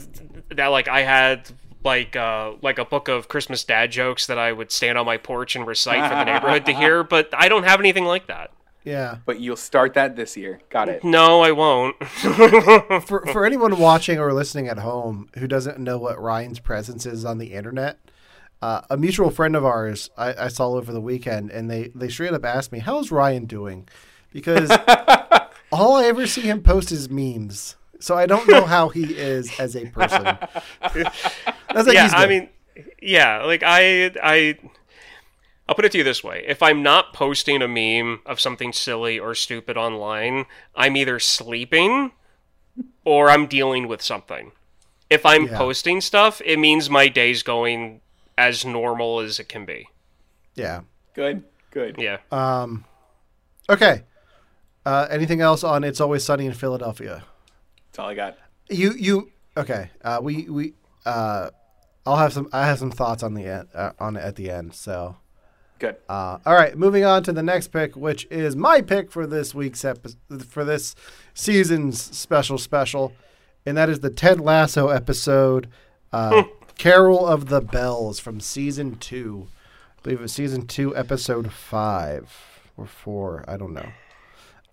that 0.51 0.67
like 0.67 0.89
I 0.89 1.03
had 1.03 1.51
like 1.83 2.17
uh 2.17 2.53
like 2.63 2.79
a 2.79 2.85
book 2.85 3.09
of 3.09 3.29
Christmas 3.29 3.63
dad 3.63 3.93
jokes 3.93 4.27
that 4.27 4.39
I 4.39 4.53
would 4.53 4.73
stand 4.73 4.97
on 4.99 5.05
my 5.07 5.19
porch 5.19 5.55
and 5.55 5.67
recite 5.67 6.09
for 6.11 6.15
the 6.15 6.25
neighborhood 6.25 6.67
to 6.67 6.75
hear, 6.75 7.03
but 7.15 7.31
I 7.33 7.49
don't 7.49 7.65
have 7.65 7.81
anything 7.81 8.05
like 8.05 8.27
that. 8.27 8.53
Yeah. 8.85 9.19
But 9.25 9.41
you'll 9.41 9.57
start 9.57 9.95
that 9.95 10.15
this 10.15 10.37
year. 10.37 10.61
Got 10.71 10.89
it. 10.89 11.03
No, 11.03 11.41
I 11.41 11.53
won't. 11.53 11.97
For 12.07 13.27
for 13.27 13.45
anyone 13.45 13.79
watching 13.79 14.19
or 14.19 14.33
listening 14.33 14.69
at 14.69 14.79
home 14.79 15.29
who 15.39 15.47
doesn't 15.47 15.79
know 15.79 15.99
what 15.99 16.21
Ryan's 16.21 16.61
presence 16.61 17.07
is 17.07 17.25
on 17.25 17.39
the 17.39 17.53
internet, 17.53 17.99
uh, 18.63 18.83
a 18.91 18.97
mutual 18.97 19.31
friend 19.31 19.57
of 19.57 19.65
ours 19.65 20.11
I, 20.17 20.45
I 20.45 20.49
saw 20.49 20.69
over 20.69 20.93
the 20.93 21.01
weekend, 21.01 21.51
and 21.51 21.71
they 21.71 21.91
they 21.95 22.09
straight 22.09 22.33
up 22.33 22.45
asked 22.45 22.73
me, 22.73 22.79
"How's 22.79 23.11
Ryan 23.11 23.47
doing?" 23.47 23.89
Because 24.33 24.71
all 25.73 25.97
I 25.97 26.05
ever 26.05 26.27
see 26.27 26.43
him 26.43 26.63
post 26.63 26.93
is 26.93 27.11
memes. 27.11 27.77
So 28.01 28.17
I 28.17 28.27
don't 28.27 28.49
know 28.49 28.65
how 28.67 28.91
he 28.91 29.15
is 29.15 29.51
as 29.59 29.75
a 29.77 29.87
person. 29.87 30.25
That's 30.83 31.87
like 31.87 31.95
yeah, 31.95 32.03
he's 32.05 32.15
I 32.15 32.27
mean, 32.27 32.49
yeah, 33.01 33.43
like 33.43 33.63
I, 33.65 34.13
I, 34.23 34.59
I'll 35.69 35.75
put 35.75 35.85
it 35.85 35.93
to 35.93 35.99
you 35.99 36.05
this 36.05 36.23
way: 36.23 36.45
if 36.47 36.63
I'm 36.63 36.83
not 36.83 37.13
posting 37.13 37.63
a 37.63 37.69
meme 37.69 38.21
of 38.27 38.41
something 38.41 38.73
silly 38.73 39.19
or 39.19 39.35
stupid 39.35 39.77
online, 39.77 40.47
I'm 40.75 40.97
either 40.97 41.19
sleeping 41.19 42.13
or 43.05 43.31
I'm 43.31 43.47
dealing 43.47 43.89
with 43.89 44.03
something. 44.03 44.53
If 45.11 45.25
I'm 45.25 45.47
Yeah. 45.47 45.59
posting 45.59 46.01
stuff, 46.01 46.41
it 46.45 46.59
means 46.59 46.91
my 46.91 47.09
day's 47.09 47.43
going 47.43 48.01
as 48.37 48.65
normal 48.65 49.21
as 49.21 49.39
it 49.39 49.49
can 49.49 49.65
be. 49.65 49.89
yeah. 50.55 50.81
Good. 51.15 51.45
Good. 51.71 51.97
Yeah. 51.99 52.19
Um, 52.33 52.85
okay. 53.71 54.03
Uh, 54.85 55.07
anything 55.11 55.41
else 55.41 55.63
on 55.65 55.83
"It's 55.85 56.01
Always 56.01 56.25
Sunny 56.25 56.47
in 56.47 56.53
Philadelphia"? 56.53 57.25
That's 57.87 57.99
all 58.01 58.09
I 58.09 58.15
got. 58.15 58.37
You 58.69 58.93
you 58.95 59.31
okay? 59.57 59.91
Uh, 60.03 60.19
we 60.21 60.43
we 60.51 60.75
uh, 61.07 61.51
I'll 62.05 62.17
have 62.17 62.33
some 62.33 62.49
I 62.53 62.67
have 62.67 62.79
some 62.81 62.91
thoughts 62.91 63.23
on 63.23 63.35
the 63.35 63.47
end 63.47 63.69
uh, 63.75 63.93
on 64.01 64.17
it 64.17 64.21
at 64.25 64.35
the 64.37 64.51
end. 64.51 64.75
So 64.75 65.17
Good. 65.79 65.97
uh, 66.09 66.39
all 66.47 66.55
right, 66.55 66.77
moving 66.79 67.05
on 67.05 67.23
to 67.25 67.33
the 67.33 67.43
next 67.43 67.69
pick, 67.69 67.97
which 67.97 68.27
is 68.31 68.55
my 68.57 68.81
pick 68.81 69.11
for 69.11 69.27
this 69.27 69.55
week's 69.55 69.85
episode 69.85 70.17
for 70.47 70.65
this 70.65 70.95
season's 71.35 72.01
special 72.01 72.59
special, 72.59 73.13
and 73.67 73.77
that 73.77 73.89
is 73.91 74.01
the 74.01 74.11
Ted 74.11 74.41
Lasso 74.41 74.89
episode, 74.89 75.69
uh, 76.13 76.45
"Carol 76.79 77.27
of 77.27 77.49
the 77.49 77.61
Bells" 77.61 78.19
from 78.21 78.41
season 78.41 78.97
two. 78.97 79.49
I 79.99 80.03
believe 80.03 80.19
it 80.21 80.23
was 80.23 80.33
season 80.33 80.67
two, 80.67 80.97
episode 80.97 81.53
five 81.53 82.31
or 82.77 82.87
four. 82.87 83.45
I 83.49 83.57
don't 83.57 83.75
know. 83.75 83.89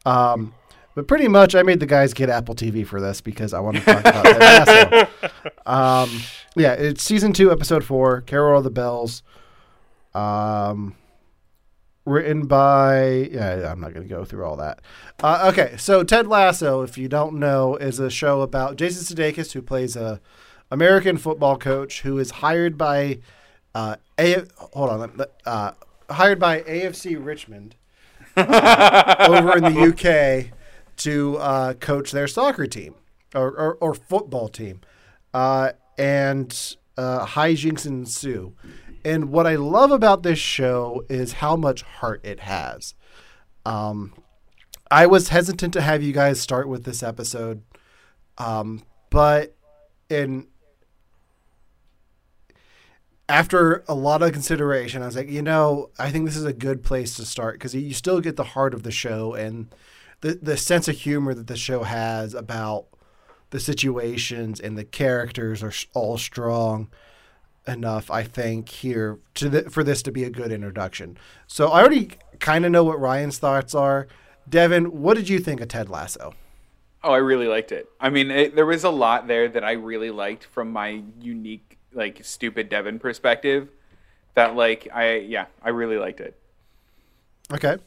Um, 0.06 0.54
but 0.94 1.08
pretty 1.08 1.28
much, 1.28 1.56
I 1.56 1.64
made 1.64 1.80
the 1.80 1.86
guys 1.86 2.14
get 2.14 2.30
Apple 2.30 2.54
TV 2.56 2.86
for 2.86 3.00
this 3.00 3.22
because 3.22 3.54
I 3.54 3.60
want 3.60 3.78
to 3.78 3.84
talk 3.84 4.02
about 4.02 4.24
Ted 4.26 4.40
Lasso. 4.40 5.08
Um, 5.66 6.10
yeah, 6.56 6.74
it's 6.74 7.02
season 7.04 7.32
two, 7.34 7.52
episode 7.52 7.84
four, 7.84 8.22
Carol 8.22 8.58
of 8.58 8.64
the 8.66 8.70
Bells. 8.72 9.24
Um, 10.14 10.96
written 12.06 12.48
by 12.48 13.30
yeah, 13.32 13.72
I'm 13.72 13.80
not 13.80 13.94
going 13.94 14.08
to 14.08 14.14
go 14.14 14.26
through 14.26 14.46
all 14.46 14.58
that. 14.58 14.82
Uh, 15.22 15.52
okay, 15.52 15.76
so 15.78 16.04
Ted 16.04 16.28
Lasso, 16.28 16.82
if 16.82 16.98
you 16.98 17.08
don't 17.08 17.40
know, 17.40 17.76
is 17.76 18.00
a 18.00 18.10
show 18.10 18.42
about 18.42 18.76
Jason 18.76 19.04
Sudeikis, 19.04 19.54
who 19.54 19.62
plays 19.62 19.96
a 19.96 20.20
American 20.70 21.18
football 21.18 21.58
coach 21.58 22.02
who 22.02 22.18
is 22.18 22.32
hired 22.32 22.78
by 22.78 23.20
uh, 23.76 23.98
a 24.20 24.46
hold 24.74 24.90
on, 24.90 25.22
uh, 25.46 25.72
hired 26.10 26.40
by 26.40 26.62
AFC 26.62 27.24
Richmond 27.24 27.76
over 28.38 29.58
in 29.58 29.64
the 29.64 30.50
UK 30.50 30.58
to 30.98 31.38
uh, 31.38 31.74
coach 31.74 32.12
their 32.12 32.28
soccer 32.28 32.68
team 32.68 32.96
or, 33.34 33.50
or, 33.50 33.74
or 33.76 33.94
football 33.94 34.48
team. 34.48 34.82
Uh, 35.34 35.72
and 35.98 36.76
uh, 36.98 37.26
hijinks 37.26 37.86
ensue. 37.86 38.54
And 39.04 39.32
what 39.32 39.48
I 39.48 39.56
love 39.56 39.92
about 39.92 40.24
this 40.24 40.40
show 40.40 41.04
is 41.10 41.34
how 41.34 41.56
much 41.56 41.82
heart 41.82 42.22
it 42.24 42.42
has. 42.42 42.94
Um, 43.66 44.14
I 44.90 45.06
was 45.06 45.30
hesitant 45.30 45.74
to 45.74 45.82
have 45.82 46.04
you 46.04 46.14
guys 46.14 46.40
start 46.40 46.68
with 46.68 46.84
this 46.84 47.02
episode, 47.02 47.64
um, 48.38 48.84
but 49.10 49.56
in 50.10 50.48
after 53.30 53.86
a 53.88 53.94
lot 53.94 54.22
of 54.22 54.34
consideration, 54.34 55.02
I 55.02 55.06
was 55.06 55.16
like, 55.16 55.30
you 55.30 55.42
know, 55.42 55.90
I 55.98 56.12
think 56.12 56.26
this 56.26 56.36
is 56.36 56.44
a 56.44 56.52
good 56.52 56.84
place 56.84 57.16
to 57.16 57.26
start 57.26 57.56
because 57.56 57.74
you 57.74 57.94
still 57.94 58.20
get 58.20 58.36
the 58.36 58.44
heart 58.44 58.74
of 58.74 58.84
the 58.84 58.92
show 58.92 59.34
and 59.34 59.74
the 60.20 60.38
the 60.42 60.58
sense 60.58 60.90
of 60.90 60.98
humor 60.98 61.34
that 61.34 61.48
the 61.48 61.56
show 61.56 61.84
has 61.84 62.34
about 62.34 62.88
the 63.52 63.60
situations 63.60 64.60
and 64.60 64.78
the 64.78 64.84
characters 64.84 65.64
are 65.64 65.74
all 65.94 66.18
strong 66.18 66.90
enough, 67.68 68.10
I 68.10 68.24
think, 68.24 68.70
here 68.70 69.20
to 69.36 69.50
the, 69.50 69.70
for 69.70 69.84
this 69.84 70.02
to 70.04 70.12
be 70.12 70.24
a 70.24 70.30
good 70.30 70.52
introduction. 70.52 71.18
So 71.48 71.70
I 71.70 71.82
already 71.82 72.12
kind 72.40 72.66
of 72.66 72.72
know 72.72 72.84
what 72.84 73.00
Ryan's 73.00 73.38
thoughts 73.38 73.76
are. 73.76 74.08
Devin, 74.50 75.02
what 75.02 75.16
did 75.16 75.30
you 75.30 75.40
think 75.40 75.62
of 75.62 75.68
Ted 75.68 75.90
Lasso? 75.90 76.34
Oh, 77.04 77.12
I 77.12 77.18
really 77.18 77.48
liked 77.48 77.72
it. 77.72 77.90
I 78.00 78.10
mean, 78.10 78.30
it, 78.30 78.56
there 78.56 78.66
was 78.66 78.84
a 78.84 78.90
lot 78.90 79.28
there 79.28 79.48
that 79.50 79.64
I 79.64 79.72
really 79.74 80.12
liked 80.12 80.46
from 80.46 80.72
my 80.72 81.02
unique, 81.20 81.78
like, 81.94 82.24
stupid 82.24 82.70
Devin 82.70 83.00
perspective. 83.00 83.70
That, 84.36 84.56
like, 84.56 84.88
I 84.94 85.18
yeah, 85.18 85.46
I 85.62 85.70
really 85.70 85.98
liked 85.98 86.22
it. 86.22 86.40
Okay. 87.52 87.78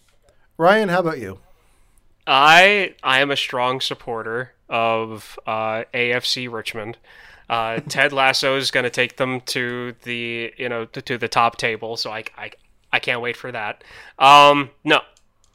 Ryan, 0.59 0.89
how 0.89 1.01
about 1.01 1.19
you? 1.19 1.41
I 2.27 2.95
I 3.03 3.21
am 3.21 3.31
a 3.31 3.37
strong 3.37 3.81
supporter 3.81 4.53
of 4.69 5.39
uh, 5.47 5.85
AFC 5.93 6.51
Richmond. 6.51 6.97
Uh, 7.49 7.81
Ted 7.89 8.13
Lasso 8.13 8.57
is 8.57 8.71
going 8.71 8.85
to 8.85 8.91
take 8.91 9.17
them 9.17 9.41
to 9.43 9.95
the 10.03 10.53
you 10.57 10.69
know 10.69 10.87
to, 10.87 11.03
to 11.03 11.19
the 11.19 11.29
top 11.29 11.57
table, 11.57 11.97
so 11.97 12.11
I, 12.11 12.25
I 12.37 12.51
I 12.93 12.99
can't 12.99 13.21
wait 13.21 13.37
for 13.37 13.53
that. 13.53 13.85
Um, 14.19 14.71
no, 14.85 15.01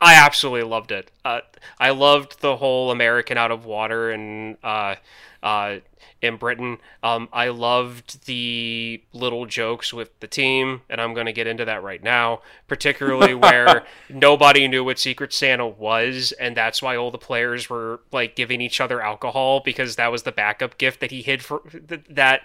I 0.02 0.16
absolutely 0.16 0.70
loved 0.70 0.92
it. 0.92 1.12
Uh, 1.26 1.42
I 1.80 1.90
loved 1.92 2.42
the 2.42 2.58
whole 2.58 2.92
American 2.92 3.38
out 3.38 3.52
of 3.52 3.66
water 3.66 4.12
and 4.12 4.58
uh, 4.64 4.96
uh, 5.44 5.80
in 6.22 6.38
Britain. 6.38 6.78
Um, 7.04 7.30
I 7.32 7.50
loved 7.50 8.26
the 8.26 9.02
little 9.14 9.46
jokes 9.46 9.94
with 9.94 10.18
the 10.20 10.28
team, 10.28 10.82
and 10.90 11.02
I'm 11.02 11.14
going 11.14 11.26
to 11.26 11.34
get 11.34 11.48
into 11.48 11.66
that 11.66 11.84
right 11.84 12.02
now, 12.02 12.42
particularly 12.68 13.34
where 13.36 13.84
nobody 14.10 14.68
knew 14.68 14.84
what 14.84 15.00
Secret 15.00 15.34
Santa 15.34 15.68
was, 15.68 16.32
and 16.34 16.56
that's 16.56 16.82
why 16.82 16.96
all 16.96 17.12
the 17.12 17.18
players 17.18 17.70
were 17.70 18.00
like 18.12 18.36
giving 18.36 18.62
each 18.62 18.82
other 18.82 19.02
alcohol 19.02 19.62
because 19.64 19.96
that 19.98 20.12
was 20.12 20.24
the 20.24 20.32
backup 20.32 20.78
gift 20.78 21.00
that 21.02 21.12
he 21.12 21.22
hid 21.22 21.44
for 21.44 21.62
th- 21.88 22.06
that 22.10 22.42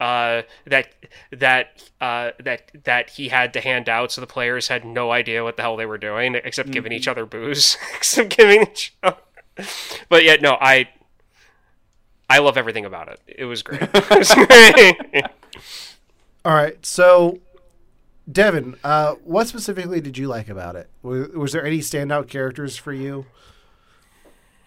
uh, 0.00 0.42
that 0.66 0.88
that 1.32 1.90
uh, 2.00 2.30
that 2.42 2.70
that 2.84 3.10
he 3.10 3.28
had 3.28 3.52
to 3.54 3.60
hand 3.60 3.88
out, 3.88 4.12
so 4.12 4.20
the 4.20 4.26
players 4.26 4.68
had 4.68 4.84
no 4.84 5.10
idea 5.10 5.42
what 5.42 5.56
the 5.56 5.62
hell 5.62 5.76
they 5.76 5.86
were 5.86 5.98
doing 5.98 6.34
except 6.34 6.70
giving 6.70 6.92
each 6.92 7.08
other 7.08 7.24
booze, 7.26 7.76
except 7.96 8.36
giving 8.36 8.62
each 8.62 8.94
other. 9.02 9.16
But 10.10 10.22
yet, 10.24 10.42
no, 10.42 10.58
I 10.60 10.88
I 12.28 12.38
love 12.40 12.56
everything 12.58 12.84
about 12.84 13.08
it. 13.08 13.20
It 13.26 13.46
was 13.46 13.62
great. 13.62 13.82
It 13.94 14.10
was 14.10 14.34
great. 14.34 15.24
All 16.44 16.54
right. 16.54 16.84
So, 16.84 17.38
Devin, 18.30 18.76
uh, 18.84 19.14
what 19.24 19.48
specifically 19.48 20.00
did 20.00 20.18
you 20.18 20.28
like 20.28 20.48
about 20.48 20.76
it? 20.76 20.90
Was, 21.02 21.28
was 21.30 21.52
there 21.52 21.64
any 21.64 21.78
standout 21.78 22.28
characters 22.28 22.76
for 22.76 22.92
you? 22.92 23.26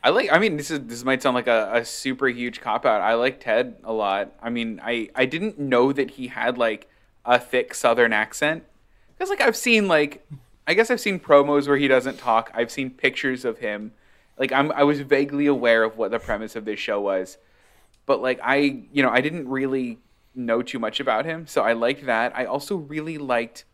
I 0.03 0.09
like. 0.09 0.31
I 0.31 0.39
mean, 0.39 0.57
this 0.57 0.71
is 0.71 0.79
this 0.85 1.03
might 1.03 1.21
sound 1.21 1.35
like 1.35 1.47
a, 1.47 1.71
a 1.73 1.85
super 1.85 2.27
huge 2.27 2.61
cop 2.61 2.85
out. 2.85 3.01
I 3.01 3.15
like 3.15 3.39
Ted 3.39 3.75
a 3.83 3.91
lot. 3.91 4.31
I 4.41 4.49
mean, 4.49 4.79
I 4.83 5.09
I 5.13 5.25
didn't 5.25 5.59
know 5.59 5.91
that 5.91 6.11
he 6.11 6.27
had 6.27 6.57
like 6.57 6.89
a 7.25 7.37
thick 7.37 7.73
Southern 7.73 8.13
accent 8.13 8.63
because 9.17 9.29
like 9.29 9.41
I've 9.41 9.57
seen 9.57 9.87
like 9.87 10.25
I 10.65 10.73
guess 10.73 10.89
I've 10.89 11.01
seen 11.01 11.19
promos 11.19 11.67
where 11.67 11.77
he 11.77 11.87
doesn't 11.87 12.17
talk. 12.17 12.51
I've 12.53 12.71
seen 12.71 12.91
pictures 12.91 13.43
of 13.43 13.57
him. 13.57 13.91
Like 14.37 14.53
I'm 14.53 14.71
I 14.71 14.83
was 14.83 15.01
vaguely 15.01 15.47
aware 15.47 15.83
of 15.83 15.97
what 15.97 16.11
the 16.11 16.19
premise 16.19 16.55
of 16.55 16.63
this 16.63 16.79
show 16.79 17.01
was, 17.01 17.37
but 18.05 18.21
like 18.21 18.39
I 18.41 18.83
you 18.93 19.03
know 19.03 19.09
I 19.09 19.19
didn't 19.19 19.49
really 19.49 19.99
know 20.33 20.61
too 20.61 20.79
much 20.79 21.01
about 21.01 21.25
him, 21.25 21.45
so 21.45 21.61
I 21.61 21.73
liked 21.73 22.05
that. 22.05 22.31
I 22.35 22.45
also 22.45 22.77
really 22.77 23.17
liked 23.17 23.65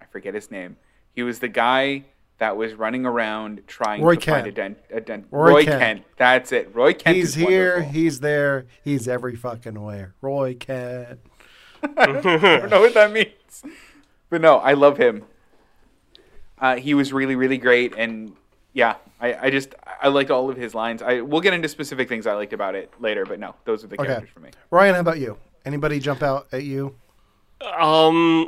I 0.00 0.06
forget 0.06 0.34
his 0.34 0.50
name. 0.50 0.78
He 1.14 1.22
was 1.22 1.38
the 1.38 1.48
guy 1.48 2.06
that 2.40 2.56
was 2.56 2.74
running 2.74 3.06
around 3.06 3.62
trying 3.66 4.02
Roy 4.02 4.16
to 4.16 4.30
find 4.30 4.46
a 4.46 4.52
Kent. 4.52 4.56
dent. 4.56 4.78
A 4.90 5.00
dent. 5.00 5.26
Roy 5.30 5.50
Roy, 5.50 5.64
Kent. 5.64 5.80
Kent. 5.80 6.02
That's 6.16 6.52
it. 6.52 6.74
Roy 6.74 6.92
Kent. 6.94 7.16
he's 7.16 7.28
is 7.28 7.34
here. 7.36 7.74
wonderful. 7.74 7.92
He's 7.92 8.20
there. 8.20 8.66
He's 8.82 9.06
every 9.08 9.36
fucking 9.36 9.80
where. 9.80 10.14
Roy 10.20 10.54
Kent. 10.58 11.20
I 11.96 12.06
don't 12.06 12.70
know 12.70 12.80
what 12.80 12.94
that 12.94 13.12
means. 13.12 13.62
But 14.28 14.40
no, 14.40 14.56
I 14.58 14.72
love 14.72 14.96
him. 14.98 15.24
Uh, 16.58 16.76
he 16.76 16.92
was 16.94 17.12
really, 17.12 17.36
really 17.36 17.56
great, 17.56 17.94
and 17.96 18.36
yeah, 18.74 18.96
I, 19.20 19.46
I 19.46 19.50
just 19.50 19.74
I 20.02 20.08
liked 20.08 20.30
all 20.30 20.50
of 20.50 20.56
his 20.58 20.74
lines. 20.74 21.00
I 21.02 21.20
we'll 21.22 21.40
get 21.40 21.54
into 21.54 21.68
specific 21.68 22.08
things 22.08 22.26
I 22.26 22.34
liked 22.34 22.52
about 22.52 22.74
it 22.74 22.92
later, 23.00 23.24
but 23.24 23.38
no, 23.40 23.54
those 23.64 23.82
are 23.82 23.86
the 23.86 23.96
Okay. 23.98 24.06
characters 24.06 24.30
for 24.32 24.40
me. 24.40 24.50
Ryan, 24.70 24.94
how 24.94 25.00
about 25.00 25.18
you? 25.20 25.38
Anybody 25.64 25.98
jump 26.00 26.22
out 26.22 26.48
at 26.52 26.64
you? 26.64 26.94
Um, 27.78 28.46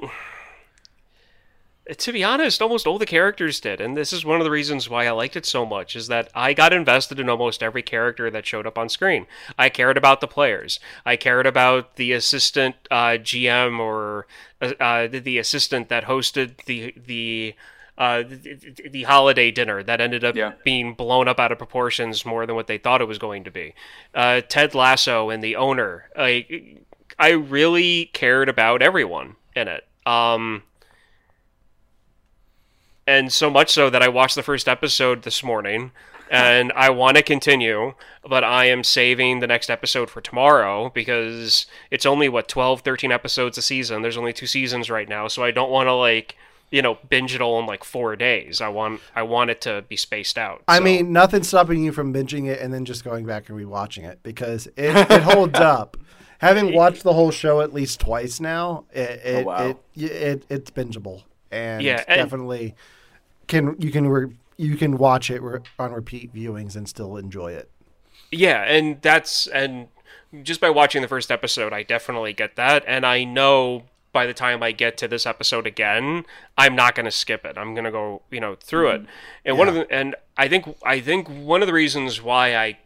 to 1.99 2.13
be 2.13 2.23
honest, 2.23 2.63
almost 2.63 2.87
all 2.87 2.99
the 2.99 3.07
characters 3.07 3.59
did, 3.61 3.81
and 3.81 3.97
this 3.97 4.13
is 4.13 4.25
one 4.25 4.41
of 4.41 4.45
the 4.45 4.51
reasons 4.51 4.89
why 4.89 5.07
I 5.07 5.11
liked 5.11 5.37
it 5.37 5.45
so 5.47 5.67
much. 5.67 5.97
Is 5.97 6.07
that 6.09 6.29
I 6.35 6.55
got 6.55 6.73
invested 6.73 7.19
in 7.19 7.29
almost 7.29 7.63
every 7.63 7.83
character 7.83 8.31
that 8.31 8.47
showed 8.47 8.67
up 8.67 8.79
on 8.79 8.89
screen. 8.89 9.27
I 9.59 9.69
cared 9.69 9.97
about 9.97 10.21
the 10.21 10.29
players. 10.29 10.79
I 11.05 11.17
cared 11.17 11.47
about 11.47 11.97
the 11.97 12.13
assistant 12.13 12.77
uh, 12.91 13.19
GM 13.19 13.79
or 13.81 14.27
uh, 14.61 14.73
uh, 14.79 15.07
the, 15.09 15.19
the 15.19 15.39
assistant 15.39 15.89
that 15.89 16.05
hosted 16.05 16.65
the 16.67 16.95
the. 16.97 17.55
Uh, 17.99 18.23
the, 18.23 18.89
the 18.91 19.03
holiday 19.03 19.51
dinner 19.51 19.83
that 19.83 20.01
ended 20.01 20.25
up 20.25 20.35
Yeah. 20.35 20.53
being 20.65 20.95
blown 20.95 21.29
up 21.29 21.39
out 21.39 21.53
of 21.53 21.59
proportions 21.59 22.25
more 22.25 22.47
than 22.47 22.57
what 22.57 22.67
they 22.67 22.79
thought 22.79 23.03
it 23.03 23.07
was 23.07 23.19
going 23.19 23.45
to 23.45 23.51
be. 23.51 23.75
Uh, 24.15 24.41
Ted 24.41 24.75
Lasso 24.75 25.29
and 25.29 25.45
the 25.45 25.57
owner, 25.57 26.09
I, 26.17 26.79
I 27.19 27.31
really 27.33 28.07
cared 28.07 28.49
about 28.49 28.81
everyone 28.81 29.37
in 29.55 29.69
it. 29.69 29.87
Um, 30.07 30.63
and 33.07 33.33
so 33.33 33.51
much 33.51 33.71
so 33.71 33.91
that 33.91 34.03
I 34.03 34.09
watched 34.09 34.35
the 34.35 34.43
first 34.43 34.69
episode 34.69 35.23
this 35.23 35.43
morning, 35.43 35.93
and 36.31 36.73
I 36.73 36.91
want 36.91 37.19
to 37.19 37.23
continue, 37.23 37.93
but 38.27 38.43
I 38.43 38.65
am 38.67 38.83
saving 38.83 39.41
the 39.41 39.47
next 39.47 39.69
episode 39.69 40.09
for 40.09 40.21
tomorrow 40.21 40.91
because 40.91 41.67
it's 41.91 42.07
only 42.07 42.29
what 42.29 42.49
12, 42.49 42.81
13 42.81 43.13
episodes 43.13 43.59
a 43.59 43.63
season. 43.63 44.03
There's 44.03 44.17
only 44.17 44.33
two 44.33 44.47
seasons 44.47 44.89
right 44.89 45.09
now, 45.09 45.29
so 45.29 45.45
I 45.45 45.51
don't 45.51 45.71
want 45.71 45.89
to 45.89 45.95
like 45.95 46.37
you 46.71 46.81
know 46.81 46.97
binge 47.11 47.35
it 47.35 47.43
all 47.43 47.61
in 47.61 47.67
like 47.67 47.85
four 47.85 48.17
days. 48.17 48.61
I 48.61 48.69
want 48.69 49.01
I 49.15 49.23
want 49.25 49.51
it 49.51 49.61
to 49.63 49.85
be 49.89 49.97
spaced 49.97 50.39
out. 50.39 50.63
I 50.67 50.81
mean, 50.81 51.13
nothing's 51.13 51.49
stopping 51.49 51.85
you 51.85 51.93
from 51.93 52.15
binging 52.15 52.47
it 52.47 52.61
and 52.61 52.73
then 52.73 52.85
just 52.85 53.05
going 53.05 53.27
back 53.27 53.49
and 53.49 53.59
rewatching 53.59 54.09
it 54.09 54.21
because 54.23 54.69
it, 54.69 54.97
it 55.11 55.23
holds 55.23 55.59
up. 55.59 55.97
Having 56.39 56.75
watched 56.75 57.05
the 57.05 57.13
whole 57.13 57.31
show 57.31 57.61
at 57.61 57.73
least 57.73 58.01
twice 58.01 58.41
now, 58.41 58.85
it 58.93 59.21
it, 59.23 59.43
oh, 59.43 59.49
wow. 59.49 59.67
it, 59.69 60.03
it 60.03 60.47
it's 60.49 60.71
bingeable 60.71 61.25
and 61.53 61.83
Yeah, 61.83 62.03
and- 62.09 62.19
definitely 62.19 62.75
can 63.47 63.77
you 63.79 63.91
can 63.91 64.09
re, 64.09 64.29
you 64.57 64.77
can 64.77 64.97
watch 64.97 65.31
it 65.31 65.43
re, 65.43 65.61
on 65.79 65.93
repeat 65.93 66.33
viewings 66.35 66.77
and 66.77 66.89
still 66.89 67.17
enjoy 67.17 67.53
it. 67.53 67.71
Yeah, 68.31 68.63
and 68.63 69.01
that's 69.03 69.47
and 69.49 69.89
just 70.43 70.61
by 70.61 70.71
watching 70.71 71.03
the 71.03 71.09
first 71.09 71.31
episode, 71.31 71.73
I 71.73 71.83
definitely 71.83 72.33
get 72.33 72.57
that, 72.57 72.85
and 72.87 73.05
I 73.05 73.25
know 73.25 73.85
by 74.13 74.27
the 74.27 74.35
time 74.35 74.63
I 74.63 74.73
get 74.73 74.97
to 74.99 75.09
this 75.09 75.27
episode 75.27 75.67
again, 75.67 76.25
I'm 76.57 76.77
not 76.77 76.95
going 76.95 77.07
to 77.07 77.11
skip 77.11 77.45
it. 77.45 77.57
I'm 77.57 77.75
going 77.75 77.85
to 77.85 77.91
go, 77.91 78.23
you 78.31 78.41
know, 78.41 78.55
through 78.55 78.91
it. 78.91 79.01
Mm-hmm. 79.03 79.11
And 79.47 79.59
one 79.59 79.69
of 79.69 79.75
the 79.75 79.91
and 79.91 80.15
I 80.37 80.49
think 80.49 80.77
I 80.85 81.01
think 81.01 81.29
one 81.29 81.63
of 81.63 81.67
the 81.67 81.73
reasons 81.73 82.23
why 82.23 82.55
I 82.55 82.79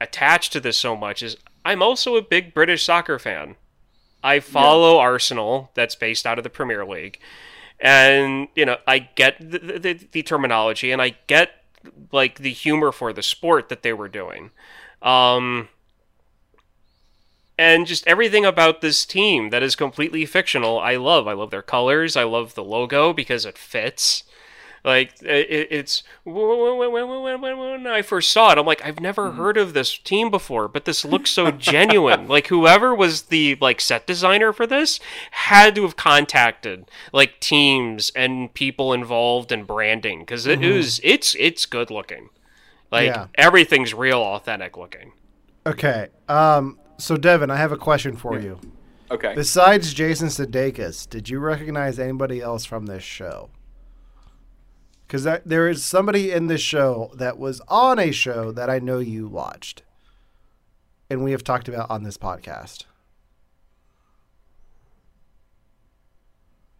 attach 0.00 0.50
to 0.50 0.60
this 0.60 0.78
so 0.78 0.96
much 0.96 1.22
is 1.22 1.36
I'm 1.64 1.82
also 1.82 2.16
a 2.16 2.22
big 2.22 2.54
British 2.54 2.84
soccer 2.84 3.18
fan. 3.18 3.56
I 4.22 4.40
follow 4.40 4.98
Arsenal, 4.98 5.70
that's 5.74 5.94
based 5.94 6.26
out 6.26 6.38
of 6.38 6.44
the 6.44 6.50
Premier 6.50 6.84
League, 6.84 7.18
and 7.80 8.48
you 8.54 8.64
know 8.64 8.76
I 8.86 8.98
get 9.00 9.38
the, 9.38 9.58
the, 9.78 10.08
the 10.12 10.22
terminology 10.22 10.90
and 10.92 11.00
I 11.00 11.16
get 11.26 11.50
like 12.12 12.38
the 12.38 12.52
humor 12.52 12.92
for 12.92 13.12
the 13.12 13.22
sport 13.22 13.68
that 13.68 13.82
they 13.82 13.92
were 13.92 14.08
doing. 14.08 14.50
Um, 15.02 15.68
and 17.58 17.86
just 17.86 18.06
everything 18.06 18.44
about 18.44 18.80
this 18.80 19.04
team 19.04 19.50
that 19.50 19.62
is 19.62 19.76
completely 19.76 20.24
fictional, 20.24 20.78
I 20.78 20.96
love. 20.96 21.28
I 21.28 21.34
love 21.34 21.50
their 21.50 21.62
colors. 21.62 22.16
I 22.16 22.24
love 22.24 22.54
the 22.54 22.64
logo 22.64 23.12
because 23.12 23.44
it 23.44 23.58
fits. 23.58 24.24
Like 24.84 25.22
it, 25.22 25.68
it's 25.70 26.02
when, 26.24 26.34
when, 26.78 26.92
when, 26.92 27.40
when, 27.40 27.58
when 27.58 27.86
I 27.86 28.02
first 28.02 28.32
saw 28.32 28.52
it, 28.52 28.58
I'm 28.58 28.64
like, 28.66 28.84
I've 28.84 29.00
never 29.00 29.32
heard 29.32 29.56
of 29.56 29.74
this 29.74 29.98
team 29.98 30.30
before, 30.30 30.68
but 30.68 30.84
this 30.86 31.04
looks 31.04 31.30
so 31.30 31.50
genuine. 31.50 32.28
Like 32.28 32.46
whoever 32.46 32.94
was 32.94 33.22
the 33.22 33.56
like 33.60 33.80
set 33.80 34.06
designer 34.06 34.52
for 34.52 34.66
this 34.66 34.98
had 35.32 35.74
to 35.74 35.82
have 35.82 35.96
contacted 35.96 36.90
like 37.12 37.40
teams 37.40 38.10
and 38.16 38.52
people 38.54 38.92
involved 38.92 39.52
in 39.52 39.64
branding 39.64 40.20
because 40.20 40.46
it 40.46 40.62
it 40.62 40.64
is 40.64 41.00
it's 41.04 41.34
it's 41.38 41.66
good 41.66 41.90
looking. 41.90 42.30
Like 42.90 43.06
Yeah. 43.08 43.26
everything's 43.34 43.94
real 43.94 44.20
authentic 44.20 44.76
looking. 44.76 45.12
Okay. 45.66 46.08
Um. 46.28 46.78
So 46.98 47.16
Devin, 47.16 47.50
I 47.50 47.56
have 47.56 47.72
a 47.72 47.76
question 47.76 48.16
for 48.16 48.38
you. 48.40 48.58
Okay. 49.10 49.34
Besides 49.34 49.92
Jason 49.92 50.28
Sudeikis, 50.28 51.08
did 51.08 51.28
you 51.28 51.38
recognize 51.40 51.98
anybody 51.98 52.40
else 52.40 52.64
from 52.64 52.86
this 52.86 53.02
show? 53.02 53.50
Because 55.10 55.26
there 55.44 55.66
is 55.68 55.82
somebody 55.82 56.30
in 56.30 56.46
this 56.46 56.60
show 56.60 57.10
that 57.16 57.36
was 57.36 57.60
on 57.66 57.98
a 57.98 58.12
show 58.12 58.52
that 58.52 58.70
I 58.70 58.78
know 58.78 59.00
you 59.00 59.26
watched, 59.26 59.82
and 61.10 61.24
we 61.24 61.32
have 61.32 61.42
talked 61.42 61.66
about 61.66 61.90
on 61.90 62.04
this 62.04 62.16
podcast. 62.16 62.84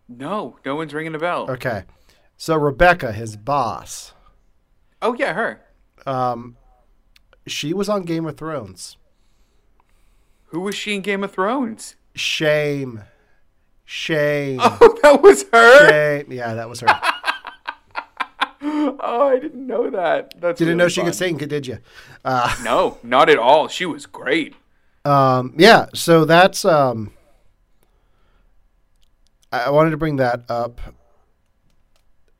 no, 0.09 0.57
no 0.65 0.77
one's 0.77 0.95
ringing 0.95 1.17
a 1.17 1.19
bell. 1.19 1.51
Okay, 1.51 1.83
so 2.37 2.55
Rebecca, 2.57 3.11
his 3.11 3.37
boss, 3.37 4.13
Oh 5.03 5.15
yeah, 5.15 5.33
her. 5.35 5.63
um, 6.07 6.57
she 7.49 7.73
was 7.75 7.89
on 7.89 8.03
Game 8.05 8.27
of 8.27 8.37
Thrones. 8.37 8.97
Who 10.47 10.61
was 10.61 10.77
she 10.77 10.95
in 10.95 11.01
Game 11.01 11.25
of 11.25 11.33
Thrones? 11.33 11.97
Shame. 12.15 13.03
Shame. 13.85 14.61
Oh, 14.63 14.99
that 15.03 15.21
was 15.21 15.47
her. 15.53 15.89
Shame. 15.89 16.31
Yeah, 16.31 16.55
that 16.55 16.69
was 16.69 16.79
her. 16.81 16.87
Oh, 19.03 19.29
I 19.29 19.39
didn't 19.39 19.67
know 19.67 19.89
that. 19.91 20.35
That's 20.41 20.61
you 20.61 20.67
Didn't 20.67 20.79
really 20.79 20.85
know 20.85 20.89
she 20.89 21.01
fun. 21.01 21.07
could 21.07 21.15
sing, 21.15 21.37
did 21.39 21.67
you? 21.67 21.79
Uh, 22.25 22.55
No, 22.65 22.99
not 23.03 23.31
at 23.31 23.39
all. 23.39 23.69
She 23.69 23.87
was 23.87 24.05
great. 24.07 24.55
Um, 25.05 25.55
yeah, 25.57 25.87
so 25.95 26.25
that's 26.27 26.65
um, 26.67 27.13
I 29.53 29.71
wanted 29.71 29.91
to 29.91 29.97
bring 29.97 30.17
that 30.17 30.43
up. 30.51 30.81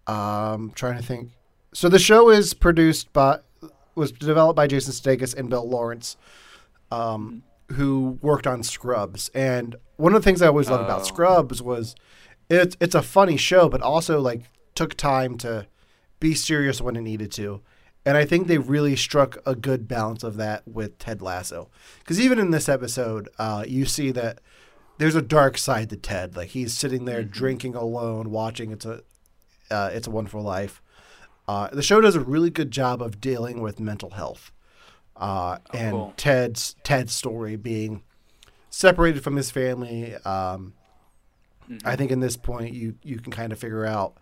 Um, 0.07 0.73
trying 0.75 0.97
to 0.99 1.03
think. 1.07 1.31
So 1.73 1.89
the 1.89 1.99
show 1.99 2.31
is 2.31 2.53
produced 2.53 3.13
by, 3.13 3.39
was 3.95 4.13
developed 4.13 4.57
by 4.57 4.67
Jason 4.67 4.93
Sudeikis 4.93 5.37
and 5.37 5.49
Bill 5.49 5.69
Lawrence, 5.69 6.17
um, 6.91 7.45
who 7.73 8.19
worked 8.21 8.47
on 8.47 8.63
Scrubs. 8.63 9.31
And 9.35 9.77
one 9.97 10.15
of 10.15 10.21
the 10.21 10.25
things 10.25 10.43
I 10.43 10.49
always 10.49 10.69
loved 10.69 10.85
about 10.85 11.01
Oh. 11.03 11.05
Scrubs 11.05 11.63
was 11.63 11.95
it's 12.49 12.77
it's 12.81 12.95
a 12.97 13.03
funny 13.03 13.37
show, 13.37 13.69
but 13.69 13.81
also 13.83 14.21
like 14.21 14.43
took 14.75 14.95
time 14.95 15.39
to 15.39 15.67
be 16.21 16.35
serious 16.35 16.81
when 16.81 16.97
it 16.97 17.01
needed 17.01 17.33
to. 17.33 17.63
And 18.05 18.17
I 18.17 18.25
think 18.25 18.47
they 18.47 18.59
really 18.59 18.97
struck 18.97 19.39
a 19.45 19.55
good 19.55 19.87
balance 19.87 20.23
of 20.23 20.37
that 20.37 20.67
with 20.67 20.99
Ted 20.99 21.21
Lasso. 21.21 21.69
Because 21.99 22.21
even 22.21 22.39
in 22.39 22.51
this 22.51 22.69
episode, 22.69 23.29
uh, 23.39 23.65
you 23.67 23.85
see 23.85 24.11
that 24.13 24.41
there's 24.99 25.15
a 25.15 25.23
dark 25.23 25.59
side 25.59 25.91
to 25.91 25.97
Ted. 25.97 26.37
Like 26.37 26.51
he's 26.51 26.73
sitting 26.73 27.05
there 27.05 27.23
drinking 27.23 27.75
alone, 27.75 28.31
watching 28.31 28.71
It's 28.71 28.87
a 28.87 29.03
uh, 29.71 29.91
It's 29.93 30.07
a 30.07 30.11
Wonderful 30.11 30.43
Life. 30.43 30.83
Uh, 31.47 31.69
the 31.73 31.83
show 31.83 32.01
does 32.01 32.15
a 32.15 32.21
really 32.21 32.51
good 32.51 32.71
job 32.71 33.03
of 33.03 33.21
dealing 33.21 33.61
with 33.61 33.81
mental 33.81 34.11
health, 34.11 34.53
uh, 35.17 35.59
and 35.73 35.93
cool. 35.93 36.15
Ted's 36.17 36.77
Ted's 36.85 37.15
story 37.15 37.57
being 37.57 38.03
separated 38.69 39.25
from 39.25 39.37
his 39.37 39.51
family. 39.51 40.15
Um, 40.17 40.75
I 41.85 41.97
think 41.97 42.11
in 42.11 42.21
this 42.21 42.37
point 42.37 42.75
you 42.75 42.95
you 43.03 43.19
can 43.19 43.33
kind 43.33 43.53
of 43.53 43.59
figure 43.59 43.85
out 43.85 44.17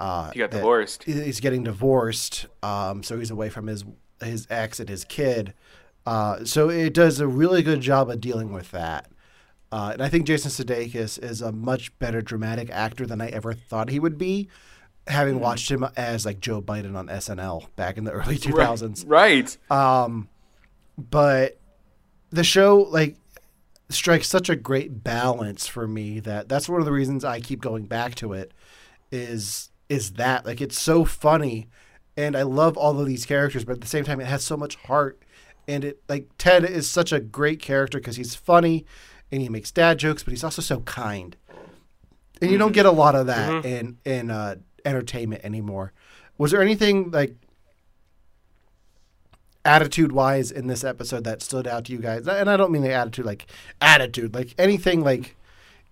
uh, 0.00 0.30
He 0.32 0.38
got 0.40 0.50
divorced. 0.50 1.04
He's 1.04 1.38
getting 1.40 1.62
divorced, 1.62 2.46
um, 2.62 3.02
so 3.04 3.18
he's 3.18 3.30
away 3.30 3.48
from 3.50 3.66
his 3.68 3.84
his 4.22 4.46
ex 4.50 4.80
and 4.80 4.88
his 4.88 5.04
kid. 5.04 5.54
Uh, 6.06 6.44
so 6.44 6.68
it 6.70 6.92
does 6.94 7.20
a 7.20 7.26
really 7.28 7.62
good 7.62 7.80
job 7.80 8.10
of 8.10 8.20
dealing 8.20 8.52
with 8.52 8.70
that. 8.72 9.08
Uh, 9.72 9.90
and 9.92 10.02
I 10.02 10.08
think 10.08 10.26
Jason 10.26 10.50
Sudeikis 10.50 11.22
is 11.22 11.40
a 11.40 11.52
much 11.52 11.96
better 12.00 12.20
dramatic 12.20 12.70
actor 12.70 13.06
than 13.06 13.20
I 13.20 13.28
ever 13.28 13.52
thought 13.54 13.88
he 13.90 14.00
would 14.00 14.18
be, 14.18 14.48
having 15.06 15.34
Mm-hmm. 15.34 15.42
watched 15.44 15.70
him 15.70 15.86
as 15.96 16.26
like 16.26 16.40
Joe 16.40 16.60
Biden 16.60 16.96
on 16.96 17.06
SNL 17.06 17.66
back 17.76 17.96
in 17.96 18.04
the 18.04 18.10
early 18.20 18.36
2000s 18.36 19.04
Right. 19.06 19.56
but 20.98 21.58
the 22.30 22.44
show 22.44 22.78
like 22.90 23.16
strikes 23.88 24.28
such 24.28 24.48
a 24.48 24.56
great 24.56 25.02
balance 25.02 25.66
for 25.66 25.86
me 25.88 26.20
that 26.20 26.48
that's 26.48 26.68
one 26.68 26.80
of 26.80 26.84
the 26.86 26.92
reasons 26.92 27.24
I 27.24 27.40
keep 27.40 27.60
going 27.60 27.84
back 27.86 28.14
to 28.16 28.32
it 28.32 28.52
is 29.10 29.69
is 29.90 30.12
that 30.12 30.46
like 30.46 30.62
it's 30.62 30.80
so 30.80 31.04
funny 31.04 31.68
and 32.16 32.36
I 32.36 32.42
love 32.42 32.78
all 32.78 32.98
of 32.98 33.06
these 33.06 33.26
characters 33.26 33.64
but 33.64 33.72
at 33.72 33.80
the 33.82 33.86
same 33.86 34.04
time 34.04 34.20
it 34.20 34.26
has 34.26 34.42
so 34.42 34.56
much 34.56 34.76
heart 34.76 35.20
and 35.68 35.84
it 35.84 36.02
like 36.08 36.28
Ted 36.38 36.64
is 36.64 36.88
such 36.88 37.12
a 37.12 37.20
great 37.20 37.60
character 37.60 37.98
because 37.98 38.16
he's 38.16 38.34
funny 38.34 38.86
and 39.30 39.42
he 39.42 39.48
makes 39.48 39.70
dad 39.70 39.98
jokes 39.98 40.22
but 40.22 40.30
he's 40.30 40.44
also 40.44 40.62
so 40.62 40.80
kind. 40.80 41.36
And 42.40 42.50
you 42.50 42.56
don't 42.56 42.72
get 42.72 42.86
a 42.86 42.90
lot 42.90 43.14
of 43.14 43.26
that 43.26 43.66
in 43.66 43.98
in 44.04 44.30
uh, 44.30 44.56
entertainment 44.84 45.44
anymore. 45.44 45.92
Was 46.38 46.52
there 46.52 46.62
anything 46.62 47.10
like 47.10 47.34
attitude 49.62 50.10
wise 50.12 50.50
in 50.50 50.68
this 50.68 50.82
episode 50.82 51.24
that 51.24 51.42
stood 51.42 51.66
out 51.66 51.84
to 51.84 51.92
you 51.92 51.98
guys? 51.98 52.26
And 52.26 52.48
i 52.48 52.56
don't 52.56 52.72
mean 52.72 52.82
the 52.82 52.92
attitude 52.92 53.26
like 53.26 53.46
attitude 53.80 54.34
like 54.34 54.54
anything 54.56 55.04
like 55.04 55.36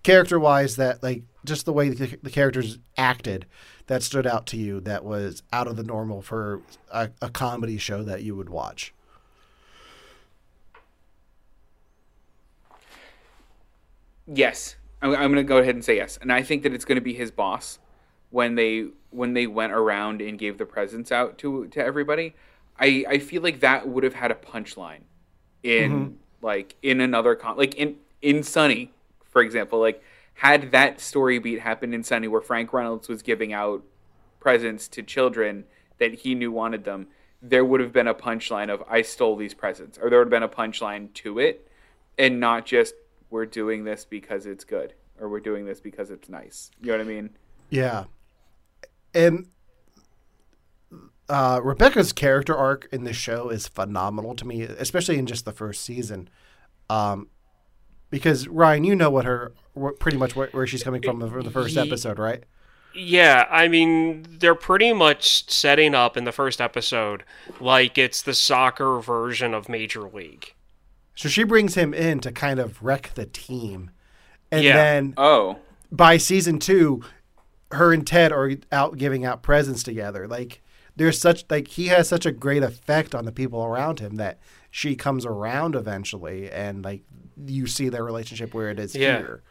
character 0.01 0.39
wise 0.39 0.75
that 0.77 1.03
like 1.03 1.23
just 1.49 1.65
the 1.65 1.73
way 1.73 1.89
the, 1.89 2.17
the 2.23 2.29
characters 2.29 2.79
acted 2.97 3.45
that 3.87 4.01
stood 4.03 4.25
out 4.25 4.45
to 4.45 4.57
you 4.57 4.79
that 4.79 5.03
was 5.03 5.43
out 5.51 5.67
of 5.67 5.75
the 5.75 5.83
normal 5.83 6.21
for 6.21 6.61
a, 6.91 7.09
a 7.21 7.29
comedy 7.29 7.77
show 7.77 8.03
that 8.03 8.23
you 8.23 8.35
would 8.35 8.49
watch 8.49 8.93
Yes, 14.31 14.75
I'm, 15.01 15.11
I'm 15.11 15.31
going 15.31 15.35
to 15.35 15.43
go 15.43 15.57
ahead 15.57 15.75
and 15.75 15.83
say 15.83 15.95
yes, 15.95 16.19
and 16.21 16.31
I 16.31 16.43
think 16.43 16.63
that 16.63 16.73
it's 16.73 16.85
going 16.85 16.97
to 16.97 17.01
be 17.01 17.13
his 17.13 17.31
boss 17.31 17.79
when 18.29 18.55
they 18.55 18.87
when 19.09 19.33
they 19.33 19.47
went 19.47 19.73
around 19.73 20.21
and 20.21 20.37
gave 20.37 20.57
the 20.57 20.65
presents 20.65 21.11
out 21.11 21.37
to 21.39 21.67
to 21.69 21.83
everybody. 21.83 22.35
I 22.79 23.05
I 23.09 23.17
feel 23.17 23.41
like 23.41 23.61
that 23.61 23.87
would 23.87 24.03
have 24.03 24.13
had 24.13 24.31
a 24.31 24.35
punchline 24.35 25.01
in 25.63 25.91
mm-hmm. 25.91 26.13
like 26.45 26.75
in 26.83 27.01
another 27.01 27.35
con 27.35 27.57
like 27.57 27.73
in 27.75 27.95
in 28.21 28.43
Sunny, 28.43 28.91
for 29.29 29.41
example. 29.41 29.79
Like 29.79 30.03
had 30.39 30.71
that 30.71 30.99
story 30.99 31.39
beat 31.39 31.61
happened 31.61 31.93
in 31.93 32.03
Sunny 32.03 32.27
where 32.27 32.41
Frank 32.41 32.73
Reynolds 32.73 33.07
was 33.07 33.21
giving 33.21 33.53
out 33.53 33.83
presents 34.39 34.87
to 34.89 35.03
children 35.03 35.65
that 35.97 36.13
he 36.15 36.35
knew 36.35 36.51
wanted 36.51 36.83
them, 36.83 37.07
there 37.41 37.63
would 37.63 37.79
have 37.79 37.93
been 37.93 38.07
a 38.07 38.13
punchline 38.13 38.73
of 38.73 38.83
I 38.89 39.01
stole 39.01 39.35
these 39.35 39.53
presents, 39.53 39.97
or 39.97 40.09
there 40.09 40.19
would 40.19 40.31
have 40.31 40.41
been 40.41 40.43
a 40.43 40.49
punchline 40.49 41.13
to 41.15 41.39
it, 41.39 41.67
and 42.17 42.39
not 42.39 42.65
just 42.65 42.93
we're 43.29 43.45
doing 43.45 43.83
this 43.83 44.05
because 44.05 44.45
it's 44.45 44.63
good 44.63 44.93
or 45.19 45.29
we're 45.29 45.39
doing 45.39 45.65
this 45.65 45.79
because 45.79 46.09
it's 46.09 46.29
nice. 46.29 46.71
You 46.81 46.91
know 46.91 46.97
what 46.97 47.05
I 47.05 47.09
mean? 47.09 47.29
yeah 47.69 48.05
and 49.13 49.47
uh, 51.29 51.61
rebecca's 51.63 52.11
character 52.11 52.55
arc 52.55 52.87
in 52.91 53.03
this 53.03 53.15
show 53.15 53.49
is 53.49 53.67
phenomenal 53.67 54.35
to 54.35 54.45
me 54.45 54.61
especially 54.61 55.17
in 55.17 55.25
just 55.25 55.45
the 55.45 55.51
first 55.51 55.83
season 55.83 56.29
um, 56.89 57.27
because 58.09 58.47
ryan 58.47 58.83
you 58.83 58.95
know 58.95 59.09
what 59.09 59.25
her 59.25 59.53
pretty 59.99 60.17
much 60.17 60.35
where, 60.35 60.49
where 60.51 60.67
she's 60.67 60.83
coming 60.83 61.01
from 61.01 61.19
for 61.29 61.41
the 61.43 61.51
first 61.51 61.77
episode 61.77 62.19
right 62.19 62.43
Yeah, 62.93 63.45
I 63.51 63.67
mean, 63.67 64.25
they're 64.39 64.55
pretty 64.55 64.93
much 64.93 65.49
setting 65.49 65.93
up 65.95 66.17
in 66.17 66.23
the 66.23 66.31
first 66.31 66.59
episode 66.59 67.23
like 67.59 67.97
it's 67.97 68.21
the 68.21 68.33
soccer 68.33 68.99
version 68.99 69.53
of 69.53 69.69
Major 69.69 70.01
League. 70.01 70.53
So 71.15 71.29
she 71.29 71.43
brings 71.43 71.75
him 71.75 71.93
in 71.93 72.19
to 72.21 72.31
kind 72.31 72.59
of 72.59 72.81
wreck 72.81 73.11
the 73.15 73.25
team. 73.25 73.91
And 74.51 74.63
Yeah. 74.63 74.75
then 74.75 75.13
Oh, 75.17 75.59
by 75.91 76.17
season 76.17 76.59
two, 76.59 77.03
her 77.71 77.93
and 77.93 78.05
Ted 78.07 78.31
are 78.31 78.51
out 78.71 78.97
giving 78.97 79.25
out 79.25 79.43
presents 79.43 79.83
together. 79.83 80.27
Like 80.27 80.61
there's 80.95 81.19
such 81.19 81.45
like 81.49 81.67
he 81.69 81.87
has 81.87 82.07
such 82.09 82.25
a 82.25 82.31
great 82.31 82.63
effect 82.63 83.13
on 83.13 83.25
the 83.25 83.31
people 83.31 83.63
around 83.63 83.99
him 83.99 84.15
that 84.15 84.39
she 84.71 84.95
comes 84.95 85.25
around 85.25 85.75
eventually 85.75 86.49
and 86.49 86.83
like 86.83 87.03
you 87.45 87.67
see 87.67 87.89
their 87.89 88.03
relationship 88.03 88.53
where 88.53 88.69
it 88.69 88.79
is 88.79 88.95
Yeah. 88.95 89.17
here. 89.19 89.43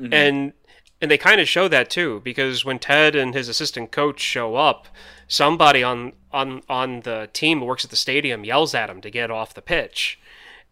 Mm-hmm. 0.00 0.12
and 0.14 0.52
and 1.00 1.10
they 1.10 1.18
kind 1.18 1.40
of 1.40 1.48
show 1.48 1.68
that 1.68 1.90
too 1.90 2.20
because 2.24 2.64
when 2.64 2.78
Ted 2.78 3.14
and 3.14 3.34
his 3.34 3.48
assistant 3.48 3.90
coach 3.90 4.20
show 4.20 4.56
up, 4.56 4.88
somebody 5.28 5.82
on 5.82 6.12
on 6.32 6.62
on 6.68 7.00
the 7.00 7.28
team 7.32 7.60
who 7.60 7.66
works 7.66 7.84
at 7.84 7.90
the 7.90 7.96
stadium 7.96 8.44
yells 8.44 8.74
at 8.74 8.90
him 8.90 9.00
to 9.00 9.10
get 9.10 9.30
off 9.30 9.54
the 9.54 9.62
pitch, 9.62 10.18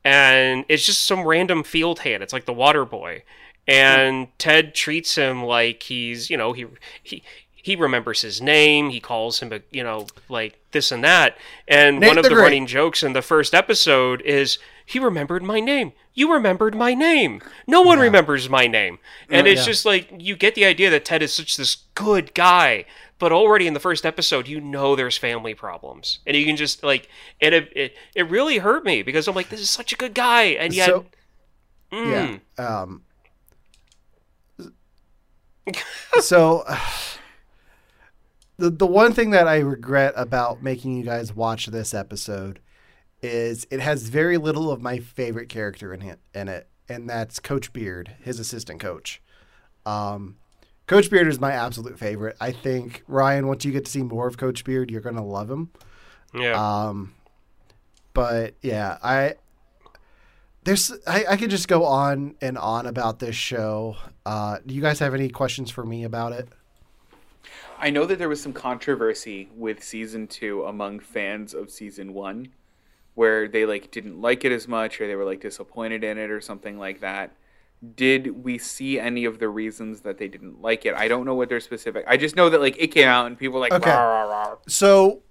and 0.04 0.64
it's 0.68 0.86
just 0.86 1.04
some 1.04 1.26
random 1.26 1.62
field 1.62 2.00
hand. 2.00 2.22
It's 2.22 2.32
like 2.32 2.46
the 2.46 2.52
water 2.52 2.84
boy, 2.84 3.22
and 3.66 4.28
Ted 4.38 4.74
treats 4.74 5.14
him 5.14 5.42
like 5.42 5.84
he's 5.84 6.30
you 6.30 6.36
know 6.36 6.52
he 6.52 6.66
he. 7.02 7.22
He 7.60 7.76
remembers 7.76 8.22
his 8.22 8.40
name. 8.40 8.88
He 8.88 9.00
calls 9.00 9.40
him, 9.40 9.52
a, 9.52 9.60
you 9.70 9.82
know, 9.82 10.06
like 10.30 10.58
this 10.70 10.90
and 10.90 11.04
that. 11.04 11.36
And 11.66 12.00
Nate 12.00 12.08
one 12.08 12.16
of 12.16 12.22
the 12.22 12.30
the 12.30 12.36
running 12.36 12.66
jokes 12.66 13.02
in 13.02 13.12
the 13.12 13.20
first 13.20 13.52
episode 13.52 14.22
is, 14.22 14.58
"He 14.88 14.98
remembered 14.98 15.42
my 15.42 15.60
name. 15.60 15.92
You 16.14 16.32
remembered 16.32 16.74
my 16.74 16.94
name. 16.94 17.40
No 17.66 17.82
one 17.82 17.98
remembers 17.98 18.48
my 18.48 18.66
name." 18.66 18.98
And 19.30 19.46
it's 19.46 19.62
Yeah. 19.62 19.66
just 19.66 19.84
like 19.84 20.08
you 20.18 20.36
get 20.36 20.54
the 20.54 20.64
idea 20.64 20.90
that 20.90 21.04
Ted 21.04 21.22
is 21.22 21.32
such 21.32 21.56
this 21.56 21.76
good 21.94 22.34
guy, 22.34 22.84
but 23.18 23.32
already 23.32 23.66
in 23.66 23.74
the 23.74 23.80
first 23.80 24.06
episode, 24.06 24.48
you 24.48 24.60
know 24.60 24.96
there's 24.96 25.16
family 25.18 25.54
problems, 25.54 26.18
and 26.26 26.36
you 26.36 26.44
can 26.46 26.56
just 26.56 26.82
like, 26.82 27.08
and 27.40 27.54
it 27.54 27.72
it, 27.76 27.96
it 28.14 28.30
really 28.30 28.58
hurt 28.58 28.84
me 28.84 29.02
because 29.02 29.28
I'm 29.28 29.34
like, 29.34 29.48
this 29.50 29.60
is 29.60 29.70
such 29.70 29.92
a 29.92 29.96
good 29.96 30.14
guy, 30.14 30.44
and 30.44 30.74
yet, 30.74 30.86
So 30.86 31.06
mm, 31.92 32.40
yeah. 32.58 32.80
Um 32.80 33.02
so 36.20 36.64
the 38.58 38.70
the 38.70 38.86
one 38.86 39.12
thing 39.12 39.30
that 39.30 39.46
I 39.46 39.58
regret 39.58 40.14
about 40.16 40.62
making 40.62 40.96
you 40.96 41.04
guys 41.04 41.34
watch 41.34 41.66
this 41.66 41.94
episode 41.94 42.60
is 43.22 43.66
it 43.70 43.80
has 43.80 44.08
very 44.08 44.38
little 44.38 44.70
of 44.70 44.80
my 44.80 44.98
favorite 44.98 45.48
character 45.48 45.92
in 45.92 46.02
it, 46.02 46.18
in 46.34 46.48
it 46.48 46.68
and 46.88 47.08
that's 47.08 47.38
Coach 47.40 47.72
Beard, 47.72 48.14
his 48.22 48.38
assistant 48.40 48.80
coach. 48.80 49.20
Um, 49.84 50.36
coach 50.86 51.10
Beard 51.10 51.28
is 51.28 51.40
my 51.40 51.52
absolute 51.52 51.98
favorite. 51.98 52.36
I 52.40 52.52
think 52.52 53.02
Ryan, 53.06 53.46
once 53.46 53.64
you 53.64 53.72
get 53.72 53.84
to 53.84 53.90
see 53.90 54.02
more 54.02 54.26
of 54.26 54.36
Coach 54.36 54.64
Beard, 54.64 54.90
you're 54.90 55.00
gonna 55.00 55.24
love 55.24 55.50
him. 55.50 55.70
yeah, 56.34 56.88
Um, 56.88 57.14
but 58.14 58.54
yeah, 58.62 58.98
I 59.02 59.34
there's 60.64 60.92
I, 61.06 61.24
I 61.30 61.36
could 61.36 61.50
just 61.50 61.68
go 61.68 61.84
on 61.84 62.34
and 62.40 62.58
on 62.58 62.86
about 62.86 63.18
this 63.18 63.36
show. 63.36 63.96
Uh, 64.26 64.58
do 64.64 64.74
you 64.74 64.82
guys 64.82 64.98
have 64.98 65.14
any 65.14 65.28
questions 65.28 65.70
for 65.70 65.84
me 65.84 66.04
about 66.04 66.32
it? 66.32 66.48
I 67.78 67.90
know 67.90 68.06
that 68.06 68.18
there 68.18 68.28
was 68.28 68.42
some 68.42 68.52
controversy 68.52 69.48
with 69.54 69.82
season 69.82 70.26
two 70.26 70.64
among 70.64 71.00
fans 71.00 71.54
of 71.54 71.70
season 71.70 72.12
one, 72.12 72.48
where 73.18 73.48
they 73.48 73.66
like 73.66 73.90
didn't 73.90 74.20
like 74.20 74.44
it 74.44 74.52
as 74.52 74.68
much 74.68 75.00
or 75.00 75.08
they 75.08 75.16
were 75.16 75.24
like 75.24 75.40
disappointed 75.40 76.04
in 76.04 76.18
it 76.18 76.30
or 76.30 76.40
something 76.40 76.78
like 76.78 77.00
that. 77.00 77.32
Did 77.96 78.44
we 78.44 78.58
see 78.58 79.00
any 79.00 79.24
of 79.24 79.40
the 79.40 79.48
reasons 79.48 80.02
that 80.02 80.18
they 80.18 80.28
didn't 80.28 80.62
like 80.62 80.86
it? 80.86 80.94
I 80.94 81.08
don't 81.08 81.24
know 81.24 81.34
what 81.34 81.48
they're 81.48 81.58
specific. 81.58 82.04
I 82.06 82.16
just 82.16 82.36
know 82.36 82.48
that 82.48 82.60
like 82.60 82.76
it 82.78 82.88
came 82.88 83.08
out 83.08 83.26
and 83.26 83.36
people 83.36 83.54
were 83.54 83.60
like 83.60 83.72
Okay. 83.72 83.90
"Rah, 83.90 84.22
rah, 84.22 84.22
rah." 84.22 84.56
So, 84.68 85.22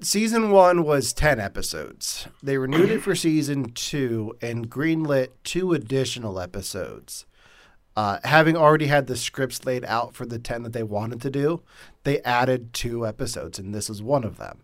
season 0.00 0.52
one 0.52 0.84
was 0.84 1.12
10 1.12 1.38
episodes. 1.38 2.28
They 2.42 2.56
renewed 2.56 2.90
it 2.90 3.02
for 3.02 3.14
season 3.14 3.72
two 3.74 4.38
and 4.40 4.70
greenlit 4.70 5.28
two 5.44 5.74
additional 5.74 6.40
episodes. 6.40 7.26
Uh, 7.94 8.20
having 8.24 8.56
already 8.56 8.86
had 8.86 9.06
the 9.06 9.16
scripts 9.16 9.66
laid 9.66 9.84
out 9.84 10.14
for 10.14 10.24
the 10.24 10.38
10 10.38 10.62
that 10.62 10.72
they 10.72 10.82
wanted 10.82 11.20
to 11.20 11.30
do, 11.30 11.60
they 12.04 12.22
added 12.22 12.72
two 12.72 13.06
episodes, 13.06 13.58
and 13.58 13.74
this 13.74 13.90
is 13.90 14.02
one 14.02 14.24
of 14.24 14.38
them. 14.38 14.60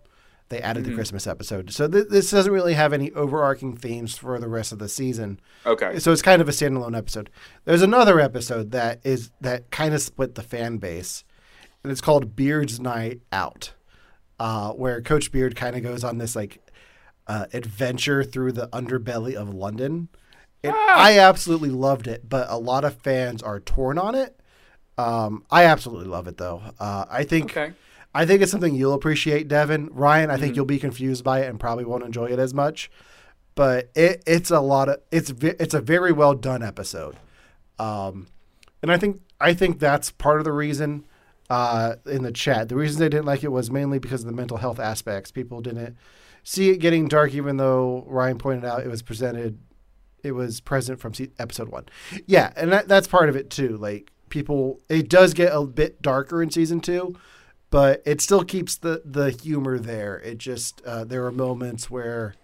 They 0.51 0.60
added 0.60 0.85
the 0.85 0.94
Christmas 0.94 1.27
episode. 1.27 1.72
So, 1.72 1.89
th- 1.89 2.09
this 2.10 2.31
doesn't 2.31 2.52
really 2.52 2.74
have 2.74 2.93
any 2.93 3.10
overarching 3.12 3.77
themes 3.77 4.18
for 4.18 4.39
the 4.39 4.48
rest 4.48 4.72
of 4.72 4.78
the 4.81 4.89
season. 4.89 5.40
Okay. 5.64 5.98
So 5.98 6.12
it's 6.12 6.22
kind 6.22 6.43
of 6.43 6.48
a 6.48 6.52
standalone 6.52 6.97
episode. 6.98 7.31
There's 7.64 7.82
another 7.82 8.20
episode 8.20 8.72
that 8.72 9.01
is 9.05 9.31
that 9.40 9.70
kind 9.70 9.94
of 9.94 10.02
split 10.02 10.35
the 10.35 10.43
fan 10.43 10.78
base, 10.78 11.24
and 11.82 11.90
it's 11.93 12.01
called 12.01 12.36
Beard's 12.36 12.78
Night 12.81 13.20
Out, 13.32 13.72
uh, 14.39 14.72
where 14.72 15.01
Coach 15.01 15.31
Beard 15.32 15.55
kind 15.56 15.77
of 15.77 15.82
goes 15.82 16.02
on 16.05 16.18
this 16.18 16.35
like 16.36 16.60
uh, 17.28 17.47
adventure 17.52 18.24
through 18.24 18.52
the 18.52 18.66
underbelly 18.68 19.35
of 19.35 19.55
London. 19.55 20.09
And 20.62 20.74
I 20.77 21.18
absolutely 21.18 21.70
loved 21.70 22.06
it, 22.06 22.28
but 22.28 22.51
a 22.51 22.59
lot 22.59 22.85
of 22.85 22.97
fans 22.97 23.43
are 23.43 23.60
torn 23.60 23.98
on 23.98 24.14
it. 24.14 24.39
Um, 24.98 25.44
I 25.51 25.64
absolutely 25.64 26.09
love 26.09 26.27
it 26.27 26.36
though. 26.36 26.60
Uh, 26.78 27.05
I 27.09 27.22
think 27.24 27.56
Okay. 27.56 27.72
I 28.14 28.26
think 28.26 28.42
it's 28.42 28.50
something 28.50 28.74
you'll 28.74 28.94
appreciate, 28.94 29.48
Devin. 29.48 29.88
Ryan, 29.92 30.30
I 30.30 30.36
think 30.36 30.56
you'll 30.56 30.64
be 30.64 30.78
confused 30.78 31.22
by 31.22 31.40
it 31.40 31.48
and 31.48 31.60
probably 31.60 31.84
won't 31.84 32.04
enjoy 32.04 32.26
it 32.26 32.38
as 32.38 32.52
much. 32.52 32.90
But 33.54 33.90
it, 33.94 34.22
it's 34.26 34.50
a 34.50 34.60
lot 34.60 34.88
of 34.88 35.00
it's 35.10 35.30
it's 35.40 35.74
a 35.74 35.80
very 35.80 36.12
well 36.12 36.34
done 36.34 36.62
episode, 36.62 37.16
um, 37.78 38.28
and 38.82 38.90
I 38.90 38.96
think 38.96 39.20
I 39.40 39.54
think 39.54 39.80
that's 39.80 40.10
part 40.10 40.38
of 40.38 40.44
the 40.44 40.52
reason 40.52 41.04
uh, 41.50 41.96
in 42.06 42.22
the 42.22 42.32
chat. 42.32 42.68
The 42.68 42.76
reason 42.76 43.00
they 43.00 43.08
didn't 43.08 43.26
like 43.26 43.42
it 43.42 43.52
was 43.52 43.70
mainly 43.70 43.98
because 43.98 44.20
of 44.20 44.26
the 44.26 44.32
mental 44.32 44.56
health 44.56 44.78
aspects. 44.78 45.30
People 45.30 45.60
didn't 45.60 45.96
see 46.42 46.70
it 46.70 46.78
getting 46.78 47.08
dark, 47.08 47.34
even 47.34 47.56
though 47.56 48.04
Ryan 48.06 48.38
pointed 48.38 48.64
out 48.64 48.82
it 48.82 48.88
was 48.88 49.02
presented, 49.02 49.58
it 50.22 50.32
was 50.32 50.60
present 50.60 51.00
from 51.00 51.12
episode 51.38 51.68
one. 51.68 51.86
Yeah, 52.26 52.52
and 52.56 52.72
that, 52.72 52.88
that's 52.88 53.08
part 53.08 53.28
of 53.28 53.36
it 53.36 53.50
too. 53.50 53.76
Like 53.76 54.10
people, 54.28 54.80
it 54.88 55.08
does 55.08 55.34
get 55.34 55.52
a 55.52 55.64
bit 55.64 56.00
darker 56.00 56.42
in 56.42 56.50
season 56.50 56.80
two, 56.80 57.16
but 57.70 58.02
it 58.05 58.20
still 58.20 58.44
keeps 58.44 58.76
the 58.76 59.02
the 59.05 59.30
humor 59.30 59.78
there. 59.78 60.18
It 60.18 60.38
just 60.38 60.82
uh, 60.84 61.05
there 61.05 61.24
are 61.26 61.32
moments 61.32 61.90
where 61.90 62.34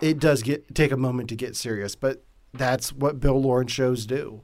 it 0.00 0.18
does 0.18 0.42
get 0.42 0.74
take 0.74 0.92
a 0.92 0.96
moment 0.96 1.28
to 1.30 1.36
get 1.36 1.56
serious, 1.56 1.94
but 1.94 2.24
that's 2.52 2.92
what 2.92 3.20
Bill 3.20 3.40
Lawrence 3.40 3.72
shows 3.72 4.06
do. 4.06 4.42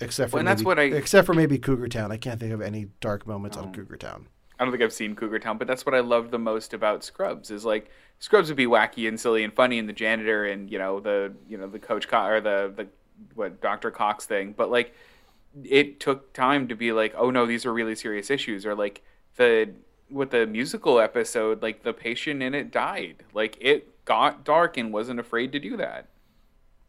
Except 0.00 0.30
for 0.30 0.34
Well, 0.36 0.40
and 0.40 0.48
that's 0.48 0.60
maybe, 0.60 0.66
what 0.66 0.78
I- 0.78 0.82
except 0.96 1.26
for 1.26 1.34
maybe 1.34 1.58
Cougar 1.58 1.88
Town. 1.88 2.12
I 2.12 2.16
can't 2.18 2.38
think 2.38 2.52
of 2.52 2.60
any 2.60 2.88
dark 3.00 3.26
moments 3.26 3.56
on 3.56 3.72
Cougar 3.72 3.96
Town. 3.96 4.26
I 4.58 4.64
don't 4.64 4.72
think 4.72 4.82
I've 4.82 4.92
seen 4.92 5.14
Cougar 5.14 5.38
Town, 5.38 5.58
but 5.58 5.66
that's 5.68 5.84
what 5.84 5.94
I 5.94 6.00
love 6.00 6.30
the 6.30 6.38
most 6.38 6.72
about 6.74 7.04
Scrubs 7.04 7.50
is 7.50 7.64
like 7.64 7.90
Scrubs 8.18 8.48
would 8.48 8.56
be 8.56 8.66
wacky 8.66 9.06
and 9.08 9.18
silly 9.20 9.44
and 9.44 9.52
funny 9.52 9.78
and 9.78 9.86
the 9.88 9.92
janitor 9.92 10.46
and 10.46 10.70
you 10.70 10.78
know 10.78 11.00
the 11.00 11.32
you 11.48 11.58
know 11.58 11.66
the 11.66 11.78
coach 11.78 12.08
Co- 12.08 12.24
or 12.26 12.40
the 12.40 12.72
the 12.74 12.88
what 13.34 13.60
Dr. 13.62 13.90
Cox 13.90 14.26
thing, 14.26 14.52
but 14.56 14.70
like 14.70 14.94
it 15.64 16.00
took 16.00 16.32
time 16.32 16.68
to 16.68 16.74
be 16.74 16.92
like, 16.92 17.14
oh 17.16 17.30
no, 17.30 17.46
these 17.46 17.64
are 17.66 17.72
really 17.72 17.94
serious 17.94 18.30
issues 18.30 18.66
or 18.66 18.74
like 18.74 19.02
the 19.36 19.70
with 20.10 20.30
the 20.30 20.46
musical 20.46 21.00
episode, 21.00 21.62
like 21.62 21.82
the 21.82 21.92
patient 21.92 22.42
in 22.42 22.54
it 22.54 22.70
died. 22.70 23.24
Like 23.34 23.56
it 23.60 24.04
got 24.04 24.44
dark 24.44 24.76
and 24.76 24.92
wasn't 24.92 25.18
afraid 25.20 25.52
to 25.52 25.58
do 25.58 25.76
that. 25.76 26.08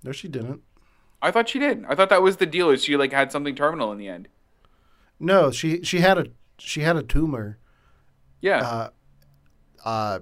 No, 0.04 0.12
she 0.12 0.28
didn't. 0.28 0.62
I 1.22 1.32
thought 1.32 1.50
she 1.50 1.58
did. 1.60 1.84
I 1.90 1.96
thought 1.96 2.10
that 2.10 2.22
was 2.22 2.38
the 2.38 2.46
deal. 2.46 2.70
Is 2.70 2.84
she 2.84 2.96
like 2.96 3.12
had 3.12 3.32
something 3.32 3.56
terminal 3.56 3.92
in 3.92 3.98
the 3.98 4.08
end? 4.08 4.28
No, 5.20 5.50
she 5.50 5.84
she 5.84 6.00
had 6.00 6.18
a 6.20 6.26
she 6.60 6.82
had 6.82 6.96
a 6.96 7.04
tumor, 7.04 7.58
Yeah. 8.42 8.60
uh, 8.62 8.90
uh, 9.86 10.20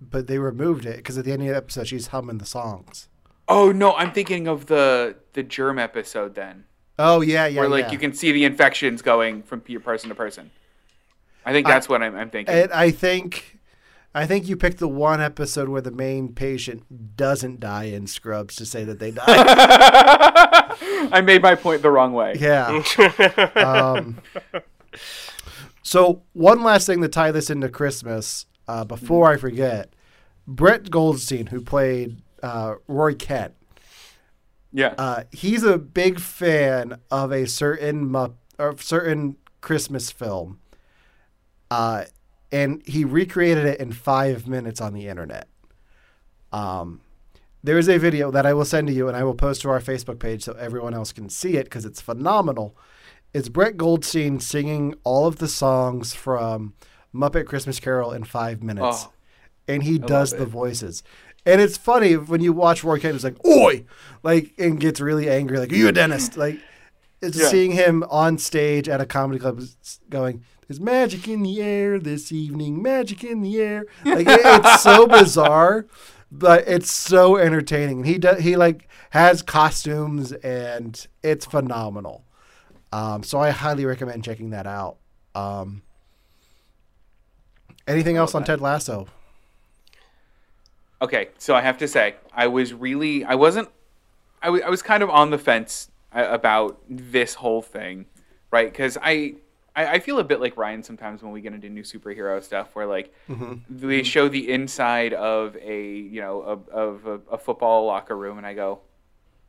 but 0.00 0.26
they 0.26 0.38
removed 0.38 0.86
it 0.86 0.96
because 0.96 1.16
at 1.18 1.24
the 1.24 1.32
end 1.32 1.42
of 1.42 1.48
the 1.48 1.56
episode 1.56 1.86
she's 1.86 2.08
humming 2.08 2.38
the 2.38 2.46
songs. 2.46 3.08
oh 3.48 3.70
no, 3.70 3.92
I'm 3.94 4.12
thinking 4.12 4.48
of 4.48 4.66
the 4.66 5.16
the 5.34 5.42
germ 5.44 5.78
episode 5.78 6.34
then. 6.34 6.64
Oh 7.02 7.22
yeah, 7.22 7.46
yeah, 7.46 7.60
where 7.60 7.68
like 7.68 7.86
yeah. 7.86 7.92
you 7.92 7.98
can 7.98 8.12
see 8.12 8.30
the 8.30 8.44
infections 8.44 9.00
going 9.00 9.42
from 9.42 9.62
person 9.62 10.10
to 10.10 10.14
person. 10.14 10.50
I 11.46 11.52
think 11.52 11.66
that's 11.66 11.88
what 11.88 12.02
I'm, 12.02 12.14
I'm 12.14 12.28
thinking. 12.28 12.54
And 12.54 12.70
I 12.72 12.90
think, 12.90 13.58
I 14.14 14.26
think 14.26 14.46
you 14.46 14.56
picked 14.56 14.78
the 14.78 14.88
one 14.88 15.22
episode 15.22 15.70
where 15.70 15.80
the 15.80 15.90
main 15.90 16.34
patient 16.34 17.16
doesn't 17.16 17.58
die 17.60 17.84
in 17.84 18.06
Scrubs 18.06 18.54
to 18.56 18.66
say 18.66 18.84
that 18.84 18.98
they 18.98 19.12
died. 19.12 19.24
I 19.26 21.22
made 21.24 21.40
my 21.40 21.54
point 21.54 21.80
the 21.80 21.90
wrong 21.90 22.12
way. 22.12 22.34
yeah. 22.38 22.82
um, 23.56 24.20
so 25.82 26.22
one 26.34 26.62
last 26.62 26.86
thing 26.86 27.00
to 27.00 27.08
tie 27.08 27.32
this 27.32 27.48
into 27.48 27.70
Christmas 27.70 28.44
uh, 28.68 28.84
before 28.84 29.32
I 29.32 29.38
forget, 29.38 29.94
Brett 30.46 30.90
Goldstein, 30.90 31.46
who 31.46 31.62
played 31.62 32.20
uh, 32.42 32.74
Roy 32.86 33.14
Kent, 33.14 33.54
Yeah. 34.72 34.94
uh, 34.98 35.24
he's 35.32 35.62
a 35.64 35.78
big 35.78 36.20
fan 36.20 37.00
of 37.10 37.32
a 37.32 37.46
certain 37.46 38.06
mu- 38.06 38.34
of 38.58 38.82
certain 38.82 39.36
Christmas 39.60 40.10
film, 40.10 40.60
uh, 41.70 42.04
and 42.52 42.82
he 42.86 43.04
recreated 43.04 43.64
it 43.66 43.80
in 43.80 43.92
five 43.92 44.46
minutes 44.46 44.80
on 44.80 44.92
the 44.94 45.08
internet. 45.08 45.48
Um, 46.52 47.00
there 47.62 47.78
is 47.78 47.88
a 47.88 47.98
video 47.98 48.30
that 48.30 48.46
I 48.46 48.54
will 48.54 48.64
send 48.64 48.86
to 48.88 48.92
you, 48.92 49.08
and 49.08 49.16
I 49.16 49.24
will 49.24 49.34
post 49.34 49.62
to 49.62 49.70
our 49.70 49.80
Facebook 49.80 50.18
page 50.18 50.44
so 50.44 50.52
everyone 50.52 50.94
else 50.94 51.12
can 51.12 51.28
see 51.28 51.56
it 51.56 51.64
because 51.64 51.84
it's 51.84 52.00
phenomenal. 52.00 52.76
It's 53.34 53.48
Brett 53.48 53.76
Goldstein 53.76 54.40
singing 54.40 54.94
all 55.04 55.26
of 55.26 55.36
the 55.36 55.46
songs 55.48 56.14
from 56.14 56.74
Muppet 57.14 57.46
Christmas 57.46 57.78
Carol 57.78 58.12
in 58.12 58.24
five 58.24 58.62
minutes, 58.62 59.04
Oh, 59.06 59.12
and 59.68 59.82
he 59.82 59.98
does 59.98 60.32
the 60.32 60.46
voices. 60.46 61.02
And 61.46 61.60
it's 61.60 61.76
funny 61.78 62.16
when 62.16 62.40
you 62.40 62.52
watch 62.52 62.84
Roy 62.84 62.98
Kent, 63.00 63.14
it's 63.14 63.24
like, 63.24 63.44
oi! 63.46 63.84
Like, 64.22 64.52
and 64.58 64.78
gets 64.78 65.00
really 65.00 65.28
angry, 65.30 65.58
like, 65.58 65.72
are 65.72 65.76
you 65.76 65.88
a 65.88 65.92
dentist? 65.92 66.36
Like, 66.36 66.58
it's 67.22 67.38
Yeah. 67.38 67.48
seeing 67.48 67.72
him 67.72 68.04
on 68.10 68.36
stage 68.38 68.88
at 68.88 69.00
a 69.00 69.06
comedy 69.06 69.38
club 69.40 69.60
going, 70.10 70.44
there's 70.68 70.80
magic 70.80 71.26
in 71.28 71.42
the 71.42 71.60
air 71.62 71.98
this 71.98 72.30
evening, 72.30 72.82
magic 72.82 73.24
in 73.24 73.40
the 73.42 73.58
air. 73.60 73.86
Like, 74.04 74.26
it- 74.28 74.40
it's 74.44 74.82
so 74.82 75.06
bizarre, 75.18 75.86
but 76.30 76.68
it's 76.68 76.90
so 76.92 77.36
entertaining. 77.36 77.98
And 77.98 78.06
he 78.06 78.18
does, 78.18 78.40
he 78.42 78.56
like 78.56 78.86
has 79.10 79.42
costumes 79.42 80.32
and 80.32 81.06
it's 81.22 81.44
phenomenal. 81.46 82.24
Um, 82.92 83.22
so 83.22 83.40
I 83.40 83.50
highly 83.50 83.84
recommend 83.84 84.22
checking 84.24 84.50
that 84.50 84.66
out. 84.66 84.98
Um, 85.34 85.82
anything 87.86 88.16
else 88.16 88.34
on 88.34 88.44
Ted 88.44 88.60
Lasso? 88.60 89.08
Okay, 91.02 91.28
so 91.38 91.54
I 91.54 91.62
have 91.62 91.78
to 91.78 91.88
say, 91.88 92.16
I 92.32 92.46
was 92.46 92.74
really, 92.74 93.24
I 93.24 93.34
wasn't, 93.34 93.68
I 94.42 94.50
was 94.50 94.82
kind 94.82 95.02
of 95.02 95.10
on 95.10 95.30
the 95.30 95.38
fence 95.38 95.90
uh, 96.14 96.26
about 96.30 96.78
this 96.88 97.34
whole 97.34 97.62
thing, 97.62 98.06
right? 98.50 98.70
Because 98.70 98.98
I, 99.00 99.36
I, 99.74 99.86
I 99.86 99.98
feel 99.98 100.18
a 100.18 100.24
bit 100.24 100.40
like 100.40 100.56
Ryan 100.56 100.82
sometimes 100.82 101.22
when 101.22 101.32
we 101.32 101.40
get 101.40 101.54
into 101.54 101.68
new 101.68 101.82
superhero 101.82 102.42
stuff, 102.42 102.74
where 102.74 102.86
like 102.86 103.14
they 103.70 104.02
show 104.02 104.28
the 104.28 104.50
inside 104.50 105.14
of 105.14 105.56
a, 105.56 105.90
you 105.90 106.20
know, 106.20 106.40
of, 106.40 106.68
of 106.68 107.06
a, 107.06 107.20
a 107.32 107.38
football 107.38 107.86
locker 107.86 108.16
room, 108.16 108.38
and 108.38 108.46
I 108.46 108.54
go, 108.54 108.80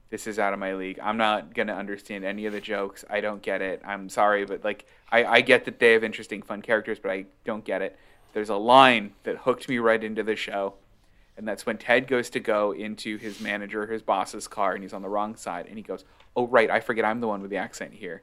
this 0.09 0.27
is 0.27 0.39
out 0.39 0.53
of 0.53 0.59
my 0.59 0.73
league. 0.73 0.99
I'm 1.01 1.17
not 1.17 1.53
gonna 1.53 1.73
understand 1.73 2.25
any 2.25 2.45
of 2.45 2.53
the 2.53 2.61
jokes. 2.61 3.03
I 3.09 3.21
don't 3.21 3.41
get 3.41 3.61
it. 3.61 3.81
I'm 3.85 4.09
sorry, 4.09 4.45
but 4.45 4.63
like 4.63 4.85
I, 5.09 5.23
I 5.23 5.41
get 5.41 5.65
that 5.65 5.79
they 5.79 5.93
have 5.93 6.03
interesting, 6.03 6.41
fun 6.41 6.61
characters, 6.61 6.99
but 6.99 7.11
I 7.11 7.25
don't 7.45 7.63
get 7.63 7.81
it. 7.81 7.97
There's 8.33 8.49
a 8.49 8.55
line 8.57 9.13
that 9.23 9.37
hooked 9.37 9.67
me 9.69 9.79
right 9.79 10.03
into 10.03 10.21
the 10.21 10.35
show, 10.35 10.75
and 11.37 11.47
that's 11.47 11.65
when 11.65 11.77
Ted 11.77 12.07
goes 12.07 12.29
to 12.31 12.39
go 12.39 12.71
into 12.71 13.17
his 13.17 13.39
manager, 13.41 13.87
his 13.87 14.01
boss's 14.01 14.47
car, 14.47 14.73
and 14.73 14.83
he's 14.83 14.93
on 14.93 15.01
the 15.01 15.09
wrong 15.09 15.35
side, 15.35 15.65
and 15.67 15.77
he 15.77 15.83
goes, 15.83 16.03
"Oh 16.35 16.47
right, 16.47 16.69
I 16.69 16.79
forget 16.79 17.05
I'm 17.05 17.19
the 17.21 17.27
one 17.27 17.41
with 17.41 17.51
the 17.51 17.57
accent 17.57 17.93
here." 17.93 18.21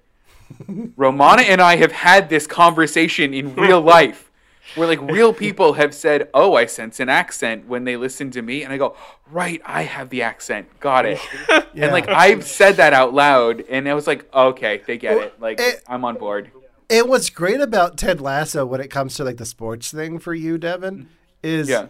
Romana 0.96 1.42
and 1.42 1.60
I 1.60 1.76
have 1.76 1.92
had 1.92 2.28
this 2.28 2.46
conversation 2.46 3.34
in 3.34 3.54
real 3.54 3.80
life 3.96 4.30
where 4.74 4.86
like 4.88 5.00
real 5.00 5.32
people 5.32 5.74
have 5.74 5.94
said, 5.94 6.28
"Oh, 6.34 6.54
I 6.54 6.66
sense 6.66 7.00
an 7.00 7.08
accent" 7.08 7.66
when 7.66 7.84
they 7.84 7.96
listen 7.96 8.30
to 8.32 8.42
me, 8.42 8.62
and 8.62 8.72
I 8.72 8.76
go, 8.76 8.96
"Right, 9.30 9.60
I 9.64 9.82
have 9.82 10.10
the 10.10 10.22
accent. 10.22 10.68
Got 10.80 11.06
it." 11.06 11.18
And 11.74 11.92
like 11.92 12.08
I've 12.08 12.44
said 12.44 12.76
that 12.76 12.92
out 12.92 13.14
loud, 13.14 13.60
and 13.70 13.88
I 13.88 13.94
was 13.94 14.06
like, 14.08 14.26
"Okay, 14.34 14.82
they 14.86 14.98
get 14.98 15.16
it. 15.18 15.40
Like 15.40 15.60
it- 15.60 15.82
I'm 15.86 16.04
on 16.04 16.16
board." 16.16 16.50
And 16.90 17.08
what's 17.08 17.30
great 17.30 17.60
about 17.60 17.96
Ted 17.98 18.20
Lasso 18.20 18.64
when 18.66 18.80
it 18.80 18.88
comes 18.88 19.14
to 19.16 19.24
like 19.24 19.36
the 19.36 19.44
sports 19.46 19.92
thing 19.92 20.18
for 20.18 20.34
you, 20.34 20.58
Devin, 20.58 21.08
is 21.42 21.68
Yeah. 21.68 21.88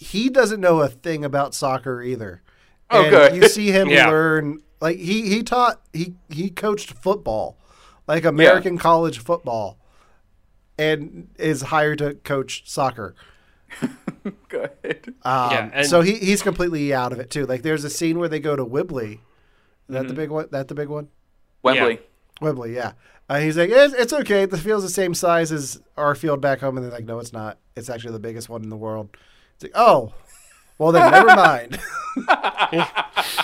He 0.00 0.30
doesn't 0.30 0.60
know 0.60 0.80
a 0.80 0.88
thing 0.88 1.24
about 1.24 1.54
soccer 1.54 2.02
either. 2.02 2.42
Oh, 2.90 3.02
and 3.02 3.10
good. 3.10 3.36
You 3.36 3.48
see 3.48 3.70
him 3.70 3.88
Yeah. 3.90 4.08
learn 4.08 4.60
like 4.80 4.96
he 4.98 5.28
he 5.28 5.42
taught 5.42 5.80
he 5.92 6.14
he 6.30 6.48
coached 6.50 6.92
football, 6.92 7.58
like 8.08 8.24
American 8.24 8.78
college 8.78 9.18
football, 9.18 9.78
and 10.78 11.28
is 11.38 11.62
hired 11.62 11.98
to 11.98 12.14
coach 12.14 12.62
soccer. 12.68 13.14
Good. 14.48 15.14
Um, 15.22 15.50
Yeah, 15.50 15.70
and- 15.72 15.86
so 15.86 16.00
he 16.00 16.14
he's 16.16 16.42
completely 16.42 16.92
out 16.92 17.12
of 17.12 17.20
it 17.20 17.30
too. 17.30 17.46
Like 17.46 17.62
there's 17.62 17.84
a 17.84 17.90
scene 17.90 18.18
where 18.18 18.28
they 18.28 18.40
go 18.40 18.56
to 18.56 18.64
Wibbly. 18.64 19.14
Is 19.88 19.94
that 19.94 20.08
the 20.08 20.14
big 20.14 20.30
one? 20.30 20.46
That 20.50 20.68
the 20.68 20.74
big 20.74 20.88
one? 20.88 21.08
Wembley. 21.62 22.00
Wembley, 22.40 22.74
yeah. 22.74 22.92
Uh, 23.28 23.38
he's 23.40 23.56
like, 23.58 23.70
it's, 23.70 23.92
it's 23.94 24.12
okay. 24.12 24.46
The 24.46 24.56
field's 24.56 24.84
the 24.84 24.90
same 24.90 25.14
size 25.14 25.52
as 25.52 25.80
our 25.96 26.14
field 26.14 26.40
back 26.40 26.60
home, 26.60 26.76
and 26.76 26.84
they're 26.84 26.92
like, 26.92 27.04
no, 27.04 27.18
it's 27.18 27.32
not. 27.32 27.58
It's 27.76 27.90
actually 27.90 28.12
the 28.12 28.18
biggest 28.20 28.48
one 28.48 28.62
in 28.62 28.70
the 28.70 28.76
world. 28.76 29.16
It's 29.60 29.64
like, 29.64 29.72
oh, 29.74 30.14
well 30.78 30.90
then, 30.92 31.10
never 31.10 31.26
mind. 31.26 31.78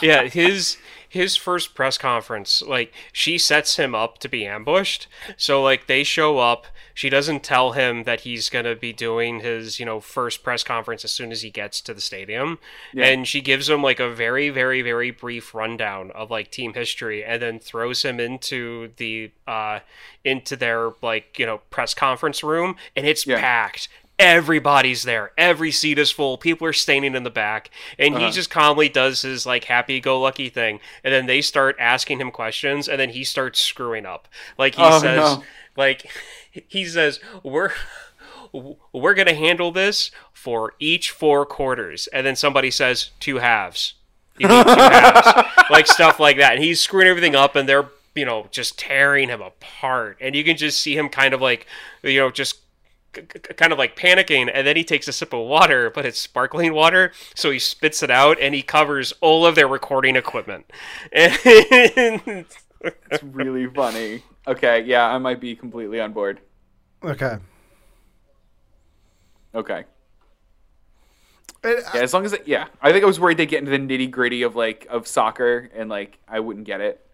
yeah, 0.03 0.25
his 0.25 0.79
his 1.09 1.37
first 1.37 1.75
press 1.75 1.99
conference, 1.99 2.63
like 2.63 2.93
she 3.13 3.37
sets 3.37 3.77
him 3.77 3.95
up 3.95 4.19
to 4.19 4.29
be 4.29 4.47
ambushed. 4.47 5.07
So 5.37 5.63
like 5.63 5.87
they 5.87 6.03
show 6.05 6.39
up, 6.39 6.67
she 6.95 7.09
doesn't 7.11 7.43
tell 7.43 7.73
him 7.73 8.05
that 8.05 8.21
he's 8.23 8.49
gonna 8.49 8.75
be 8.75 8.93
doing 8.95 9.41
his, 9.41 9.79
you 9.79 9.85
know, 9.85 10.01
first 10.01 10.43
press 10.43 10.65
conference 10.65 11.05
as 11.05 11.13
soon 11.13 11.31
as 11.33 11.43
he 11.43 11.51
gets 11.51 11.81
to 11.83 11.93
the 11.95 12.01
stadium. 12.01 12.59
And 12.97 13.29
she 13.29 13.41
gives 13.43 13.69
him 13.69 13.83
like 13.83 14.01
a 14.01 14.11
very, 14.11 14.49
very, 14.49 14.81
very 14.81 15.11
brief 15.11 15.55
rundown 15.55 16.11
of 16.13 16.31
like 16.31 16.51
team 16.51 16.73
history 16.73 17.23
and 17.23 17.41
then 17.43 17.59
throws 17.61 18.03
him 18.03 18.19
into 18.19 18.91
the 18.97 19.31
uh 19.47 19.81
into 20.25 20.57
their 20.57 20.93
like, 21.03 21.39
you 21.39 21.45
know, 21.45 21.59
press 21.71 21.93
conference 21.93 22.43
room 22.43 22.77
and 22.97 23.07
it's 23.07 23.27
Yeah. 23.27 23.39
packed 23.41 23.89
everybody's 24.19 25.03
there. 25.03 25.33
Every 25.37 25.71
seat 25.71 25.99
is 25.99 26.11
full. 26.11 26.39
People 26.39 26.67
are 26.67 26.73
standing 26.73 27.15
in 27.15 27.23
the 27.23 27.31
back, 27.31 27.71
and 27.99 28.15
Uh-huh. 28.15 28.27
he 28.27 28.33
just 28.33 28.51
calmly 28.51 28.89
does 28.89 29.23
his 29.23 29.47
like 29.47 29.65
happy-go-lucky 29.65 30.49
thing. 30.49 30.81
And 31.05 31.13
then 31.13 31.27
they 31.27 31.43
start 31.43 31.77
asking 31.79 32.21
him 32.21 32.31
questions, 32.31 32.89
and 32.89 32.99
then 33.01 33.11
he 33.11 33.25
starts 33.25 33.61
screwing 33.61 34.07
up. 34.07 34.29
Like 34.59 34.75
he 34.77 34.83
Oh, 34.83 34.99
says, 35.01 35.17
no. 35.39 35.45
like 35.77 36.11
he 36.69 36.85
says, 36.87 37.21
"We're." 37.43 37.73
We're 38.93 39.13
gonna 39.15 39.35
handle 39.35 39.71
this 39.71 40.11
for 40.33 40.75
each 40.79 41.11
four 41.11 41.45
quarters, 41.45 42.07
and 42.07 42.27
then 42.27 42.37
somebody 42.37 42.71
says 42.71 43.11
two 43.21 43.37
halves. 43.39 43.95
You 44.39 44.49
need 44.49 44.63
two 44.65 44.71
halves, 44.81 45.47
like 45.69 45.87
stuff 45.87 46.19
like 46.19 46.39
that. 46.39 46.55
And 46.55 46.65
he's 46.65 46.81
screwing 46.81 47.07
everything 47.09 47.35
up, 47.35 47.55
and 47.55 47.69
they're 47.69 47.89
you 48.15 48.25
know 48.25 48.47
just 48.51 48.79
tearing 48.79 49.29
him 49.29 49.43
apart. 49.43 50.17
And 50.23 50.35
you 50.35 50.43
can 50.43 50.57
just 50.57 50.81
see 50.81 50.97
him 50.97 51.11
kind 51.11 51.35
of 51.35 51.43
like 51.43 51.67
you 52.03 52.19
know 52.21 52.31
just 52.31 52.57
kind 53.13 53.73
of 53.73 53.79
like 53.79 53.97
panicking 53.97 54.51
and 54.53 54.67
then 54.67 54.77
he 54.77 54.85
takes 54.85 55.09
a 55.09 55.13
sip 55.13 55.33
of 55.33 55.47
water 55.47 55.89
but 55.91 56.05
it's 56.05 56.19
sparkling 56.19 56.75
water 56.75 57.13
so 57.35 57.51
he 57.51 57.59
spits 57.59 58.03
it 58.03 58.11
out 58.11 58.39
and 58.41 58.55
he 58.55 58.63
covers 58.63 59.13
all 59.23 59.47
of 59.47 59.55
their 59.55 59.69
recording 59.69 60.17
equipment 60.17 60.67
and 61.13 62.45
It's 63.11 63.23
really 63.23 63.67
funny. 63.67 64.23
Okay, 64.47 64.83
yeah, 64.85 65.07
I 65.09 65.19
might 65.19 65.41
be 65.41 65.57
completely 65.57 66.01
on 66.01 66.13
board. 66.13 66.41
okay. 67.03 67.39
Okay. 69.55 69.85
And, 71.65 71.79
Yeah, 71.95 72.03
as 72.03 72.13
long 72.15 72.25
as 72.25 72.33
it, 72.33 72.47
yeah, 72.47 72.67
I 72.81 72.93
think 72.93 73.03
I 73.03 73.07
was 73.07 73.19
worried 73.19 73.39
they'd 73.39 73.47
get 73.47 73.61
into 73.61 73.71
the 73.71 73.79
nitty 73.79 74.11
gritty 74.11 74.43
of 74.43 74.55
like 74.55 74.87
of 74.91 75.07
soccer 75.07 75.71
and 75.75 75.89
like 75.89 76.19
I 76.29 76.41
wouldn't 76.41 76.67
get 76.67 76.81
it. 76.81 77.06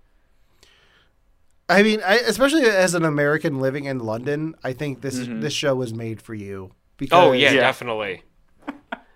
I 1.68 1.82
mean, 1.82 2.00
I, 2.04 2.16
especially 2.16 2.64
as 2.64 2.94
an 2.94 3.04
American 3.04 3.58
living 3.60 3.84
in 3.84 3.98
London, 4.00 4.54
I 4.62 4.72
think 4.72 5.00
this 5.00 5.26
this 5.26 5.52
show 5.52 5.74
was 5.74 5.94
made 5.94 6.20
for 6.20 6.34
you. 6.34 6.72
Because, 6.98 7.18
oh 7.18 7.32
yeah, 7.32 7.52
Yeah. 7.52 7.60
definitely 7.60 8.22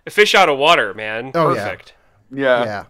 a 0.07 0.11
fish 0.11 0.35
out 0.35 0.49
of 0.49 0.57
water 0.59 0.95
man 0.95 1.33
Oh, 1.35 1.53
yeah. 1.55 1.65
perfect 1.69 1.95
Yeah, 2.33 2.65
yeah. 2.65 2.85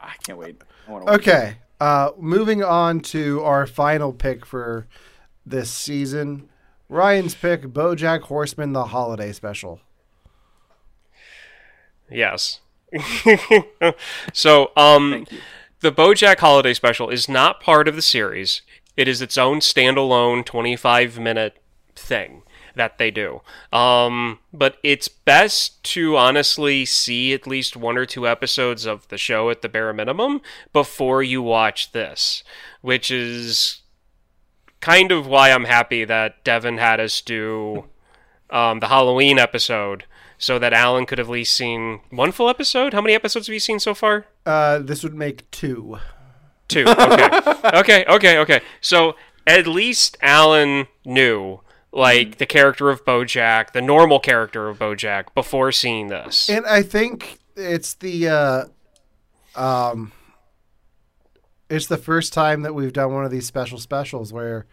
I 0.00 0.12
can't 0.24 0.38
wait. 0.38 0.60
I 0.86 0.90
want 0.90 1.06
to 1.06 1.12
watch. 1.12 1.20
Okay. 1.20 1.56
Uh, 1.80 2.10
moving 2.18 2.62
on 2.62 3.00
to 3.00 3.42
our 3.42 3.66
final 3.66 4.12
pick 4.12 4.44
for 4.46 4.86
this 5.46 5.70
season. 5.70 6.48
Ryan's 6.88 7.34
pick, 7.34 7.62
BoJack 7.62 8.22
Horseman, 8.22 8.72
the 8.74 8.84
holiday 8.86 9.32
special. 9.32 9.80
yes 12.10 12.60
so 14.32 14.70
um 14.76 15.10
Thank 15.10 15.32
you. 15.32 15.38
The 15.84 15.92
BoJack 15.92 16.38
Holiday 16.38 16.72
Special 16.72 17.10
is 17.10 17.28
not 17.28 17.60
part 17.60 17.88
of 17.88 17.94
the 17.94 18.00
series. 18.00 18.62
It 18.96 19.06
is 19.06 19.20
its 19.20 19.36
own 19.36 19.58
standalone 19.58 20.42
25 20.42 21.18
minute 21.18 21.58
thing 21.94 22.42
that 22.74 22.96
they 22.96 23.10
do. 23.10 23.42
Um, 23.70 24.38
but 24.50 24.78
it's 24.82 25.08
best 25.08 25.84
to 25.92 26.16
honestly 26.16 26.86
see 26.86 27.34
at 27.34 27.46
least 27.46 27.76
one 27.76 27.98
or 27.98 28.06
two 28.06 28.26
episodes 28.26 28.86
of 28.86 29.06
the 29.08 29.18
show 29.18 29.50
at 29.50 29.60
the 29.60 29.68
bare 29.68 29.92
minimum 29.92 30.40
before 30.72 31.22
you 31.22 31.42
watch 31.42 31.92
this, 31.92 32.42
which 32.80 33.10
is 33.10 33.82
kind 34.80 35.12
of 35.12 35.26
why 35.26 35.50
I'm 35.50 35.64
happy 35.64 36.06
that 36.06 36.42
Devin 36.44 36.78
had 36.78 36.98
us 36.98 37.20
do 37.20 37.84
um, 38.48 38.80
the 38.80 38.88
Halloween 38.88 39.38
episode 39.38 40.06
so 40.38 40.58
that 40.58 40.72
Alan 40.72 41.04
could 41.04 41.18
have 41.18 41.28
at 41.28 41.32
least 41.32 41.54
seen 41.54 42.00
one 42.08 42.32
full 42.32 42.48
episode. 42.48 42.94
How 42.94 43.02
many 43.02 43.14
episodes 43.14 43.48
have 43.48 43.54
you 43.54 43.60
seen 43.60 43.78
so 43.78 43.92
far? 43.92 44.28
Uh, 44.46 44.78
this 44.78 45.02
would 45.02 45.14
make 45.14 45.50
two. 45.50 45.98
Two. 46.68 46.84
Okay. 46.86 47.28
okay. 47.78 48.04
Okay. 48.08 48.38
Okay. 48.38 48.60
So 48.80 49.16
at 49.46 49.66
least 49.66 50.16
Alan 50.20 50.86
knew 51.04 51.60
like 51.92 52.38
the 52.38 52.46
character 52.46 52.90
of 52.90 53.04
BoJack, 53.04 53.72
the 53.72 53.80
normal 53.80 54.18
character 54.18 54.68
of 54.68 54.78
BoJack, 54.78 55.34
before 55.34 55.70
seeing 55.72 56.08
this. 56.08 56.50
And 56.50 56.66
I 56.66 56.82
think 56.82 57.38
it's 57.56 57.94
the 57.94 58.28
uh, 58.28 58.64
um, 59.54 60.12
it's 61.70 61.86
the 61.86 61.96
first 61.96 62.32
time 62.32 62.62
that 62.62 62.74
we've 62.74 62.92
done 62.92 63.12
one 63.12 63.24
of 63.24 63.30
these 63.30 63.46
special 63.46 63.78
specials 63.78 64.32
where 64.32 64.66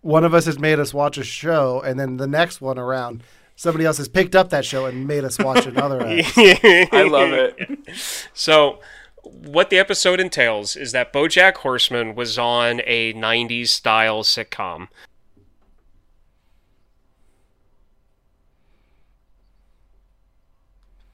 one 0.00 0.24
of 0.24 0.34
us 0.34 0.46
has 0.46 0.58
made 0.58 0.80
us 0.80 0.92
watch 0.92 1.16
a 1.18 1.24
show, 1.24 1.80
and 1.80 1.98
then 1.98 2.16
the 2.16 2.26
next 2.26 2.60
one 2.60 2.78
around, 2.78 3.22
somebody 3.56 3.84
else 3.84 3.98
has 3.98 4.08
picked 4.08 4.34
up 4.34 4.50
that 4.50 4.64
show 4.64 4.86
and 4.86 5.06
made 5.06 5.24
us 5.24 5.38
watch 5.38 5.66
another. 5.66 6.00
episode. 6.06 6.88
I 6.92 7.02
love 7.02 7.30
it. 7.32 7.78
So, 8.34 8.80
what 9.22 9.70
the 9.70 9.78
episode 9.78 10.18
entails 10.18 10.74
is 10.74 10.92
that 10.92 11.12
BoJack 11.12 11.58
Horseman 11.58 12.14
was 12.14 12.38
on 12.38 12.80
a 12.86 13.12
'90s 13.12 13.68
style 13.68 14.22
sitcom. 14.22 14.88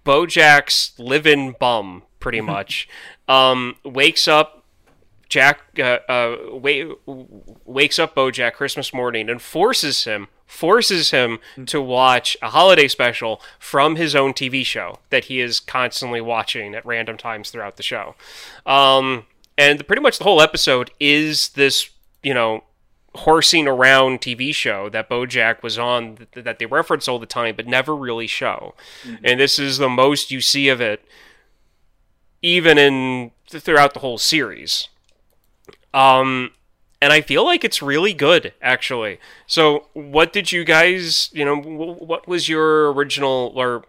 BoJack's 0.05 0.99
living 0.99 1.55
bum, 1.59 2.03
pretty 2.21 2.41
much, 2.55 2.89
um, 3.29 3.77
wakes 3.85 4.27
up 4.29 4.65
Jack 5.29 5.61
uh, 5.79 5.99
uh, 6.09 6.37
wa- 6.53 6.95
wakes 7.67 7.99
up 7.99 8.15
BoJack 8.15 8.55
Christmas 8.55 8.95
morning 8.95 9.29
and 9.29 9.43
forces 9.43 10.05
him 10.05 10.29
forces 10.49 11.11
him 11.11 11.39
to 11.67 11.81
watch 11.81 12.37
a 12.43 12.49
holiday 12.49 12.89
special 12.89 13.41
from 13.61 13.95
his 13.97 14.17
own 14.17 14.33
TV 14.33 14.65
show 14.65 14.99
that 15.11 15.27
he 15.27 15.41
is 15.41 15.61
constantly 15.61 16.21
watching 16.21 16.75
at 16.75 16.85
random 16.85 17.17
times 17.17 17.51
throughout 17.51 17.77
the 17.77 17.83
show. 17.83 18.17
Um, 18.67 19.27
and 19.57 19.87
pretty 19.87 20.03
much 20.03 20.19
the 20.19 20.25
whole 20.25 20.41
episode 20.41 20.91
is 20.99 21.51
this, 21.51 21.91
you 22.23 22.33
know, 22.33 22.65
horsing 23.15 23.69
around 23.69 24.21
TV 24.21 24.55
show 24.55 24.89
that 24.89 25.09
BoJack 25.09 25.63
was 25.63 25.79
on 25.79 26.17
th- 26.33 26.45
that 26.45 26.59
they 26.59 26.67
reference 26.67 27.09
all 27.09 27.19
the 27.19 27.27
time 27.27 27.55
but 27.55 27.67
never 27.67 27.95
really 27.95 28.27
show. 28.27 28.75
And 29.23 29.39
this 29.39 29.59
is 29.59 29.79
the 29.79 29.89
most 29.89 30.31
you 30.31 30.41
see 30.41 30.69
of 30.69 30.81
it 30.81 31.05
even 32.41 32.79
in 32.79 33.33
th- 33.49 33.63
throughout 33.63 33.95
the 33.95 34.01
whole 34.01 34.19
series. 34.19 34.89
Um, 35.93 36.53
and 37.01 37.13
I 37.13 37.21
feel 37.21 37.45
like 37.45 37.65
it's 37.65 37.81
really 37.81 38.13
good, 38.13 38.53
actually. 38.61 39.19
So, 39.47 39.87
what 39.93 40.33
did 40.33 40.53
you 40.53 40.65
guys, 40.65 41.31
you 41.33 41.45
know, 41.45 41.57
what 41.57 42.27
was 42.27 42.49
your 42.49 42.93
original, 42.93 43.53
or 43.55 43.81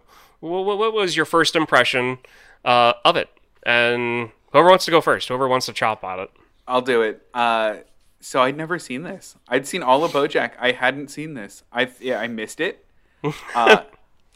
wh- 0.42 0.64
wh- 0.64 0.78
what 0.80 0.94
was 0.94 1.16
your 1.16 1.26
first 1.26 1.56
impression 1.56 2.20
uh, 2.64 2.94
of 3.04 3.16
it? 3.16 3.30
And 3.64 4.30
whoever 4.52 4.70
wants 4.70 4.86
to 4.86 4.92
go 4.92 5.02
first, 5.02 5.28
whoever 5.28 5.48
wants 5.48 5.66
to 5.66 5.74
chop 5.74 6.04
on 6.04 6.20
it. 6.20 6.32
I'll 6.68 6.82
do 6.82 7.02
it. 7.02 7.26
Uh, 7.34 7.78
so 8.22 8.42
I'd 8.42 8.58
never 8.58 8.78
seen 8.80 9.04
this. 9.04 9.36
I'd 9.48 9.66
seen 9.66 9.82
all 9.82 10.04
of 10.04 10.12
BoJack. 10.12 10.52
I 10.60 10.72
hadn't 10.72 11.10
seen 11.10 11.34
this. 11.34 11.64
I 11.72 11.90
yeah, 12.00 12.20
I 12.20 12.28
missed 12.28 12.60
it. 12.60 12.86
Uh, 13.54 13.84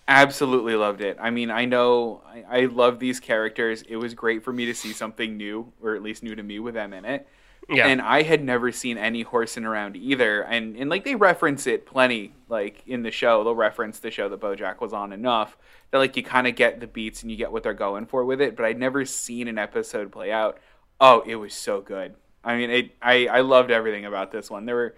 absolutely 0.08 0.76
loved 0.76 1.00
it. 1.00 1.18
I 1.22 1.30
mean, 1.30 1.50
I 1.50 1.64
know 1.64 2.22
I, 2.26 2.60
I 2.64 2.66
love 2.66 3.00
these 3.00 3.20
characters. 3.22 3.82
It 3.84 3.96
was 3.96 4.14
great 4.14 4.44
for 4.44 4.52
me 4.52 4.66
to 4.66 4.74
see 4.74 4.92
something 4.92 5.38
new, 5.38 5.72
or 5.82 5.96
at 5.96 6.02
least 6.04 6.24
new 6.24 6.36
to 6.36 6.44
me, 6.44 6.60
with 6.60 6.74
them 6.74 6.92
in 6.92 7.06
it. 7.06 7.28
Yeah. 7.70 7.88
And 7.88 8.02
I 8.02 8.24
had 8.24 8.44
never 8.44 8.72
seen 8.72 8.98
any 8.98 9.22
horsing 9.22 9.64
around 9.64 9.96
either. 9.96 10.42
And 10.42 10.76
and 10.76 10.90
like 10.90 11.06
they 11.06 11.16
reference 11.16 11.66
it 11.66 11.86
plenty, 11.86 12.34
like 12.50 12.84
in 12.86 13.04
the 13.04 13.12
show. 13.12 13.44
They'll 13.44 13.56
reference 13.56 14.00
the 14.00 14.12
show 14.12 14.30
that 14.30 14.40
BoJack 14.40 14.82
was 14.82 14.94
on 14.94 15.14
enough 15.14 15.58
that 15.92 16.00
like 16.00 16.18
you 16.18 16.24
kind 16.24 16.48
of 16.48 16.56
get 16.56 16.80
the 16.80 16.88
beats 16.88 17.22
and 17.22 17.32
you 17.32 17.38
get 17.38 17.52
what 17.52 17.64
they're 17.64 17.74
going 17.74 18.06
for 18.06 18.26
with 18.26 18.42
it. 18.42 18.56
But 18.56 18.66
I'd 18.66 18.80
never 18.80 19.06
seen 19.06 19.48
an 19.48 19.58
episode 19.58 20.12
play 20.12 20.32
out. 20.32 20.58
Oh, 21.00 21.24
it 21.26 21.36
was 21.36 21.54
so 21.54 21.82
good. 21.82 22.16
I 22.44 22.58
mean, 22.58 22.70
it. 22.70 22.92
I 23.02 23.28
I 23.28 23.42
loved 23.42 23.72
everything 23.72 24.06
about 24.06 24.32
this 24.32 24.50
one. 24.50 24.66
There 24.66 24.76
were 24.76 24.96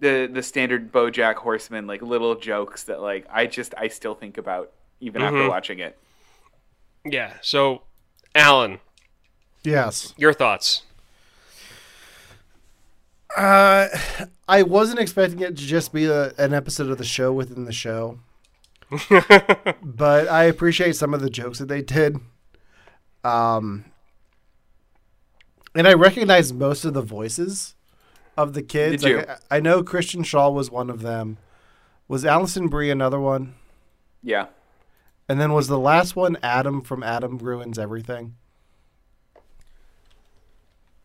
the 0.00 0.30
the 0.32 0.42
standard 0.42 0.92
BoJack 0.92 1.34
Horseman 1.36 1.86
like 1.86 2.00
little 2.00 2.34
jokes 2.36 2.84
that 2.84 3.00
like 3.00 3.26
I 3.30 3.46
just 3.46 3.74
I 3.76 3.88
still 3.88 4.14
think 4.14 4.38
about 4.38 4.72
even 5.00 5.20
after 5.20 5.38
mm-hmm. 5.38 5.48
watching 5.48 5.80
it. 5.80 5.98
yeah. 7.04 7.34
So, 7.42 7.82
Alan, 8.34 8.78
yes. 9.64 10.14
your 10.16 10.32
thoughts? 10.32 10.82
Uh, 13.36 13.88
I 14.48 14.62
wasn't 14.62 15.00
expecting 15.00 15.40
it 15.40 15.56
to 15.56 15.62
just 15.62 15.92
be 15.92 16.04
a, 16.06 16.32
an 16.38 16.52
episode 16.52 16.90
of 16.90 16.98
the 16.98 17.04
show 17.04 17.32
within 17.32 17.64
the 17.64 17.72
show. 17.72 18.18
but 19.82 20.28
I 20.28 20.44
appreciate 20.44 20.96
some 20.96 21.14
of 21.14 21.20
the 21.20 21.30
jokes 21.30 21.58
that 21.58 21.68
they 21.68 21.82
did. 21.82 22.18
Um, 23.24 23.86
and 25.74 25.88
I 25.88 25.94
recognize 25.94 26.52
most 26.52 26.84
of 26.84 26.94
the 26.94 27.02
voices 27.02 27.74
of 28.36 28.52
the 28.52 28.62
kids. 28.62 29.02
Did 29.02 29.10
you? 29.10 29.16
Like, 29.18 29.30
I, 29.50 29.56
I 29.56 29.60
know 29.60 29.82
Kristen 29.82 30.22
Schaal 30.22 30.52
was 30.52 30.70
one 30.70 30.90
of 30.90 31.00
them. 31.00 31.38
Was 32.06 32.24
Alison 32.24 32.68
Brie 32.68 32.90
another 32.90 33.18
one? 33.18 33.54
Yeah. 34.22 34.46
And 35.28 35.40
then 35.40 35.52
was 35.54 35.68
the 35.68 35.78
last 35.78 36.14
one 36.14 36.36
Adam 36.42 36.82
from 36.82 37.02
Adam 37.02 37.38
Ruins 37.38 37.78
Everything? 37.78 38.36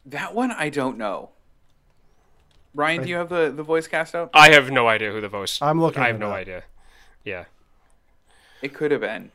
That 0.05 0.35
one 0.35 0.51
I 0.51 0.69
don't 0.69 0.97
know. 0.97 1.29
Ryan, 2.79 3.03
do 3.03 3.09
you 3.09 3.15
have 3.15 3.27
the, 3.29 3.51
the 3.53 3.63
voice 3.63 3.87
cast 3.87 4.15
out? 4.15 4.29
I 4.33 4.51
have 4.53 4.71
no 4.71 4.87
idea 4.87 5.11
who 5.11 5.19
the 5.19 5.27
voice. 5.27 5.59
I'm 5.61 5.81
looking 5.81 6.01
I 6.01 6.07
have 6.07 6.19
no 6.19 6.29
up. 6.29 6.35
idea. 6.35 6.63
Yeah. 7.25 7.45
It 8.61 8.73
could 8.73 8.91
have 8.91 9.01
been. 9.01 9.31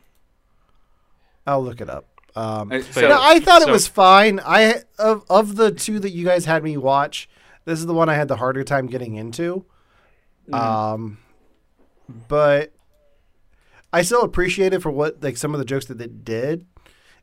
I'll 1.45 1.63
look 1.63 1.79
it 1.79 1.89
up. 1.89 2.05
Um, 2.35 2.71
Uh, 2.71 2.81
so, 2.81 3.07
no, 3.07 3.19
I 3.21 3.39
thought 3.39 3.61
it 3.61 3.69
was 3.69 3.87
fine. 3.87 4.41
I 4.43 4.81
of 4.97 5.23
of 5.29 5.55
the 5.55 5.71
two 5.71 5.99
that 5.99 6.09
you 6.09 6.25
guys 6.25 6.45
had 6.45 6.63
me 6.63 6.75
watch, 6.75 7.29
this 7.65 7.79
is 7.79 7.85
the 7.85 7.93
one 7.93 8.09
I 8.09 8.15
had 8.15 8.27
the 8.27 8.37
harder 8.37 8.63
time 8.63 8.87
getting 8.87 9.15
into. 9.15 9.63
Um, 10.51 11.19
but 12.27 12.73
I 13.93 14.01
still 14.01 14.23
appreciate 14.23 14.73
it 14.73 14.81
for 14.81 14.91
what 14.91 15.23
like 15.23 15.37
some 15.37 15.53
of 15.53 15.59
the 15.59 15.65
jokes 15.65 15.85
that 15.85 15.97
they 15.97 16.07
did. 16.07 16.65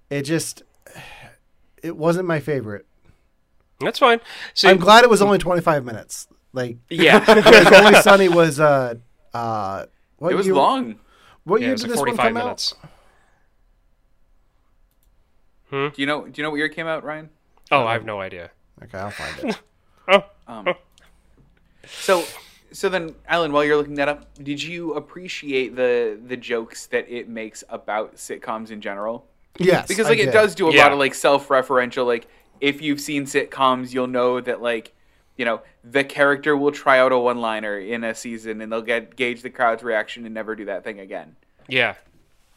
It 0.08 0.22
just 0.22 0.62
it 1.82 1.96
wasn't 1.96 2.26
my 2.26 2.40
favorite. 2.40 2.86
That's 3.82 3.98
fine. 3.98 4.20
See, 4.54 4.68
I'm 4.68 4.78
glad 4.78 5.04
it 5.04 5.10
was 5.10 5.20
only 5.22 5.38
25 5.38 5.84
minutes. 5.84 6.28
Like 6.52 6.76
yeah. 6.90 7.24
Only 7.74 7.94
Sunny 8.00 8.28
was 8.28 8.60
uh 8.60 8.94
uh 9.32 9.86
what 10.18 10.32
it 10.32 10.34
was 10.36 10.46
year, 10.46 10.54
long. 10.54 10.96
What 11.44 11.60
yeah, 11.60 11.68
year 11.68 11.70
it 11.70 11.72
was 11.74 11.80
did 11.82 11.90
like 11.90 11.90
this 11.92 11.98
one 12.00 12.06
45 12.16 12.24
come 12.26 12.34
minutes. 12.34 12.74
Do 15.70 15.92
you 15.96 16.06
know 16.06 16.26
do 16.26 16.32
you 16.36 16.42
know 16.42 16.50
what 16.50 16.56
year 16.56 16.66
it 16.66 16.74
came 16.74 16.86
out, 16.86 17.02
Ryan? 17.04 17.30
Oh, 17.70 17.86
I 17.86 17.94
have 17.94 18.04
no 18.04 18.20
idea. 18.20 18.50
Okay, 18.82 18.98
I'll 18.98 19.10
find 19.10 19.50
it. 19.50 19.58
Oh, 20.08 20.24
Um, 20.46 20.74
so 21.86 22.22
so 22.72 22.88
then 22.90 23.14
Alan, 23.26 23.52
while 23.52 23.64
you're 23.64 23.76
looking 23.76 23.94
that 23.94 24.08
up, 24.08 24.34
did 24.42 24.62
you 24.62 24.92
appreciate 24.94 25.74
the 25.76 26.18
the 26.26 26.36
jokes 26.36 26.86
that 26.88 27.08
it 27.08 27.28
makes 27.28 27.64
about 27.70 28.16
sitcoms 28.16 28.70
in 28.70 28.80
general? 28.82 29.26
Yes, 29.58 29.88
because 29.88 30.06
I 30.06 30.10
like 30.10 30.18
it 30.18 30.26
did. 30.26 30.32
does 30.32 30.54
do 30.54 30.68
a 30.68 30.74
Yeah. 30.74 30.82
lot 30.82 30.92
of 30.92 30.98
like 30.98 31.14
self-referential 31.14 32.04
like 32.06 32.26
if 32.62 32.80
you've 32.80 33.00
seen 33.00 33.24
sitcoms 33.26 33.92
you'll 33.92 34.06
know 34.06 34.40
that 34.40 34.62
like 34.62 34.94
you 35.36 35.44
know 35.44 35.60
the 35.84 36.04
character 36.04 36.56
will 36.56 36.70
try 36.72 36.98
out 36.98 37.10
a 37.12 37.18
one-liner 37.18 37.76
in 37.78 38.04
a 38.04 38.14
season 38.14 38.60
and 38.60 38.70
they'll 38.72 38.80
get 38.80 39.16
gauge 39.16 39.42
the 39.42 39.50
crowd's 39.50 39.82
reaction 39.82 40.24
and 40.24 40.32
never 40.32 40.54
do 40.56 40.64
that 40.64 40.84
thing 40.84 41.00
again 41.00 41.36
yeah. 41.68 41.94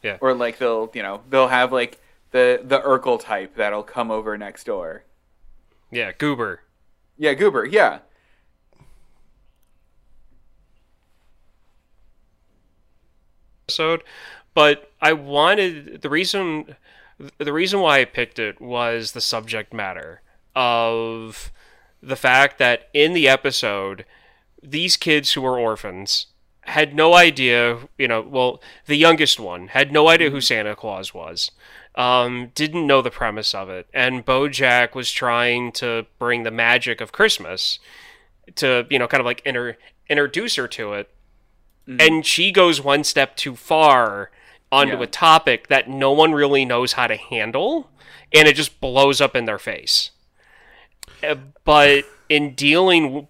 Yeah. 0.02 0.18
Or 0.20 0.34
like 0.34 0.58
they'll 0.58 0.90
you 0.94 1.02
know 1.02 1.22
they'll 1.28 1.48
have 1.48 1.72
like 1.72 2.00
the 2.30 2.60
the 2.62 2.80
urkel 2.80 3.20
type 3.20 3.56
that'll 3.56 3.82
come 3.82 4.10
over 4.10 4.36
next 4.38 4.64
door 4.64 5.04
Yeah. 5.90 6.12
Goober. 6.12 6.60
yeah 7.18 7.34
goober 7.34 7.64
yeah 7.64 8.00
episode, 13.64 14.02
but 14.54 14.90
I 15.00 15.12
wanted 15.12 16.02
the 16.02 16.08
reason 16.08 16.76
the 17.38 17.52
reason 17.52 17.80
why 17.80 18.00
I 18.00 18.04
picked 18.04 18.38
it 18.38 18.60
was 18.60 19.12
the 19.12 19.20
subject 19.20 19.72
matter 19.72 20.22
of 20.54 21.50
the 22.02 22.16
fact 22.16 22.58
that 22.58 22.88
in 22.92 23.12
the 23.12 23.28
episode 23.28 24.04
these 24.62 24.96
kids 24.96 25.32
who 25.32 25.42
were 25.42 25.58
orphans 25.58 26.26
had 26.62 26.94
no 26.94 27.14
idea, 27.14 27.78
you 27.96 28.08
know, 28.08 28.20
well, 28.20 28.60
the 28.86 28.96
youngest 28.96 29.38
one 29.38 29.68
had 29.68 29.92
no 29.92 30.08
idea 30.08 30.30
who 30.30 30.40
Santa 30.40 30.74
Claus 30.74 31.14
was. 31.14 31.52
Um, 31.94 32.50
didn't 32.54 32.86
know 32.86 33.00
the 33.00 33.10
premise 33.10 33.54
of 33.54 33.70
it, 33.70 33.86
and 33.94 34.26
Bojack 34.26 34.94
was 34.94 35.10
trying 35.10 35.72
to 35.72 36.06
bring 36.18 36.42
the 36.42 36.50
magic 36.50 37.00
of 37.00 37.12
Christmas 37.12 37.78
to, 38.56 38.86
you 38.90 38.98
know, 38.98 39.08
kind 39.08 39.20
of 39.20 39.24
like 39.24 39.40
inter- 39.46 39.78
introduce 40.08 40.56
her 40.56 40.68
to 40.68 40.92
it 40.92 41.10
and 41.86 42.26
she 42.26 42.50
goes 42.50 42.80
one 42.80 43.04
step 43.04 43.36
too 43.36 43.54
far 43.54 44.30
onto 44.76 44.96
Yeah. 44.96 45.02
a 45.02 45.06
topic 45.06 45.68
that 45.68 45.88
no 45.88 46.12
one 46.12 46.32
really 46.32 46.64
knows 46.64 46.92
how 46.92 47.06
to 47.06 47.16
handle 47.16 47.90
and 48.32 48.46
it 48.48 48.56
just 48.56 48.80
blows 48.80 49.20
up 49.20 49.34
in 49.36 49.44
their 49.44 49.58
face. 49.58 50.10
Uh, 51.22 51.36
but 51.64 52.04
in 52.28 52.54
dealing 52.54 53.28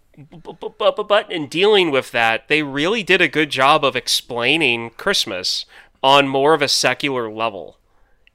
but 0.49 1.31
in 1.31 1.47
dealing 1.47 1.91
with 1.91 2.11
that 2.11 2.49
they 2.49 2.63
really 2.63 3.03
did 3.03 3.21
a 3.21 3.29
good 3.29 3.51
job 3.51 3.85
of 3.85 3.95
explaining 3.95 4.89
christmas 4.97 5.67
on 6.03 6.27
more 6.27 6.55
of 6.55 6.63
a 6.63 6.69
secular 6.69 7.31
level 7.31 7.77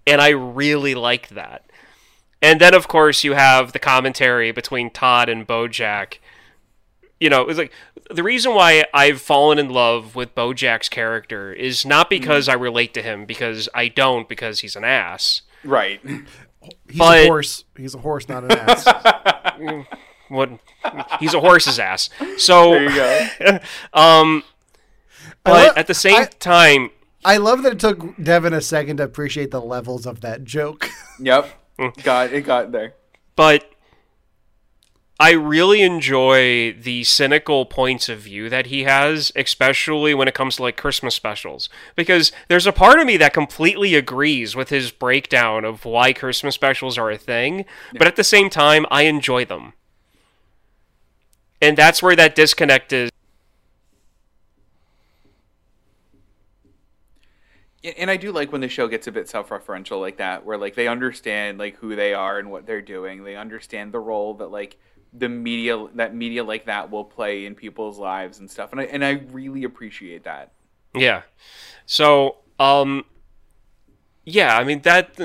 and 0.05 0.21
i 0.21 0.29
really 0.29 0.93
liked 0.93 1.31
that. 1.33 1.65
And 2.43 2.59
then 2.61 2.73
of 2.73 2.87
course 2.87 3.23
you 3.23 3.33
have 3.33 3.71
the 3.71 3.79
commentary 3.79 4.51
between 4.51 4.89
todd 4.89 5.29
and 5.29 5.47
bojack. 5.47 6.17
You 7.19 7.29
know, 7.29 7.47
it's 7.47 7.59
like 7.59 7.71
the 8.13 8.23
reason 8.23 8.53
why 8.53 8.85
I've 8.93 9.21
fallen 9.21 9.57
in 9.59 9.69
love 9.69 10.15
with 10.15 10.33
Bojack's 10.35 10.89
character 10.89 11.51
is 11.53 11.85
not 11.85 12.09
because 12.09 12.47
I 12.49 12.53
relate 12.53 12.93
to 12.95 13.01
him, 13.01 13.25
because 13.25 13.67
I 13.73 13.87
don't, 13.87 14.27
because 14.29 14.59
he's 14.59 14.75
an 14.75 14.83
ass. 14.83 15.41
right 15.63 15.99
He's 16.87 16.97
But- 16.97 17.23
a 17.23 17.27
horse. 17.27 17.63
He's 17.77 17.95
a 17.95 17.99
horse, 17.99 18.27
not 18.29 18.43
an 18.43 18.51
ass. 18.51 18.85
What? 20.29 20.49
He's 21.19 21.33
a 21.33 21.41
horse's 21.41 21.77
ass. 21.77 22.09
So, 22.37 22.71
there 22.71 22.83
you 22.89 22.95
go 23.43 23.59
um, 23.93 24.43
but 25.43 25.67
lo- 25.67 25.73
at 25.75 25.87
the 25.87 25.93
same 25.93 26.15
I- 26.21 26.25
time, 26.25 26.91
I 27.25 27.35
love 27.35 27.63
that 27.63 27.73
it 27.73 27.79
took 27.79 28.15
Devin 28.15 28.53
a 28.53 28.61
second 28.61 28.97
to 28.97 29.03
appreciate 29.03 29.51
the 29.51 29.59
levels 29.59 30.05
of 30.05 30.21
that 30.21 30.45
joke. 30.45 30.87
yep 31.19 31.49
got 32.03 32.31
it 32.31 32.41
got 32.43 32.71
there 32.71 32.93
but 33.35 33.70
I 35.21 35.33
really 35.33 35.83
enjoy 35.83 36.73
the 36.73 37.03
cynical 37.03 37.67
points 37.67 38.09
of 38.09 38.21
view 38.21 38.49
that 38.49 38.65
he 38.65 38.85
has, 38.85 39.31
especially 39.35 40.15
when 40.15 40.27
it 40.27 40.33
comes 40.33 40.55
to 40.55 40.63
like 40.63 40.77
Christmas 40.77 41.13
specials. 41.13 41.69
Because 41.95 42.31
there's 42.47 42.65
a 42.65 42.71
part 42.71 42.99
of 42.99 43.05
me 43.05 43.17
that 43.17 43.31
completely 43.31 43.93
agrees 43.93 44.55
with 44.55 44.69
his 44.69 44.89
breakdown 44.89 45.63
of 45.63 45.85
why 45.85 46.11
Christmas 46.11 46.55
specials 46.55 46.97
are 46.97 47.11
a 47.11 47.19
thing, 47.19 47.65
but 47.99 48.07
at 48.07 48.15
the 48.15 48.23
same 48.23 48.49
time, 48.49 48.87
I 48.89 49.03
enjoy 49.03 49.45
them. 49.45 49.73
And 51.61 51.77
that's 51.77 52.01
where 52.01 52.15
that 52.15 52.33
disconnect 52.33 52.91
is. 52.91 53.11
And 57.83 58.09
I 58.09 58.17
do 58.17 58.31
like 58.31 58.51
when 58.51 58.61
the 58.61 58.69
show 58.69 58.87
gets 58.87 59.05
a 59.05 59.11
bit 59.11 59.29
self-referential 59.29 60.01
like 60.01 60.17
that, 60.17 60.47
where 60.47 60.57
like 60.57 60.73
they 60.73 60.87
understand 60.87 61.59
like 61.59 61.75
who 61.75 61.95
they 61.95 62.15
are 62.15 62.39
and 62.39 62.49
what 62.49 62.65
they're 62.65 62.81
doing. 62.81 63.23
They 63.23 63.35
understand 63.35 63.91
the 63.91 63.99
role 63.99 64.33
that 64.35 64.49
like 64.49 64.79
the 65.13 65.29
media 65.29 65.87
that 65.95 66.15
media 66.15 66.43
like 66.43 66.65
that 66.65 66.89
will 66.89 67.03
play 67.03 67.45
in 67.45 67.55
people's 67.55 67.97
lives 67.97 68.39
and 68.39 68.49
stuff. 68.49 68.71
And 68.71 68.81
I 68.81 68.83
and 68.85 69.03
I 69.03 69.23
really 69.31 69.63
appreciate 69.63 70.23
that. 70.23 70.51
Yeah. 70.95 71.23
So, 71.85 72.37
um, 72.59 73.05
yeah, 74.23 74.57
I 74.57 74.63
mean 74.63 74.81
that 74.81 75.15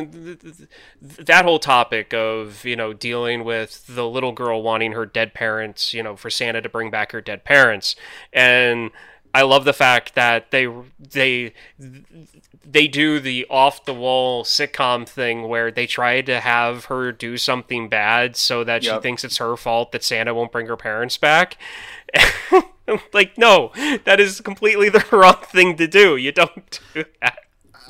that 1.01 1.45
whole 1.45 1.59
topic 1.59 2.15
of 2.15 2.65
you 2.65 2.77
know 2.77 2.93
dealing 2.93 3.45
with 3.45 3.87
the 3.87 4.09
little 4.09 4.33
girl 4.33 4.63
wanting 4.63 4.93
her 4.93 5.07
dead 5.07 5.35
parents, 5.35 5.93
you 5.93 6.03
know, 6.03 6.17
for 6.17 6.31
Santa 6.31 6.63
to 6.63 6.69
bring 6.69 6.91
back 6.91 7.13
her 7.13 7.21
dead 7.21 7.45
parents, 7.45 7.95
and 8.33 8.91
I 9.37 9.43
love 9.43 9.67
the 9.67 9.75
fact 9.75 10.15
that 10.15 10.51
they 10.51 10.67
they 10.99 11.53
they 12.65 12.89
do 12.89 13.21
the 13.21 13.45
off 13.51 13.85
the 13.85 13.93
wall 13.93 14.45
sitcom 14.45 15.07
thing 15.07 15.47
where 15.47 15.71
they 15.71 15.87
try 15.87 16.23
to 16.23 16.41
have 16.41 16.87
her 16.87 17.13
do 17.13 17.37
something 17.37 17.91
bad 17.91 18.35
so 18.35 18.65
that 18.65 18.85
she 18.85 18.99
thinks 19.01 19.25
it's 19.25 19.37
her 19.37 19.55
fault 19.59 19.93
that 19.93 20.03
Santa 20.03 20.33
won't 20.33 20.53
bring 20.53 20.69
her 20.69 20.77
parents 20.79 21.19
back. 21.19 21.59
like 23.13 23.37
no, 23.37 23.73
that 24.07 24.21
is 24.21 24.41
completely 24.41 24.89
the 24.89 25.05
wrong 25.13 25.43
thing 25.53 25.77
to 25.77 25.87
do. 25.87 26.17
You 26.17 26.33
don't 26.33 26.81
do 26.95 27.05
that. 27.21 27.41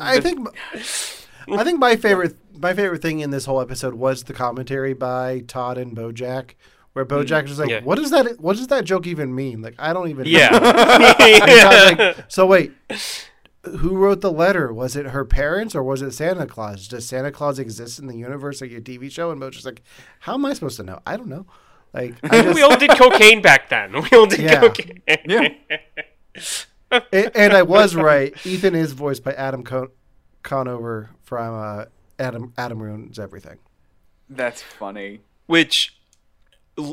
I 0.01 0.19
think 0.19 0.49
I 0.75 1.63
think 1.63 1.79
my 1.79 1.95
favorite 1.95 2.35
my 2.59 2.75
favorite 2.75 3.03
thing 3.03 3.21
in 3.21 3.31
this 3.31 3.45
whole 3.45 3.61
episode 3.61 3.95
was 3.95 4.25
the 4.25 4.33
commentary 4.33 4.95
by 4.95 5.45
Todd 5.47 5.79
and 5.79 5.97
Bojack, 5.97 6.55
where 6.97 7.05
Bojack 7.05 7.43
was 7.43 7.59
like, 7.59 7.69
Yeah. 7.69 7.81
"What 7.83 7.97
does 7.99 8.11
that? 8.11 8.41
What 8.41 8.57
does 8.57 8.69
that 8.69 8.87
joke 8.87 9.07
even 9.07 9.35
mean? 9.35 9.61
Like, 9.61 9.75
I 9.79 9.93
don't 9.93 10.09
even." 10.09 10.25
know." 10.25 10.31
Yeah. 10.31 10.49
And 11.91 11.99
like, 11.99 12.17
so 12.29 12.47
wait, 12.47 12.73
who 13.65 13.97
wrote 13.97 14.23
the 14.23 14.33
letter? 14.33 14.73
Was 14.73 14.97
it 14.97 15.07
her 15.09 15.27
parents 15.27 15.75
or 15.75 15.83
was 15.83 16.01
it 16.01 16.13
Santa 16.13 16.47
Claus? 16.47 16.89
Does 16.89 17.07
Santa 17.07 17.31
Claus 17.31 17.59
exist 17.59 17.99
in 17.99 18.07
the 18.07 18.17
universe 18.17 18.63
like 18.63 18.71
your 18.71 18.81
TV 18.81 19.11
show? 19.13 19.31
And 19.31 19.39
Bojack's 19.41 19.67
like, 19.67 19.83
"How 20.21 20.35
am 20.35 20.47
I 20.47 20.55
supposed 20.55 20.79
to 20.79 20.85
know? 20.85 21.01
I 21.07 21.19
don't 21.19 21.29
know." 21.29 21.45
Like, 21.93 22.15
I 22.25 22.43
just, 22.43 22.55
we 22.55 22.63
all 22.63 22.77
did 22.79 22.91
cocaine 22.91 23.43
back 23.43 23.69
then. 23.69 23.93
We 23.93 24.09
all 24.17 24.27
did 24.27 24.41
Yeah. 24.41 24.61
cocaine. 24.61 25.03
Yeah. 25.07 25.49
and, 26.91 27.31
and 27.35 27.53
I 27.53 27.63
was 27.63 27.95
right. 27.95 28.35
Ethan 28.47 28.75
is 28.75 28.93
voiced 28.93 29.23
by 29.23 29.33
Adam 29.35 29.63
Con- 29.63 29.91
Conover 30.43 31.11
from 31.23 31.55
uh, 31.55 31.85
Adam 32.19 32.53
Adam 32.57 32.83
Ruins 32.83 33.19
Everything. 33.19 33.59
That's 34.29 34.63
funny. 34.63 35.21
Which 35.47 35.96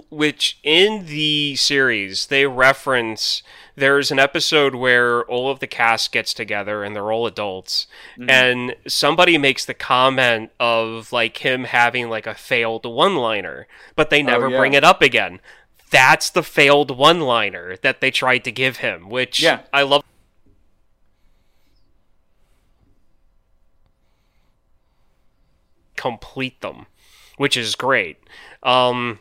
which 0.09 0.59
in 0.63 1.05
the 1.07 1.55
series 1.57 2.27
they 2.27 2.45
reference 2.47 3.43
there's 3.75 4.11
an 4.11 4.19
episode 4.19 4.75
where 4.75 5.23
all 5.25 5.49
of 5.51 5.59
the 5.59 5.67
cast 5.67 6.11
gets 6.11 6.33
together 6.33 6.83
and 6.83 6.95
they're 6.95 7.11
all 7.11 7.27
adults 7.27 7.87
Mm-hmm. 8.17 8.29
and 8.29 8.75
somebody 8.87 9.37
makes 9.37 9.65
the 9.65 9.73
comment 9.73 10.51
of 10.59 11.11
like 11.11 11.37
him 11.37 11.65
having 11.65 12.09
like 12.09 12.25
a 12.27 12.33
failed 12.35 12.85
one 12.85 13.15
liner 13.17 13.67
but 13.95 14.09
they 14.09 14.23
never 14.23 14.45
Oh, 14.47 14.49
yeah. 14.51 14.57
bring 14.57 14.73
it 14.73 14.83
up 14.83 15.01
again 15.01 15.39
that's 15.91 16.29
the 16.29 16.43
failed 16.43 16.95
one 16.97 17.19
liner 17.19 17.75
that 17.77 17.99
they 18.01 18.09
tried 18.11 18.43
to 18.45 18.51
give 18.51 18.77
him 18.77 19.09
which 19.09 19.41
Yeah. 19.41 19.61
i 19.73 19.81
love 19.83 20.03
complete 25.95 26.59
them 26.61 26.85
which 27.37 27.55
is 27.55 27.75
great 27.75 28.17
um 28.63 29.19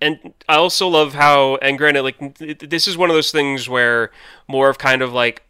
and 0.00 0.34
I 0.48 0.56
also 0.56 0.88
love 0.88 1.14
how, 1.14 1.56
and 1.56 1.78
granted, 1.78 2.02
like 2.02 2.38
this 2.38 2.88
is 2.88 2.96
one 2.96 3.10
of 3.10 3.14
those 3.14 3.32
things 3.32 3.68
where 3.68 4.10
more 4.48 4.70
of 4.70 4.78
kind 4.78 5.02
of 5.02 5.12
like 5.12 5.42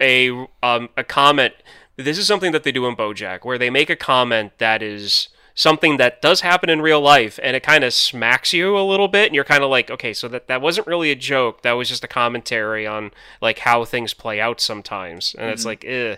a 0.00 0.30
um, 0.62 0.88
a 0.96 1.04
comment. 1.04 1.54
This 1.96 2.18
is 2.18 2.26
something 2.26 2.52
that 2.52 2.64
they 2.64 2.72
do 2.72 2.86
in 2.86 2.96
BoJack, 2.96 3.44
where 3.44 3.58
they 3.58 3.70
make 3.70 3.88
a 3.88 3.96
comment 3.96 4.58
that 4.58 4.82
is 4.82 5.28
something 5.56 5.96
that 5.98 6.20
does 6.20 6.40
happen 6.40 6.68
in 6.68 6.82
real 6.82 7.00
life, 7.00 7.38
and 7.40 7.54
it 7.54 7.62
kind 7.62 7.84
of 7.84 7.94
smacks 7.94 8.52
you 8.52 8.76
a 8.76 8.82
little 8.82 9.06
bit, 9.06 9.26
and 9.26 9.34
you're 9.36 9.44
kind 9.44 9.62
of 9.62 9.70
like, 9.70 9.88
okay, 9.90 10.12
so 10.12 10.26
that 10.26 10.48
that 10.48 10.60
wasn't 10.60 10.86
really 10.88 11.12
a 11.12 11.16
joke. 11.16 11.62
That 11.62 11.72
was 11.72 11.88
just 11.88 12.02
a 12.02 12.08
commentary 12.08 12.86
on 12.86 13.12
like 13.40 13.60
how 13.60 13.84
things 13.84 14.12
play 14.12 14.40
out 14.40 14.60
sometimes, 14.60 15.36
and 15.38 15.50
it's 15.50 15.64
like, 15.64 15.84
eh. 15.84 16.16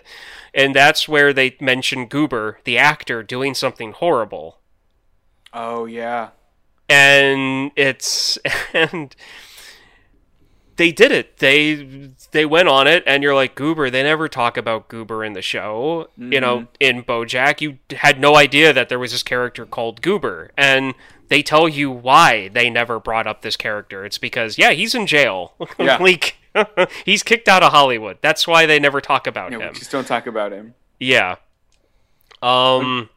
and 0.53 0.75
that's 0.75 1.07
where 1.07 1.31
they 1.31 1.55
mention 1.61 2.07
Goober, 2.07 2.59
the 2.63 2.79
actor, 2.79 3.21
doing 3.21 3.53
something 3.53 3.91
horrible 3.91 4.57
Oh 5.53 5.85
yeah. 5.85 6.29
And 6.89 7.71
it's 7.75 8.37
and 8.73 9.15
they 10.77 10.91
did 10.91 11.11
it. 11.11 11.37
They 11.37 12.11
they 12.31 12.45
went 12.45 12.69
on 12.69 12.87
it 12.87 13.03
and 13.05 13.23
you're 13.23 13.35
like 13.35 13.55
goober 13.55 13.89
they 13.89 14.03
never 14.03 14.27
talk 14.27 14.57
about 14.57 14.87
goober 14.87 15.23
in 15.23 15.33
the 15.33 15.41
show. 15.41 16.09
You 16.17 16.39
know 16.39 16.59
mm-hmm. 16.59 16.65
in 16.79 17.03
bojack 17.03 17.61
you 17.61 17.79
had 17.97 18.19
no 18.19 18.35
idea 18.35 18.73
that 18.73 18.89
there 18.89 18.99
was 18.99 19.11
this 19.11 19.23
character 19.23 19.65
called 19.65 20.01
goober. 20.01 20.51
And 20.57 20.93
they 21.29 21.43
tell 21.43 21.67
you 21.67 21.91
why 21.91 22.47
they 22.47 22.69
never 22.69 22.99
brought 22.99 23.27
up 23.27 23.41
this 23.41 23.57
character. 23.57 24.05
It's 24.05 24.17
because 24.17 24.57
yeah 24.57 24.71
he's 24.71 24.95
in 24.95 25.07
jail. 25.07 25.53
Yeah. 25.79 25.97
like 25.97 26.37
he's 27.05 27.21
kicked 27.23 27.47
out 27.47 27.61
of 27.63 27.71
hollywood. 27.71 28.17
That's 28.21 28.47
why 28.47 28.65
they 28.65 28.79
never 28.79 29.01
talk 29.01 29.27
about 29.27 29.51
him. 29.51 29.61
just 29.73 29.91
don't 29.91 30.07
talk 30.07 30.25
about 30.27 30.51
him. 30.51 30.73
yeah. 30.99 31.35
Um, 32.41 32.49
um 32.51 33.09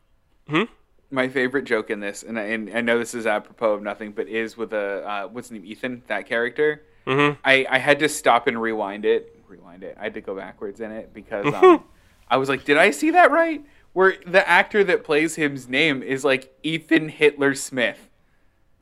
hmm? 0.49 0.63
My 1.13 1.29
favorite 1.29 1.65
joke 1.65 1.91
in 1.91 1.99
this, 1.99 2.23
and 2.23 2.39
I, 2.39 2.43
and 2.45 2.71
I 2.73 2.81
know 2.83 2.99
this 2.99 3.15
is 3.15 3.27
apropos 3.27 3.73
of 3.75 3.83
nothing, 3.83 4.13
but 4.13 4.29
is 4.29 4.57
with 4.57 4.73
a 4.73 5.05
uh, 5.09 5.29
what's 5.29 5.49
his 5.49 5.53
name, 5.59 5.65
Ethan, 5.69 6.03
that 6.07 6.27
character. 6.27 6.83
Mhm. 7.07 7.37
I 7.45 7.67
I 7.69 7.79
had 7.79 7.99
to 7.99 8.09
stop 8.09 8.47
and 8.47 8.61
rewind 8.63 9.05
it. 9.05 9.37
Rewind 9.49 9.83
it. 9.83 9.97
I 9.99 10.05
had 10.05 10.15
to 10.15 10.21
go 10.21 10.37
backwards 10.37 10.81
in 10.81 10.93
it 10.93 11.13
because 11.13 11.53
um, 11.53 11.83
I 12.29 12.37
was 12.37 12.49
like, 12.49 12.65
did 12.65 12.77
I 12.77 12.93
see 12.93 13.11
that 13.11 13.33
right? 13.33 13.65
Where 13.93 14.15
the 14.25 14.49
actor 14.49 14.85
that 14.85 15.03
plays 15.03 15.35
him's 15.35 15.69
name 15.69 16.01
is 16.03 16.25
like 16.25 16.55
Ethan 16.63 17.09
Hitler 17.09 17.57
Smith, 17.57 18.09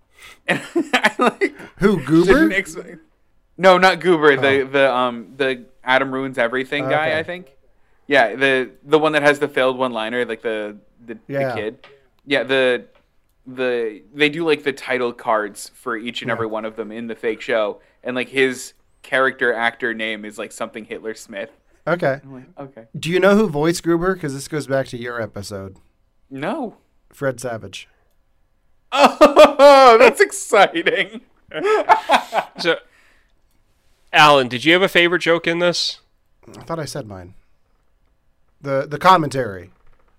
and 0.47 0.61
I 0.75 1.15
like 1.19 1.55
Who 1.79 2.03
Goober? 2.05 2.33
didn't 2.35 2.53
expect- 2.53 2.99
No, 3.57 3.79
not 3.79 4.01
Goober. 4.01 4.37
The 4.37 4.69
the 4.71 4.95
um 4.95 5.33
the 5.37 5.65
Adam 5.83 6.13
ruins 6.13 6.37
everything 6.37 6.85
guy. 6.91 7.09
Okay. 7.09 7.19
I 7.19 7.23
think. 7.23 7.57
Yeah, 8.07 8.37
the 8.37 8.71
the 8.85 8.99
one 8.99 9.13
that 9.13 9.23
has 9.23 9.39
the 9.39 9.49
failed 9.49 9.79
one 9.79 9.93
liner, 9.93 10.27
like 10.27 10.43
the 10.43 10.77
the, 11.07 11.19
Yeah. 11.27 11.55
the 11.55 11.61
kid. 11.61 11.87
Yeah, 12.29 12.43
the 12.43 12.85
the 13.47 14.03
they 14.13 14.29
do 14.29 14.45
like 14.47 14.63
the 14.63 14.73
title 14.75 15.15
cards 15.15 15.71
for 15.75 15.97
each 15.97 16.21
and 16.21 16.31
every 16.31 16.47
one 16.47 16.67
of 16.67 16.77
them 16.77 16.93
in 16.93 17.07
the 17.07 17.15
fake 17.15 17.41
show, 17.41 17.81
and 18.05 18.15
like 18.15 18.29
his 18.29 18.75
character 19.03 19.55
actor 19.55 19.95
name 19.95 20.27
is 20.27 20.37
like 20.37 20.53
something 20.53 20.85
Hitler 20.85 21.15
Smith. 21.15 21.51
Okay. 21.87 22.21
Like, 22.27 22.45
okay, 22.59 22.85
Do 22.99 23.09
you 23.11 23.19
know 23.19 23.35
who 23.35 23.49
voiced 23.49 23.83
Gruber? 23.83 24.13
Because 24.13 24.35
this 24.35 24.47
goes 24.47 24.67
back 24.67 24.87
to 24.89 24.99
your 24.99 25.21
episode. 25.23 25.79
no. 26.31 26.77
Fred 27.11 27.41
Savage. 27.41 27.89
Oh, 28.93 29.97
that's 29.99 30.21
exciting. 30.21 31.23
so 32.59 32.77
alan 34.13 34.49
did 34.49 34.65
you 34.65 34.73
have 34.75 34.83
a 34.83 34.89
favorite 34.89 35.21
joke 35.21 35.47
in 35.47 35.59
this 35.59 36.01
I 36.59 36.63
thought 36.63 36.79
I 36.79 36.85
said 36.85 37.07
mine. 37.07 37.35
The 38.61 38.87
the 38.87 38.99
commentary. 38.99 39.71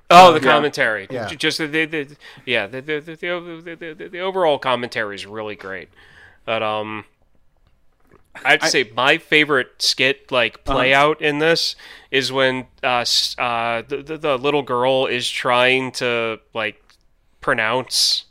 Oh, 0.10 0.34
the 0.34 0.40
commentary. 0.40 1.08
Yeah. 1.10 1.28
Just 1.28 1.60
the, 1.60 1.68
the, 1.68 1.86
the 1.86 2.18
yeah, 2.46 2.66
the 2.66 2.82
the, 2.82 3.00
the, 3.00 3.96
the, 3.96 4.10
the, 4.10 4.20
overall 4.20 4.58
commentary 4.58 5.16
is 5.16 5.26
really 5.26 5.56
great. 5.56 5.90
But 6.46 6.64
um, 6.64 7.06
I'd 8.44 8.64
say 8.64 8.90
my 8.96 9.18
favorite 9.18 9.82
skit 9.82 10.32
like 10.32 10.64
play 10.64 10.94
out 10.94 11.22
in 11.22 11.40
this 11.40 11.76
is 12.10 12.32
when 12.32 12.68
uh, 12.84 13.06
uh 13.38 13.84
the, 13.88 14.04
the 14.06 14.18
the 14.18 14.38
little 14.38 14.64
girl 14.64 15.06
is 15.06 15.30
trying 15.30 15.92
to 15.94 16.40
like 16.54 16.82
pronounce 17.42 18.26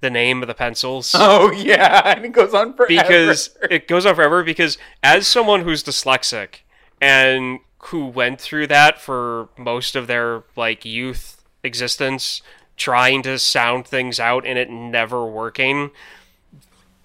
the 0.00 0.10
name 0.10 0.42
of 0.42 0.48
the 0.48 0.54
pencils 0.54 1.14
Oh 1.18 1.50
yeah, 1.52 2.14
and 2.16 2.24
it 2.24 2.32
goes 2.32 2.54
on 2.54 2.74
forever. 2.74 2.88
because 2.88 3.56
it 3.70 3.88
goes 3.88 4.06
on 4.06 4.14
forever 4.14 4.44
because 4.44 4.78
as 5.02 5.26
someone 5.26 5.62
who's 5.62 5.82
dyslexic 5.82 6.60
and 7.00 7.60
who 7.86 8.06
went 8.06 8.40
through 8.40 8.66
that 8.68 9.00
for 9.00 9.48
most 9.58 9.94
of 9.94 10.06
their 10.06 10.42
like 10.56 10.84
youth 10.84 11.42
existence 11.62 12.42
trying 12.76 13.22
to 13.22 13.38
sound 13.38 13.86
things 13.86 14.18
out 14.18 14.46
and 14.46 14.58
it 14.58 14.70
never 14.70 15.24
working. 15.26 15.90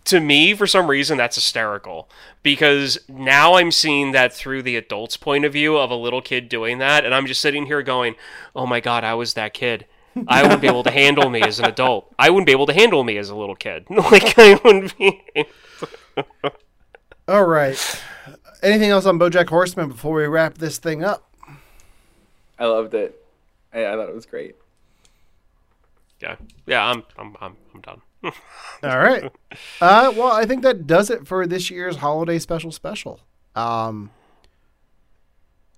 To 0.06 0.20
me 0.20 0.56
for 0.56 0.66
some 0.66 0.90
reason 0.90 1.18
that's 1.18 1.36
hysterical. 1.36 2.10
Because 2.42 2.98
now 3.10 3.56
i'm 3.56 3.72
seeing 3.72 4.14
that 4.14 4.34
through 4.34 4.64
the 4.64 4.78
adult's 4.78 5.18
point 5.18 5.44
of 5.46 5.54
view 5.54 5.78
of 5.78 5.92
a 5.92 5.96
little 5.96 6.22
kid 6.22 6.48
doing 6.48 6.78
that 6.78 7.04
and 7.04 7.14
i'm 7.14 7.26
just 7.28 7.42
sitting 7.42 7.66
here 7.66 7.84
going 7.84 8.16
oh 8.56 8.66
my 8.66 8.80
god 8.80 9.04
i 9.04 9.14
was 9.14 9.34
that 9.34 9.54
kid. 9.54 9.86
I 10.28 10.42
wouldn't 10.42 10.62
be 10.62 10.68
able 10.68 10.84
to 10.84 10.92
handle 10.92 11.30
me 11.30 11.42
as 11.44 11.60
an 11.60 11.66
adult. 11.66 12.14
I 12.18 12.30
wouldn't 12.30 12.48
be 12.48 12.52
able 12.52 12.66
to 12.66 12.74
handle 12.74 13.04
me 13.04 13.18
as 13.18 13.30
a 13.30 13.36
little 13.36 13.56
kid. 13.56 13.86
Like 13.90 14.40
i 14.40 14.60
wouldn't 14.64 14.98
be 14.98 15.22
All 17.28 17.46
right. 17.46 18.02
Anything 18.61 18.90
else 18.90 19.06
on 19.06 19.18
BoJack 19.18 19.49
Horseman 19.49 19.90
before 19.90 20.15
we 20.15 20.26
wrap 20.26 20.57
this 20.57 20.77
thing 20.80 21.03
up? 21.03 21.31
I 22.57 22.65
loved 22.65 22.94
it. 22.94 23.23
I, 23.73 23.86
I 23.86 23.91
thought 23.94 24.10
it 24.10 24.15
was 24.15 24.26
great. 24.26 24.56
yeah 26.19 26.36
yeah 26.65 26.84
i'm 26.86 27.03
i'm 27.18 27.38
i'm, 27.40 27.56
I'm 27.73 27.81
done 27.81 28.02
All 28.84 28.98
right. 28.99 29.31
Uh, 29.80 30.11
well, 30.14 30.31
I 30.34 30.45
think 30.45 30.61
that 30.64 30.86
does 30.86 31.10
it 31.10 31.26
for 31.26 31.48
this 31.48 31.72
year's 31.72 31.95
holiday 31.98 32.38
special 32.38 32.69
special. 32.69 33.22
Um, 33.56 34.11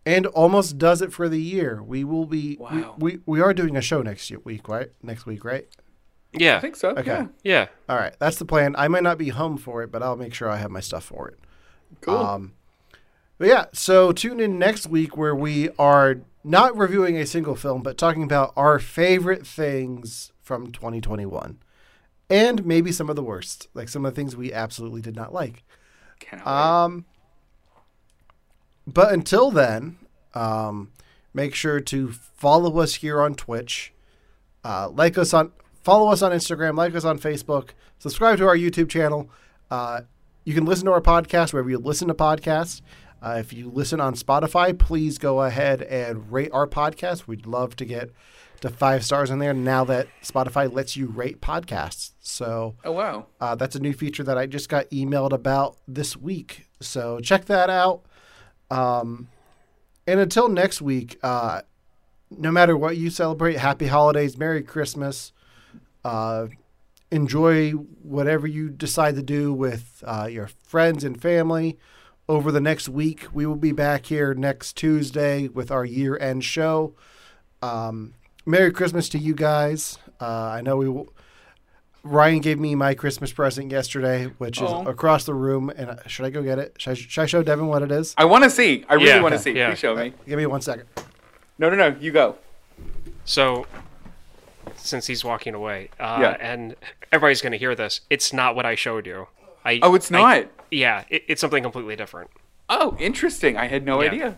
and 0.07 0.25
almost 0.25 0.79
does 0.79 1.03
it 1.03 1.13
for 1.13 1.29
the 1.29 1.39
year. 1.39 1.83
We 1.83 2.03
will 2.03 2.25
be. 2.25 2.57
Wow. 2.59 2.95
We, 2.97 3.17
we 3.17 3.19
we 3.27 3.41
are 3.41 3.53
doing 3.53 3.77
a 3.77 3.81
show 3.81 4.01
next 4.01 4.31
year, 4.31 4.39
week, 4.43 4.67
right? 4.67 4.89
Next 5.03 5.27
week, 5.27 5.45
right? 5.45 5.67
yeah 6.33 6.57
I 6.57 6.61
think 6.61 6.75
so. 6.77 6.89
Okay. 6.91 7.05
Yeah. 7.11 7.27
yeah 7.43 7.67
All 7.87 7.97
right. 7.97 8.15
That's 8.17 8.37
the 8.39 8.45
plan. 8.45 8.75
I 8.75 8.87
might 8.87 9.03
not 9.03 9.19
be 9.19 9.29
home 9.29 9.57
for 9.57 9.83
it, 9.83 9.91
but 9.91 10.01
I'll 10.01 10.15
make 10.15 10.33
sure 10.33 10.49
I 10.49 10.57
have 10.57 10.71
my 10.71 10.79
stuff 10.79 11.03
for 11.03 11.27
it. 11.27 11.37
Cool. 12.01 12.17
Um, 12.17 12.53
but 13.41 13.47
yeah, 13.47 13.65
so 13.73 14.11
tune 14.11 14.39
in 14.39 14.59
next 14.59 14.85
week 14.85 15.17
where 15.17 15.33
we 15.33 15.69
are 15.79 16.17
not 16.43 16.77
reviewing 16.77 17.17
a 17.17 17.25
single 17.25 17.55
film, 17.55 17.81
but 17.81 17.97
talking 17.97 18.21
about 18.21 18.53
our 18.55 18.77
favorite 18.77 19.47
things 19.47 20.31
from 20.43 20.71
2021. 20.71 21.57
And 22.29 22.63
maybe 22.67 22.91
some 22.91 23.09
of 23.09 23.15
the 23.15 23.23
worst, 23.23 23.67
like 23.73 23.89
some 23.89 24.05
of 24.05 24.13
the 24.13 24.15
things 24.15 24.35
we 24.35 24.53
absolutely 24.53 25.01
did 25.01 25.15
not 25.15 25.33
like. 25.33 25.63
Um, 26.45 27.05
but 28.85 29.11
until 29.11 29.49
then, 29.49 29.97
um, 30.35 30.91
make 31.33 31.55
sure 31.55 31.79
to 31.79 32.11
follow 32.11 32.77
us 32.77 32.93
here 32.93 33.19
on 33.19 33.33
Twitch, 33.33 33.91
uh, 34.63 34.87
like 34.89 35.17
us 35.17 35.33
on, 35.33 35.51
follow 35.81 36.11
us 36.11 36.21
on 36.21 36.31
Instagram, 36.31 36.77
like 36.77 36.93
us 36.93 37.05
on 37.05 37.17
Facebook, 37.17 37.69
subscribe 37.97 38.37
to 38.37 38.47
our 38.47 38.55
YouTube 38.55 38.87
channel. 38.87 39.31
Uh, 39.71 40.01
you 40.43 40.53
can 40.53 40.65
listen 40.65 40.85
to 40.85 40.91
our 40.91 41.01
podcast 41.01 41.53
wherever 41.53 41.71
you 41.71 41.79
listen 41.79 42.07
to 42.07 42.13
podcasts. 42.13 42.81
Uh, 43.21 43.37
if 43.39 43.53
you 43.53 43.69
listen 43.69 43.99
on 43.99 44.15
Spotify, 44.15 44.77
please 44.77 45.17
go 45.17 45.41
ahead 45.41 45.81
and 45.83 46.31
rate 46.31 46.49
our 46.51 46.67
podcast. 46.67 47.27
We'd 47.27 47.45
love 47.45 47.75
to 47.75 47.85
get 47.85 48.11
to 48.61 48.69
five 48.69 49.03
stars 49.03 49.29
in 49.29 49.39
there 49.39 49.53
now 49.53 49.83
that 49.85 50.07
Spotify 50.23 50.71
lets 50.71 50.95
you 50.95 51.07
rate 51.07 51.41
podcasts. 51.41 52.11
So 52.19 52.75
oh 52.83 52.91
wow. 52.91 53.27
uh, 53.39 53.55
that's 53.55 53.75
a 53.75 53.79
new 53.79 53.93
feature 53.93 54.23
that 54.23 54.37
I 54.37 54.45
just 54.45 54.69
got 54.69 54.89
emailed 54.89 55.33
about 55.33 55.77
this 55.87 56.15
week. 56.15 56.67
So 56.79 57.19
check 57.19 57.45
that 57.45 57.69
out. 57.69 58.03
Um, 58.69 59.27
and 60.07 60.19
until 60.19 60.47
next 60.47 60.81
week, 60.81 61.19
uh, 61.21 61.61
no 62.29 62.51
matter 62.51 62.77
what 62.77 62.97
you 62.97 63.09
celebrate, 63.09 63.57
happy 63.57 63.87
holidays, 63.87 64.37
Merry 64.37 64.63
Christmas. 64.63 65.33
Uh, 66.03 66.47
enjoy 67.11 67.71
whatever 67.71 68.47
you 68.47 68.69
decide 68.69 69.15
to 69.15 69.21
do 69.21 69.53
with 69.53 70.03
uh, 70.07 70.27
your 70.31 70.49
friends 70.63 71.03
and 71.03 71.21
family 71.21 71.77
over 72.31 72.49
the 72.49 72.61
next 72.61 72.87
week. 72.87 73.27
We 73.33 73.45
will 73.45 73.57
be 73.57 73.73
back 73.73 74.05
here 74.05 74.33
next 74.33 74.77
Tuesday 74.77 75.49
with 75.49 75.69
our 75.69 75.83
year 75.83 76.17
end 76.17 76.45
show. 76.45 76.95
Um, 77.61 78.13
Merry 78.45 78.71
Christmas 78.71 79.09
to 79.09 79.17
you 79.17 79.35
guys. 79.35 79.97
Uh, 80.19 80.25
I 80.25 80.61
know 80.61 80.77
we 80.77 80.87
will. 80.87 81.13
Ryan 82.03 82.39
gave 82.39 82.57
me 82.57 82.73
my 82.73 82.93
Christmas 82.95 83.31
present 83.33 83.69
yesterday, 83.69 84.25
which 84.37 84.59
is 84.61 84.69
Oh. 84.71 84.87
across 84.87 85.25
the 85.25 85.33
room. 85.33 85.69
And 85.75 85.89
uh, 85.91 85.95
should 86.07 86.25
I 86.25 86.29
go 86.29 86.41
get 86.41 86.57
it? 86.57 86.73
Should 86.79 86.91
I, 86.91 86.93
should 86.93 87.21
I 87.21 87.25
show 87.27 87.43
Devin 87.43 87.67
what 87.67 87.83
it 87.83 87.91
is? 87.91 88.15
I 88.17 88.25
want 88.25 88.43
to 88.45 88.49
see. 88.49 88.85
I 88.89 88.93
really 88.95 89.07
Yeah, 89.09 89.21
want 89.21 89.33
to 89.33 89.39
see. 89.39 89.51
yeah. 89.51 89.67
Please 89.69 89.79
show 89.79 89.95
me. 89.95 90.13
Give 90.25 90.37
me 90.37 90.45
one 90.47 90.61
second. 90.61 90.85
No, 91.59 91.69
no, 91.69 91.75
no. 91.75 91.95
You 91.99 92.11
go. 92.11 92.37
So, 93.25 93.67
since 94.77 95.05
he's 95.05 95.23
walking 95.23 95.53
away, 95.53 95.89
uh, 95.99 96.17
Yeah. 96.21 96.37
and 96.39 96.75
everybody's 97.11 97.41
going 97.41 97.51
to 97.51 97.57
hear 97.59 97.75
this, 97.75 98.01
it's 98.09 98.33
not 98.33 98.55
what 98.55 98.65
I 98.65 98.73
showed 98.73 99.05
you. 99.05 99.27
I, 99.65 99.79
Oh, 99.81 99.95
it's 99.95 100.11
I- 100.11 100.17
not. 100.39 100.47
yeah, 100.71 101.03
it, 101.09 101.23
it's 101.27 101.41
something 101.41 101.63
completely 101.63 101.95
different. 101.95 102.29
Oh, 102.69 102.95
interesting. 102.99 103.57
I 103.57 103.67
had 103.67 103.85
no 103.85 104.01
Yeah. 104.01 104.11
idea. 104.11 104.37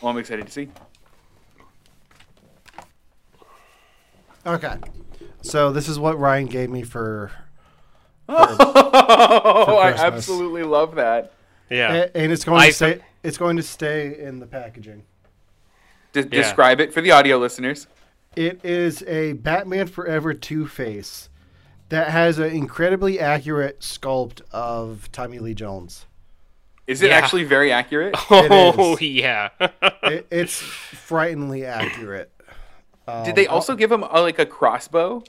Well, 0.00 0.10
I'm 0.12 0.18
excited 0.18 0.46
to 0.46 0.52
see. 0.52 0.68
Okay. 4.46 4.76
So 5.42 5.72
this 5.72 5.88
is 5.88 5.98
what 5.98 6.18
Ryan 6.18 6.46
gave 6.46 6.70
me 6.70 6.82
for, 6.82 7.30
Oh, 8.28 9.78
I 9.82 9.90
absolutely 9.92 10.62
love 10.62 10.94
that. 10.96 11.32
Yeah. 11.70 11.92
a- 11.94 12.16
and 12.16 12.32
it's 12.32 12.44
going 12.44 12.60
I- 12.60 12.68
to 12.68 12.72
stay. 12.72 13.00
It's 13.22 13.38
going 13.38 13.56
to 13.56 13.62
stay 13.62 14.18
in 14.18 14.38
the 14.38 14.46
packaging. 14.46 15.02
De- 16.12 16.20
Yeah. 16.20 16.28
Describe 16.42 16.80
it 16.80 16.92
for 16.92 17.00
the 17.00 17.10
audio 17.10 17.38
listeners. 17.38 17.86
It 18.36 18.62
is 18.64 19.02
a 19.04 19.32
Batman 19.34 19.86
Forever 19.86 20.34
Two 20.34 20.66
Face 20.66 21.28
that 21.94 22.08
has 22.10 22.38
an 22.40 22.50
incredibly 22.50 23.20
accurate 23.20 23.80
sculpt 23.80 24.40
of 24.50 25.08
Tommy 25.12 25.38
Lee 25.38 25.54
Jones. 25.54 26.06
Is 26.88 27.00
it 27.02 27.10
Yeah. 27.10 27.16
actually 27.16 27.44
very 27.44 27.70
accurate? 27.72 28.14
oh, 28.30 28.94
is. 28.94 29.02
yeah. 29.02 29.48
It, 30.02 30.26
it's 30.30 30.58
frighteningly 30.58 31.64
accurate. 31.64 32.30
Did 33.24 33.36
they 33.36 33.46
also 33.46 33.74
give 33.74 33.90
him 33.92 34.02
a, 34.02 34.20
like 34.20 34.38
a 34.38 34.44
crossbow? 34.46 35.22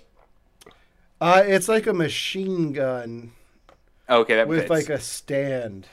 Uh, 1.21 1.43
it's 1.45 1.69
like 1.69 1.87
a 1.87 1.93
machine 1.93 2.73
gun 2.73 3.31
Oh, 4.09 4.19
okay, 4.21 4.35
that 4.35 4.47
with 4.47 4.59
fits. 4.67 4.69
like 4.69 4.89
a 4.89 4.99
stand. 4.99 5.87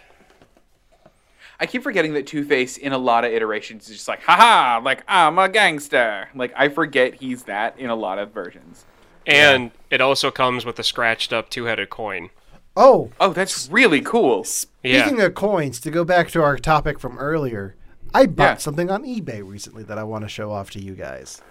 I 1.61 1.67
keep 1.67 1.83
forgetting 1.85 2.15
that 2.15 2.27
Two 2.27 2.45
Face 2.45 2.77
in 2.77 2.93
a 2.93 2.99
lot 2.99 3.25
of 3.25 3.33
iterations 3.33 3.89
is 3.89 3.97
just 3.97 4.09
like, 4.09 4.23
haha, 4.23 4.81
like 4.83 5.05
I'm 5.07 5.39
a 5.39 5.49
gangster. 5.49 6.29
Like 6.35 6.53
I 6.57 6.69
forget 6.69 7.15
he's 7.15 7.45
that 7.45 7.79
in 7.79 7.89
a 7.89 7.95
lot 7.95 8.19
of 8.19 8.33
versions. 8.33 8.85
And 9.27 9.71
it 9.91 10.01
also 10.01 10.31
comes 10.31 10.65
with 10.65 10.79
a 10.79 10.83
scratched 10.85 11.33
up 11.33 11.49
two 11.51 11.65
headed 11.65 11.91
coin. 11.91 12.31
Oh, 12.77 13.11
Oh, 13.21 13.33
that's 13.33 13.69
really 13.71 14.01
cool. 14.01 14.47
Yeah. 14.83 15.03
Speaking 15.03 15.21
of 15.21 15.35
coins, 15.35 15.79
to 15.81 15.91
go 15.91 16.05
back 16.05 16.31
to 16.31 16.43
our 16.43 16.57
topic 16.57 16.99
from 16.99 17.19
earlier, 17.19 17.77
I 18.15 18.27
bought 18.27 18.45
Yeah. 18.45 18.57
something 18.57 18.91
on 18.91 19.05
eBay 19.05 19.47
recently 19.47 19.83
that 19.85 19.99
I 19.99 20.05
want 20.05 20.25
to 20.25 20.29
show 20.29 20.51
off 20.51 20.71
to 20.71 20.81
you 20.83 20.95
guys. 20.95 21.43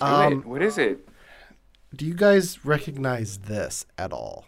Do 0.00 0.06
Um, 0.06 0.32
it. 0.32 0.44
What 0.46 0.62
is 0.62 0.78
it? 0.78 1.08
Do 1.94 2.04
you 2.06 2.14
guys 2.14 2.64
recognize 2.64 3.38
this 3.38 3.86
at 3.98 4.12
all? 4.12 4.46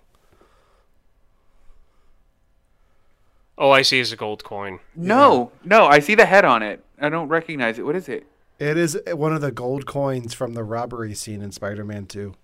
Oh, 3.57 3.71
I 3.71 3.83
see 3.83 4.01
is 4.01 4.13
a 4.13 4.17
gold 4.17 4.43
coin. 4.43 4.81
No, 4.97 5.53
no, 5.63 5.87
I 5.87 6.01
see 6.01 6.15
the 6.17 6.27
head 6.27 6.45
on 6.45 6.63
it. 6.63 6.85
I 7.01 7.09
don't 7.09 7.29
recognize 7.29 7.79
it. 7.79 7.83
What 7.85 7.95
is 7.95 8.09
it? 8.09 8.27
It 8.59 8.77
is 8.77 8.99
one 9.13 9.33
of 9.35 9.41
the 9.41 9.51
gold 9.53 9.87
coins 9.87 10.33
from 10.33 10.55
the 10.55 10.63
robbery 10.63 11.15
scene 11.15 11.43
in 11.43 11.51
Spider-Man 11.53 12.07
2. 12.07 12.35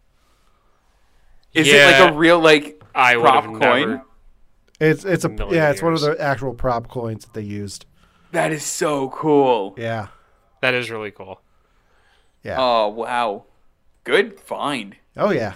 Is 1.54 1.68
it 1.68 2.00
like 2.00 2.12
a 2.12 2.16
real 2.16 2.40
like 2.40 2.82
I 2.94 3.14
prop 3.16 3.44
coin? 3.60 4.02
It's 4.80 5.04
it's 5.04 5.24
a 5.24 5.28
Million 5.28 5.54
yeah, 5.56 5.70
it's 5.70 5.82
one 5.82 5.92
of 5.92 6.00
the 6.00 6.16
actual 6.20 6.54
prop 6.54 6.88
coins 6.88 7.24
that 7.24 7.34
they 7.34 7.42
used. 7.42 7.86
That 8.32 8.52
is 8.52 8.64
so 8.64 9.10
cool. 9.10 9.74
Yeah. 9.76 10.08
That 10.62 10.74
is 10.74 10.90
really 10.90 11.10
cool. 11.10 11.40
Yeah. 12.42 12.56
Oh 12.58 12.88
wow, 12.88 13.44
good 14.04 14.40
find. 14.40 14.96
oh 15.16 15.30
yeah. 15.30 15.54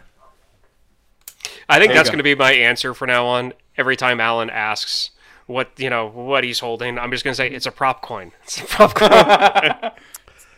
I 1.68 1.78
think 1.78 1.89
There 1.90 1.97
that's 1.97 2.09
go. 2.10 2.12
going 2.12 2.18
to 2.18 2.24
be 2.24 2.35
my 2.35 2.52
answer 2.52 2.93
from 2.93 3.09
now 3.09 3.24
on. 3.26 3.55
Every 3.76 3.97
time 3.97 4.20
Alan 4.20 4.51
asks 4.51 5.10
what 5.47 5.70
you 5.78 5.89
know 5.90 6.09
what 6.09 6.44
he's 6.44 6.59
holding, 6.59 6.98
I'm 6.98 7.10
just 7.10 7.24
going 7.24 7.32
to 7.32 7.36
say 7.36 7.48
it's 7.51 7.66
a 7.66 7.72
prop 7.72 8.02
coin. 8.02 8.32
It's 8.43 8.60
a 8.60 8.64
prop 8.64 8.94
coin. 8.94 9.90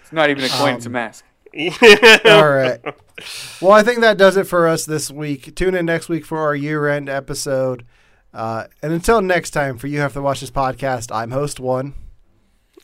It's 0.07 0.13
not 0.13 0.31
even 0.31 0.45
a 0.45 0.49
coin; 0.49 0.71
Um, 0.71 0.77
it's 0.77 0.87
a 0.87 0.91
mask. 0.91 1.25
All 2.25 2.49
right. 2.49 2.81
Well, 3.63 3.73
I 3.73 3.83
think 3.83 4.01
that 4.01 4.19
does 4.19 4.37
it 4.37 4.47
for 4.47 4.69
us 4.69 4.85
this 4.85 5.11
week. 5.11 5.55
Tune 5.57 5.75
in 5.75 5.87
next 5.87 6.11
week 6.11 6.27
for 6.27 6.39
our 6.39 6.55
year-end 6.55 7.09
episode. 7.09 7.87
Uh, 8.35 8.67
and 8.83 8.93
until 8.93 9.23
next 9.23 9.53
time, 9.53 9.79
for 9.79 9.87
you 9.87 10.01
have 10.01 10.13
to 10.13 10.21
watch 10.21 10.41
this 10.43 10.51
podcast. 10.51 11.11
I'm 11.11 11.31
host 11.31 11.59
one. 11.59 11.95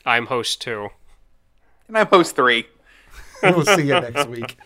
I'm 0.07 0.25
host 0.25 0.59
two. 0.59 0.89
And 1.87 1.95
I'm 1.97 2.07
host 2.07 2.35
three. 2.35 2.65
We'll 3.43 3.63
see 3.63 3.83
you 3.83 4.01
next 4.01 4.27
week. 4.27 4.57